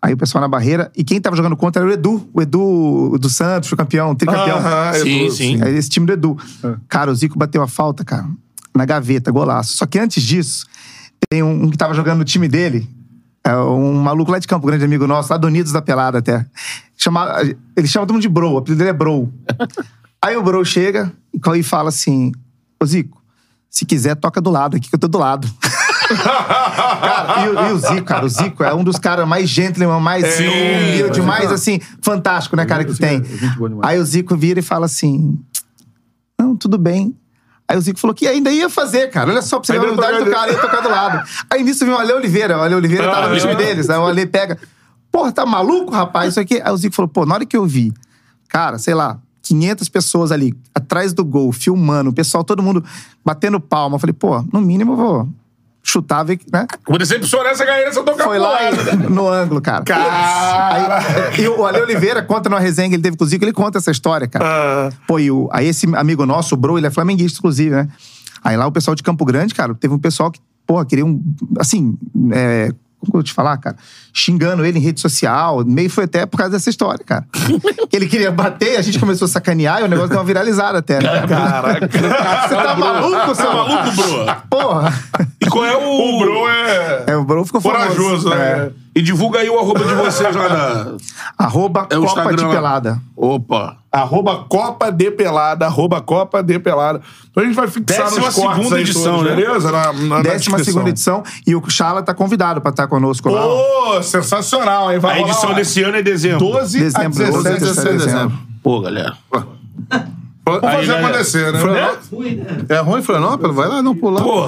Aí 0.00 0.14
o 0.14 0.16
pessoal 0.16 0.40
na 0.40 0.48
barreira. 0.48 0.90
E 0.96 1.02
quem 1.02 1.20
tava 1.20 1.36
jogando 1.36 1.56
contra 1.56 1.82
era 1.82 1.90
o 1.90 1.92
Edu. 1.92 2.28
O 2.32 2.40
Edu 2.40 3.18
do 3.18 3.28
Santos, 3.28 3.68
foi 3.68 3.76
campeão, 3.76 4.14
tricampeão. 4.14 4.58
Aham, 4.58 4.92
sim, 4.94 5.20
Edu, 5.22 5.30
sim. 5.32 5.62
É 5.62 5.70
esse 5.70 5.88
time 5.88 6.06
do 6.06 6.12
Edu. 6.12 6.36
Cara, 6.88 7.10
o 7.10 7.14
Zico 7.14 7.38
bateu 7.38 7.62
a 7.62 7.66
falta, 7.66 8.04
cara, 8.04 8.26
na 8.74 8.84
gaveta, 8.84 9.30
golaço. 9.32 9.76
Só 9.76 9.86
que 9.86 9.98
antes 9.98 10.22
disso, 10.22 10.66
tem 11.28 11.42
um, 11.42 11.64
um 11.64 11.70
que 11.70 11.76
tava 11.76 11.94
jogando 11.94 12.18
no 12.18 12.24
time 12.24 12.46
dele, 12.46 12.88
é 13.42 13.56
um 13.56 13.94
maluco 13.94 14.30
lá 14.30 14.38
de 14.38 14.46
Campo 14.46 14.66
Grande, 14.66 14.84
amigo 14.84 15.06
nosso, 15.06 15.32
lá 15.32 15.36
do 15.36 15.46
Unidos 15.46 15.72
da 15.72 15.82
Pelada 15.82 16.18
até. 16.18 16.46
Chama, 17.00 17.36
ele 17.76 17.86
chama 17.86 18.04
todo 18.04 18.14
mundo 18.14 18.22
de 18.22 18.28
Bro, 18.28 18.52
o 18.54 18.58
apelido 18.58 18.78
dele 18.78 18.90
é 18.90 18.92
Bro. 18.92 19.32
Aí 20.20 20.36
o 20.36 20.42
Bro 20.42 20.64
chega 20.64 21.12
e 21.54 21.62
fala 21.62 21.88
assim: 21.90 22.32
Ô 22.82 22.84
Zico, 22.84 23.22
se 23.70 23.86
quiser, 23.86 24.16
toca 24.16 24.40
do 24.40 24.50
lado 24.50 24.76
aqui, 24.76 24.88
que 24.88 24.94
eu 24.94 24.98
tô 24.98 25.06
do 25.08 25.16
lado. 25.18 25.48
cara, 26.08 27.44
e, 27.44 27.48
o- 27.50 27.68
e 27.68 27.72
o 27.72 27.78
Zico, 27.78 28.02
cara, 28.04 28.24
o 28.24 28.28
Zico 28.28 28.64
é 28.64 28.74
um 28.74 28.82
dos 28.82 28.98
caras 28.98 29.26
mais 29.28 29.48
gentleman, 29.48 30.00
mais 30.00 30.24
humilde, 30.40 31.20
mais 31.22 31.52
assim, 31.52 31.80
fantástico, 32.02 32.56
né, 32.56 32.64
cara, 32.66 32.84
que 32.84 32.94
tem. 32.94 33.22
Aí 33.82 33.98
o 33.98 34.04
Zico 34.04 34.36
vira 34.36 34.58
e 34.58 34.62
fala 34.62 34.86
assim: 34.86 35.38
Não, 36.38 36.56
tudo 36.56 36.78
bem. 36.78 37.14
Aí 37.68 37.76
o 37.76 37.80
Zico 37.80 38.00
falou 38.00 38.14
que 38.14 38.26
ainda 38.26 38.50
ia 38.50 38.68
fazer, 38.70 39.08
cara. 39.10 39.30
Olha 39.30 39.42
só 39.42 39.58
pra 39.60 39.66
você 39.66 39.72
ver 39.74 39.80
a 39.80 39.82
humildade 39.90 40.24
do 40.24 40.30
cara, 40.30 40.50
ia 40.50 40.58
tocar 40.58 40.80
do 40.80 40.88
lado. 40.88 41.28
Aí 41.50 41.62
nisso 41.62 41.84
vem 41.84 41.92
o 41.92 41.98
Ale 41.98 42.12
Oliveira. 42.14 42.56
O 42.56 42.62
Ale 42.62 42.74
Oliveira 42.74 43.10
tava 43.10 43.28
no 43.28 43.38
time 43.38 43.54
deles. 43.54 43.90
Aí 43.90 43.98
o 43.98 44.06
Ale 44.06 44.24
pega. 44.26 44.58
Porra, 45.18 45.32
tá 45.32 45.44
maluco, 45.44 45.90
rapaz? 45.90 46.30
Isso 46.30 46.40
aqui. 46.40 46.62
Aí 46.62 46.70
o 46.70 46.76
Zico 46.76 46.94
falou, 46.94 47.08
pô, 47.08 47.26
na 47.26 47.34
hora 47.34 47.44
que 47.44 47.56
eu 47.56 47.66
vi, 47.66 47.92
cara, 48.48 48.78
sei 48.78 48.94
lá, 48.94 49.18
500 49.42 49.88
pessoas 49.88 50.30
ali, 50.30 50.54
atrás 50.72 51.12
do 51.12 51.24
gol, 51.24 51.50
filmando, 51.50 52.10
o 52.10 52.12
pessoal, 52.12 52.44
todo 52.44 52.62
mundo 52.62 52.84
batendo 53.24 53.58
palma. 53.58 53.96
Eu 53.96 53.98
falei, 53.98 54.12
pô, 54.12 54.40
no 54.52 54.60
mínimo 54.60 54.92
eu 54.92 54.96
vou 54.96 55.28
chutar, 55.82 56.22
ver, 56.22 56.38
né? 56.52 56.68
Vou 56.86 56.98
decepcionar 56.98 57.50
essa 57.50 57.64
galera 57.64 57.92
se 57.92 57.98
eu 57.98 58.04
tocar 58.04 58.22
Foi 58.22 58.38
lá 58.38 58.58
no 59.10 59.26
ângulo, 59.26 59.60
cara. 59.60 59.82
Aí, 59.88 61.42
e 61.42 61.48
o 61.48 61.66
Ale 61.66 61.80
Oliveira 61.80 62.22
conta 62.22 62.48
numa 62.48 62.60
resenha 62.60 62.88
que 62.88 62.94
ele 62.94 63.02
teve 63.02 63.16
com 63.16 63.24
o 63.24 63.26
Zico, 63.26 63.44
ele 63.44 63.52
conta 63.52 63.78
essa 63.78 63.90
história, 63.90 64.28
cara. 64.28 64.92
Pô, 65.04 65.18
e 65.18 65.32
o, 65.32 65.48
aí 65.50 65.66
esse 65.66 65.84
amigo 65.96 66.24
nosso, 66.26 66.54
o 66.54 66.56
Bro, 66.56 66.78
ele 66.78 66.86
é 66.86 66.90
flamenguista, 66.92 67.40
inclusive, 67.40 67.70
né? 67.70 67.88
Aí 68.44 68.56
lá 68.56 68.68
o 68.68 68.70
pessoal 68.70 68.94
de 68.94 69.02
Campo 69.02 69.24
Grande, 69.24 69.52
cara, 69.52 69.74
teve 69.74 69.92
um 69.92 69.98
pessoal 69.98 70.30
que, 70.30 70.38
porra, 70.64 70.86
queria 70.86 71.04
um. 71.04 71.20
Assim, 71.58 71.98
é, 72.30 72.72
como 73.00 73.06
que 73.06 73.08
eu 73.08 73.12
vou 73.12 73.22
te 73.22 73.32
falar, 73.32 73.56
cara? 73.56 73.76
Xingando 74.18 74.64
ele 74.64 74.78
em 74.78 74.82
rede 74.82 75.00
social. 75.00 75.64
Meio 75.64 75.88
foi 75.88 76.04
até 76.04 76.26
por 76.26 76.36
causa 76.36 76.52
dessa 76.52 76.68
história, 76.68 77.04
cara. 77.04 77.24
que 77.88 77.96
ele 77.96 78.06
queria 78.06 78.30
bater, 78.30 78.76
a 78.76 78.82
gente 78.82 78.98
começou 78.98 79.26
a 79.26 79.28
sacanear 79.28 79.80
e 79.80 79.84
o 79.84 79.88
negócio 79.88 80.10
deu 80.10 80.18
uma 80.18 80.24
viralizada 80.24 80.78
até, 80.78 81.00
né? 81.00 81.26
Caraca. 81.26 81.88
Você 81.88 82.54
tá 82.54 82.76
maluco, 82.76 83.34
seu 83.34 83.46
Tá 83.46 83.54
maluco, 83.54 83.96
bro? 83.96 84.36
Porra! 84.50 84.92
E 85.40 85.46
qual 85.46 85.64
é 85.64 85.76
o... 85.76 85.88
O 86.08 86.18
Bro 86.18 86.48
é. 86.48 87.04
É, 87.08 87.16
o 87.16 87.24
Bro 87.24 87.44
ficou 87.44 87.60
famoso. 87.60 87.80
Corajoso, 87.80 88.28
né? 88.30 88.36
É. 88.36 88.70
E 88.96 89.02
divulga 89.02 89.38
aí 89.40 89.48
o 89.48 89.58
arroba 89.58 89.84
de 89.84 89.94
vocês 89.94 90.34
lá 90.34 90.48
na... 90.48 90.96
Arroba 91.38 91.86
É 91.90 91.94
Copa 91.94 92.00
de 92.00 92.06
Instagram 92.06 92.46
lá. 92.48 92.54
Pelada. 92.54 93.00
Opa. 93.16 93.76
Arroba 93.92 94.44
Copa 94.48 94.90
de 94.90 95.10
Pelada, 95.10 95.66
arroba 95.66 96.00
Copa 96.00 96.42
de 96.42 96.58
Pelada. 96.58 97.00
Então 97.30 97.42
a 97.42 97.46
gente 97.46 97.54
vai 97.54 97.68
fixar 97.68 98.04
Décima 98.04 98.26
nos 98.26 98.34
cortes 98.34 98.56
segunda 98.56 98.76
aí 98.76 98.82
edição, 98.82 99.16
todos, 99.18 99.30
né? 99.30 99.36
beleza? 99.36 99.72
Na, 99.72 99.92
na, 99.92 99.92
na 99.92 100.22
Décima 100.22 100.56
descrição. 100.56 100.64
segunda 100.64 100.90
edição. 100.90 101.22
E 101.46 101.54
o 101.54 101.70
Chala 101.70 102.02
tá 102.02 102.12
convidado 102.12 102.60
pra 102.60 102.70
estar 102.70 102.86
conosco 102.86 103.30
lá. 103.30 103.46
Ô, 103.46 104.02
sensacional, 104.08 104.92
hein? 104.92 104.98
Vai 104.98 105.12
A 105.12 105.14
rolar 105.20 105.28
edição 105.30 105.50
lá. 105.50 105.56
desse 105.56 105.82
ano 105.82 105.96
é 105.96 106.02
dezembro. 106.02 106.38
12 106.38 106.78
Dezembro, 106.80 107.06
a 107.06 107.08
17, 107.08 107.32
12 107.32 107.48
a 107.48 107.52
17 107.52 107.88
de 107.98 108.04
dezembro. 108.04 108.38
Pô, 108.62 108.80
galera. 108.80 109.12
Vamos 110.44 110.64
Aí, 110.64 110.76
fazer 110.86 110.92
né? 110.92 111.04
acontecer, 111.04 111.52
né? 111.52 111.58
Florianópolis? 111.60 112.38
É 112.70 112.78
ruim 112.78 113.02
Florianópolis? 113.02 113.54
Vai 113.54 113.68
lá, 113.68 113.82
não 113.82 113.94
pular. 113.94 114.22
Pô. 114.22 114.44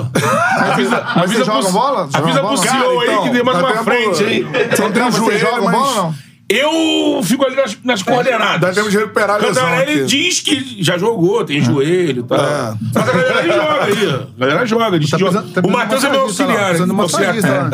Avisa, 0.58 1.02
Mas 1.14 1.24
avisa 1.24 1.44
jogam 1.44 1.62
pro- 1.62 1.72
bola? 1.72 2.08
Avisa 2.12 2.40
pro 2.40 2.60
Cara, 2.62 2.78
CEO 2.80 3.00
aí 3.00 3.08
então, 3.10 3.22
que 3.24 3.30
dê 3.30 3.42
mais 3.42 3.58
dá 3.58 3.64
uma 3.64 3.72
tempo- 3.72 3.84
frente 3.84 4.24
aí. 4.24 4.42
Não 4.78 4.90
tem 4.92 5.12
joelho, 5.12 5.38
jogam 5.38 5.64
mas... 5.64 5.74
bola 5.76 5.94
não? 5.96 6.14
Eu 6.52 7.22
fico 7.22 7.46
ali 7.46 7.54
nas, 7.54 7.78
nas 7.84 8.02
coordenadas. 8.02 8.60
Dá 8.60 8.72
tempo 8.72 8.90
de 8.90 8.98
recuperar 8.98 9.36
a 9.36 9.38
lesão 9.38 9.62
Cantarelli 9.62 10.00
aqui. 10.00 10.04
diz 10.06 10.40
que 10.40 10.82
já 10.82 10.98
jogou, 10.98 11.44
tem 11.44 11.62
joelho 11.62 12.20
e 12.20 12.24
tal. 12.24 12.38
É. 12.40 12.74
Mas 12.92 13.08
a 13.08 13.12
galera 13.12 13.38
aí 13.40 13.46
joga 13.52 13.84
aí. 13.84 14.26
A 14.36 14.40
galera 14.40 14.66
joga. 14.66 14.98
Diz 14.98 15.10
Tá 15.10 15.16
que 15.16 15.22
precisando- 15.24 15.52
tá 15.52 15.60
o 15.64 15.70
Matheus 15.70 16.02
é 16.04 16.10
meu 16.10 16.20
auxiliar. 16.22 16.74
de 16.74 16.86
massagista 16.92 17.48
lá. 17.48 17.70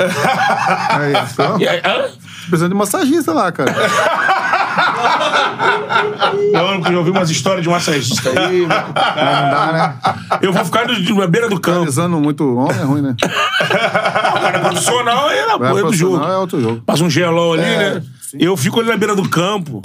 Aí, 0.90 1.12
ó. 1.54 1.58
E 1.58 1.66
aí, 1.68 1.78
hã? 1.78 2.04
Precisando 2.48 2.68
de 2.72 2.76
massagista 2.76 3.32
lá, 3.32 3.50
cara. 3.50 3.74
Eu 6.52 6.92
já 6.92 6.98
ouvi 6.98 7.10
umas 7.10 7.30
histórias 7.30 7.62
de 7.62 7.68
massagista 7.68 8.30
aí. 8.30 8.60
Não 8.60 8.68
dá, 8.68 9.70
né? 9.72 10.38
Eu 10.42 10.52
vou 10.52 10.64
ficar 10.64 10.86
na 10.86 11.26
beira 11.26 11.48
do 11.48 11.58
campo. 11.60 11.78
Analisando 11.78 12.20
muito 12.20 12.56
homem 12.56 12.78
é 12.78 12.82
ruim, 12.84 13.02
né? 13.02 13.16
O 13.20 14.40
cara 14.40 14.58
profissional 14.60 15.30
é 15.30 15.38
É, 15.38 15.58
porra 15.58 15.82
do 15.82 15.92
jogo. 15.94 16.24
é 16.24 16.36
outro 16.36 16.60
jogo. 16.60 16.82
Passa 16.86 17.02
um 17.04 17.10
gelol 17.10 17.54
ali, 17.54 17.62
né? 17.62 18.02
Eu 18.38 18.56
fico 18.56 18.80
ali 18.80 18.88
na 18.88 18.96
beira 18.96 19.14
do 19.14 19.28
campo. 19.28 19.82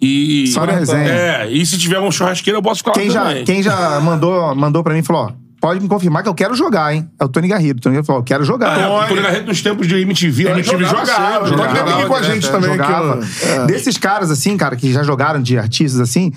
E. 0.00 0.46
Só 0.48 0.66
na 0.66 0.72
resenha. 0.72 1.08
É, 1.08 1.50
e 1.50 1.64
se 1.64 1.78
tiver 1.78 1.98
um 2.00 2.10
churrasqueiro, 2.10 2.58
eu 2.58 2.62
posso 2.62 2.78
ficar 2.78 2.92
Quem 2.92 3.08
lá 3.08 3.14
já, 3.14 3.24
também. 3.24 3.44
quem 3.44 3.62
já 3.62 4.00
mandou, 4.00 4.54
mandou 4.54 4.82
pra 4.82 4.92
mim 4.92 5.00
e 5.00 5.02
falou: 5.02 5.22
ó, 5.22 5.32
pode 5.60 5.80
me 5.80 5.88
confirmar 5.88 6.22
que 6.22 6.28
eu 6.28 6.34
quero 6.34 6.54
jogar, 6.54 6.94
hein? 6.94 7.08
É 7.18 7.24
o 7.24 7.28
Tony 7.28 7.48
Garrido. 7.48 7.78
O 7.78 7.80
Tony 7.80 7.94
Garrido 7.94 8.06
falou: 8.06 8.20
eu 8.20 8.24
quero 8.24 8.44
jogar. 8.44 8.78
É, 8.78 8.86
o 8.86 9.06
Tony 9.08 9.22
Garreto 9.22 9.46
nos 9.46 9.62
tempos 9.62 9.86
de 9.86 9.94
MTV, 9.96 10.50
MTV 10.50 10.84
jogava 10.84 11.06
jogava, 11.06 11.46
jogava. 11.46 11.48
jogava. 11.48 11.84
Tem 11.84 11.94
aqui 11.94 12.06
com 12.06 12.14
a 12.14 12.20
direto, 12.20 12.34
gente 12.34 12.46
é, 12.48 12.50
também. 12.50 12.70
aqui, 12.70 12.76
jogava. 12.78 13.20
ó. 13.62 13.66
Desses 13.66 13.96
caras, 13.96 14.30
assim, 14.30 14.56
cara, 14.56 14.76
que 14.76 14.92
já 14.92 15.02
jogaram 15.02 15.40
de 15.40 15.56
artistas 15.58 16.00
assim. 16.00 16.32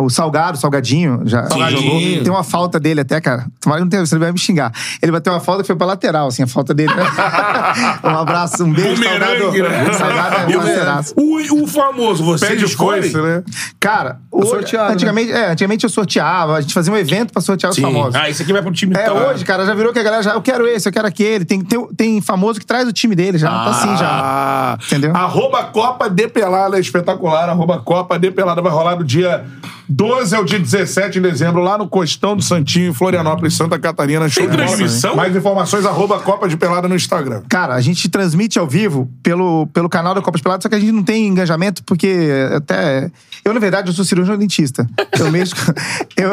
O 0.00 0.08
Salgado, 0.08 0.56
Salgadinho, 0.58 1.22
já 1.24 1.42
jogou. 1.48 2.00
Tem 2.00 2.30
uma 2.30 2.42
falta 2.42 2.80
dele 2.80 3.00
até, 3.02 3.20
cara. 3.20 3.46
Tomara 3.60 3.84
que 3.86 3.96
não 3.96 4.06
você 4.06 4.18
vai 4.18 4.32
me 4.32 4.38
xingar. 4.38 4.72
Ele 5.02 5.12
bateu 5.12 5.32
uma 5.32 5.40
falta 5.40 5.62
que 5.62 5.66
foi 5.66 5.76
pra 5.76 5.86
lateral, 5.86 6.28
assim, 6.28 6.42
a 6.42 6.46
falta 6.46 6.72
dele. 6.72 6.92
um 8.04 8.08
abraço, 8.08 8.64
um 8.64 8.72
beijo, 8.72 9.02
Salgado. 9.02 9.52
Né? 9.52 9.92
Salgado 9.92 10.36
é 10.36 10.50
E 10.52 10.56
o- 10.56 10.60
parceiraço. 10.60 11.14
o, 11.16 11.62
o 11.62 11.66
famoso, 11.66 12.24
você 12.24 12.46
Pede 12.46 12.64
escolhe? 12.64 13.02
coice, 13.02 13.16
né? 13.20 13.42
Cara, 13.78 14.18
o- 14.30 14.44
sorteado, 14.44 14.92
antigamente, 14.92 15.32
é, 15.32 15.50
antigamente 15.52 15.84
eu 15.84 15.90
sorteava, 15.90 16.56
a 16.56 16.60
gente 16.60 16.72
fazia 16.74 16.92
um 16.92 16.96
evento 16.96 17.32
pra 17.32 17.42
sortear 17.42 17.70
os 17.70 17.76
Sim. 17.76 17.82
famosos. 17.82 18.14
Ah, 18.14 18.28
esse 18.30 18.42
aqui 18.42 18.52
vai 18.52 18.62
pro 18.62 18.72
time 18.72 18.94
É, 18.96 19.04
tal. 19.04 19.16
hoje, 19.16 19.44
cara, 19.44 19.66
já 19.66 19.74
virou 19.74 19.92
que 19.92 19.98
a 19.98 20.02
galera 20.02 20.22
já. 20.22 20.32
Eu 20.32 20.42
quero 20.42 20.66
esse, 20.66 20.88
eu 20.88 20.92
quero 20.92 21.06
aquele. 21.06 21.44
Tem, 21.44 21.60
tem, 21.60 21.86
tem 21.94 22.20
famoso 22.20 22.58
que 22.58 22.66
traz 22.66 22.88
o 22.88 22.92
time 22.92 23.14
dele 23.14 23.38
já. 23.38 23.48
tá 23.50 23.70
assim 23.70 23.96
já. 23.96 24.08
Ah, 24.10 24.78
Entendeu? 24.86 25.14
Arroba 25.14 25.64
Copa 25.64 26.08
de 26.08 26.26
Pelada 26.28 26.76
é 26.76 26.80
espetacular. 26.80 27.48
Arroba 27.48 27.78
Copa 27.80 28.18
de 28.18 28.30
Pelada 28.30 28.62
vai 28.62 28.72
rolar 28.72 28.94
do 28.94 29.04
dia 29.04 29.44
12 29.90 30.36
ao 30.36 30.44
dia 30.44 30.58
17 30.58 31.14
de 31.14 31.20
dezembro, 31.20 31.60
lá 31.60 31.76
no 31.76 31.88
Costão 31.88 32.36
do 32.36 32.42
Santinho, 32.42 32.90
em 32.90 32.94
Florianópolis, 32.94 33.54
Santa 33.54 33.76
Catarina. 33.76 34.28
Show 34.28 34.46
de 34.46 34.56
bola. 34.56 34.68
transmissão? 34.68 35.16
Mais 35.16 35.34
informações, 35.34 35.84
arroba 35.84 36.20
Copa 36.20 36.48
de 36.48 36.56
Pelada 36.56 36.86
no 36.86 36.94
Instagram. 36.94 37.42
Cara, 37.48 37.74
a 37.74 37.80
gente 37.80 38.08
transmite 38.08 38.56
ao 38.56 38.68
vivo 38.68 39.10
pelo, 39.20 39.66
pelo 39.68 39.88
canal 39.88 40.14
da 40.14 40.22
Copa 40.22 40.38
de 40.38 40.44
Pelados, 40.44 40.62
só 40.62 40.68
que 40.68 40.76
a 40.76 40.78
gente 40.78 40.92
não 40.92 41.02
tem 41.02 41.26
engajamento, 41.26 41.82
porque 41.82 42.30
até. 42.54 43.10
Eu, 43.44 43.52
na 43.52 43.58
verdade, 43.58 43.88
eu 43.88 43.92
sou 43.92 44.04
cirurgião 44.04 44.38
dentista. 44.38 44.86
Eu 45.18 45.30
mesmo. 45.30 45.58
Eu, 46.16 46.32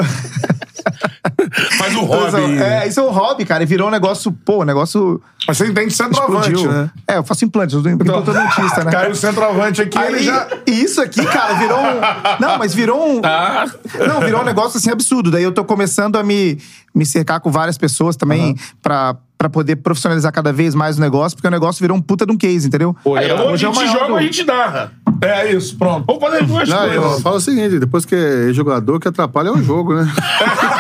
Faz 1.78 1.96
o 1.96 2.02
hobby. 2.02 2.58
É, 2.60 2.88
isso 2.88 3.00
é 3.00 3.04
um 3.04 3.12
hobby, 3.12 3.46
cara. 3.46 3.64
E 3.64 3.66
virou 3.66 3.88
um 3.88 3.92
negócio, 3.92 4.32
pô, 4.32 4.62
um 4.62 4.66
negócio. 4.66 5.22
Mas 5.48 5.58
você 5.58 5.68
entende 5.68 5.94
centroavante, 5.94 6.68
né? 6.68 6.90
É, 7.08 7.18
eu 7.18 7.24
faço 7.24 7.46
implantes, 7.46 7.76
eu 7.76 7.82
sou 7.82 7.92
implantador 7.92 8.34
dentista, 8.34 8.84
né? 8.84 8.92
Caiu 8.92 9.12
o 9.12 9.16
centroavante 9.16 9.82
aqui, 9.82 9.98
ele 9.98 10.18
Aí, 10.18 10.24
já. 10.24 10.48
E 10.66 10.72
isso 10.84 11.02
aqui, 11.02 11.26
cara, 11.26 11.54
virou 11.56 11.80
um. 11.80 12.02
Não, 12.40 12.58
mas 12.58 12.74
virou 12.74 13.18
um. 13.18 13.22
Ah. 13.24 13.66
Não, 14.08 14.20
virou 14.22 14.42
um 14.42 14.46
negócio 14.46 14.78
assim 14.78 14.90
absurdo. 14.92 15.32
Daí 15.32 15.44
eu 15.44 15.52
tô 15.52 15.64
começando 15.64 16.16
a 16.18 16.24
me, 16.24 16.58
me 16.94 17.06
cercar 17.06 17.40
com 17.40 17.52
várias 17.52 17.78
pessoas 17.78 18.16
também 18.16 18.56
pra, 18.82 19.16
pra 19.38 19.50
poder 19.50 19.78
profissionalizar 19.78 20.32
cada 20.34 20.52
vez 20.52 20.76
mais 20.76 20.98
o 20.98 21.02
negócio, 21.02 21.36
porque 21.38 21.48
o 21.48 21.52
negócio 21.52 21.80
virou 21.82 21.96
um 21.96 22.02
puta 22.02 22.26
de 22.26 22.32
um 22.34 22.38
case, 22.38 22.68
entendeu? 22.68 22.96
Aí, 23.18 23.30
é 23.30 23.32
a 23.32 23.44
o 23.46 23.56
gente 23.58 23.76
maior 23.76 23.92
joga, 23.94 24.08
do- 24.08 24.16
a 24.18 24.22
gente 24.22 24.44
narra. 24.44 24.92
É 25.22 25.52
isso, 25.52 25.76
pronto. 25.78 26.06
Vamos 26.06 26.22
fazer 26.22 26.44
duas 26.46 26.70
Não, 26.70 26.78
coisas. 26.90 27.22
falo 27.22 27.36
o 27.38 27.42
seguinte, 27.42 27.80
depois 27.80 28.06
que 28.06 28.14
é 28.14 28.54
jogador, 28.54 29.00
que 29.00 29.08
atrapalha 29.08 29.48
é 29.48 29.52
o 29.52 29.64
jogo, 29.64 29.96
né? 29.96 30.08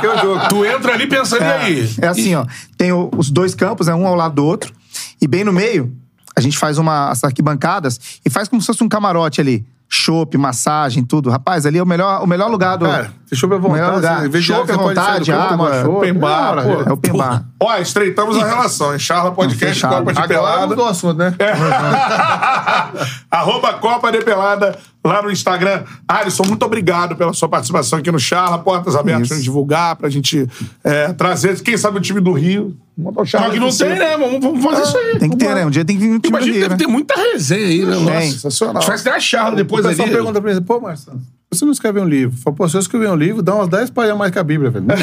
Que 0.00 0.06
é 0.06 0.14
o 0.14 0.18
jogo. 0.18 0.40
Tu 0.48 0.64
entra 0.66 0.92
ali 0.94 1.06
pensando 1.06 1.42
e 1.42 1.44
aí. 1.44 1.94
É 2.00 2.06
assim, 2.08 2.34
ó. 2.34 2.44
Tem 2.76 2.92
o- 2.92 3.10
os 3.16 3.30
dois 3.30 3.54
campos, 3.54 3.86
né, 3.86 3.94
um 3.94 4.06
ao 4.06 4.14
lado 4.14 4.34
do 4.34 4.44
outro. 4.44 4.72
E 5.20 5.26
bem 5.26 5.44
no 5.44 5.52
meio, 5.52 5.92
a 6.36 6.40
gente 6.40 6.56
faz 6.58 6.78
uma, 6.78 7.10
as 7.10 7.22
arquibancadas 7.24 8.00
e 8.24 8.30
faz 8.30 8.48
como 8.48 8.60
se 8.60 8.66
fosse 8.66 8.82
um 8.84 8.88
camarote 8.88 9.40
ali. 9.40 9.64
chopp, 9.86 10.36
massagem, 10.36 11.04
tudo. 11.04 11.30
Rapaz, 11.30 11.64
ali 11.66 11.78
é 11.78 11.82
o 11.82 11.86
melhor, 11.86 12.20
o 12.22 12.26
melhor 12.26 12.50
lugar 12.50 12.76
do. 12.76 12.84
Cara, 12.84 13.12
tem 13.30 13.38
chopp 13.38 13.52
melhor 13.70 13.92
vontade. 13.92 14.42
Chopp 14.42 14.66
sair 14.66 14.76
vontade, 14.76 15.30
água. 15.32 15.88
Open 15.88 16.14
bar, 16.14 16.58
É, 16.58 16.62
pô. 16.62 16.90
É 16.90 16.92
open 16.92 17.16
bar. 17.16 17.44
Ó, 17.60 17.76
estreitamos 17.78 18.36
a 18.36 18.44
relação, 18.44 18.92
hein? 18.92 18.98
Charla 18.98 19.30
Podcast. 19.30 19.80
Copa 19.86 20.12
de 20.12 20.18
Agora 20.18 20.26
Pelada. 20.28 20.66
mudou 20.66 20.86
o 20.86 20.88
assunto, 20.88 21.16
né? 21.18 21.32
Arroba 23.30 23.74
Copa 23.74 24.10
de 24.10 24.20
Pelada 24.22 24.76
lá 25.04 25.22
no 25.22 25.30
Instagram. 25.30 25.84
Alisson, 26.08 26.44
muito 26.44 26.64
obrigado 26.64 27.14
pela 27.14 27.32
sua 27.32 27.48
participação 27.48 27.98
aqui 27.98 28.10
no 28.10 28.18
Charla. 28.18 28.58
Portas 28.58 28.96
abertas 28.96 29.28
pra 29.28 29.36
gente 29.36 29.44
divulgar, 29.44 29.96
pra 29.96 30.08
gente 30.08 30.48
é, 30.82 31.12
trazer, 31.12 31.60
quem 31.60 31.76
sabe, 31.76 31.98
o 31.98 32.00
time 32.00 32.20
do 32.20 32.32
Rio. 32.32 32.76
O 32.96 33.24
Charla 33.24 33.48
Só 33.48 33.52
que 33.52 33.60
não 33.60 33.70
tem, 33.70 33.98
né? 33.98 34.16
Vamos, 34.16 34.40
vamos 34.40 34.64
fazer 34.64 34.82
isso 34.82 34.96
aí. 34.96 35.18
Tem 35.18 35.28
que 35.28 35.36
ter, 35.36 35.54
né? 35.54 35.66
Um 35.66 35.70
dia 35.70 35.84
tem 35.84 35.96
que 35.96 36.02
vir 36.02 36.08
time 36.08 36.20
do 36.20 36.28
Imagina, 36.28 36.52
Rio, 36.52 36.62
deve 36.62 36.74
né? 36.74 36.78
ter 36.78 36.86
muita 36.86 37.14
resenha 37.14 37.66
aí, 37.66 37.84
né? 37.84 37.96
Nossa. 37.96 38.20
Sensacional. 38.20 38.76
A 38.76 38.80
gente 38.80 38.88
vai 38.88 38.98
ter 38.98 39.10
a 39.10 39.20
charla 39.20 39.56
depois 39.56 39.84
ali. 39.84 39.96
pessoal 39.96 40.08
pergunta 40.08 40.40
pra 40.40 40.54
mim, 40.54 40.62
pô, 40.62 40.80
Marcelo, 40.80 41.20
você 41.50 41.64
não 41.64 41.72
escreve 41.72 42.00
um 42.00 42.04
livro? 42.04 42.36
Fala, 42.38 42.56
pô, 42.56 42.68
se 42.68 42.76
eu 42.76 42.80
escrever 42.80 43.10
um 43.10 43.16
livro, 43.16 43.42
dá 43.42 43.54
umas 43.54 43.68
10 43.68 43.90
páginas 43.90 44.18
mais 44.18 44.32
que 44.32 44.38
a 44.38 44.44
Bíblia, 44.44 44.70
velho. 44.70 44.86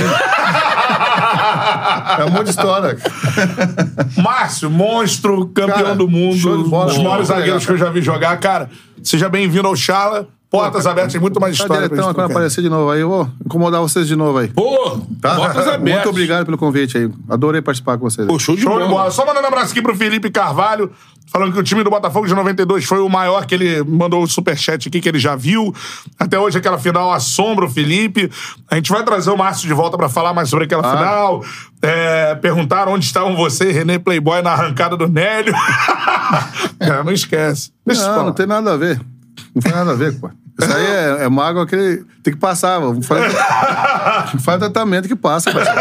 É 2.20 2.26
um 2.26 2.30
monte 2.30 2.46
de 2.46 2.50
história. 2.52 2.98
Márcio, 4.18 4.70
monstro, 4.70 5.48
campeão 5.48 5.84
Cara, 5.84 5.96
do 5.96 6.08
mundo, 6.08 6.52
um 6.52 6.86
dos 6.86 6.98
maiores 6.98 7.28
zagueiros 7.28 7.66
que 7.66 7.72
eu 7.72 7.78
já 7.78 7.90
vi 7.90 8.02
jogar. 8.02 8.38
Cara, 8.40 8.70
seja 9.04 9.30
bem-vindo 9.30 9.68
ao 9.68 9.76
Charla. 9.76 10.28
Portas 10.50 10.86
abertas, 10.86 11.14
tem 11.14 11.22
muito 11.22 11.40
mais 11.40 11.54
história 11.56 11.88
gente 11.88 11.96
quando 12.14 12.20
aparecer 12.30 12.62
de 12.62 12.68
novo 12.70 12.92
aí, 12.92 13.00
eu 13.00 13.08
vou 13.08 13.30
incomodar 13.46 13.80
vocês 13.80 14.06
de 14.06 14.18
novo 14.18 14.38
aí. 14.38 14.50
Pô, 14.50 15.00
Tá? 15.22 15.36
portas 15.36 15.66
abertas. 15.66 15.94
Muito 15.94 16.10
obrigado 16.10 16.44
pelo 16.44 16.58
convite 16.58 16.98
aí. 16.98 17.10
Adorei 17.30 17.62
participar 17.62 17.98
com 17.98 18.10
vocês. 18.10 18.28
Pô, 18.28 18.38
show 18.38 18.54
de 18.54 18.62
Show 18.62 18.74
bola. 18.74 18.84
de 18.86 18.92
bola. 18.92 19.12
Só 19.12 19.26
mandando 19.26 19.46
um 19.46 19.48
abraço 19.48 19.72
aqui 19.72 19.82
pro 19.82 19.96
Felipe 19.96 20.30
Carvalho, 20.30 20.92
falando 21.32 21.54
que 21.54 21.60
o 21.60 21.64
time 21.64 21.84
do 21.84 21.90
Botafogo 21.90 22.28
de 22.28 22.36
92 22.36 22.84
foi 22.84 23.00
o 23.00 23.08
maior 23.08 23.46
que 23.46 23.56
ele 23.56 23.84
mandou 23.84 24.22
o 24.22 24.28
superchat 24.28 24.88
aqui, 24.88 25.00
que 25.00 25.08
ele 25.08 25.18
já 25.18 25.36
viu. 25.36 25.74
Até 26.20 26.38
hoje, 26.38 26.58
aquela 26.58 26.78
final 26.78 27.12
assombra 27.12 27.66
o 27.66 27.70
Felipe. 27.70 28.30
A 28.70 28.76
gente 28.76 28.92
vai 28.92 29.04
trazer 29.04 29.32
o 29.32 29.38
Márcio 29.38 29.68
de 29.68 29.74
volta 29.74 29.98
pra 29.98 30.10
falar 30.10 30.34
mais 30.34 30.50
sobre 30.50 30.66
aquela 30.66 30.84
final. 30.84 31.44
É, 31.82 32.36
perguntaram 32.36 32.92
onde 32.92 33.06
estavam 33.06 33.36
você 33.36 33.70
e 33.70 33.72
René 33.72 33.98
Playboy 33.98 34.42
na 34.42 34.52
arrancada 34.52 34.98
do 34.98 35.08
Nélio. 35.08 35.54
Cara, 36.80 37.04
não 37.06 37.14
esquece. 37.14 37.72
Deixa 37.86 38.08
Não, 38.08 38.26
não 38.26 38.34
tem 38.34 38.46
nada 38.46 38.74
a 38.74 38.78
ver. 38.78 39.00
Não 39.56 39.62
tem 39.62 39.72
nada 39.72 39.92
a 39.92 39.96
ver, 39.96 40.20
pô. 40.20 40.30
Isso 40.62 40.74
aí 40.78 40.86
é, 40.86 41.24
é 41.24 41.30
mágoa 41.30 41.66
que 41.66 42.04
tem 42.22 42.34
que 42.34 42.40
passar. 42.40 42.80
Fazer, 43.02 43.30
faz 44.40 44.60
tratamento 44.60 45.08
que 45.08 45.16
passa. 45.16 45.52
parceiro. 45.52 45.80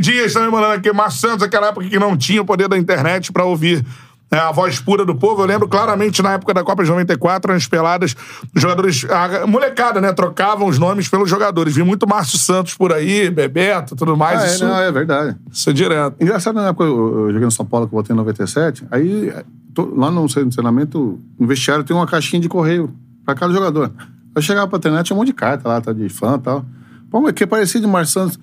Dias 0.00 0.32
também 0.32 0.50
mandando 0.50 0.72
aqui. 0.74 0.92
Márcio 0.92 1.20
Santos, 1.20 1.42
aquela 1.42 1.68
época 1.68 1.86
que 1.88 1.98
não 1.98 2.16
tinha 2.16 2.42
o 2.42 2.44
poder 2.44 2.68
da 2.68 2.76
internet 2.78 3.30
pra 3.32 3.44
ouvir 3.44 3.84
né, 4.32 4.38
a 4.38 4.52
voz 4.52 4.78
pura 4.80 5.04
do 5.04 5.14
povo. 5.14 5.42
Eu 5.42 5.46
lembro 5.46 5.66
claramente 5.68 6.22
na 6.22 6.32
época 6.34 6.54
da 6.54 6.62
Copa 6.64 6.82
de 6.84 6.90
94, 6.90 7.52
nas 7.52 7.66
peladas, 7.66 8.14
os 8.54 8.62
jogadores. 8.62 9.04
A 9.10 9.46
molecada, 9.46 10.00
né? 10.00 10.12
Trocavam 10.12 10.66
os 10.68 10.78
nomes 10.78 11.08
pelos 11.08 11.28
jogadores. 11.28 11.74
Vi 11.74 11.82
muito 11.82 12.06
Márcio 12.08 12.38
Santos 12.38 12.74
por 12.74 12.92
aí, 12.92 13.28
Bebeto, 13.30 13.94
tudo 13.96 14.16
mais. 14.16 14.40
Ah, 14.40 14.46
é, 14.46 14.54
isso, 14.54 14.64
não, 14.64 14.78
é 14.78 14.92
verdade. 14.92 15.36
isso 15.52 15.68
é 15.68 15.72
direto. 15.72 16.16
Engraçado, 16.20 16.54
na 16.54 16.68
época 16.68 16.84
eu, 16.84 17.18
eu 17.26 17.32
joguei 17.32 17.44
no 17.44 17.50
São 17.50 17.66
Paulo, 17.66 17.86
que 17.88 17.92
eu 17.92 17.96
voltei 17.96 18.14
em 18.14 18.16
97, 18.16 18.84
aí 18.90 19.32
tô- 19.74 19.92
lá 19.96 20.10
no 20.10 20.28
centro 20.28 20.48
de 20.48 20.54
treinamento, 20.56 21.18
no 21.38 21.46
vestiário, 21.46 21.82
tem 21.84 21.94
uma 21.96 22.06
caixinha 22.06 22.40
de 22.40 22.48
correio 22.48 22.92
pra 23.24 23.34
cada 23.34 23.52
jogador. 23.52 23.90
Eu 24.32 24.40
chegava 24.40 24.68
pra 24.68 24.78
treinar, 24.78 25.02
tinha 25.02 25.14
um 25.16 25.18
monte 25.18 25.28
de 25.28 25.32
carta 25.34 25.68
lá, 25.68 25.80
tá, 25.80 25.92
de 25.92 26.08
fã 26.08 26.36
e 26.36 26.38
tal. 26.38 26.64
Pô, 27.10 27.20
mas 27.20 27.32
que 27.32 27.44
parecia 27.44 27.80
de 27.80 27.86
Márcio 27.88 28.12
Santos. 28.20 28.38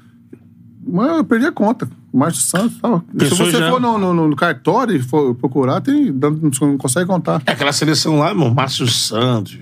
Mas 0.87 1.17
eu 1.17 1.23
perdi 1.23 1.45
a 1.45 1.51
conta. 1.51 1.87
Márcio 2.13 2.41
Santos 2.41 2.77
e 2.77 2.81
tal. 2.81 3.03
Se 3.19 3.25
você 3.35 3.51
já- 3.51 3.69
for 3.69 3.79
no, 3.81 3.97
no- 3.97 4.27
no 4.27 4.35
cartório 4.35 4.95
e 4.95 4.99
for 5.01 5.35
procurar, 5.35 5.81
tem, 5.81 6.11
não 6.11 6.77
consegue 6.77 7.05
contar. 7.05 7.41
É 7.45 7.51
aquela 7.51 7.71
seleção 7.73 8.19
lá, 8.19 8.33
meu, 8.33 8.49
Márcio 8.53 8.87
Santos. 8.87 9.57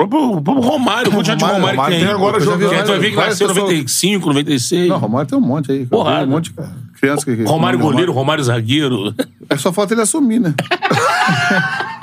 O 0.00 0.06
próprio, 0.08 0.32
o 0.38 0.42
próprio 0.42 0.64
Romário, 0.64 1.10
o 1.10 1.14
quantidade 1.14 1.38
de 1.40 1.44
Romário, 1.44 1.66
Romário, 1.76 1.96
tem. 1.96 2.04
tem 2.06 2.14
agora 2.14 2.36
aí 2.38 2.42
tu 2.44 2.48
vai 2.48 2.58
ver 2.98 3.10
que 3.10 3.16
em 3.20 3.24
pessoas- 3.24 3.56
95, 3.56 4.28
96. 4.28 4.88
Não, 4.88 4.98
Romário 4.98 5.28
tem 5.28 5.38
um 5.38 5.40
monte 5.40 5.72
aí. 5.72 5.86
Tem 5.86 5.98
Um 5.98 6.26
monte 6.26 6.52
de 6.52 6.56
criança 7.00 7.24
que... 7.24 7.36
que- 7.36 7.42
Romário 7.44 7.78
goleiro, 7.78 8.12
Romário 8.12 8.42
zagueiro. 8.44 9.12
É 9.50 9.56
só 9.56 9.72
falta 9.72 9.94
ele 9.94 10.02
assumir, 10.02 10.38
né? 10.40 10.54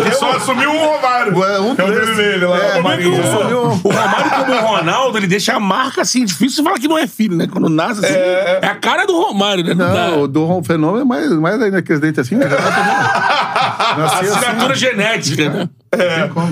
Ele 0.00 0.12
só 0.14 0.32
assumiu 0.36 0.70
um 0.70 0.78
Romário. 0.94 1.44
É, 1.44 1.60
um 1.60 1.74
Que 1.74 1.80
é 1.80 1.84
o 1.84 1.88
dele 1.88 2.00
desses. 2.00 2.16
dele 2.16 2.46
lá. 2.46 2.58
É, 2.58 2.72
o 2.72 2.76
Romário. 2.76 3.10
mas- 3.10 3.34
O, 3.34 3.88
o 3.88 3.92
Romário, 3.92 4.30
como 4.30 4.52
o 4.52 4.60
Ronaldo, 4.76 5.18
ele 5.18 5.26
deixa 5.26 5.54
a 5.54 5.60
marca 5.60 6.02
assim, 6.02 6.24
difícil 6.24 6.64
falar 6.64 6.78
que 6.78 6.88
não 6.88 6.96
é 6.98 7.06
filho, 7.06 7.36
né? 7.36 7.46
Quando 7.50 7.68
nasce, 7.68 8.04
assim, 8.04 8.14
é, 8.14 8.60
a 8.62 8.74
cara 8.74 9.06
do 9.06 9.16
Romário, 9.20 9.64
né? 9.64 9.74
Não 9.74 10.22
o 10.22 10.28
do 10.28 10.62
Fenômeno 10.62 11.02
é 11.02 11.04
mais, 11.04 11.30
mais 11.32 11.60
ainda 11.62 11.78
aqueles 11.78 12.00
dentes 12.00 12.18
assim. 12.20 12.36
Né? 12.36 12.46
Nasci 13.98 14.24
assim. 14.26 14.34
Assinatura 14.36 14.74
genética, 14.74 15.50
né? 15.50 15.68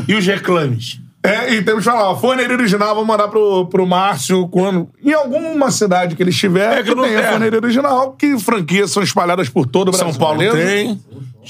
E 0.07 0.15
os 0.15 0.27
reclames? 0.27 1.01
É, 1.25 1.55
e 1.55 1.63
temos 1.63 1.85
que 1.85 1.91
falar, 1.91 2.11
ó, 2.11 2.17
forneria 2.17 2.57
original, 2.57 2.95
vou 2.97 3.05
mandar 3.05 3.29
pro, 3.29 3.67
pro 3.67 3.87
Márcio 3.87 4.49
quando. 4.49 4.89
Em 5.05 5.13
alguma 5.13 5.71
cidade 5.71 6.17
que 6.17 6.23
ele 6.23 6.31
estiver, 6.31 6.79
É, 6.79 6.83
que 6.83 6.89
que 6.91 6.95
não 6.97 7.05
tem 7.05 7.17
a 7.17 7.21
tem. 7.23 7.31
forneria 7.31 7.59
original, 7.61 8.13
que 8.15 8.37
franquias 8.41 8.91
são 8.91 9.03
espalhadas 9.03 9.49
por 9.49 9.67
todo 9.67 9.89
o 9.89 9.91
Brasil. 9.93 10.11
São 10.11 10.19
Paulo 10.21 10.39
beleza? 10.39 10.57
tem. 10.67 11.01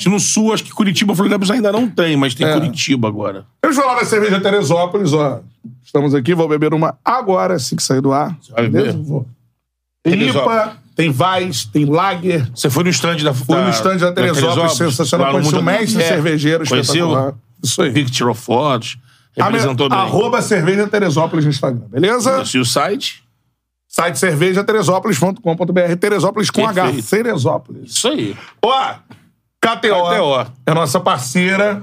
No 0.06 0.20
sul, 0.20 0.52
acho 0.52 0.64
que 0.64 0.70
Curitiba, 0.72 1.14
Florianópolis 1.14 1.50
ainda 1.50 1.70
não 1.72 1.88
tem, 1.88 2.16
mas 2.16 2.34
tem 2.34 2.50
Curitiba 2.52 3.08
agora. 3.08 3.44
Vamos 3.62 3.76
falar 3.78 3.94
da 4.00 4.04
cerveja 4.04 4.40
Teresópolis, 4.40 5.12
ó. 5.12 5.40
Estamos 5.84 6.14
aqui, 6.14 6.34
vou 6.34 6.48
beber 6.48 6.72
uma 6.74 6.98
agora, 7.04 7.54
assim 7.54 7.76
que 7.76 7.82
sair 7.82 8.00
do 8.00 8.12
ar. 8.12 8.36
vai 8.50 8.68
Beleza? 8.68 8.92
beber? 8.96 9.06
Vou. 9.06 9.26
Tem 10.02 10.18
Teresópolis. 10.18 10.58
IPA, 10.64 10.76
tem 10.96 11.14
Weiss, 11.18 11.64
tem 11.66 11.84
Lager. 11.86 12.50
Você 12.54 12.68
foi 12.68 12.84
no 12.84 12.90
stand 12.90 13.16
da 13.18 13.32
Fui 13.32 13.56
no 13.58 13.70
stand 13.70 13.96
da 13.98 14.12
Teresópolis, 14.12 14.72
sensacional. 14.74 15.28
lá 15.28 15.32
no 15.34 15.38
Conheci 15.44 15.56
o 15.58 15.62
mestre 15.62 16.02
É. 16.02 16.08
cervejeiro 16.08 16.66
Conheceu? 16.68 16.94
espetacular. 17.06 17.34
Isso 17.62 17.82
aí. 17.82 17.90
Vi 17.90 18.04
que 18.04 18.10
tirou 18.10 18.34
fotos, 18.34 18.98
representou 19.36 19.88
bem. 19.88 19.98
Arroba 19.98 20.42
cerveja 20.42 20.86
Teresópolis 20.86 21.44
no 21.44 21.50
Instagram, 21.50 21.86
beleza? 21.88 22.42
E 22.54 22.58
o 22.58 22.64
site? 22.64 23.22
Site 23.88 24.18
cervejateresópolis.com.br. 24.18 25.96
Teresópolis 26.00 26.50
com 26.50 26.66
H. 26.66 26.82
Perfeito. 26.84 27.08
Teresópolis. 27.10 27.92
Isso 27.92 28.08
aí. 28.08 28.36
Ó, 28.64 28.94
KTO, 29.60 30.04
KTO. 30.08 30.52
é 30.66 30.74
nossa 30.74 30.98
parceira. 30.98 31.82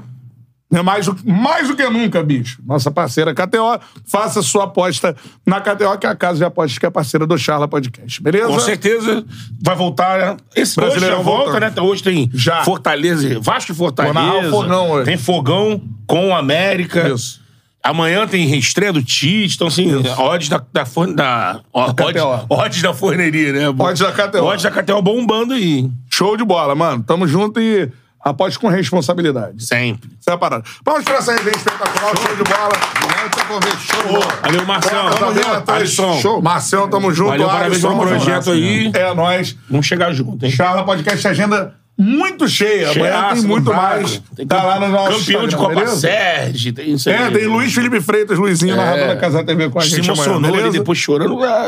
É 0.71 0.83
mais, 0.83 1.07
do- 1.07 1.17
mais 1.25 1.67
do 1.67 1.75
que 1.75 1.83
nunca, 1.89 2.21
bicho. 2.21 2.61
Nossa 2.63 2.91
parceira 2.91 3.33
KTO. 3.33 3.79
Faça 4.05 4.41
sua 4.43 4.65
aposta 4.65 5.15
na 5.43 5.59
KTO, 5.59 5.97
que 5.97 6.05
é 6.05 6.09
a 6.11 6.15
casa 6.15 6.37
de 6.37 6.45
apostas 6.45 6.77
que 6.77 6.85
é 6.85 6.89
parceira 6.91 7.25
do 7.25 7.35
Charla 7.39 7.67
Podcast. 7.67 8.21
Beleza? 8.21 8.45
Com 8.47 8.59
certeza 8.59 9.25
vai 9.59 9.75
voltar. 9.75 10.19
né? 10.19 10.37
Esse 10.55 10.75
Brasileiro 10.75 11.15
hoje 11.15 11.17
já 11.17 11.23
volta, 11.23 11.43
voltando. 11.45 11.61
né? 11.61 11.69
Então, 11.71 11.85
Hoje 11.87 12.03
tem 12.03 12.29
Já. 12.33 12.63
Fortaleza, 12.63 13.39
Vasco 13.39 13.73
Fortaleza. 13.73 14.47
O 14.47 14.51
Fogão 14.51 14.91
hoje. 14.91 15.05
Tem 15.05 15.17
Fogão 15.17 15.81
com 16.05 16.35
América. 16.35 17.09
Isso. 17.09 17.39
Amanhã 17.81 18.27
tem 18.27 18.53
estreia 18.57 18.91
do 18.93 19.01
Tite, 19.01 19.55
então 19.55 19.67
assim, 19.69 19.89
odds 20.17 20.49
da, 20.49 20.61
da, 20.71 20.85
forne- 20.85 21.15
da, 21.15 21.61
ó, 21.73 21.91
Da 21.93 22.05
odds, 22.05 22.21
odds 22.49 22.81
da 22.83 22.93
forneria, 22.93 23.53
né? 23.53 23.69
Odds 23.69 24.01
da 24.01 24.11
KTO. 24.11 24.43
Odds 24.43 24.63
da 24.63 24.69
KTO 24.69 25.01
bombando 25.01 25.53
aí. 25.53 25.89
Show 26.11 26.35
de 26.37 26.43
bola, 26.43 26.75
mano. 26.75 27.01
Tamo 27.01 27.25
junto 27.25 27.59
e 27.59 27.89
aposte 28.21 28.59
com 28.59 28.67
responsabilidade. 28.67 29.63
Sempre. 29.63 30.09
Essa 30.19 30.31
é 30.31 30.33
a 30.33 30.37
parada. 30.37 30.63
Vamos 30.85 31.03
pra 31.03 31.15
essa 31.15 31.31
resenha 31.31 31.55
espetacular. 31.55 32.15
Show 32.17 32.35
de 32.35 32.43
bola. 32.43 32.71
Obrigado 33.03 33.29
pelo 33.31 33.47
convite. 33.47 33.77
Show 33.77 34.03
de 34.03 34.09
bola. 34.09 34.39
Valeu, 34.41 34.65
Marcelo. 34.65 35.15
Tamo 35.15 35.33
junto. 35.33 35.71
Alisson. 35.71 36.19
Show. 36.19 36.41
Marcelo, 36.41 36.87
tamo 36.89 37.13
junto. 37.13 37.29
Valeu, 37.29 37.47
parabéns 37.47 37.81
pelo 37.81 37.99
projeto 37.99 38.51
aí. 38.51 38.91
É 38.93 39.13
nóis. 39.13 39.55
Vamos 39.69 39.85
chegar 39.85 40.13
junto, 40.13 40.45
hein? 40.45 40.51
Charla 40.51 40.83
Podcast 40.83 41.27
agenda 41.27 41.78
muito 42.01 42.47
cheia. 42.47 42.91
Amanhã 42.91 43.11
Cheiaço 43.11 43.41
tem 43.41 43.43
muito 43.43 43.73
mais. 43.73 44.21
Tem 44.33 44.47
tá 44.47 44.63
lá 44.63 44.79
no 44.79 44.87
nosso 44.87 45.19
Campeão 45.19 45.47
de 45.47 45.55
Copa 45.57 45.75
beleza? 45.75 45.95
Sérgio, 45.97 46.73
tem 46.73 46.93
isso 46.93 47.09
aí. 47.09 47.15
É, 47.15 47.29
tem 47.29 47.45
Luiz 47.45 47.73
Felipe 47.73 47.99
Freitas, 47.99 48.37
Luizinho, 48.37 48.77
narrador 48.77 49.07
da 49.07 49.17
Casa 49.17 49.43
TV 49.43 49.69
com 49.69 49.79
a 49.79 49.81
Se 49.81 49.89
gente 49.89 50.09
amanhã, 50.09 50.13
emocionou 50.23 50.49
ali, 50.49 50.57
beleza? 50.57 50.79
depois 50.79 50.97
chorando. 50.97 51.43
Ah, 51.43 51.67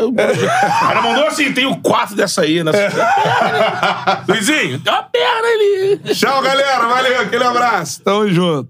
Ela 0.91 1.01
mandou 1.03 1.27
assim: 1.27 1.51
tem 1.51 1.65
o 1.65 1.75
quarto 1.77 2.15
dessa 2.15 2.41
aí, 2.41 2.63
né? 2.63 2.71
Luizinho, 4.27 4.79
tem 4.79 4.93
uma 4.93 5.03
perna 5.03 5.47
ali. 5.47 5.99
Tchau, 6.15 6.41
galera. 6.41 6.87
Valeu. 6.87 7.21
Aquele 7.21 7.43
abraço. 7.43 8.01
Tamo 8.01 8.29
junto. 8.29 8.69